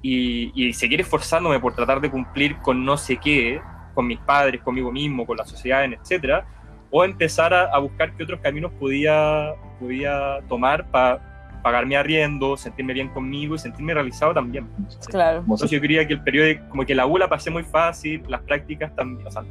y, 0.03 0.51
y 0.55 0.73
seguir 0.73 1.01
esforzándome 1.01 1.61
por 1.61 1.75
tratar 1.75 2.01
de 2.01 2.11
cumplir 2.11 2.57
con 2.59 2.85
no 2.85 2.97
sé 2.97 3.17
qué, 3.17 3.61
con 3.95 4.07
mis 4.07 4.19
padres, 4.19 4.61
conmigo 4.63 4.91
mismo, 4.91 5.25
con 5.27 5.37
la 5.37 5.45
sociedad, 5.45 5.85
etcétera, 5.85 6.45
o 6.91 7.05
empezar 7.05 7.55
a, 7.55 7.65
a 7.67 7.79
buscar 7.79 8.13
qué 8.17 8.25
otros 8.25 8.41
caminos 8.41 8.73
podía, 8.79 9.53
podía 9.79 10.41
tomar 10.49 10.91
para 10.91 11.61
pagar 11.63 11.87
mi 11.87 11.95
arriendo, 11.95 12.57
sentirme 12.57 12.93
bien 12.93 13.09
conmigo 13.11 13.55
y 13.55 13.59
sentirme 13.59 13.95
realizado 13.95 14.35
también. 14.35 14.69
Claro. 15.09 15.39
Entonces 15.41 15.71
yo 15.71 15.81
quería 15.81 16.07
que 16.07 16.15
el 16.15 16.21
periodo, 16.23 16.47
de- 16.49 16.61
como 16.69 16.85
que 16.85 16.95
la 16.95 17.07
U 17.07 17.17
la 17.19 17.29
pasé 17.29 17.51
muy 17.51 17.63
fácil, 17.63 18.23
las 18.29 18.41
prácticas 18.43 18.95
también, 18.97 19.27
o 19.27 19.31
sea, 19.31 19.45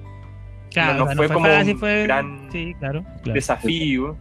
Claro, 0.69 0.99
no 0.99 1.03
o 1.03 1.07
sea, 1.07 1.15
fue 1.17 1.27
como 1.29 1.45
fácil, 1.47 1.73
un 1.73 1.79
fue- 1.79 2.03
gran 2.03 2.47
Sí, 2.51 2.73
claro. 2.79 3.03
claro. 3.23 3.33
desafío, 3.33 4.17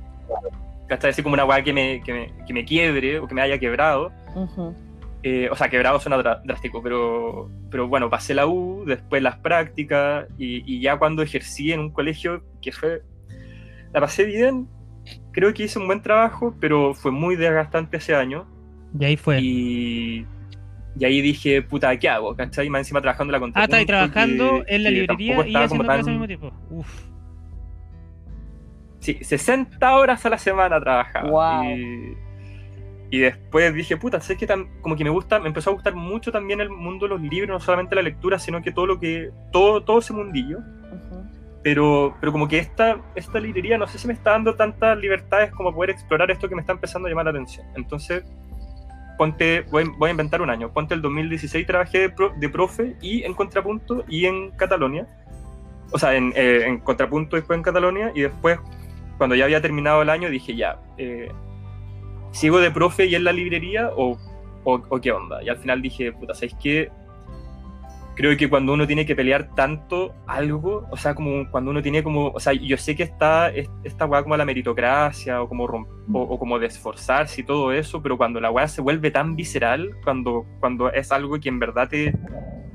¿cachai? 0.89 1.11
Así 1.11 1.23
como 1.23 1.35
una 1.35 1.45
weá 1.45 1.63
que 1.63 1.73
me, 1.73 2.01
que, 2.05 2.13
me, 2.13 2.33
que 2.47 2.53
me 2.53 2.65
quiebre 2.65 3.19
o 3.21 3.27
que 3.29 3.35
me 3.35 3.43
haya 3.43 3.59
quebrado. 3.59 4.13
Ujú. 4.35 4.75
Eh, 5.23 5.49
o 5.51 5.57
sea, 5.57 5.69
quebrado 5.69 6.01
suena 6.01 6.17
drástico, 6.45 6.83
pero, 6.83 7.51
pero 7.71 7.87
bueno, 7.89 8.09
pasé 8.09 8.33
la 8.35 8.47
U, 8.47 8.85
después 8.87 9.23
las 9.23 9.37
prácticas 9.37 10.27
y, 10.39 10.63
y 10.73 10.81
ya 10.81 10.99
cuando 10.99 11.23
ejercí 11.23 11.73
en 11.73 11.81
un 11.81 11.91
colegio 11.91 12.43
que 12.63 12.73
fue... 12.73 13.03
La 13.93 14.01
pasé 14.01 14.25
bien, 14.25 14.67
creo 15.33 15.53
que 15.53 15.65
hice 15.65 15.79
un 15.79 15.87
buen 15.87 16.01
trabajo, 16.01 16.55
pero 16.61 16.95
fue 16.95 17.11
muy 17.11 17.37
desgastante 17.37 17.99
ese 17.99 18.15
año 18.15 18.47
Y 18.99 19.05
ahí 19.05 19.17
fue. 19.19 19.41
y, 19.43 20.25
y 20.99 21.05
ahí 21.05 21.21
dije, 21.21 21.61
puta, 21.63 21.95
¿qué 21.99 22.09
hago? 22.09 22.35
¿Cachai? 22.35 22.67
Y 22.69 22.71
más 22.71 22.81
encima 22.81 23.03
trabajando 23.03 23.31
en 23.31 23.33
la 23.33 23.37
Ah, 23.39 23.41
contrapunto. 23.41 23.77
estáis 23.77 23.87
trabajando 23.87 24.65
que- 24.65 24.75
en 24.75 24.85
la 24.85 24.91
librería 24.91 25.35
y 25.47 25.55
haciendo 25.55 25.69
como 25.69 25.83
clases 25.83 25.99
al 26.01 26.05
tan- 26.05 26.13
mismo 26.15 26.27
tiempo. 26.27 26.53
Uf. 26.71 27.03
Sí, 29.01 29.19
60 29.23 29.97
horas 29.97 30.25
a 30.27 30.31
la 30.31 30.39
semana 30.39 30.79
trabajaba. 30.81 31.29
Wow. 31.31 31.65
Y, 31.77 32.17
y 33.11 33.19
después 33.19 33.75
dije, 33.75 33.97
puta, 33.97 34.21
sé 34.21 34.37
que 34.37 34.47
tam- 34.47 34.69
como 34.83 34.95
que 34.97 35.05
me 35.05 35.11
gusta, 35.11 35.41
me 35.41 35.49
empezó 35.49 35.71
a 35.71 35.73
gustar 35.73 35.95
mucho 35.95 36.31
también 36.31 36.61
el 36.61 36.71
mundo 36.71 37.07
de 37.07 37.11
los 37.11 37.21
libros, 37.21 37.49
no 37.49 37.61
solamente 37.61 37.95
la 37.97 38.03
lectura, 38.03 38.39
sino 38.39 38.63
que 38.63 38.71
todo 38.73 38.87
lo 38.87 39.01
que, 39.01 39.31
todo, 39.53 39.83
todo 39.83 39.99
ese 39.99 40.13
mundillo. 40.13 40.59
Ujú. 40.59 41.25
Pero, 41.63 42.17
pero 42.21 42.33
como 42.33 42.49
que 42.49 42.59
esta, 42.59 42.99
esta 43.15 43.39
librería, 43.41 43.77
no 43.77 43.87
sé 43.87 43.99
si 43.99 44.07
me 44.07 44.13
está 44.15 44.31
dando 44.31 44.55
tantas 44.55 44.97
libertades 44.99 45.51
como 45.53 45.75
poder 45.75 45.91
explorar 45.91 46.31
esto 46.31 46.49
que 46.49 46.55
me 46.55 46.61
está 46.63 46.73
empezando 46.73 47.07
a 47.07 47.11
llamar 47.11 47.27
la 47.27 47.33
atención. 47.33 47.67
Entonces, 47.77 48.25
ponte, 49.19 49.63
voy, 49.71 49.85
voy 49.99 50.09
a 50.09 50.11
inventar 50.13 50.41
un 50.41 50.49
año. 50.49 50.73
Ponte 50.73 50.95
el 50.95 51.03
2016 51.03 51.67
trabajé 51.67 51.99
de, 51.99 52.11
pro- 52.11 52.33
de 52.39 52.49
profe 52.49 52.97
y 53.03 53.23
en 53.25 53.35
contrapunto 53.35 54.05
y 54.09 54.25
en 54.27 54.53
Catalonia. 54.53 55.07
O 55.93 55.99
sea, 55.99 56.15
en, 56.15 56.33
eh, 56.37 56.65
en 56.67 56.79
contrapunto 56.79 57.37
después 57.37 57.57
en 57.59 57.63
Catalonia 57.63 58.13
y 58.15 58.23
después, 58.23 58.59
cuando 59.19 59.35
ya 59.37 59.45
había 59.45 59.61
terminado 59.61 60.01
el 60.01 60.09
año, 60.09 60.31
dije 60.31 60.55
ya, 60.57 60.79
eh, 60.97 61.31
¿sigo 62.33 62.61
de 62.61 62.71
profe 62.71 63.07
y 63.07 63.15
en 63.15 63.25
la 63.25 63.33
librería 63.33 63.91
o, 63.97 64.19
o, 64.65 64.83
o 64.89 65.01
qué 65.01 65.13
onda? 65.13 65.43
Y 65.43 65.49
al 65.49 65.59
final 65.59 65.83
dije, 65.83 66.13
puta, 66.13 66.35
¿sabéis 66.35 66.55
qué? 66.63 66.91
Creo 68.17 68.37
que 68.37 68.51
cuando 68.51 68.75
uno 68.75 68.87
tiene 68.87 69.07
que 69.07 69.17
pelear 69.17 69.55
tanto 69.55 70.15
algo, 70.27 70.87
o 70.91 70.97
sea, 70.97 71.15
como 71.15 71.51
cuando 71.51 71.71
uno 71.71 71.81
tiene 71.81 72.03
como, 72.03 72.27
o 72.29 72.41
sea, 72.41 72.53
yo 72.53 72.77
sé 72.77 72.95
que 72.95 73.03
está 73.05 73.49
es- 73.49 73.71
esta 73.83 74.05
weá 74.05 74.23
como 74.23 74.37
la 74.37 74.45
meritocracia 74.45 75.41
o 75.41 75.49
como, 75.49 75.67
rom- 75.67 75.87
o, 76.13 76.21
o 76.21 76.39
como 76.39 76.59
de 76.59 76.67
esforzarse 76.67 77.41
y 77.41 77.45
todo 77.45 77.73
eso, 77.73 78.03
pero 78.03 78.19
cuando 78.19 78.39
la 78.41 78.51
weá 78.51 78.69
se 78.69 78.83
vuelve 78.83 79.11
tan 79.11 79.37
visceral, 79.37 79.91
cuando, 80.05 80.45
cuando 80.59 80.93
es 80.93 81.11
algo 81.13 81.39
que 81.41 81.49
en 81.49 81.61
verdad 81.61 81.89
te, 81.89 82.13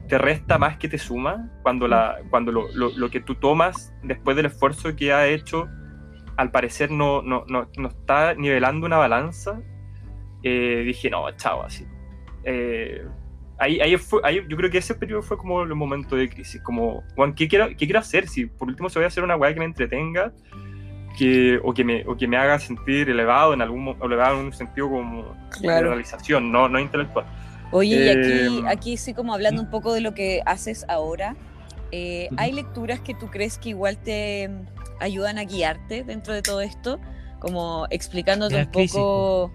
te 0.07 0.17
resta 0.17 0.57
más 0.57 0.77
que 0.77 0.87
te 0.87 0.97
suma, 0.97 1.51
cuando, 1.61 1.87
la, 1.87 2.17
cuando 2.31 2.51
lo, 2.51 2.71
lo, 2.73 2.89
lo 2.97 3.09
que 3.11 3.19
tú 3.19 3.35
tomas 3.35 3.93
después 4.01 4.35
del 4.37 4.47
esfuerzo 4.47 4.95
que 4.95 5.13
ha 5.13 5.27
hecho, 5.27 5.67
al 6.37 6.51
parecer 6.51 6.91
no, 6.91 7.21
no, 7.21 7.43
no, 7.47 7.69
no 7.77 7.87
está 7.87 8.33
nivelando 8.33 8.85
una 8.85 8.97
balanza, 8.97 9.61
eh, 10.43 10.83
dije, 10.85 11.09
no, 11.09 11.29
chao, 11.37 11.63
así. 11.63 11.85
Eh, 12.43 13.03
ahí, 13.57 13.79
ahí 13.79 13.97
fue, 13.97 14.21
ahí, 14.23 14.41
yo 14.47 14.57
creo 14.57 14.69
que 14.69 14.77
ese 14.79 14.95
periodo 14.95 15.21
fue 15.21 15.37
como 15.37 15.61
el 15.63 15.73
momento 15.75 16.15
de 16.15 16.29
crisis, 16.29 16.61
como, 16.61 17.03
Juan, 17.15 17.33
¿qué 17.33 17.47
quiero, 17.47 17.69
¿qué 17.69 17.77
quiero 17.85 17.99
hacer? 17.99 18.27
Si 18.27 18.45
por 18.45 18.67
último 18.67 18.89
se 18.89 18.99
voy 18.99 19.05
a 19.05 19.07
hacer 19.07 19.23
una 19.23 19.35
weá 19.35 19.53
que 19.53 19.59
me 19.59 19.65
entretenga, 19.65 20.31
que, 21.17 21.59
o, 21.63 21.73
que 21.73 21.83
me, 21.85 22.05
o 22.05 22.17
que 22.17 22.27
me 22.27 22.35
haga 22.37 22.59
sentir 22.59 23.09
elevado 23.09 23.53
en 23.53 23.61
algún 23.61 23.95
elevado 24.03 24.39
en 24.39 24.47
un 24.47 24.53
sentido 24.53 24.89
como 24.89 25.23
de 25.23 25.59
Claro. 25.61 25.87
realización, 25.89 26.51
no, 26.51 26.67
no 26.67 26.77
intelectual. 26.79 27.25
Oye, 27.71 28.05
y 28.05 28.09
aquí, 28.09 28.57
Eh, 28.59 28.63
aquí 28.67 28.97
sí 28.97 29.13
como 29.13 29.33
hablando 29.33 29.61
un 29.61 29.69
poco 29.69 29.93
de 29.93 30.01
lo 30.01 30.13
que 30.13 30.41
haces 30.45 30.85
ahora, 30.89 31.35
eh. 31.91 32.27
¿hay 32.37 32.51
lecturas 32.51 32.99
que 32.99 33.15
tú 33.15 33.27
crees 33.27 33.57
que 33.57 33.69
igual 33.69 33.97
te 33.97 34.49
ayudan 34.99 35.37
a 35.37 35.43
guiarte 35.43 36.03
dentro 36.03 36.33
de 36.33 36.41
todo 36.41 36.61
esto? 36.61 36.99
Como 37.39 37.87
explicándote 37.89 38.55
un 38.55 38.71
poco, 38.71 39.51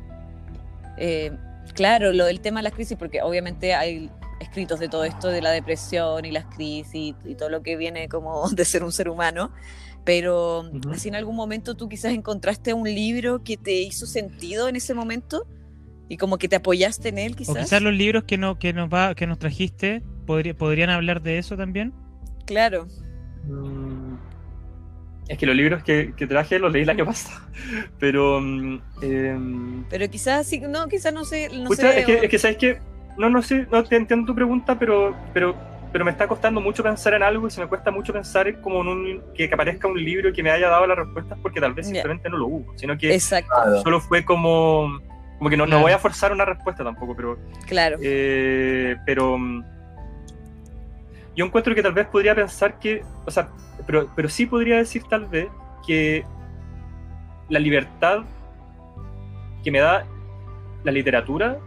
eh, 0.97 1.33
claro, 1.75 2.13
lo 2.13 2.25
del 2.27 2.41
tema 2.41 2.61
de 2.61 2.65
las 2.65 2.73
crisis, 2.73 2.97
porque 2.97 3.23
obviamente 3.23 3.75
hay 3.75 4.11
escritos 4.41 4.81
de 4.81 4.89
todo 4.89 5.05
esto, 5.05 5.29
de 5.29 5.43
la 5.43 5.51
depresión 5.51 6.25
y 6.25 6.31
las 6.31 6.47
crisis 6.47 7.15
y 7.25 7.35
todo 7.35 7.51
lo 7.51 7.63
que 7.63 7.77
viene 7.77 8.09
como 8.09 8.49
de 8.51 8.65
ser 8.65 8.83
un 8.83 8.93
ser 8.93 9.09
humano, 9.09 9.53
pero 10.05 10.65
mm, 10.65 10.77
Ujú. 10.77 10.91
así 10.93 11.09
en 11.09 11.15
algún 11.15 11.37
momento 11.37 11.77
tú 11.77 11.89
quizás 11.89 12.13
encontraste 12.13 12.75
un 12.75 12.85
libro 12.85 13.45
que 13.45 13.57
te 13.57 13.81
hizo 13.81 14.07
sentido 14.07 14.69
en 14.69 14.77
ese 14.77 14.95
momento 14.95 15.47
y 16.09 16.17
como 16.17 16.39
que 16.39 16.49
te 16.49 16.57
apoyaste 16.57 17.11
en 17.11 17.19
él 17.19 17.37
quizás. 17.37 17.57
O 17.57 17.59
quizás 17.59 17.83
los 17.83 17.95
libros 17.95 18.25
que, 18.25 18.37
no, 18.37 18.59
que, 18.59 18.73
nos, 18.73 18.89
va, 18.89 19.15
que 19.15 19.27
nos 19.27 19.39
trajiste 19.39 20.03
podría, 20.27 20.57
podrían 20.57 20.91
hablar 20.91 21.23
de 21.23 21.39
eso 21.39 21.57
también. 21.57 21.93
Claro. 22.47 22.89
Mm, 23.45 23.90
Es 25.31 25.39
que 25.39 25.47
los 25.47 25.55
libros 25.55 25.85
que, 25.85 26.13
que 26.17 26.27
traje 26.27 26.59
los 26.59 26.73
leí 26.73 26.83
el 26.83 26.91
año 26.91 27.07
pasado, 27.07 27.41
pero... 28.01 28.41
mm, 28.41 28.81
em, 29.03 29.85
Pero 29.89 30.11
quizás 30.11 30.45
sí, 30.47 30.59
no, 30.61 30.89
quizás 30.89 31.15
no 31.15 31.25
sé, 31.25 31.49
no 31.57 31.69
Pucha, 31.69 31.83
sé. 31.93 32.01
es, 32.01 32.07
que, 32.07 32.15
o- 32.17 32.23
es 32.23 32.29
que, 32.29 32.39
¿sabes 32.39 32.57
qué? 32.57 32.79
No, 33.17 33.31
no 33.31 33.41
sé, 33.41 33.67
no 33.71 33.85
te 33.85 33.95
entiendo 33.95 34.27
tu 34.27 34.35
pregunta, 34.35 34.77
pero, 34.77 35.15
pero, 35.33 35.55
pero 35.93 36.05
me 36.05 36.11
está 36.11 36.27
costando 36.27 36.61
mucho 36.61 36.83
pensar 36.83 37.15
en 37.15 37.23
algo 37.23 37.47
y 37.47 37.51
se 37.51 37.61
me 37.61 37.69
cuesta 37.69 37.93
mucho 37.93 38.13
pensar 38.13 38.61
como 38.61 38.81
en 38.81 38.89
un, 38.89 39.23
que, 39.37 39.47
que 39.49 39.55
aparezca 39.55 39.87
un 39.87 40.03
libro 40.03 40.33
que 40.33 40.43
me 40.43 40.51
haya 40.51 40.69
dado 40.69 40.87
las 40.89 40.99
respuestas 40.99 41.39
porque 41.41 41.61
tal 41.61 41.75
vez 41.75 41.87
simplemente 41.87 42.29
no 42.29 42.37
lo 42.37 42.47
hubo, 42.49 42.77
sino 42.77 42.99
que 42.99 43.15
Exacto, 43.15 43.83
solo 43.85 44.01
fue 44.01 44.25
como... 44.25 44.99
Como 45.39 45.49
que 45.49 45.57
no, 45.57 45.65
no 45.65 45.81
voy 45.81 45.93
a 45.93 45.99
forzar 45.99 46.33
una 46.33 46.45
respuesta 46.45 46.83
tampoco, 46.85 47.15
pero... 47.17 47.39
claro. 47.67 47.99
Eh, 48.03 48.97
pero 49.07 49.39
mm, 49.39 49.65
yo 51.37 51.45
encuentro 51.47 51.75
que 51.75 51.83
tal 51.83 51.93
vez 51.93 52.07
podría 52.09 52.35
pensar 52.35 52.79
que, 52.79 53.03
o 53.25 53.31
sea, 53.31 53.49
pero, 53.91 54.09
pero 54.15 54.29
sí 54.29 54.47
podría 54.47 54.77
decir 54.77 55.03
tal 55.11 55.27
vez 55.27 55.49
que 55.85 56.25
la 57.49 57.59
libertad 57.59 58.21
que 59.65 59.71
me 59.73 59.81
da 59.81 60.07
la 60.85 60.93
literatura 60.93 61.59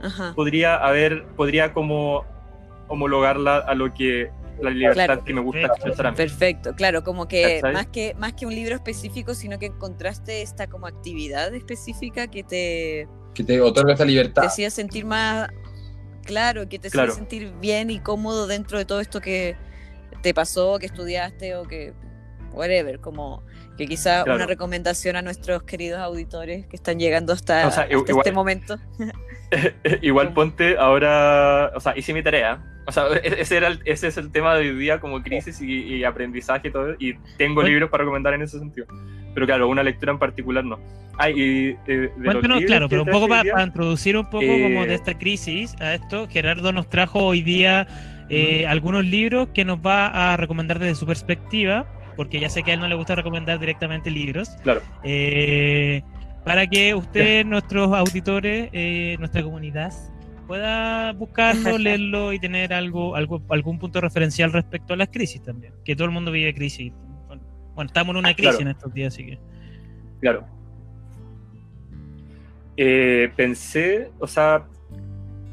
Ajá. 0.00 0.32
podría 0.36 0.76
haber, 0.76 1.24
podría 1.36 1.72
como 1.72 2.24
homologarla 2.88 3.58
a 3.58 3.74
lo 3.74 3.92
que 3.92 4.30
la 4.60 4.70
libertad 4.70 5.04
Claro. 5.06 5.24
que 5.24 5.34
me 5.34 5.40
gusta 5.40 5.60
Perfecto. 5.62 5.74
expresar 5.86 6.06
a 6.06 6.10
mí. 6.12 6.16
Perfecto, 6.16 6.74
claro, 6.76 7.02
como 7.02 7.26
que 7.26 7.60
más 7.72 7.86
que 7.88 8.14
más 8.14 8.32
que 8.34 8.46
un 8.46 8.54
libro 8.54 8.76
específico, 8.76 9.34
sino 9.34 9.58
que 9.58 9.66
encontraste 9.66 10.42
esta 10.42 10.68
como 10.68 10.86
actividad 10.86 11.52
específica 11.54 12.28
que 12.28 12.44
te, 12.44 13.08
Que 13.34 13.42
te 13.42 13.60
otorga 13.60 13.94
esa 13.94 14.04
te 14.04 14.10
libertad. 14.10 14.44
hacía 14.44 14.70
sentir 14.70 15.04
más 15.04 15.48
claro, 16.24 16.68
que 16.68 16.78
te 16.78 16.86
hacía 16.88 17.02
Claro. 17.02 17.12
sentir 17.14 17.52
bien 17.60 17.90
y 17.90 17.98
cómodo 17.98 18.46
dentro 18.46 18.78
de 18.78 18.84
todo 18.84 19.00
esto 19.00 19.20
que 19.20 19.56
te 20.22 20.32
pasó, 20.34 20.78
que 20.78 20.86
estudiaste 20.86 21.56
o 21.56 21.64
que 21.64 21.92
whatever, 22.52 23.00
como 23.00 23.42
que 23.78 23.86
quizá 23.86 24.24
Claro. 24.24 24.36
una 24.36 24.46
recomendación 24.46 25.16
a 25.16 25.22
nuestros 25.22 25.62
queridos 25.62 26.00
auditores 26.00 26.66
que 26.66 26.76
están 26.76 26.98
llegando 26.98 27.32
hasta, 27.32 27.66
O 27.66 27.70
sea, 27.70 27.82
hasta 27.84 27.92
igual- 27.92 28.18
este 28.18 28.32
momento. 28.32 28.78
Igual 30.02 30.32
ponte 30.32 30.76
ahora, 30.78 31.72
o 31.74 31.80
sea, 31.80 31.96
hice 31.96 32.12
mi 32.14 32.22
tarea. 32.22 32.62
O 32.86 32.92
sea, 32.92 33.04
e- 33.22 33.40
ese, 33.40 33.56
era 33.58 33.68
el- 33.68 33.80
ese 33.84 34.08
es 34.08 34.16
el 34.16 34.32
tema 34.32 34.54
de 34.54 34.70
hoy 34.70 34.76
día 34.78 34.98
como 35.00 35.22
crisis 35.22 35.60
y, 35.60 35.82
y 35.96 36.04
aprendizaje 36.04 36.68
y 36.68 36.70
todo. 36.72 36.94
Y 36.98 37.14
tengo 37.36 37.56
Bueno. 37.56 37.68
libros 37.68 37.90
para 37.90 38.04
recomendar 38.04 38.34
en 38.34 38.42
ese 38.42 38.58
sentido. 38.58 38.86
Pero 39.34 39.46
claro, 39.46 39.68
una 39.68 39.82
lectura 39.82 40.12
en 40.12 40.18
particular 40.18 40.64
no. 40.64 40.78
Ay, 41.18 41.34
y, 41.36 41.76
eh, 41.86 42.10
Cuéntanos, 42.24 42.62
claro, 42.64 42.88
pero 42.88 43.02
un 43.02 43.10
poco 43.10 43.28
para, 43.28 43.42
día, 43.42 43.62
introducir 43.62 44.16
un 44.16 44.24
poco 44.24 44.42
eh, 44.44 44.62
como 44.62 44.86
de 44.86 44.94
esta 44.94 45.16
crisis 45.18 45.74
a 45.80 45.94
esto, 45.94 46.26
Gerardo 46.28 46.72
nos 46.72 46.88
trajo 46.88 47.20
hoy 47.24 47.42
día 47.42 47.86
eh, 48.28 48.66
algunos 48.66 49.04
libros 49.04 49.48
que 49.54 49.64
nos 49.64 49.78
va 49.78 50.32
a 50.32 50.36
recomendar 50.36 50.78
desde 50.78 50.94
su 50.94 51.06
perspectiva, 51.06 51.86
porque 52.16 52.40
ya 52.40 52.48
sé 52.48 52.62
que 52.62 52.70
a 52.70 52.74
él 52.74 52.80
no 52.80 52.88
le 52.88 52.94
gusta 52.94 53.14
recomendar 53.14 53.58
directamente 53.58 54.10
libros. 54.10 54.50
Claro. 54.62 54.80
Eh, 55.02 56.02
para 56.44 56.66
que 56.66 56.94
ustedes, 56.94 57.46
nuestros 57.46 57.92
auditores, 57.92 58.68
eh, 58.72 59.16
nuestra 59.18 59.42
comunidad, 59.42 59.92
pueda 60.46 61.12
buscarlo, 61.12 61.78
leerlo 61.78 62.32
y 62.32 62.38
tener 62.38 62.72
algo, 62.74 63.14
algo, 63.16 63.42
algún 63.48 63.78
punto 63.78 64.00
referencial 64.00 64.52
respecto 64.52 64.92
a 64.92 64.96
las 64.96 65.08
crisis 65.08 65.42
también. 65.42 65.72
Que 65.84 65.94
todo 65.94 66.06
el 66.06 66.10
mundo 66.10 66.30
vive 66.30 66.52
crisis. 66.54 66.92
Bueno, 67.74 67.86
estamos 67.86 68.12
en 68.14 68.18
una 68.18 68.34
crisis 68.34 68.56
Claro. 68.56 68.62
en 68.62 68.68
estos 68.68 68.92
días, 68.92 69.14
así 69.14 69.26
que. 69.26 69.38
Claro. 70.20 70.46
Eh, 72.76 73.30
pensé, 73.36 74.10
o 74.18 74.26
sea, 74.26 74.64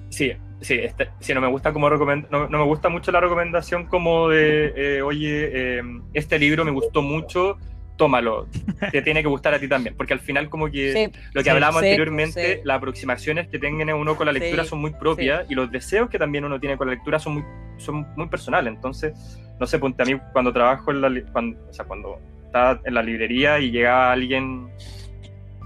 sí, 0.10 0.34
sí, 0.62 0.76
este- 0.76 1.10
sí, 1.20 1.34
no 1.34 1.42
me 1.42 1.48
gusta 1.48 1.72
como 1.74 1.90
recomend- 1.90 2.28
no, 2.30 2.48
no 2.50 2.58
me 2.58 2.64
gusta 2.66 2.90
mucho 2.90 3.12
la 3.12 3.20
recomendación 3.20 3.86
como 3.86 4.30
de, 4.30 4.74
eh, 4.76 5.02
oye, 5.02 5.50
eh, 5.80 5.82
este 6.14 6.38
libro 6.40 6.66
me 6.66 6.72
gustó 6.72 7.02
mucho, 7.02 7.58
tómalo, 7.98 8.48
te 8.92 9.02
tiene 9.02 9.22
que 9.22 9.28
gustar 9.28 9.54
a 9.54 9.60
ti 9.60 9.68
también, 9.68 9.96
porque 9.96 10.14
al 10.14 10.20
final 10.22 10.50
como 10.50 10.72
que 10.72 10.94
Sí, 10.94 11.20
lo 11.34 11.42
que 11.42 11.44
Sí, 11.46 11.50
hablábamos 11.50 11.82
sí, 11.82 11.88
anteriormente, 11.88 12.56
sí. 12.56 12.62
las 12.64 12.78
aproximaciones 12.78 13.48
que 13.50 13.60
tenga 13.60 13.94
uno 13.96 14.16
con 14.16 14.26
la 14.26 14.32
lectura 14.32 14.64
Sí, 14.64 14.70
son 14.70 14.80
muy 14.80 14.92
propias 14.92 15.46
y 15.50 15.56
los 15.56 15.70
deseos 15.72 16.10
que 16.10 16.18
también 16.18 16.46
uno 16.46 16.60
tiene 16.60 16.78
con 16.78 16.88
la 16.88 16.94
lectura 16.94 17.20
son 17.20 17.34
muy, 17.36 17.44
son 17.78 18.08
muy 18.16 18.28
personales. 18.28 18.74
Entonces, 18.74 19.14
no 19.60 19.68
sé, 19.68 19.80
ponte 19.80 20.02
a 20.04 20.06
mí 20.06 20.18
cuando 20.32 20.54
trabajo 20.54 20.92
en 20.92 21.02
la, 21.02 21.12
cuando, 21.34 21.60
o 21.70 21.74
sea, 21.74 21.84
cuando 21.86 22.20
estaba 22.46 22.80
en 22.86 22.94
la 22.94 23.04
librería 23.04 23.60
y 23.60 23.70
llegaba 23.72 24.12
alguien 24.14 24.70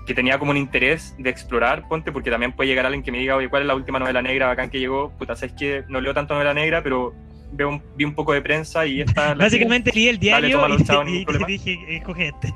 que 0.05 0.13
tenía 0.13 0.37
como 0.37 0.51
un 0.51 0.57
interés 0.57 1.15
de 1.17 1.29
explorar, 1.29 1.87
ponte, 1.87 2.11
porque 2.11 2.29
también 2.29 2.51
puede 2.51 2.69
llegar 2.69 2.85
alguien 2.85 3.03
que 3.03 3.11
me 3.11 3.19
diga, 3.19 3.35
oye, 3.35 3.49
¿cuál 3.49 3.61
es 3.63 3.67
la 3.67 3.75
última 3.75 3.99
novela 3.99 4.21
negra 4.21 4.47
bacán 4.47 4.69
que 4.69 4.79
llegó? 4.79 5.11
Puta, 5.17 5.35
sabes 5.35 5.53
que 5.53 5.83
no 5.87 6.01
leo 6.01 6.13
tanto 6.13 6.33
novela 6.33 6.53
negra, 6.53 6.81
pero 6.83 7.13
veo 7.53 7.69
un- 7.69 7.81
vi 7.95 8.03
un 8.03 8.13
poco 8.15 8.33
de 8.33 8.41
prensa 8.41 8.85
y 8.85 9.01
esta... 9.01 9.29
la- 9.35 9.45
Básicamente 9.45 9.91
leí 9.93 10.07
el 10.09 10.19
diario 10.19 10.59
tómalo, 10.59 10.77
y, 11.09 11.17
y- 11.19 11.25
y 11.41 11.45
dije, 11.45 11.79
escoge 11.97 12.27
este. 12.29 12.53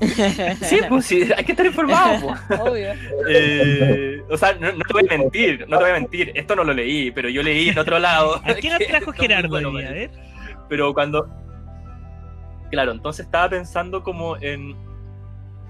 Sí, 0.60 0.80
pues 0.88 1.06
sí, 1.06 1.28
hay 1.34 1.44
que 1.44 1.52
estar 1.52 1.64
informado. 1.64 2.34
pues. 2.48 2.60
Obvio. 2.60 2.88
Eh, 3.28 4.22
o 4.28 4.36
sea, 4.36 4.52
no, 4.54 4.72
no 4.72 4.84
te 4.84 4.92
voy 4.92 5.06
a 5.08 5.16
mentir, 5.18 5.60
no 5.68 5.78
te 5.78 5.84
voy 5.84 5.90
a 5.92 5.94
mentir, 5.94 6.32
esto 6.34 6.56
no 6.56 6.64
lo 6.64 6.74
leí, 6.74 7.10
pero 7.12 7.28
yo 7.28 7.42
leí 7.42 7.68
en 7.70 7.78
otro 7.78 7.98
lado. 7.98 8.36
¿A 8.44 8.54
qué 8.54 8.68
nos 8.68 8.78
que 8.80 8.86
trajo 8.86 9.12
Gerardo 9.12 9.48
bueno, 9.48 9.70
hoy? 9.70 9.84
A 9.84 9.92
ver. 9.92 10.10
Pero 10.68 10.92
cuando. 10.92 11.26
Claro, 12.70 12.92
entonces 12.92 13.24
estaba 13.24 13.48
pensando 13.48 14.02
como 14.02 14.36
en. 14.38 14.74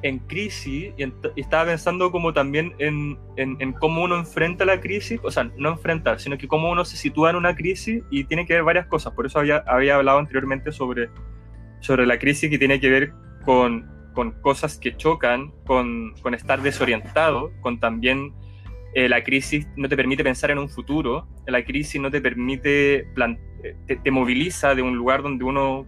En 0.05 0.19
crisis 0.19 0.93
y, 0.99 1.03
ent- 1.03 1.33
y 1.35 1.41
estaba 1.41 1.65
pensando 1.71 2.13
como 2.13 2.33
también 2.35 2.75
en, 2.79 3.19
en- 3.37 3.57
en 3.59 3.73
cómo 3.73 4.05
uno 4.05 4.17
enfrenta 4.19 4.65
la 4.67 4.79
crisis, 4.79 5.19
o 5.25 5.31
sea, 5.31 5.51
no 5.57 5.71
enfrentar, 5.71 6.21
sino 6.21 6.37
que 6.37 6.47
cómo 6.47 6.71
uno 6.71 6.85
se 6.85 6.97
sitúa 6.99 7.31
en 7.31 7.37
una 7.37 7.57
crisis 7.57 8.03
y 8.11 8.25
tiene 8.25 8.45
que 8.47 8.53
ver 8.53 8.65
varias 8.65 8.87
cosas. 8.87 9.15
Por 9.15 9.25
eso 9.25 9.39
había, 9.39 9.65
había 9.67 9.97
hablado 9.97 10.19
anteriormente 10.19 10.73
sobre, 10.73 11.09
sobre 11.81 12.05
la 12.07 12.19
crisis 12.19 12.51
que 12.51 12.59
tiene 12.59 12.79
que 12.81 12.91
ver 12.91 13.13
con, 13.47 13.91
con 14.13 14.33
cosas 14.43 14.79
que 14.79 14.95
chocan, 14.95 15.53
con, 15.65 16.13
con 16.23 16.35
estar 16.35 16.61
desorientado, 16.61 17.51
con 17.63 17.81
también 17.81 18.35
eh, 18.95 19.09
la 19.09 19.25
crisis 19.25 19.67
no 19.77 19.89
te 19.89 19.97
permite 19.97 20.23
pensar 20.23 20.51
en 20.51 20.59
un 20.59 20.69
futuro, 20.69 21.27
la 21.47 21.65
crisis 21.65 21.99
no 21.99 22.11
te 22.11 22.21
permite, 22.21 22.99
eh, 23.01 23.77
te, 23.87 23.97
te 23.97 24.11
moviliza 24.11 24.75
de 24.75 24.83
un 24.83 24.97
lugar 24.97 25.23
donde 25.23 25.45
uno, 25.45 25.87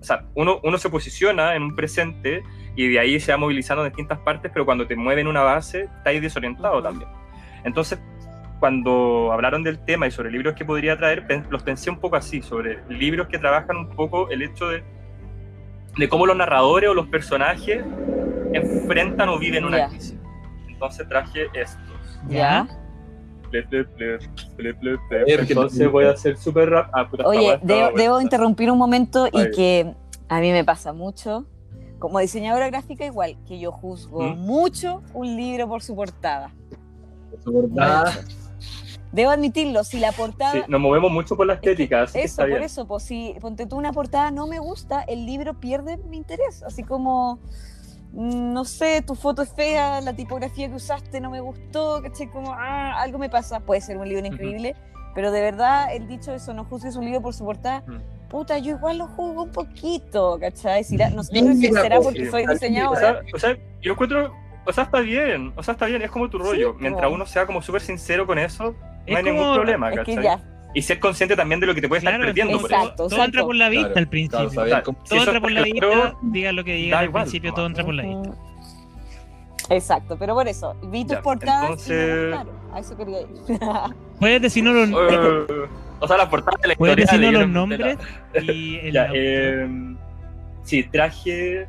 o 0.00 0.04
sea, 0.04 0.28
uno, 0.34 0.60
uno 0.62 0.76
se 0.76 0.90
posiciona 0.90 1.56
en 1.56 1.62
un 1.62 1.74
presente 1.74 2.42
y 2.76 2.88
de 2.88 2.98
ahí 2.98 3.20
se 3.20 3.32
va 3.32 3.38
movilizando 3.38 3.84
en 3.84 3.90
distintas 3.90 4.18
partes, 4.20 4.50
pero 4.52 4.64
cuando 4.64 4.86
te 4.86 4.96
mueve 4.96 5.20
en 5.20 5.26
una 5.28 5.42
base, 5.42 5.88
estáis 5.98 6.22
desorientado 6.22 6.74
Ujú. 6.74 6.82
también. 6.82 7.10
Entonces, 7.64 7.98
cuando 8.60 9.30
hablaron 9.32 9.62
del 9.62 9.78
tema 9.84 10.06
y 10.06 10.10
sobre 10.10 10.30
libros 10.30 10.54
que 10.54 10.64
podría 10.64 10.96
traer, 10.96 11.26
los 11.50 11.62
pensé 11.62 11.90
un 11.90 11.98
poco 11.98 12.16
así, 12.16 12.42
sobre 12.42 12.78
libros 12.88 13.26
que 13.28 13.38
trabajan 13.38 13.76
un 13.76 13.88
poco 13.88 14.30
el 14.30 14.42
hecho 14.42 14.68
de, 14.68 14.82
de 15.98 16.08
cómo 16.08 16.26
los 16.26 16.36
narradores 16.36 16.88
o 16.88 16.94
los 16.94 17.08
personajes 17.08 17.84
enfrentan 18.52 19.28
o 19.28 19.38
viven 19.38 19.64
una 19.64 19.78
Ya. 19.78 19.88
crisis. 19.88 20.16
Entonces 20.68 21.08
traje 21.08 21.46
estos. 21.54 22.20
¿Ya? 22.28 22.66
Ple, 23.50 23.64
ple, 23.64 23.84
ple, 23.84 24.18
ple, 24.56 24.74
ple, 24.74 24.98
ple. 25.08 25.20
A 25.20 25.24
ver, 25.24 25.46
¿qué 25.46 25.52
Entonces 25.52 25.90
voy 25.90 26.04
a 26.04 26.10
hacer 26.10 26.36
súper 26.36 26.70
rap. 26.70 26.88
Ah, 26.92 27.08
puta, 27.08 27.26
Oye, 27.26 27.58
debo, 27.62 27.90
debo 27.96 28.20
interrumpir 28.20 28.70
un 28.70 28.78
momento 28.78 29.26
y 29.30 29.38
Ay. 29.38 29.50
que 29.50 29.94
a 30.28 30.40
mí 30.40 30.52
me 30.52 30.64
pasa 30.64 30.92
mucho, 30.92 31.46
como 32.02 32.18
diseñadora 32.18 32.68
gráfica 32.68 33.06
igual, 33.06 33.36
que 33.46 33.60
yo 33.60 33.70
juzgo 33.70 34.22
¿Mm? 34.22 34.38
mucho 34.40 35.02
un 35.14 35.36
libro 35.36 35.68
por 35.68 35.84
su 35.84 35.94
portada. 35.94 36.52
¿verdad? 37.46 38.12
Debo 39.12 39.30
admitirlo, 39.30 39.84
si 39.84 40.00
la 40.00 40.10
portada... 40.10 40.50
Sí, 40.50 40.62
nos 40.66 40.80
movemos 40.80 41.12
mucho 41.12 41.36
por 41.36 41.46
la 41.46 41.54
estética, 41.54 42.06
que 42.06 42.24
Eso, 42.24 42.24
está 42.24 42.42
por 42.42 42.48
bien. 42.48 42.62
eso, 42.64 42.88
pues 42.88 43.04
si 43.04 43.36
ponte 43.40 43.66
tú 43.66 43.76
una 43.76 43.92
portada 43.92 44.32
no 44.32 44.48
me 44.48 44.58
gusta, 44.58 45.02
el 45.02 45.26
libro 45.26 45.60
pierde 45.60 45.96
mi 45.96 46.16
interés. 46.16 46.64
Así 46.64 46.82
como, 46.82 47.38
mm, 48.14 48.52
no 48.52 48.64
sé, 48.64 49.02
tu 49.02 49.14
foto 49.14 49.42
es 49.42 49.52
fea, 49.52 50.00
la 50.00 50.12
tipografía 50.12 50.68
que 50.68 50.74
usaste 50.74 51.20
no 51.20 51.30
me 51.30 51.40
gustó, 51.40 52.02
¿cachai? 52.02 52.28
Como, 52.30 52.52
ah, 52.52 53.00
algo 53.00 53.18
me 53.18 53.30
pasa. 53.30 53.60
Puede 53.60 53.80
ser 53.80 53.96
un 53.96 54.08
libro 54.08 54.26
increíble, 54.26 54.74
pero 55.14 55.30
de 55.30 55.40
verdad 55.40 55.94
el 55.94 56.08
dicho 56.08 56.32
eso, 56.32 56.52
no 56.52 56.64
juzgues 56.64 56.96
un 56.96 57.04
libro 57.04 57.22
por 57.22 57.32
su 57.32 57.44
portada. 57.44 57.84
Puta, 58.32 58.58
yo 58.58 58.70
igual 58.76 58.98
lo 58.98 59.06
juzgo 59.06 59.42
un 59.44 59.52
poquito, 59.52 60.38
¿cachai? 60.40 60.82
Si 60.82 60.96
la- 60.96 61.10
no 61.10 61.22
sé 61.22 61.32
si 61.54 61.68
será 61.72 62.00
porque 62.00 62.28
soy 62.30 62.44
O 62.46 62.50
diseñadora. 62.52 62.98
sea, 63.00 63.20
o 63.34 63.38
sea, 63.38 63.56
yo 63.82 63.92
encuentro, 63.92 64.32
o 64.64 64.72
sea, 64.72 64.84
está 64.84 65.00
bien, 65.00 65.52
o 65.54 65.62
sea, 65.62 65.72
está 65.72 65.86
bien, 65.86 66.02
es 66.02 66.10
como 66.10 66.28
tu 66.30 66.38
rollo. 66.38 66.72
Sí, 66.72 66.76
Mientras 66.80 67.12
uno 67.12 67.26
sea 67.26 67.46
como 67.46 67.60
súper 67.62 67.82
sincero 67.82 68.26
con 68.26 68.38
eso, 68.38 68.74
Es 69.06 69.12
no 69.12 69.18
hay 69.18 69.22
ningún 69.24 69.54
problema, 69.54 69.90
Es 69.90 70.00
que 70.00 70.16
¿cachai? 70.16 70.24
ya, 70.24 70.40
Y 70.74 70.80
ser 70.80 70.98
consciente 70.98 71.36
también 71.36 71.60
de 71.60 71.66
lo 71.66 71.74
que 71.74 71.82
te 71.82 71.88
puede 71.88 71.98
estar 71.98 72.18
perdiendo 72.18 72.58
por 72.58 72.70
eso. 72.72 72.80
Exacto, 72.80 72.96
todo 72.96 73.06
exacto. 73.08 73.24
entra 73.26 73.44
por 73.44 73.54
la 73.56 73.68
vista 73.68 73.86
Claro, 73.88 73.98
al 74.00 74.08
principio. 74.08 74.38
claro, 74.38 74.50
saber 74.54 74.68
Claro. 74.70 74.84
cómo- 74.84 74.98
Si 75.02 75.08
todo 75.10 75.18
entra 75.24 75.40
por 75.42 75.50
la 75.52 75.62
vista, 75.62 75.86
claro, 75.86 76.18
diga 76.22 76.52
lo 76.52 76.64
que 76.64 76.72
diga 76.74 76.98
al 77.00 77.04
igual, 77.04 77.22
principio, 77.24 77.52
todo 77.54 77.66
entra 77.66 77.84
por 77.84 77.92
la 77.94 78.02
vista. 78.04 78.30
Exacto, 79.68 80.16
pero 80.18 80.34
por 80.34 80.48
eso, 80.48 80.74
vi 80.84 81.02
tus 81.04 81.12
Ya, 81.16 81.22
portadas 81.22 81.62
y 81.64 81.90
me 81.90 81.96
entonces- 81.96 82.28
gustaron. 82.30 82.62
A 82.72 82.78
eso 82.80 82.96
quería 82.96 83.20
ir. 83.20 83.28
Puedes 84.22 84.40
decirnos 84.40 84.88
los, 84.88 85.12
Eh, 85.12 85.46
o 85.98 86.06
sea, 86.06 86.16
la 86.16 86.30
portada 86.30 86.56
de 86.62 86.68
la 86.68 86.74
puedes 86.76 86.94
decirnos 86.96 87.32
los 87.32 87.48
no- 87.48 87.66
nombres 87.66 87.98
y 88.40 88.76
el 88.82 88.92
Ya, 88.92 89.08
eh, 89.12 89.68
sí, 90.62 90.84
traje. 90.84 91.66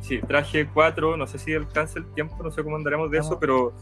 Sí, 0.00 0.18
traje 0.26 0.66
cuatro, 0.66 1.16
no 1.18 1.26
sé 1.26 1.38
si 1.38 1.54
alcanza 1.54 1.98
el 1.98 2.06
tiempo, 2.14 2.42
no 2.42 2.50
sé 2.50 2.62
cómo 2.62 2.76
andaremos 2.76 3.10
de 3.10 3.18
eso, 3.18 3.28
Vamos. 3.38 3.40
pero 3.40 3.72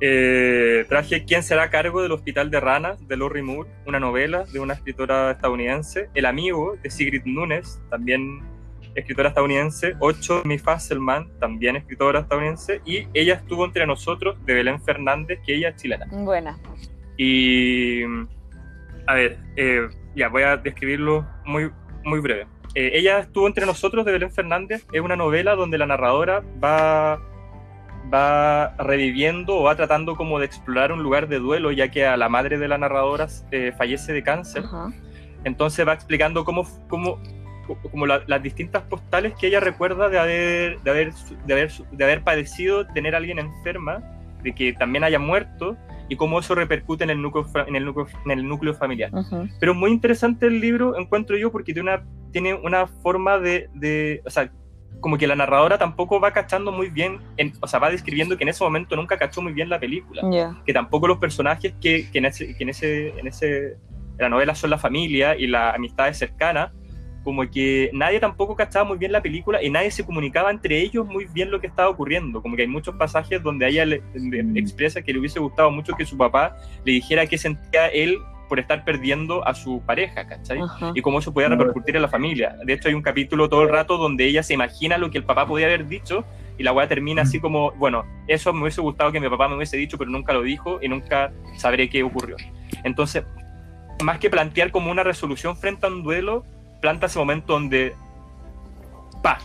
eh, 0.00 0.84
traje 0.88 1.24
¿Quién 1.24 1.42
será 1.42 1.64
a 1.64 1.70
cargo 1.70 2.00
del 2.02 2.12
Hospital 2.12 2.48
de 2.50 2.60
Ranas? 2.60 3.06
de 3.08 3.16
Lori 3.16 3.42
Moore, 3.42 3.68
una 3.86 3.98
novela 3.98 4.44
de 4.52 4.60
una 4.60 4.74
escritora 4.74 5.32
estadounidense. 5.32 6.10
El 6.14 6.26
amigo 6.26 6.76
de 6.80 6.90
Sigrid 6.90 7.22
Nunes, 7.24 7.80
también 7.90 8.40
escritora 8.94 9.30
estadounidense. 9.30 9.94
Ocho, 10.00 10.42
Mi 10.44 10.58
Fasselman, 10.58 11.28
también 11.40 11.74
escritora 11.76 12.20
estadounidense. 12.20 12.80
Y 12.84 13.06
Ella 13.14 13.34
estuvo 13.34 13.64
entre 13.64 13.84
nosotros, 13.86 14.36
de 14.44 14.54
Belén 14.54 14.80
Fernández, 14.82 15.38
que 15.46 15.54
ella 15.54 15.70
es 15.70 15.76
chilena. 15.76 16.06
Buena. 16.10 16.58
Y 17.24 18.02
a 19.06 19.14
ver, 19.14 19.38
eh, 19.56 19.88
ya 20.16 20.28
voy 20.28 20.42
a 20.42 20.56
describirlo 20.56 21.24
muy, 21.44 21.70
muy 22.04 22.18
breve. 22.20 22.46
Eh, 22.74 22.90
ella 22.94 23.20
estuvo 23.20 23.46
entre 23.46 23.64
nosotros 23.64 24.04
de 24.04 24.10
Belén 24.12 24.32
Fernández. 24.32 24.84
Es 24.92 25.00
una 25.00 25.14
novela 25.14 25.54
donde 25.54 25.78
la 25.78 25.86
narradora 25.86 26.42
va, 26.62 27.20
va 28.12 28.74
reviviendo 28.78 29.56
o 29.56 29.62
va 29.62 29.76
tratando 29.76 30.16
como 30.16 30.40
de 30.40 30.46
explorar 30.46 30.90
un 30.90 31.02
lugar 31.02 31.28
de 31.28 31.38
duelo, 31.38 31.70
ya 31.70 31.90
que 31.92 32.04
a 32.06 32.16
la 32.16 32.28
madre 32.28 32.58
de 32.58 32.66
la 32.66 32.76
narradora 32.78 33.28
eh, 33.52 33.72
fallece 33.78 34.12
de 34.12 34.22
cáncer. 34.24 34.64
Entonces 35.44 35.86
va 35.86 35.92
explicando 35.92 36.44
cómo, 36.44 36.66
cómo, 36.88 37.20
como 37.92 38.06
la- 38.06 38.22
las 38.26 38.42
distintas 38.42 38.82
postales 38.82 39.34
que 39.40 39.46
ella 39.46 39.60
recuerda 39.60 40.08
de 40.08 40.18
haber, 40.18 40.80
de, 40.80 40.90
haber, 40.90 41.12
de, 41.46 41.52
haber, 41.52 41.70
de 41.92 42.04
haber 42.04 42.22
padecido 42.24 42.84
tener 42.88 43.14
a 43.14 43.18
alguien 43.18 43.38
enferma, 43.38 44.02
de 44.42 44.52
que 44.54 44.72
también 44.72 45.04
haya 45.04 45.20
muerto, 45.20 45.76
y 46.12 46.16
cómo 46.16 46.38
eso 46.40 46.54
repercute 46.54 47.04
en 47.04 47.10
el 47.10 47.22
núcleo, 47.22 47.46
en 47.66 47.74
el 47.74 47.84
núcleo, 47.86 48.06
en 48.26 48.30
el 48.32 48.46
núcleo 48.46 48.74
familiar. 48.74 49.10
Ujú. 49.14 49.48
Pero 49.58 49.72
muy 49.74 49.90
interesante 49.90 50.46
el 50.46 50.60
libro, 50.60 50.96
encuentro 50.98 51.38
yo, 51.38 51.50
porque 51.50 51.72
tiene 51.72 51.88
una, 51.90 52.04
tiene 52.32 52.52
una 52.54 52.86
forma 52.86 53.38
de, 53.38 53.70
de, 53.72 54.20
o 54.26 54.30
sea, 54.30 54.52
como 55.00 55.16
que 55.16 55.26
la 55.26 55.34
narradora 55.34 55.78
tampoco 55.78 56.20
va 56.20 56.32
cachando 56.32 56.70
muy 56.70 56.88
bien, 56.90 57.18
en- 57.38 57.54
o 57.60 57.66
sea, 57.66 57.80
va 57.80 57.90
describiendo 57.90 58.36
que 58.36 58.44
en 58.44 58.50
ese 58.50 58.62
momento 58.62 58.94
nunca 58.94 59.16
cachó 59.16 59.40
muy 59.40 59.52
bien 59.54 59.68
la 59.70 59.80
película 59.80 60.20
Ya. 60.30 60.54
que 60.66 60.72
tampoco 60.74 61.08
los 61.08 61.16
personajes 61.16 61.72
que, 61.80 62.10
que 62.10 62.18
en, 62.18 62.26
ese, 62.26 62.54
que 62.56 62.62
en, 62.62 62.68
ese, 62.68 63.08
en, 63.18 63.26
ese, 63.26 63.76
la 64.18 64.28
novela 64.28 64.54
son 64.54 64.68
la 64.70 64.78
familia 64.78 65.34
y 65.34 65.46
las 65.46 65.74
amistades 65.74 66.18
cercanas, 66.18 66.72
como 67.22 67.48
que 67.50 67.90
nadie 67.92 68.18
tampoco 68.20 68.56
cachaba 68.56 68.84
muy 68.84 68.98
bien 68.98 69.12
la 69.12 69.22
película 69.22 69.62
y 69.62 69.70
nadie 69.70 69.90
se 69.90 70.04
comunicaba 70.04 70.50
entre 70.50 70.80
ellos 70.80 71.06
muy 71.06 71.26
bien 71.26 71.50
lo 71.50 71.60
que 71.60 71.66
estaba 71.68 71.88
ocurriendo. 71.88 72.42
Como 72.42 72.56
que 72.56 72.62
hay 72.62 72.68
muchos 72.68 72.94
pasajes 72.96 73.42
donde 73.42 73.68
ella 73.68 73.84
le, 73.84 74.02
le- 74.14 74.58
expresa 74.60 75.02
que 75.02 75.12
le 75.12 75.18
hubiese 75.20 75.38
gustado 75.40 75.70
mucho 75.70 75.94
que 75.94 76.04
su 76.04 76.16
papá 76.16 76.56
le 76.84 76.92
dijera 76.92 77.26
qué 77.26 77.38
sentía 77.38 77.86
él 77.88 78.18
por 78.48 78.58
estar 78.60 78.84
perdiendo 78.84 79.46
a 79.46 79.54
su 79.54 79.80
pareja, 79.86 80.26
¿cachai? 80.26 80.58
Ajá. 80.60 80.92
y 80.94 81.00
cómo 81.00 81.20
eso 81.20 81.32
podía 81.32 81.48
repercutir 81.48 81.96
en 81.96 82.02
la 82.02 82.08
familia. 82.08 82.54
De 82.66 82.74
hecho, 82.74 82.88
hay 82.88 82.94
un 82.94 83.00
capítulo 83.00 83.48
todo 83.48 83.62
el 83.62 83.70
rato 83.70 83.96
donde 83.96 84.26
ella 84.26 84.42
se 84.42 84.52
imagina 84.52 84.98
lo 84.98 85.10
que 85.10 85.16
el 85.16 85.24
papá 85.24 85.46
podía 85.46 85.66
haber 85.66 85.86
dicho 85.88 86.24
y 86.58 86.62
la 86.62 86.72
weá 86.72 86.86
termina 86.86 87.22
así 87.22 87.40
como, 87.40 87.70
bueno, 87.78 88.04
eso 88.28 88.52
me 88.52 88.60
hubiese 88.62 88.82
gustado 88.82 89.10
que 89.10 89.20
mi 89.20 89.28
papá 89.30 89.48
me 89.48 89.56
hubiese 89.56 89.78
dicho, 89.78 89.96
pero 89.96 90.10
nunca 90.10 90.34
lo 90.34 90.42
dijo 90.42 90.80
y 90.82 90.88
nunca 90.88 91.32
sabré 91.56 91.88
qué 91.88 92.02
ocurrió. 92.02 92.36
Entonces, 92.84 93.24
más 94.04 94.18
que 94.18 94.28
plantear 94.28 94.70
como 94.70 94.90
una 94.90 95.02
resolución 95.02 95.56
frente 95.56 95.86
a 95.86 95.88
un 95.88 96.02
duelo, 96.02 96.44
planta 96.82 97.06
ese 97.06 97.18
momento 97.18 97.54
donde, 97.54 97.94
pa, 99.22 99.38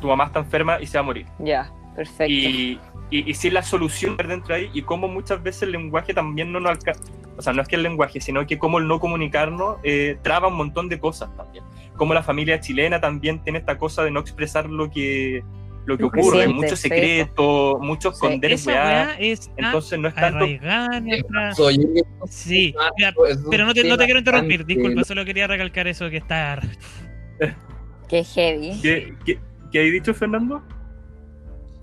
tu 0.00 0.08
mamá 0.08 0.24
está 0.24 0.40
enferma 0.40 0.80
y 0.80 0.86
se 0.86 0.98
va 0.98 1.02
a 1.02 1.04
morir. 1.04 1.26
Ya, 1.38 1.70
perfecto. 1.94 2.32
Y, 2.32 2.80
y, 3.10 3.30
y 3.30 3.34
si 3.34 3.50
la 3.50 3.62
solución 3.62 4.16
dentro 4.16 4.54
de 4.54 4.62
ahí 4.62 4.70
y 4.74 4.82
cómo 4.82 5.06
muchas 5.06 5.40
veces 5.40 5.62
el 5.62 5.72
lenguaje 5.72 6.12
también 6.12 6.50
no 6.50 6.58
nos 6.58 6.72
alcanza, 6.72 7.12
o 7.36 7.42
sea, 7.42 7.52
no 7.52 7.62
es 7.62 7.68
que 7.68 7.76
el 7.76 7.84
lenguaje, 7.84 8.20
sino 8.20 8.44
que 8.46 8.58
cómo 8.58 8.78
el 8.78 8.88
no 8.88 8.98
comunicarnos 8.98 9.76
eh, 9.84 10.18
traba 10.22 10.48
un 10.48 10.56
montón 10.56 10.88
de 10.88 10.98
cosas 10.98 11.30
también. 11.36 11.62
Como 11.96 12.12
la 12.12 12.24
familia 12.24 12.58
chilena 12.58 13.00
también 13.00 13.44
tiene 13.44 13.60
esta 13.60 13.78
cosa 13.78 14.02
de 14.02 14.10
no 14.10 14.18
expresar 14.18 14.68
lo 14.68 14.90
que, 14.90 15.44
lo 15.88 15.96
que 15.96 16.02
Lo 16.04 16.10
que 16.10 16.20
ocurre, 16.20 16.36
siente, 16.44 16.54
muchos 16.54 16.78
sí, 16.80 16.88
secretos, 16.88 17.80
mucho 17.80 18.10
Sí. 18.10 18.14
esconder 18.14 18.52
Esa 18.52 18.70
weá. 18.70 19.16
es 19.18 19.50
Entonces 19.56 19.98
no 19.98 20.08
es 20.08 20.14
tanto... 20.14 20.46
nuestra... 20.46 21.54
Soy- 21.54 21.88
Sí, 22.28 22.74
mira, 22.96 23.14
pero 23.50 23.64
no 23.66 23.74
te, 23.74 23.84
no 23.84 23.96
te 23.96 24.04
quiero 24.04 24.18
interrumpir, 24.18 24.64
disculpa, 24.66 25.02
solo 25.04 25.24
quería 25.24 25.46
recalcar 25.46 25.88
eso 25.88 26.08
que 26.10 26.18
está... 26.18 26.60
Qué 28.08 28.24
heavy. 28.24 28.78
¿Qué, 28.80 29.14
qué, 29.24 29.38
qué 29.70 29.78
hay 29.80 29.90
dicho, 29.90 30.14
Fernando? 30.14 30.62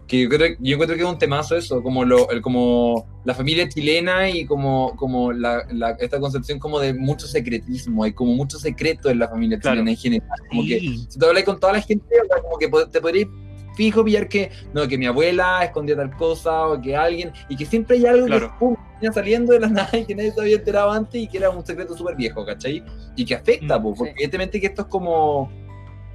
que 0.07 0.21
yo 0.21 0.29
creo, 0.29 0.55
yo 0.59 0.73
encuentro 0.75 0.95
que 0.95 1.01
es 1.01 1.09
un 1.09 1.17
temazo 1.17 1.55
eso, 1.57 1.81
como 1.81 2.05
lo, 2.05 2.29
el, 2.29 2.39
como 2.39 3.07
la 3.25 3.33
familia 3.33 3.67
chilena 3.67 4.29
y 4.29 4.45
como, 4.45 4.95
como 4.97 5.31
la, 5.31 5.63
la- 5.71 5.91
esta 5.99 6.19
concepción 6.19 6.59
como 6.59 6.79
de 6.79 6.93
mucho 6.93 7.25
secretismo, 7.25 8.03
hay 8.03 8.13
como 8.13 8.33
mucho 8.35 8.59
secreto 8.59 9.09
en 9.09 9.17
la 9.17 9.27
familia 9.27 9.57
Claro. 9.57 9.77
chilena 9.77 9.89
en 9.91 9.97
general, 9.97 10.29
como 10.47 10.61
que 10.61 10.79
Sí. 10.79 11.07
si 11.09 11.17
tú 11.17 11.25
hablas 11.25 11.43
con 11.43 11.59
toda 11.59 11.73
la 11.73 11.81
gente, 11.81 12.05
como 12.43 12.57
que 12.59 12.69
te 12.91 13.01
podrías 13.01 13.27
fijo 13.75 14.03
pillar 14.03 14.27
que, 14.27 14.51
no, 14.73 14.87
que 14.87 14.97
mi 14.97 15.05
abuela 15.05 15.63
escondía 15.63 15.95
tal 15.95 16.15
cosa, 16.15 16.67
o 16.67 16.81
que 16.81 16.95
alguien, 16.95 17.31
y 17.49 17.55
que 17.55 17.65
siempre 17.65 17.97
hay 17.97 18.05
algo 18.05 18.25
Claro. 18.27 18.49
que 18.51 18.55
pum, 18.59 18.75
venía 18.95 19.11
saliendo 19.11 19.53
de 19.53 19.59
la 19.59 19.67
nada 19.69 19.97
y 19.97 20.05
que 20.05 20.15
nadie 20.15 20.31
se 20.31 20.41
había 20.41 20.55
enterado 20.57 20.91
antes 20.91 21.21
y 21.21 21.27
que 21.27 21.37
era 21.37 21.49
un 21.49 21.65
secreto 21.65 21.95
súper 21.95 22.15
viejo, 22.15 22.45
¿cachai? 22.45 22.83
Y 23.15 23.25
que 23.25 23.35
afecta, 23.35 23.77
Mm, 23.79 23.83
po, 23.83 23.93
porque 23.93 24.11
sí. 24.11 24.15
evidentemente 24.17 24.59
que 24.59 24.67
esto 24.67 24.83
es 24.83 24.87
como 24.87 25.51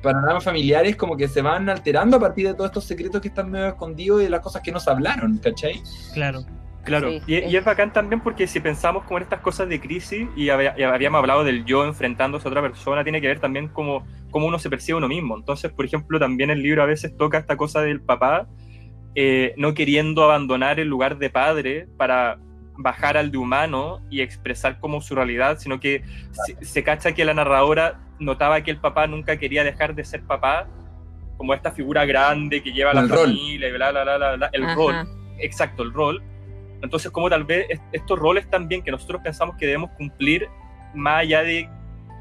panoramas 0.03 0.43
familiares 0.45 0.97
como 0.97 1.15
que 1.15 1.29
se 1.29 1.43
van 1.43 1.69
alterando 1.69 2.17
a 2.17 2.21
partir 2.21 2.47
de 2.49 2.55
todos 2.55 2.71
estos 2.71 2.85
secretos 2.85 3.21
que 3.21 3.29
están 3.29 3.51
medio 3.51 3.67
escondidos 3.67 4.23
y 4.23 4.25
de 4.25 4.31
las 4.31 4.41
cosas 4.41 4.63
que 4.63 4.73
no 4.73 4.81
se 4.81 4.89
hablaron, 4.91 5.37
¿cachai? 5.39 5.75
Claro. 6.15 6.43
Claro, 6.85 7.11
Sí, 7.11 7.23
y, 7.27 7.35
es- 7.35 7.53
y 7.53 7.57
es 7.57 7.65
bacán 7.65 7.93
también 7.93 8.21
porque 8.21 8.47
si 8.47 8.59
pensamos 8.61 9.05
como 9.05 9.19
en 9.19 9.25
estas 9.25 9.41
cosas 9.41 9.69
de 9.69 9.81
crisis 9.81 10.27
y, 10.35 10.49
había- 10.49 10.75
y 10.79 10.83
habíamos 10.83 11.19
hablado 11.19 11.45
del 11.45 11.65
yo 11.65 11.85
enfrentándose 11.85 12.49
a 12.49 12.51
otra 12.51 12.63
persona, 12.63 13.03
tiene 13.05 13.21
que 13.21 13.27
ver 13.27 13.39
también 13.39 13.69
como 13.69 14.07
cómo 14.31 14.47
uno 14.47 14.59
se 14.59 14.71
percibe 14.71 14.95
a 14.95 14.99
uno 14.99 15.09
mismo. 15.09 15.37
Entonces, 15.37 15.71
por 15.73 15.85
ejemplo, 15.85 16.19
también 16.19 16.49
el 16.51 16.63
libro 16.63 16.83
a 16.83 16.87
veces 16.87 17.17
toca 17.17 17.39
esta 17.39 17.57
cosa 17.57 17.83
del 17.83 18.01
papá 18.01 18.47
eh, 19.15 19.55
no 19.57 19.75
queriendo 19.75 20.23
abandonar 20.25 20.79
el 20.79 20.87
lugar 20.89 21.19
de 21.19 21.31
padre 21.31 21.89
para 21.97 22.39
bajar 22.77 23.17
al 23.17 23.31
de 23.31 23.37
humano 23.39 24.01
y 24.09 24.21
expresar 24.23 24.79
como 24.79 25.01
su 25.03 25.15
realidad, 25.15 25.59
sino 25.59 25.81
que 25.81 26.03
se, 26.47 26.65
se 26.65 26.83
cacha 26.85 27.13
que 27.13 27.25
la 27.25 27.35
narradora 27.35 27.99
notaba 28.21 28.63
que 28.63 28.71
el 28.71 28.79
papá 28.79 29.07
nunca 29.07 29.37
quería 29.37 29.65
dejar 29.65 29.95
de 29.95 30.05
ser 30.05 30.23
papá, 30.23 30.67
como 31.37 31.53
esta 31.55 31.73
figura 31.73 32.05
grande 32.07 32.63
que 32.63 32.73
lleva 32.73 32.93
a 32.93 32.95
la 32.95 33.03
rol. 33.03 33.27
familia 33.27 33.69
y 33.69 33.73
bla, 33.73 33.91
bla, 33.91 34.05
bla, 34.05 34.17
bla, 34.17 34.37
bla, 34.37 34.51
el 34.53 34.63
Ajá. 34.65 34.75
rol 34.75 34.97
exacto, 35.41 35.83
el 35.83 35.93
rol. 35.93 36.23
Entonces, 36.83 37.11
como 37.11 37.29
tal 37.29 37.45
vez 37.45 37.67
est- 37.69 37.83
estos 37.93 38.19
roles 38.19 38.49
también 38.49 38.83
que 38.83 38.91
nosotros 38.91 39.21
pensamos 39.23 39.57
que 39.57 39.67
debemos 39.67 39.91
cumplir, 39.93 40.49
más 40.95 41.21
allá 41.21 41.43
de, 41.43 41.69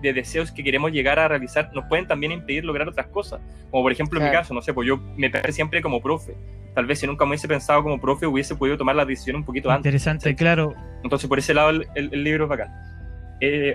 de 0.02 0.14
deseos 0.14 0.52
que 0.52 0.64
queremos 0.64 0.92
llegar 0.92 1.18
a 1.20 1.28
realizar, 1.28 1.70
nos 1.74 1.86
pueden 1.86 2.08
también 2.08 2.32
impedir 2.32 2.64
lograr 2.66 2.88
otras 2.88 3.08
cosas. 3.08 3.40
Como 3.72 3.84
por 3.84 3.92
ejemplo 3.92 4.20
en 4.20 4.26
mi 4.26 4.30
Claro. 4.32 4.44
caso, 4.44 4.54
no 4.54 4.62
sé, 4.62 4.74
pues 4.74 4.88
yo 4.88 4.98
me 5.18 5.30
pensé 5.30 5.52
siempre 5.52 5.82
como 5.82 6.02
profe. 6.02 6.36
Tal 6.76 6.86
vez 6.86 7.00
si 7.00 7.08
nunca 7.08 7.26
me 7.26 7.30
hubiese 7.32 7.48
pensado 7.48 7.82
como 7.84 8.00
profe, 8.00 8.26
hubiese 8.28 8.56
podido 8.56 8.78
tomar 8.78 8.96
la 8.96 9.06
decisión 9.06 9.38
un 9.38 9.44
poquito 9.46 9.70
antes. 9.70 9.86
Interesante, 9.90 10.30
Sí. 10.30 10.36
claro. 10.36 10.74
Entonces, 11.04 11.28
por 11.28 11.40
ese 11.40 11.54
lado, 11.54 11.70
el, 11.72 11.88
el- 11.96 12.14
el 12.14 12.24
libro 12.24 12.44
es 12.46 12.50
bacán. 12.50 12.70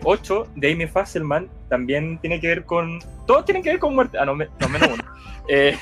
8 0.05 0.47
de 0.57 0.73
Amy 0.73 0.87
Fasselman 0.87 1.49
también 1.71 2.19
tiene 2.19 2.39
que 2.41 2.49
ver 2.49 2.65
con. 2.65 2.99
Todos 3.27 3.45
tienen 3.47 3.63
que 3.63 3.71
ver 3.71 3.79
con 3.79 3.95
muerte. 3.95 4.19
Ah, 4.19 4.27
no, 4.27 4.35
me- 4.35 4.49
no 4.61 4.69
menos 4.69 4.91
uno. 4.93 5.03
Eh, 5.49 5.77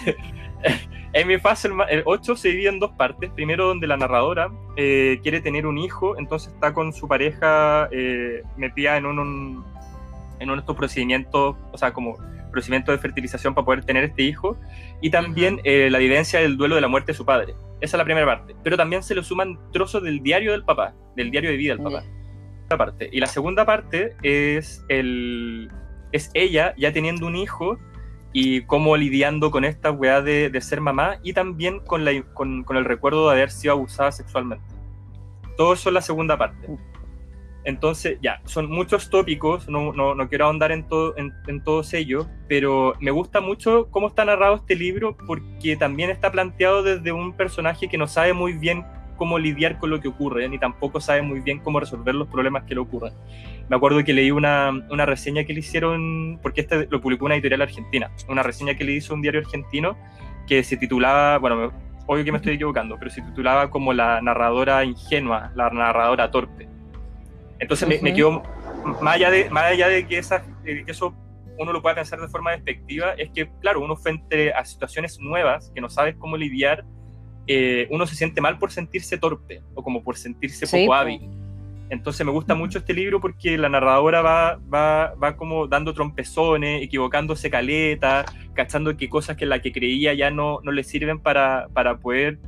Amy 1.15 1.39
Fasselman, 1.39 1.87
el 1.91 2.03
8 2.07 2.37
se 2.37 2.49
divide 2.49 2.69
en 2.71 2.79
dos 2.79 2.93
partes. 2.93 3.31
Primero, 3.31 3.67
donde 3.67 3.87
la 3.87 3.97
narradora 3.97 4.51
eh, 4.77 5.19
quiere 5.23 5.41
tener 5.41 5.67
un 5.67 5.77
hijo, 5.79 6.17
entonces 6.19 6.53
está 6.55 6.73
con 6.73 6.93
su 6.93 7.07
pareja 7.07 7.89
eh, 7.93 8.43
metida 8.57 8.97
en 8.97 9.07
un, 9.07 9.19
un- 9.19 9.65
en 10.41 10.49
uno 10.49 10.55
de 10.57 10.61
estos 10.61 10.75
procedimientos, 10.77 11.55
o 11.71 11.79
sea, 11.79 11.93
como 11.93 12.17
procedimiento 12.51 12.91
de 12.93 12.99
fertilización 12.99 13.55
para 13.55 13.65
poder 13.65 13.85
tener 13.85 14.05
este 14.05 14.23
hijo. 14.23 14.57
Y 15.01 15.11
también 15.11 15.61
eh, 15.65 15.89
la 15.91 15.99
vivencia 15.99 16.41
del 16.41 16.57
duelo 16.57 16.75
de 16.75 16.81
la 16.81 16.89
muerte 16.89 17.13
de 17.13 17.17
su 17.17 17.25
padre. 17.25 17.55
Esa 17.81 17.97
es 17.97 17.99
la 17.99 18.05
primera 18.05 18.27
parte. 18.27 18.55
Pero 18.65 18.77
también 18.77 19.03
se 19.03 19.15
le 19.15 19.23
suman 19.23 19.59
trozos 19.73 20.03
del 20.03 20.21
diario 20.23 20.53
del 20.53 20.65
papá, 20.65 20.95
del 21.17 21.31
diario 21.31 21.51
de 21.51 21.57
vida 21.57 21.75
del 21.75 21.83
papá. 21.85 22.03
Parte. 22.77 23.11
Y 23.13 23.21
la 23.21 23.27
segunda 23.27 23.67
parte 23.67 24.17
es, 24.23 24.83
el, 24.89 25.71
es 26.11 26.31
ella 26.33 26.73
ya 26.79 26.91
teniendo 26.93 27.27
un 27.27 27.37
hijo 27.37 27.79
y 28.33 28.63
cómo 28.63 28.97
lidiando 28.97 29.51
con 29.51 29.65
esta 29.65 29.91
weá 29.91 30.23
de, 30.23 30.49
de 30.51 30.61
ser 30.61 30.81
mamá 30.81 31.19
y 31.23 31.33
también 31.33 31.81
con, 31.81 32.05
la, 32.05 32.23
con, 32.35 32.65
con 32.65 32.77
el 32.77 32.85
recuerdo 32.85 33.29
de 33.29 33.37
haber 33.37 33.51
sido 33.51 33.75
abusada 33.75 34.13
sexualmente. 34.13 34.65
Todo 35.57 35.75
eso 35.75 35.91
es 35.91 35.95
la 35.95 36.01
segunda 36.01 36.39
parte. 36.39 36.69
Entonces, 37.65 38.19
ya, 38.21 38.41
son 38.45 38.69
muchos 38.71 39.09
tópicos, 39.09 39.69
no, 39.69 39.93
no, 39.93 40.15
no 40.15 40.29
quiero 40.29 40.47
ahondar 40.47 40.73
en, 40.73 40.89
todo, 40.89 41.17
en, 41.17 41.33
en 41.47 41.63
todos 41.63 41.95
ellos, 41.95 42.27
pero 42.49 42.95
me 42.99 43.13
gusta 43.13 43.41
mucho 43.41 43.89
cómo 43.91 44.09
está 44.09 44.25
narrado 44.25 44.57
este 44.57 44.75
libro 44.75 45.17
porque 45.27 45.77
también 45.77 46.11
está 46.11 46.33
planteado 46.33 46.83
desde 46.83 47.13
un 47.13 47.35
personaje 47.35 47.89
que 47.89 47.99
no 47.99 48.09
sabe 48.09 48.33
muy 48.33 48.55
bien 48.55 48.85
cómo 49.17 49.39
lidiar 49.39 49.79
con 49.79 49.91
lo 49.91 50.01
que 50.01 50.09
ocurre, 50.09 50.49
ni 50.49 50.59
tampoco 50.59 51.01
sabe 51.01 51.23
muy 51.23 51.39
bien 51.39 51.61
cómo 51.61 51.79
resolver 51.79 52.15
los 52.15 52.27
problemas 52.27 52.65
que 52.65 52.75
le 52.75 52.81
ocurren. 52.81 53.13
Me 53.69 53.77
acuerdo 53.77 54.03
que 54.05 54.13
leí 54.13 54.31
una, 54.31 54.71
una 54.91 55.07
reseña 55.07 55.45
que 55.45 55.53
le 55.55 55.61
hicieron, 55.61 56.39
porque 56.43 56.63
este 56.63 56.87
lo 56.91 57.01
publicó 57.01 57.25
una 57.25 57.35
editorial 57.35 57.63
argentina, 57.63 58.11
una 58.29 58.43
reseña 58.43 58.75
que 58.75 58.85
le 58.85 58.93
hizo 58.93 59.15
un 59.15 59.23
diario 59.23 59.41
argentino 59.41 59.97
que 60.47 60.63
se 60.65 60.77
titulaba, 60.77 61.39
bueno, 61.39 61.57
me- 61.57 61.71
obvio 62.07 62.25
que 62.25 62.33
me 62.33 62.39
estoy 62.39 62.55
equivocando, 62.55 62.99
pero 62.99 63.11
se 63.11 63.23
titulaba 63.23 63.71
como 63.71 63.93
la 63.93 64.21
narradora 64.21 64.85
ingenua, 64.85 65.53
la 65.55 65.71
narradora 65.71 66.31
torpe. 66.31 66.69
Entonces 67.61 67.89
me, 67.89 67.99
me 68.03 68.11
Ujú. 68.11 68.17
quedó, 68.17 68.43
más 69.01 69.15
allá 69.15 69.31
de, 69.31 69.49
más 69.51 69.65
allá 69.65 69.89
de 69.89 70.07
que, 70.07 70.19
esa, 70.19 70.43
de 70.65 70.85
que 70.85 70.91
eso 70.91 71.15
uno 71.59 71.73
lo 71.73 71.81
pueda 71.81 71.95
pensar 71.95 72.21
de 72.21 72.29
forma 72.29 72.51
despectiva, 72.51 73.13
es 73.13 73.31
que, 73.31 73.49
claro, 73.61 73.81
uno 73.81 73.95
frente 73.97 74.53
a 74.53 74.65
situaciones 74.65 75.19
nuevas 75.21 75.71
que 75.75 75.81
no 75.81 75.89
sabes 75.89 76.17
cómo 76.19 76.37
lidiar, 76.37 76.85
eh, 77.47 77.87
uno 77.91 78.07
se 78.07 78.17
siente 78.17 78.41
mal 78.41 78.59
por 78.59 78.73
sentirse 78.73 79.17
torpe 79.19 79.63
o 79.75 79.83
como 79.83 80.03
por 80.03 80.17
sentirse 80.17 80.67
Sí, 80.67 80.77
poco 80.79 80.87
po. 80.89 80.95
hábil. 80.95 81.21
Entonces 81.93 82.24
me 82.24 82.32
gusta 82.32 82.55
mucho 82.55 82.78
este 82.78 82.94
libro 82.94 83.20
porque 83.20 83.59
la 83.59 83.69
narradora 83.69 84.23
va, 84.23 84.59
va, 84.73 85.14
va 85.23 85.36
como 85.36 85.66
dando 85.66 85.93
trompezones, 85.93 86.82
equivocándose 86.82 87.51
caleta, 87.51 88.24
cachando 88.55 88.97
que 88.97 89.10
cosas 89.10 89.36
que 89.36 89.44
la 89.44 89.60
que 89.60 89.73
creía 89.73 90.14
ya 90.14 90.31
no, 90.31 90.60
no 90.62 90.73
le 90.73 90.85
sirven 90.85 91.19
para, 91.20 91.69
para 91.74 91.98
poder 91.98 92.39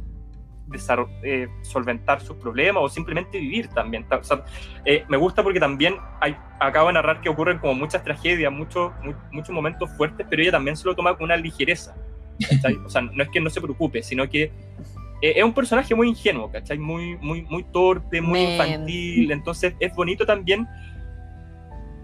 eh, 1.22 1.48
solventar 1.60 2.22
sus 2.22 2.36
problemas 2.36 2.82
o 2.82 2.88
simplemente 2.88 3.38
vivir 3.38 3.68
también. 3.68 4.08
Ta- 4.08 4.16
o 4.16 4.24
sea, 4.24 4.44
eh, 4.86 5.04
me 5.08 5.18
gusta 5.18 5.42
porque 5.42 5.60
también 5.60 5.96
hay, 6.22 6.34
acabo 6.58 6.86
de 6.86 6.94
narrar 6.94 7.20
que 7.20 7.28
ocurren 7.28 7.58
como 7.58 7.74
muchas 7.74 8.02
tragedias, 8.02 8.50
muchos, 8.50 8.92
mu- 9.02 9.12
muchos 9.30 9.54
momentos 9.54 9.90
fuertes, 9.98 10.26
pero 10.30 10.40
ella 10.40 10.52
también 10.52 10.74
se 10.74 10.86
lo 10.86 10.94
toma 10.96 11.14
con 11.16 11.24
una 11.26 11.36
ligereza. 11.36 11.94
¿cachai? 12.50 12.76
O 12.84 12.88
sea, 12.88 13.02
no 13.02 13.22
es 13.22 13.28
que 13.28 13.40
no 13.40 13.50
se 13.50 13.60
preocupe, 13.60 14.02
sino 14.02 14.26
que 14.28 14.50
eh, 15.24 15.32
es 15.36 15.44
un 15.44 15.55
personaje 15.55 15.94
muy 15.94 16.09
ingenuo, 16.09 16.51
¿cachai? 16.51 16.78
Muy, 16.78 17.16
muy, 17.18 17.42
muy 17.42 17.62
torpe, 17.64 18.20
muy 18.20 18.40
infantil. 18.52 19.30
Entonces 19.32 19.74
es 19.80 19.94
bonito 19.94 20.26
también, 20.26 20.66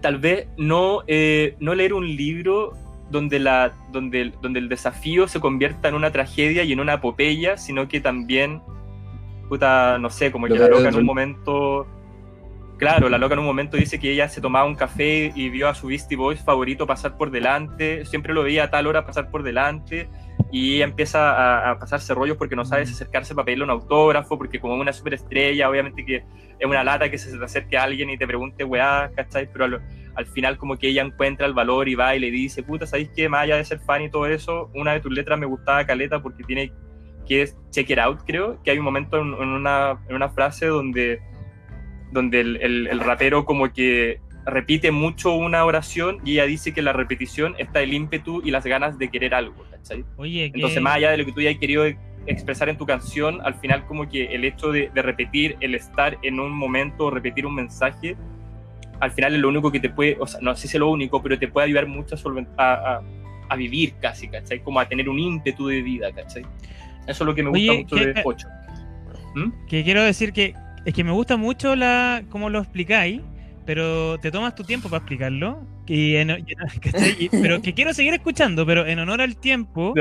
tal 0.01 0.17
vez, 0.17 0.47
no, 0.57 1.03
eh, 1.07 1.55
no 1.59 1.75
leer 1.75 1.93
un 1.93 2.07
libro 2.07 2.73
donde, 3.11 3.39
la, 3.39 3.73
donde, 3.91 4.21
el- 4.21 4.33
donde 4.41 4.59
el 4.59 4.69
desafío 4.69 5.27
se 5.27 5.39
convierta 5.39 5.89
en 5.89 5.95
una 5.95 6.11
tragedia 6.11 6.63
y 6.63 6.71
en 6.71 6.79
una 6.79 6.93
epopeya, 6.93 7.57
sino 7.57 7.87
que 7.87 7.99
también, 7.99 8.61
puta, 9.49 9.97
no 9.99 10.09
sé, 10.09 10.31
como 10.31 10.47
que 10.47 10.53
la 10.55 10.67
loca 10.77 10.89
en 10.89 10.95
un 10.95 11.05
momento... 11.05 11.87
Claro, 12.77 13.09
la 13.09 13.19
loca 13.19 13.33
en 13.35 13.41
un 13.41 13.45
momento 13.45 13.77
dice 13.77 13.99
que 13.99 14.11
ella 14.11 14.27
se 14.27 14.41
tomaba 14.41 14.65
un 14.65 14.73
café 14.73 15.31
y 15.35 15.49
vio 15.49 15.67
a 15.69 15.75
su 15.75 15.85
Beastie 15.85 16.17
Boys 16.17 16.39
favorito 16.43 16.87
pasar 16.87 17.15
por 17.15 17.29
delante, 17.29 18.05
siempre 18.05 18.33
lo 18.33 18.41
veía 18.41 18.63
a 18.63 18.69
tal 18.71 18.87
hora 18.87 19.05
pasar 19.05 19.29
por 19.29 19.43
delante, 19.43 20.09
y 20.51 20.81
empieza 20.81 21.31
a, 21.31 21.71
a 21.71 21.79
pasarse 21.79 22.13
rollos 22.13 22.37
porque 22.37 22.55
no 22.55 22.65
sabe 22.65 22.85
si 22.85 22.93
acercarse 22.93 23.35
para 23.35 23.45
pedirle 23.45 23.63
un 23.65 23.69
autógrafo, 23.69 24.37
porque 24.37 24.59
como 24.59 24.75
es 24.75 24.81
una 24.81 24.93
superestrella, 24.93 25.69
obviamente 25.69 26.05
que 26.05 26.23
es 26.59 26.67
una 26.67 26.83
lata 26.83 27.09
que 27.09 27.17
se 27.17 27.37
te 27.37 27.43
acerque 27.43 27.77
a 27.77 27.83
alguien 27.83 28.09
y 28.09 28.17
te 28.17 28.27
pregunte, 28.27 28.63
weá, 28.63 29.11
¿cachai? 29.15 29.49
Pero 29.51 29.65
al, 29.65 29.81
al 30.15 30.25
final 30.27 30.57
como 30.57 30.77
que 30.77 30.87
ella 30.87 31.01
encuentra 31.03 31.45
el 31.47 31.53
valor 31.53 31.87
y 31.89 31.95
va 31.95 32.15
y 32.15 32.19
le 32.19 32.31
dice, 32.31 32.63
puta, 32.63 32.85
¿sabéis 32.85 33.09
qué? 33.15 33.29
Más 33.29 33.43
allá 33.43 33.57
de 33.57 33.65
ser 33.65 33.79
fan 33.79 34.01
y 34.03 34.09
todo 34.09 34.25
eso, 34.25 34.69
una 34.73 34.93
de 34.93 34.99
tus 34.99 35.11
letras 35.11 35.39
me 35.39 35.45
gustaba 35.45 35.85
caleta 35.85 36.21
porque 36.21 36.43
tiene, 36.43 36.71
que 37.27 37.43
es 37.43 37.55
Check 37.71 37.89
It 37.89 37.99
Out, 37.99 38.19
creo, 38.25 38.61
que 38.63 38.71
hay 38.71 38.77
un 38.77 38.85
momento 38.85 39.17
en, 39.17 39.33
en 39.33 39.49
una, 39.49 39.99
en 40.09 40.15
una 40.15 40.29
frase 40.29 40.65
donde, 40.67 41.19
donde 42.11 42.41
el, 42.41 42.57
el- 42.61 42.87
el 42.87 42.99
rapero 42.99 43.45
como 43.45 43.71
que 43.71 44.19
repite 44.45 44.91
mucho 44.91 45.33
una 45.35 45.63
oración 45.65 46.17
y 46.25 46.33
ella 46.33 46.45
dice 46.45 46.73
que 46.73 46.81
la 46.81 46.93
repetición 46.93 47.55
está 47.59 47.81
el 47.81 47.93
ímpetu 47.93 48.41
y 48.43 48.51
las 48.51 48.65
ganas 48.65 48.97
de 48.97 49.09
querer 49.09 49.33
algo, 49.35 49.63
¿cachai? 49.69 50.03
Oye, 50.17 50.51
que... 50.51 50.57
Entonces, 50.57 50.81
más 50.81 50.95
allá 50.95 51.11
de 51.11 51.17
lo 51.17 51.25
que 51.25 51.31
tú 51.31 51.39
hayas 51.41 51.57
querido 51.57 51.85
expresar 52.27 52.69
en 52.69 52.77
tu 52.77 52.85
canción, 52.85 53.39
al 53.43 53.55
final 53.55 53.85
como 53.85 54.07
que 54.09 54.25
el 54.35 54.45
hecho 54.45 54.71
de, 54.71 54.89
de 54.93 55.01
repetir, 55.01 55.57
el 55.59 55.75
estar 55.75 56.17
en 56.23 56.39
un 56.39 56.51
momento, 56.51 57.09
repetir 57.11 57.45
un 57.45 57.55
mensaje, 57.55 58.15
al 58.99 59.11
final 59.11 59.33
es 59.33 59.39
lo 59.41 59.49
único 59.49 59.71
que 59.71 59.79
te 59.79 59.89
puede, 59.89 60.17
o 60.19 60.27
sea, 60.27 60.39
no 60.41 60.55
sé 60.55 60.67
si 60.67 60.77
es 60.77 60.79
lo 60.79 60.89
único, 60.89 61.21
pero 61.23 61.37
te 61.39 61.47
puede 61.47 61.65
ayudar 61.67 61.87
mucho 61.87 62.15
a, 62.57 62.73
a, 62.73 63.01
a- 63.49 63.55
vivir 63.55 63.93
casi, 63.99 64.27
¿cachai? 64.27 64.59
Como 64.61 64.79
a 64.79 64.87
tener 64.87 65.09
un 65.09 65.17
ímpetu 65.19 65.67
de 65.67 65.81
vida, 65.81 66.11
¿cachai? 66.11 66.43
Eso 67.07 67.23
es 67.23 67.27
lo 67.27 67.33
que 67.35 67.41
me 67.43 67.49
gusta 67.49 67.71
Oye, 67.71 67.81
mucho 67.83 67.95
¿qué- 67.95 68.05
de 68.13 68.21
8. 68.23 68.47
que 69.67 69.83
quiero 69.83 70.03
decir 70.03 70.33
que 70.33 70.53
es 70.85 70.93
que 70.93 71.03
me 71.03 71.11
gusta 71.11 71.37
mucho 71.37 71.75
la 71.75 72.23
cómo 72.29 72.49
lo 72.49 72.59
explicáis, 72.59 73.21
pero 73.65 74.17
te 74.19 74.31
tomas 74.31 74.55
tu 74.55 74.63
tiempo 74.63 74.89
para 74.89 74.99
explicarlo. 74.99 75.65
Y 75.87 76.15
en- 76.15 76.29
y- 76.31 76.55
¿cachai? 76.81 77.15
Y- 77.19 77.29
pero 77.29 77.61
que 77.61 77.73
quiero 77.73 77.93
seguir 77.93 78.13
escuchando, 78.13 78.65
pero 78.65 78.85
en 78.85 78.99
honor 78.99 79.21
al 79.21 79.35
tiempo, 79.37 79.93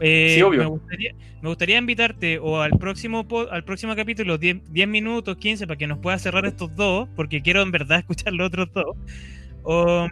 eh, 0.00 0.34
Sí, 0.36 0.42
obvio. 0.42 0.60
Me, 0.60 0.66
gustaría, 0.66 1.14
me 1.42 1.48
gustaría 1.48 1.78
invitarte 1.78 2.38
o 2.38 2.60
al 2.60 2.72
próximo 2.78 3.26
al 3.50 3.64
próximo 3.64 3.94
capítulo 3.94 4.38
10, 4.38 4.72
10 4.72 4.88
minutos, 4.88 5.36
15, 5.36 5.66
para 5.66 5.76
que 5.78 5.86
nos 5.86 5.98
puedas 5.98 6.22
cerrar 6.22 6.44
estos 6.46 6.74
dos, 6.74 7.08
porque 7.14 7.42
quiero 7.42 7.62
en 7.62 7.70
verdad 7.70 7.98
escuchar 8.08 8.32
los 8.32 8.48
otros 8.48 8.68
dos. 8.72 8.96
O, 9.64 10.08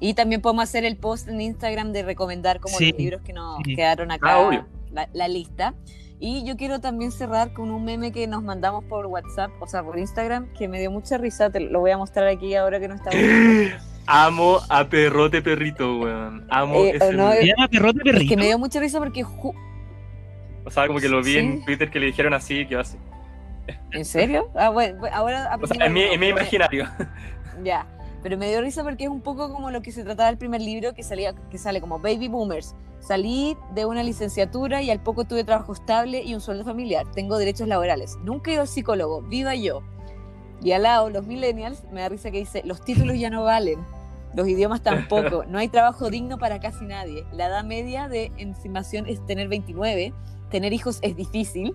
Y 0.00 0.14
también 0.14 0.40
podemos 0.40 0.64
hacer 0.64 0.84
el 0.84 0.96
post 0.96 1.28
en 1.28 1.40
Instagram 1.40 1.92
de 1.92 2.02
recomendar 2.04 2.58
como 2.60 2.76
Sí, 2.78 2.90
los 2.90 2.98
libros 2.98 3.22
que 3.22 3.32
nos 3.32 3.58
sí. 3.64 3.76
quedaron 3.76 4.10
acá, 4.10 4.32
Ah, 4.34 4.38
obvio. 4.38 4.66
la, 4.92 5.08
la 5.12 5.28
lista. 5.28 5.74
Y 6.24 6.44
yo 6.46 6.56
quiero 6.56 6.78
también 6.80 7.10
cerrar 7.10 7.52
con 7.52 7.72
un 7.72 7.84
meme 7.84 8.12
que 8.12 8.28
nos 8.28 8.44
mandamos 8.44 8.84
por 8.84 9.06
WhatsApp, 9.06 9.50
o 9.60 9.66
sea, 9.66 9.82
por 9.82 9.98
Instagram, 9.98 10.52
que 10.52 10.68
me 10.68 10.78
dio 10.78 10.88
mucha 10.88 11.18
risa. 11.18 11.50
Te 11.50 11.58
lo 11.58 11.80
voy 11.80 11.90
a 11.90 11.98
mostrar 11.98 12.28
aquí 12.28 12.54
ahora 12.54 12.78
que 12.78 12.86
no 12.86 12.94
está. 12.94 13.10
Amo 14.06 14.58
a 14.68 14.84
Perrote 14.84 15.42
Perrito, 15.42 15.98
weón. 15.98 16.46
Amo 16.48 16.76
Eh, 16.84 16.92
ese 16.94 17.12
no, 17.12 17.24
meme. 17.30 17.40
¿Se 17.40 17.46
llama 17.48 17.66
Perrote 17.68 17.98
Es 17.98 18.04
que 18.04 18.12
Perrito? 18.12 18.36
me 18.36 18.46
dio 18.46 18.58
mucha 18.60 18.78
risa 18.78 19.00
porque. 19.00 19.24
ju- 19.24 19.52
O 20.64 20.70
sea, 20.70 20.86
como 20.86 21.00
que 21.00 21.08
lo 21.08 21.22
vi 21.24 21.32
Sí. 21.32 21.38
en 21.38 21.64
Twitter 21.64 21.90
que 21.90 21.98
le 21.98 22.06
dijeron 22.06 22.34
así, 22.34 22.66
que 22.66 22.76
así. 22.76 22.96
¿En 23.90 24.04
serio? 24.04 24.48
Ah, 24.54 24.68
bueno, 24.68 25.00
ahora 25.12 25.58
O 25.60 25.66
sea, 25.66 25.86
en 25.86 25.92
mi, 25.92 26.02
en 26.02 26.20
mi 26.20 26.28
imaginario. 26.28 26.86
Ya. 27.64 27.84
Pero 28.22 28.38
me 28.38 28.48
dio 28.48 28.60
risa 28.60 28.84
porque 28.84 29.04
es 29.04 29.10
un 29.10 29.20
poco 29.20 29.52
como 29.52 29.70
lo 29.70 29.82
que 29.82 29.92
se 29.92 30.04
trataba 30.04 30.28
el 30.28 30.38
primer 30.38 30.60
libro 30.60 30.94
que 30.94 31.02
salía, 31.02 31.34
que 31.50 31.58
sale 31.58 31.80
como 31.80 31.98
Baby 31.98 32.28
Boomers. 32.28 32.74
Salí 33.00 33.56
de 33.74 33.84
una 33.84 34.04
licenciatura 34.04 34.80
y 34.80 34.90
al 34.90 35.02
poco 35.02 35.24
tuve 35.24 35.42
trabajo 35.42 35.72
estable 35.72 36.22
y 36.22 36.34
un 36.34 36.40
sueldo 36.40 36.64
familiar. 36.64 37.04
Tengo 37.12 37.36
derechos 37.36 37.66
laborales. 37.66 38.16
Nunca 38.22 38.50
he 38.50 38.54
ido 38.54 38.66
psicólogo. 38.66 39.22
Viva 39.22 39.56
yo. 39.56 39.82
Y 40.62 40.70
al 40.70 40.84
lado, 40.84 41.10
los 41.10 41.26
millennials, 41.26 41.82
me 41.90 42.02
da 42.02 42.08
risa 42.08 42.30
que 42.30 42.38
dice, 42.38 42.62
los 42.64 42.84
títulos 42.84 43.18
ya 43.18 43.30
no 43.30 43.42
valen. 43.42 43.80
Los 44.34 44.46
idiomas 44.46 44.82
tampoco. 44.82 45.44
No 45.48 45.58
hay 45.58 45.68
trabajo 45.68 46.08
digno 46.08 46.38
para 46.38 46.60
casi 46.60 46.84
nadie. 46.84 47.24
La 47.32 47.46
edad 47.46 47.64
media 47.64 48.08
de 48.08 48.30
encimación 48.38 49.06
es 49.08 49.24
tener 49.26 49.48
29. 49.48 50.14
Tener 50.50 50.72
hijos 50.72 51.00
es 51.02 51.16
difícil. 51.16 51.74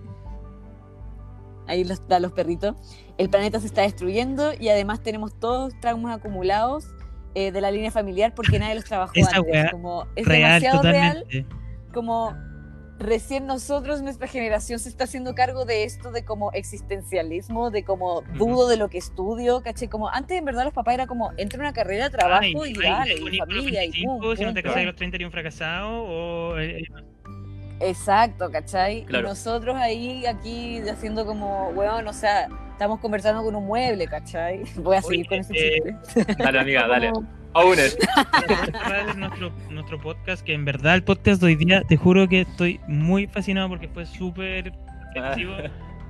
Ahí 1.68 1.84
los, 1.84 2.00
están 2.00 2.22
los 2.22 2.32
perritos. 2.32 2.74
El 3.18 3.30
planeta 3.30 3.60
se 3.60 3.66
está 3.66 3.82
destruyendo 3.82 4.52
y 4.58 4.68
además 4.68 5.02
tenemos 5.02 5.38
todos 5.38 5.78
traumas 5.80 6.16
acumulados 6.16 6.86
eh, 7.34 7.52
de 7.52 7.60
la 7.60 7.70
línea 7.70 7.90
familiar 7.90 8.34
porque 8.34 8.58
nadie 8.58 8.74
los 8.74 8.84
trabajó 8.84 9.12
Esa 9.14 9.36
antes. 9.36 9.70
Como, 9.70 10.06
es 10.16 10.26
Real, 10.26 10.60
demasiado 10.60 10.82
real 10.90 11.18
totalmente. 11.24 11.56
como 11.92 12.34
recién 12.98 13.46
nosotros, 13.46 14.02
nuestra 14.02 14.26
generación, 14.26 14.78
se 14.80 14.88
está 14.88 15.04
haciendo 15.04 15.34
cargo 15.34 15.64
de 15.64 15.84
esto, 15.84 16.10
de 16.10 16.24
como 16.24 16.50
existencialismo, 16.52 17.70
de 17.70 17.84
como 17.84 18.22
dudo 18.36 18.68
de 18.68 18.76
lo 18.76 18.88
que 18.88 18.98
estudio, 18.98 19.62
caché, 19.62 19.88
como 19.88 20.08
antes 20.08 20.36
en 20.36 20.44
verdad 20.44 20.64
los 20.64 20.74
papás 20.74 20.94
era 20.94 21.06
como, 21.06 21.30
entra 21.36 21.58
en 21.58 21.60
una 21.60 21.72
carrera, 21.72 22.10
trabajo 22.10 22.64
Ay, 22.64 22.72
y 22.74 22.82
ay, 22.82 22.82
dale, 22.82 23.14
te 23.30 23.36
y 23.36 23.38
familia, 23.38 23.84
y 23.84 23.92
25, 23.92 24.20
pum, 24.20 24.36
si 24.36 24.42
no 24.44 24.48
pum, 24.48 24.54
te 24.54 24.62
pum. 24.62 24.68
casas 24.70 24.82
a 24.82 24.86
los 24.86 24.96
30 24.96 25.16
eres 25.16 25.26
un 25.26 25.32
fracasado, 25.32 26.02
o... 26.04 26.58
eh, 26.58 26.82
Exacto, 27.80 28.50
¿cachai? 28.50 29.04
Claro. 29.04 29.26
Y 29.26 29.28
nosotros 29.30 29.76
ahí, 29.76 30.26
aquí, 30.26 30.80
haciendo 30.88 31.24
como, 31.24 31.68
weón, 31.70 32.06
o 32.08 32.12
sea, 32.12 32.48
estamos 32.72 33.00
conversando 33.00 33.42
con 33.42 33.54
un 33.54 33.66
mueble, 33.66 34.06
¿cachai? 34.06 34.62
Voy 34.76 34.96
a 34.96 35.02
seguir 35.02 35.20
Oye, 35.20 35.28
con 35.28 35.38
ese 35.38 35.76
eh, 35.76 35.96
chiste. 36.04 36.34
Dale, 36.34 36.60
amiga, 36.60 36.86
dale. 36.88 37.12
Aún 37.54 37.78
es. 37.78 37.98
nuestro, 39.16 39.52
nuestro 39.70 40.00
podcast, 40.00 40.44
que 40.44 40.52
en 40.52 40.64
verdad 40.64 40.94
el 40.94 41.02
podcast 41.02 41.40
de 41.40 41.46
hoy 41.48 41.56
día, 41.56 41.82
te 41.82 41.96
juro 41.96 42.28
que 42.28 42.42
estoy 42.42 42.78
muy 42.86 43.26
fascinado 43.26 43.68
porque 43.68 43.88
fue 43.88 44.06
súper 44.06 44.72
efectivo. 45.14 45.54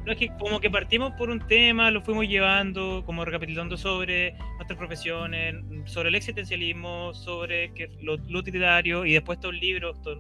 No, 0.04 0.12
es 0.12 0.18
que 0.18 0.28
como 0.38 0.60
que 0.60 0.70
partimos 0.70 1.12
por 1.12 1.30
un 1.30 1.46
tema, 1.46 1.90
lo 1.90 2.02
fuimos 2.02 2.26
llevando, 2.26 3.02
como 3.04 3.24
recapitulando 3.24 3.76
sobre 3.76 4.32
nuestras 4.56 4.78
profesiones, 4.78 5.54
sobre 5.84 6.08
el 6.08 6.14
existencialismo, 6.14 7.14
sobre 7.14 7.72
que, 7.74 7.88
lo, 8.00 8.16
lo 8.16 8.38
utilitario, 8.38 9.04
y 9.04 9.12
después 9.12 9.36
estos 9.36 9.54
libros, 9.54 9.96
estos 9.96 10.18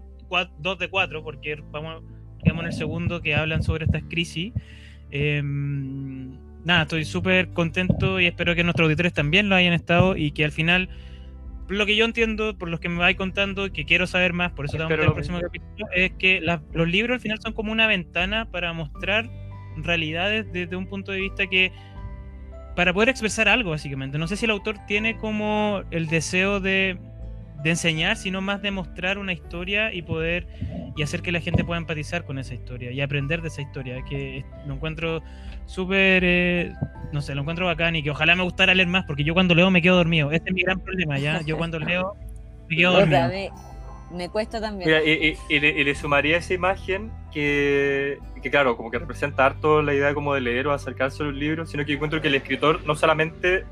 dos 0.58 0.78
de 0.78 0.88
cuatro, 0.88 1.22
porque 1.22 1.62
vamos, 1.70 2.02
digamos 2.42 2.62
en 2.62 2.66
el 2.68 2.72
segundo, 2.72 3.20
que 3.22 3.34
hablan 3.34 3.62
sobre 3.62 3.84
estas 3.84 4.02
crisis. 4.08 4.52
Em, 5.10 6.36
nada, 6.64 6.82
estoy 6.82 7.04
súper 7.04 7.48
contento 7.50 8.20
y 8.20 8.26
espero 8.26 8.54
que 8.54 8.62
nuestros 8.64 8.86
auditores 8.86 9.12
también 9.12 9.48
lo 9.48 9.54
hayan 9.54 9.72
estado 9.72 10.16
y 10.16 10.30
que 10.32 10.44
al 10.44 10.52
final, 10.52 10.88
por 11.66 11.76
lo 11.76 11.86
que 11.86 11.96
yo 11.96 12.04
entiendo, 12.04 12.56
por 12.56 12.68
los 12.68 12.80
que 12.80 12.88
me 12.88 12.98
vais 12.98 13.16
contando 13.16 13.72
que 13.72 13.84
quiero 13.84 14.06
saber 14.06 14.32
más, 14.32 14.52
por 14.52 14.66
eso 14.66 14.76
te 14.76 14.82
vamos 14.82 14.92
el 15.06 15.12
próximo 15.14 15.40
capítulo, 15.40 15.86
es 15.94 16.12
que 16.18 16.40
las- 16.40 16.60
los 16.72 16.88
libros 16.88 17.14
al 17.16 17.20
final 17.20 17.38
son 17.40 17.52
como 17.52 17.72
una 17.72 17.86
ventana 17.86 18.50
para 18.50 18.72
mostrar 18.72 19.28
realidades 19.76 20.52
desde 20.52 20.76
un 20.76 20.86
punto 20.86 21.12
de 21.12 21.20
vista 21.20 21.46
que 21.46 21.72
para 22.76 22.92
poder 22.92 23.08
expresar 23.08 23.48
algo 23.48 23.70
básicamente. 23.70 24.18
No 24.18 24.28
sé 24.28 24.36
si 24.36 24.44
el 24.44 24.50
autor 24.52 24.76
tiene 24.86 25.16
como 25.16 25.82
el 25.90 26.06
deseo 26.06 26.60
de, 26.60 26.96
de 27.62 27.70
enseñar, 27.70 28.16
sino 28.16 28.40
más 28.40 28.62
de 28.62 28.70
mostrar 28.70 29.18
una 29.18 29.32
historia 29.32 29.92
y 29.92 30.02
poder 30.02 30.46
y 30.96 31.02
hacer 31.02 31.22
que 31.22 31.32
la 31.32 31.40
gente 31.40 31.64
pueda 31.64 31.78
empatizar 31.78 32.24
con 32.24 32.38
esa 32.38 32.54
historia 32.54 32.90
y 32.92 33.00
aprender 33.00 33.42
de 33.42 33.48
esa 33.48 33.62
historia, 33.62 34.02
que 34.08 34.44
lo 34.66 34.74
encuentro 34.74 35.22
súper, 35.66 36.22
eh, 36.24 36.72
no 37.12 37.20
sé, 37.20 37.34
lo 37.34 37.40
encuentro 37.42 37.66
bacán 37.66 37.96
y 37.96 38.02
que 38.02 38.10
ojalá 38.10 38.34
me 38.36 38.42
gustara 38.42 38.74
leer 38.74 38.88
más, 38.88 39.04
porque 39.06 39.24
yo 39.24 39.34
cuando 39.34 39.54
leo 39.54 39.70
me 39.70 39.82
quedo 39.82 39.96
dormido. 39.96 40.30
Ese 40.32 40.44
es 40.48 40.54
mi 40.54 40.62
gran 40.62 40.80
problema, 40.80 41.18
¿ya? 41.18 41.40
Yo 41.42 41.56
cuando 41.58 41.78
leo 41.80 42.14
me 42.68 42.76
quedo 42.76 42.92
dormido. 42.92 43.30
Me 44.10 44.28
cuesta 44.30 44.58
también. 44.60 44.88
Mira, 44.88 45.04
y, 45.04 45.28
y- 45.48 45.54
y 45.54 45.60
le, 45.60 45.68
y 45.80 45.84
le 45.84 45.94
sumaría 45.94 46.38
esa 46.38 46.54
imagen 46.54 47.10
que, 47.30 48.18
que, 48.42 48.50
claro, 48.50 48.74
como 48.76 48.90
que 48.90 48.98
representa 48.98 49.44
harto 49.44 49.82
la 49.82 49.92
idea 49.92 50.14
como 50.14 50.32
de 50.32 50.40
leer 50.40 50.66
o 50.66 50.72
acercarse 50.72 51.22
a 51.22 51.26
los 51.26 51.34
libros, 51.34 51.70
sino 51.70 51.84
que 51.84 51.92
encuentro 51.92 52.22
que 52.22 52.28
el 52.28 52.34
escritor 52.34 52.80
no 52.86 52.94
solamente 52.94 53.64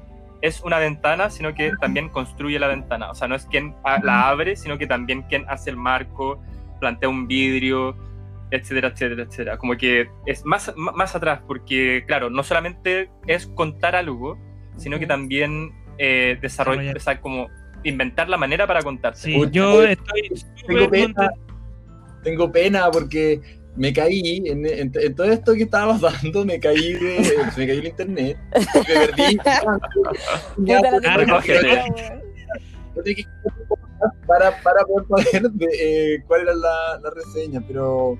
es 0.43 0.61
una 0.61 0.79
ventana, 0.79 1.31
sino 1.31 1.55
que 1.55 1.73
también 1.81 2.09
construye 2.09 2.59
la 2.59 2.69
ventana. 2.69 3.11
O 3.11 3.15
sea, 3.15 3.29
no 3.29 3.35
es 3.35 3.47
quien 3.47 3.75
la 4.03 4.29
abre, 4.29 4.57
sino 4.57 4.79
que 4.79 4.87
también 4.87 5.23
quien 5.23 5.45
hace 5.49 5.71
el 5.71 5.77
marco, 5.77 6.43
plantea 6.81 7.09
un 7.09 7.27
vidrio, 7.27 7.97
etcétera, 8.51 8.89
etcétera, 8.89 9.23
etcétera. 9.23 9.59
Como 9.59 9.77
que 9.77 10.09
es 10.27 10.45
más, 10.45 10.73
más 10.77 11.15
atrás, 11.15 11.41
porque, 11.47 12.05
claro, 12.07 12.31
no 12.31 12.43
solamente 12.43 13.11
es 13.27 13.47
contar 13.47 13.97
algo, 13.97 14.39
sino 14.77 14.99
que 14.99 15.07
también 15.07 15.73
eh, 15.99 16.39
desarrollar, 16.41 16.97
o 16.97 17.01
sea, 17.01 17.21
como 17.21 17.49
inventar 17.83 18.29
la 18.29 18.37
manera 18.37 18.67
para 18.67 18.83
contarse. 18.83 19.33
Sí, 19.33 19.43
yo 19.51 19.83
estoy 19.85 20.31
Tengo 20.67 20.91
pena, 20.91 21.31
tengo 22.23 22.53
pena 22.53 22.91
porque 22.91 23.41
me 23.77 23.93
caí 23.93 24.43
en, 24.47 24.67
en- 24.67 24.93
en 24.95 25.15
todo 25.15 25.27
esto 25.31 25.55
que 25.55 25.65
estaba 25.65 25.99
pasando, 25.99 26.45
me 26.45 26.59
caí 26.59 26.95
de, 26.95 27.25
se 27.25 27.61
me 27.61 27.67
cayó 27.67 27.81
el 27.81 27.87
internet, 27.87 28.39
me 28.75 28.83
perdí. 28.97 29.39
Ya, 30.59 30.81
Puta, 30.81 30.83
la 30.83 30.91
pues, 30.91 31.03
tengo 31.03 31.17
recógete. 31.19 31.85
poco 33.69 33.79
más 34.01 34.13
para, 34.27 34.63
para 34.63 34.85
poder 34.85 35.07
saber 35.33 35.51
de, 35.53 35.67
eh, 36.15 36.23
cuál 36.27 36.43
era 36.43 36.55
la, 36.55 37.01
la 37.03 37.11
reseña, 37.11 37.61
pero 37.67 38.19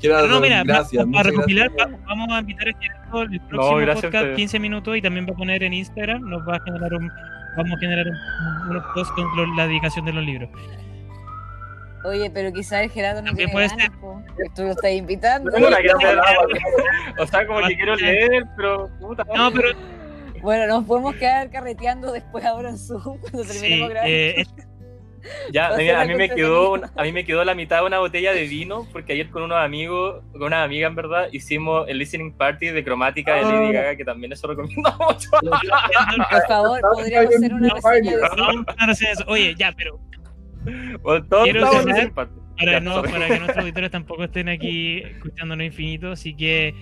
Gerardo, 0.00 0.28
no, 0.28 0.40
mira, 0.40 0.62
gracias. 0.64 1.04
para 1.12 1.30
recopilar, 1.30 1.70
gracias. 1.72 1.98
va- 2.00 2.04
vamos 2.06 2.28
a 2.30 2.40
invitar 2.40 2.68
a 2.68 2.78
Gerardo 2.78 3.22
el 3.22 3.40
próximo 3.42 3.78
a 3.78 3.80
podcast 3.94 4.04
ustedes. 4.04 4.36
15 4.36 4.58
minutos 4.60 4.96
y 4.96 5.02
también 5.02 5.26
va 5.26 5.32
a 5.32 5.36
poner 5.36 5.62
en 5.62 5.72
Instagram, 5.72 6.22
nos 6.28 6.46
va 6.46 6.56
a 6.56 6.60
generar 6.64 6.92
un, 6.94 7.08
vamos 7.56 7.72
a 7.76 7.78
generar 7.80 8.06
un- 8.06 8.70
unos 8.70 8.84
posts 8.94 9.12
con 9.14 9.24
lo- 9.36 9.54
la 9.54 9.66
dedicación 9.66 10.04
de 10.04 10.12
los 10.12 10.24
libros. 10.24 10.50
Oye, 12.06 12.30
pero 12.30 12.52
quizás 12.52 12.82
el 12.82 12.90
Gerardo 12.90 13.20
no 13.22 13.26
También 13.28 13.50
tiene 13.50 13.52
puede 13.52 13.68
ganas, 13.68 13.98
po. 14.00 14.22
Tú 14.54 14.62
lo 14.62 14.70
estás 14.72 14.90
invitando. 14.92 15.50
No, 15.58 15.70
la 15.70 15.78
quiero 15.78 15.96
hacer. 15.98 16.18
O 17.18 17.26
sea, 17.26 17.46
como 17.46 17.66
que 17.66 17.76
quiero 17.76 17.96
leer, 17.96 18.44
pero 18.56 18.88
puta. 19.00 19.24
No, 19.34 19.50
pero 19.52 19.68
Bueno, 20.42 20.66
nos 20.66 20.84
podemos 20.84 21.14
quedar 21.16 21.50
carreteando 21.50 22.12
después 22.12 22.44
ahora 22.44 22.68
en 22.70 22.78
Zoom 22.78 23.18
cuando 23.18 23.42
sí, 23.44 23.52
terminemos 23.52 23.88
grabando. 23.90 24.12
eh, 24.14 24.34
es- 24.40 24.48
Ya, 25.52 25.70
Va 25.70 25.74
a 25.74 25.78
mira, 25.78 25.98
ser 25.98 26.06
mí 26.06 26.12
algo 26.12 26.18
me 26.18 26.30
quedó 26.30 26.74
a 26.94 27.02
mí 27.02 27.10
me 27.10 27.24
quedó 27.24 27.42
la 27.44 27.54
mitad 27.56 27.80
de 27.80 27.86
una 27.86 27.98
botella 27.98 28.32
de 28.32 28.44
vino 28.44 28.86
porque 28.92 29.12
ayer 29.14 29.28
con 29.28 29.42
unos 29.42 29.58
amigos, 29.58 30.22
con 30.32 30.44
una 30.44 30.62
amiga 30.62 30.86
en 30.86 30.94
verdad, 30.94 31.26
hicimos 31.32 31.88
el 31.88 31.98
listening 31.98 32.32
party 32.32 32.68
de 32.68 32.84
cromática 32.84 33.34
de 33.34 33.42
Lady 33.42 33.68
Ah. 33.70 33.72
Gaga 33.72 33.96
que 33.96 34.04
también 34.04 34.32
eso 34.32 34.46
recomiendo 34.46 34.88
mucho. 35.00 35.28
Por 36.30 36.46
favor, 36.46 36.80
podríamos 36.80 37.34
hacer 37.34 37.54
una 37.54 37.74
reseña 37.74 38.16
de 38.16 38.22
eso. 38.24 38.36
vamos 38.38 38.66
a 38.78 38.84
hacer 38.84 39.08
eso. 39.10 39.24
Oye, 39.26 39.54
ya, 39.58 39.72
pero 39.76 39.98
Bueno, 41.02 41.24
todos 41.26 41.44
Quiero 41.44 41.66
cerrar 41.82 42.12
para, 42.12 42.30
Ya, 42.64 42.80
no, 42.80 43.02
para 43.02 43.28
que 43.28 43.38
nuestros 43.38 43.58
auditores 43.58 43.90
tampoco 43.92 44.24
estén 44.24 44.48
aquí 44.48 44.98
escuchándonos 44.98 45.66
infinito. 45.66 46.12
Así 46.12 46.34
que 46.34 46.74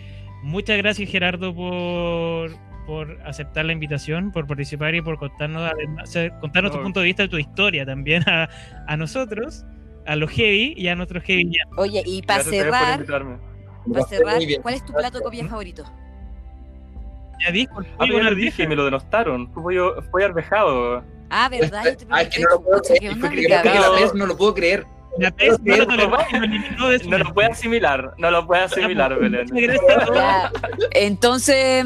muchas 0.42 0.76
gracias, 0.78 1.10
Gerardo, 1.10 1.54
por, 1.54 2.50
por 2.86 3.20
aceptar 3.24 3.64
la 3.64 3.72
invitación, 3.72 4.32
por 4.32 4.46
participar 4.46 4.94
y 4.94 5.02
por 5.02 5.18
contarnos, 5.18 5.70
además, 5.72 6.14
contarnos 6.40 6.72
tu 6.72 6.78
No. 6.78 6.84
punto 6.84 7.00
de 7.00 7.06
vista, 7.06 7.28
tu 7.28 7.38
historia 7.38 7.84
también 7.84 8.22
a, 8.28 8.48
a 8.86 8.96
nosotros, 8.96 9.64
a 10.06 10.16
los 10.16 10.30
heavy 10.30 10.74
y 10.76 10.88
a 10.88 10.94
nuestros 10.96 11.22
heavy. 11.24 11.50
ya. 11.50 11.76
Oye, 11.76 12.02
y 12.06 12.22
para 12.22 12.42
cerrar, 12.44 13.04
para 13.04 14.04
cerrar. 14.06 14.40
¿cuál 14.62 14.74
es 14.74 14.84
tu 14.84 14.92
plato 14.92 15.18
de 15.18 15.24
copia 15.24 15.46
favorito? 15.46 15.84
Ya 17.44 17.52
dijo, 17.52 17.80
Ah, 17.98 18.06
con 18.10 18.24
lo 18.24 18.34
dije, 18.34 18.66
me 18.66 18.76
lo 18.76 18.84
denostaron. 18.84 19.52
Fue, 19.52 19.74
yo, 19.74 19.96
fue 20.10 20.24
arvejado. 20.24 21.04
Ah, 21.30 21.48
¿verdad? 21.48 21.84
Yo 21.98 22.06
Ah, 22.10 22.22
es 22.22 22.28
que 22.28 22.42
no 22.42 22.48
lo 22.50 22.62
puedo 22.62 22.82
¿qué 22.82 22.94
creer. 22.98 23.16
no 24.14 24.26
lo 24.26 24.36
puedo 24.36 24.54
creer. 24.54 24.86
La 25.18 25.30
pez 25.30 25.60
no 25.62 25.76
lo 25.76 25.86
no, 25.86 27.18
No 27.18 27.34
puede 27.34 27.48
asimilar, 27.48 28.14
no 28.18 28.30
lo 28.32 28.46
puede 28.46 28.62
asimilar, 28.62 29.16
Belén. 29.18 29.46
Ya, 30.14 30.50
entonces, 30.92 31.84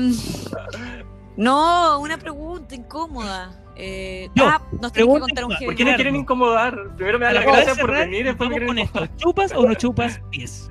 no, 1.36 2.00
una 2.00 2.16
pregunta 2.18 2.74
incómoda. 2.74 3.50
Eh, 3.76 4.28
Yo, 4.34 4.44
ah, 4.46 4.60
nos 4.80 4.92
tenés 4.92 5.14
que 5.14 5.20
contar 5.20 5.44
un 5.44 5.50
¿Por 5.50 5.58
qué 5.58 5.76
Gerardo. 5.76 5.96
quieren 5.96 6.16
incomodar? 6.16 6.74
Primero 6.96 7.18
me 7.20 7.26
dan 7.26 7.34
las 7.36 7.44
gracias 7.44 7.78
por 7.78 7.92
venir, 7.92 8.24
después 8.24 8.48
me 8.50 8.56
quieren 8.56 8.68
con 8.68 8.78
esto. 8.78 9.06
¿Chupas 9.18 9.52
o 9.52 9.64
no 9.66 9.74
chupas 9.74 10.20
pies? 10.30 10.68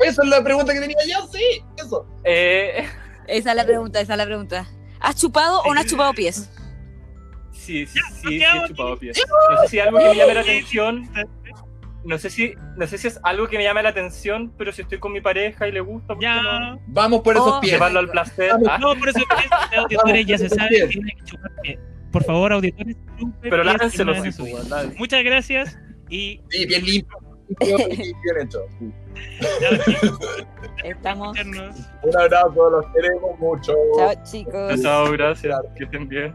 Esa 0.00 0.22
es 0.22 0.28
la 0.28 0.44
pregunta 0.44 0.72
que 0.72 0.80
tenía 0.80 0.96
yo, 1.08 1.26
sí, 1.26 1.42
eso. 1.76 2.06
Eh, 2.24 2.86
Esa 3.26 3.50
es 3.50 3.56
la 3.56 3.64
pregunta, 3.64 4.00
esa 4.00 4.12
es 4.14 4.18
la 4.18 4.24
pregunta. 4.26 4.66
¿Has 5.00 5.16
chupado 5.16 5.60
o 5.62 5.74
no 5.74 5.80
has 5.80 5.86
chupado 5.86 6.12
pies? 6.12 6.48
Sí, 7.86 7.86
sí, 7.86 8.00
sí, 8.28 8.42
he 8.42 8.68
chupado 8.68 8.96
pies. 8.96 9.22
No 9.50 9.62
sé 9.62 9.68
si 9.68 9.78
algo 9.80 9.98
que 9.98 10.04
me 10.08 10.14
llame 10.16 10.34
la 10.34 10.40
atención. 10.40 11.08
No 12.02 12.16
sé 12.16 12.30
si, 12.30 12.54
no 12.76 12.86
sé 12.86 12.96
si 12.96 13.08
es 13.08 13.20
algo 13.22 13.46
que 13.46 13.58
me 13.58 13.64
llame 13.64 13.82
la 13.82 13.90
atención, 13.90 14.50
pero 14.56 14.72
si 14.72 14.82
estoy 14.82 14.98
con 14.98 15.12
mi 15.12 15.20
pareja 15.20 15.68
y 15.68 15.72
le 15.72 15.80
gusta. 15.80 16.14
Ya. 16.18 16.78
Vamos 16.86 17.20
por 17.20 17.34
esos 17.34 17.56
Oh, 17.56 17.60
pies. 17.60 17.74
Llevarlo 17.74 18.00
al 18.00 18.08
placer. 18.08 18.52
Ah, 18.68 18.78
No, 18.78 18.96
por 18.96 19.10
eso 19.10 19.18
pies, 19.20 19.50
auditores 19.78 20.26
ya 20.26 20.38
se 20.38 20.48
sabe 20.48 20.68
que 20.70 20.86
tienen 20.86 21.16
que 21.18 21.24
chupar 21.24 21.50
pies. 21.62 21.78
Por 22.10 22.24
favor, 22.24 22.52
auditores, 22.54 22.96
chupen 23.18 23.34
pero 23.42 23.62
pues, 23.62 23.76
láncelos. 23.78 24.16
Muchas 24.98 25.22
gracias 25.24 25.78
y 26.08 26.40
Sí, 26.48 26.66
bien 26.66 26.84
limpio. 26.84 27.18
Estamos. 30.84 31.36
Un 31.40 32.20
abrazo, 32.20 32.70
los 32.70 32.84
queremos 32.94 33.38
mucho. 33.38 33.74
Chao, 33.96 34.12
chicos. 34.24 34.82
Chao, 34.82 35.10
gracias. 35.12 35.60
Que 35.76 35.84
estén 35.84 36.08
bien. 36.08 36.34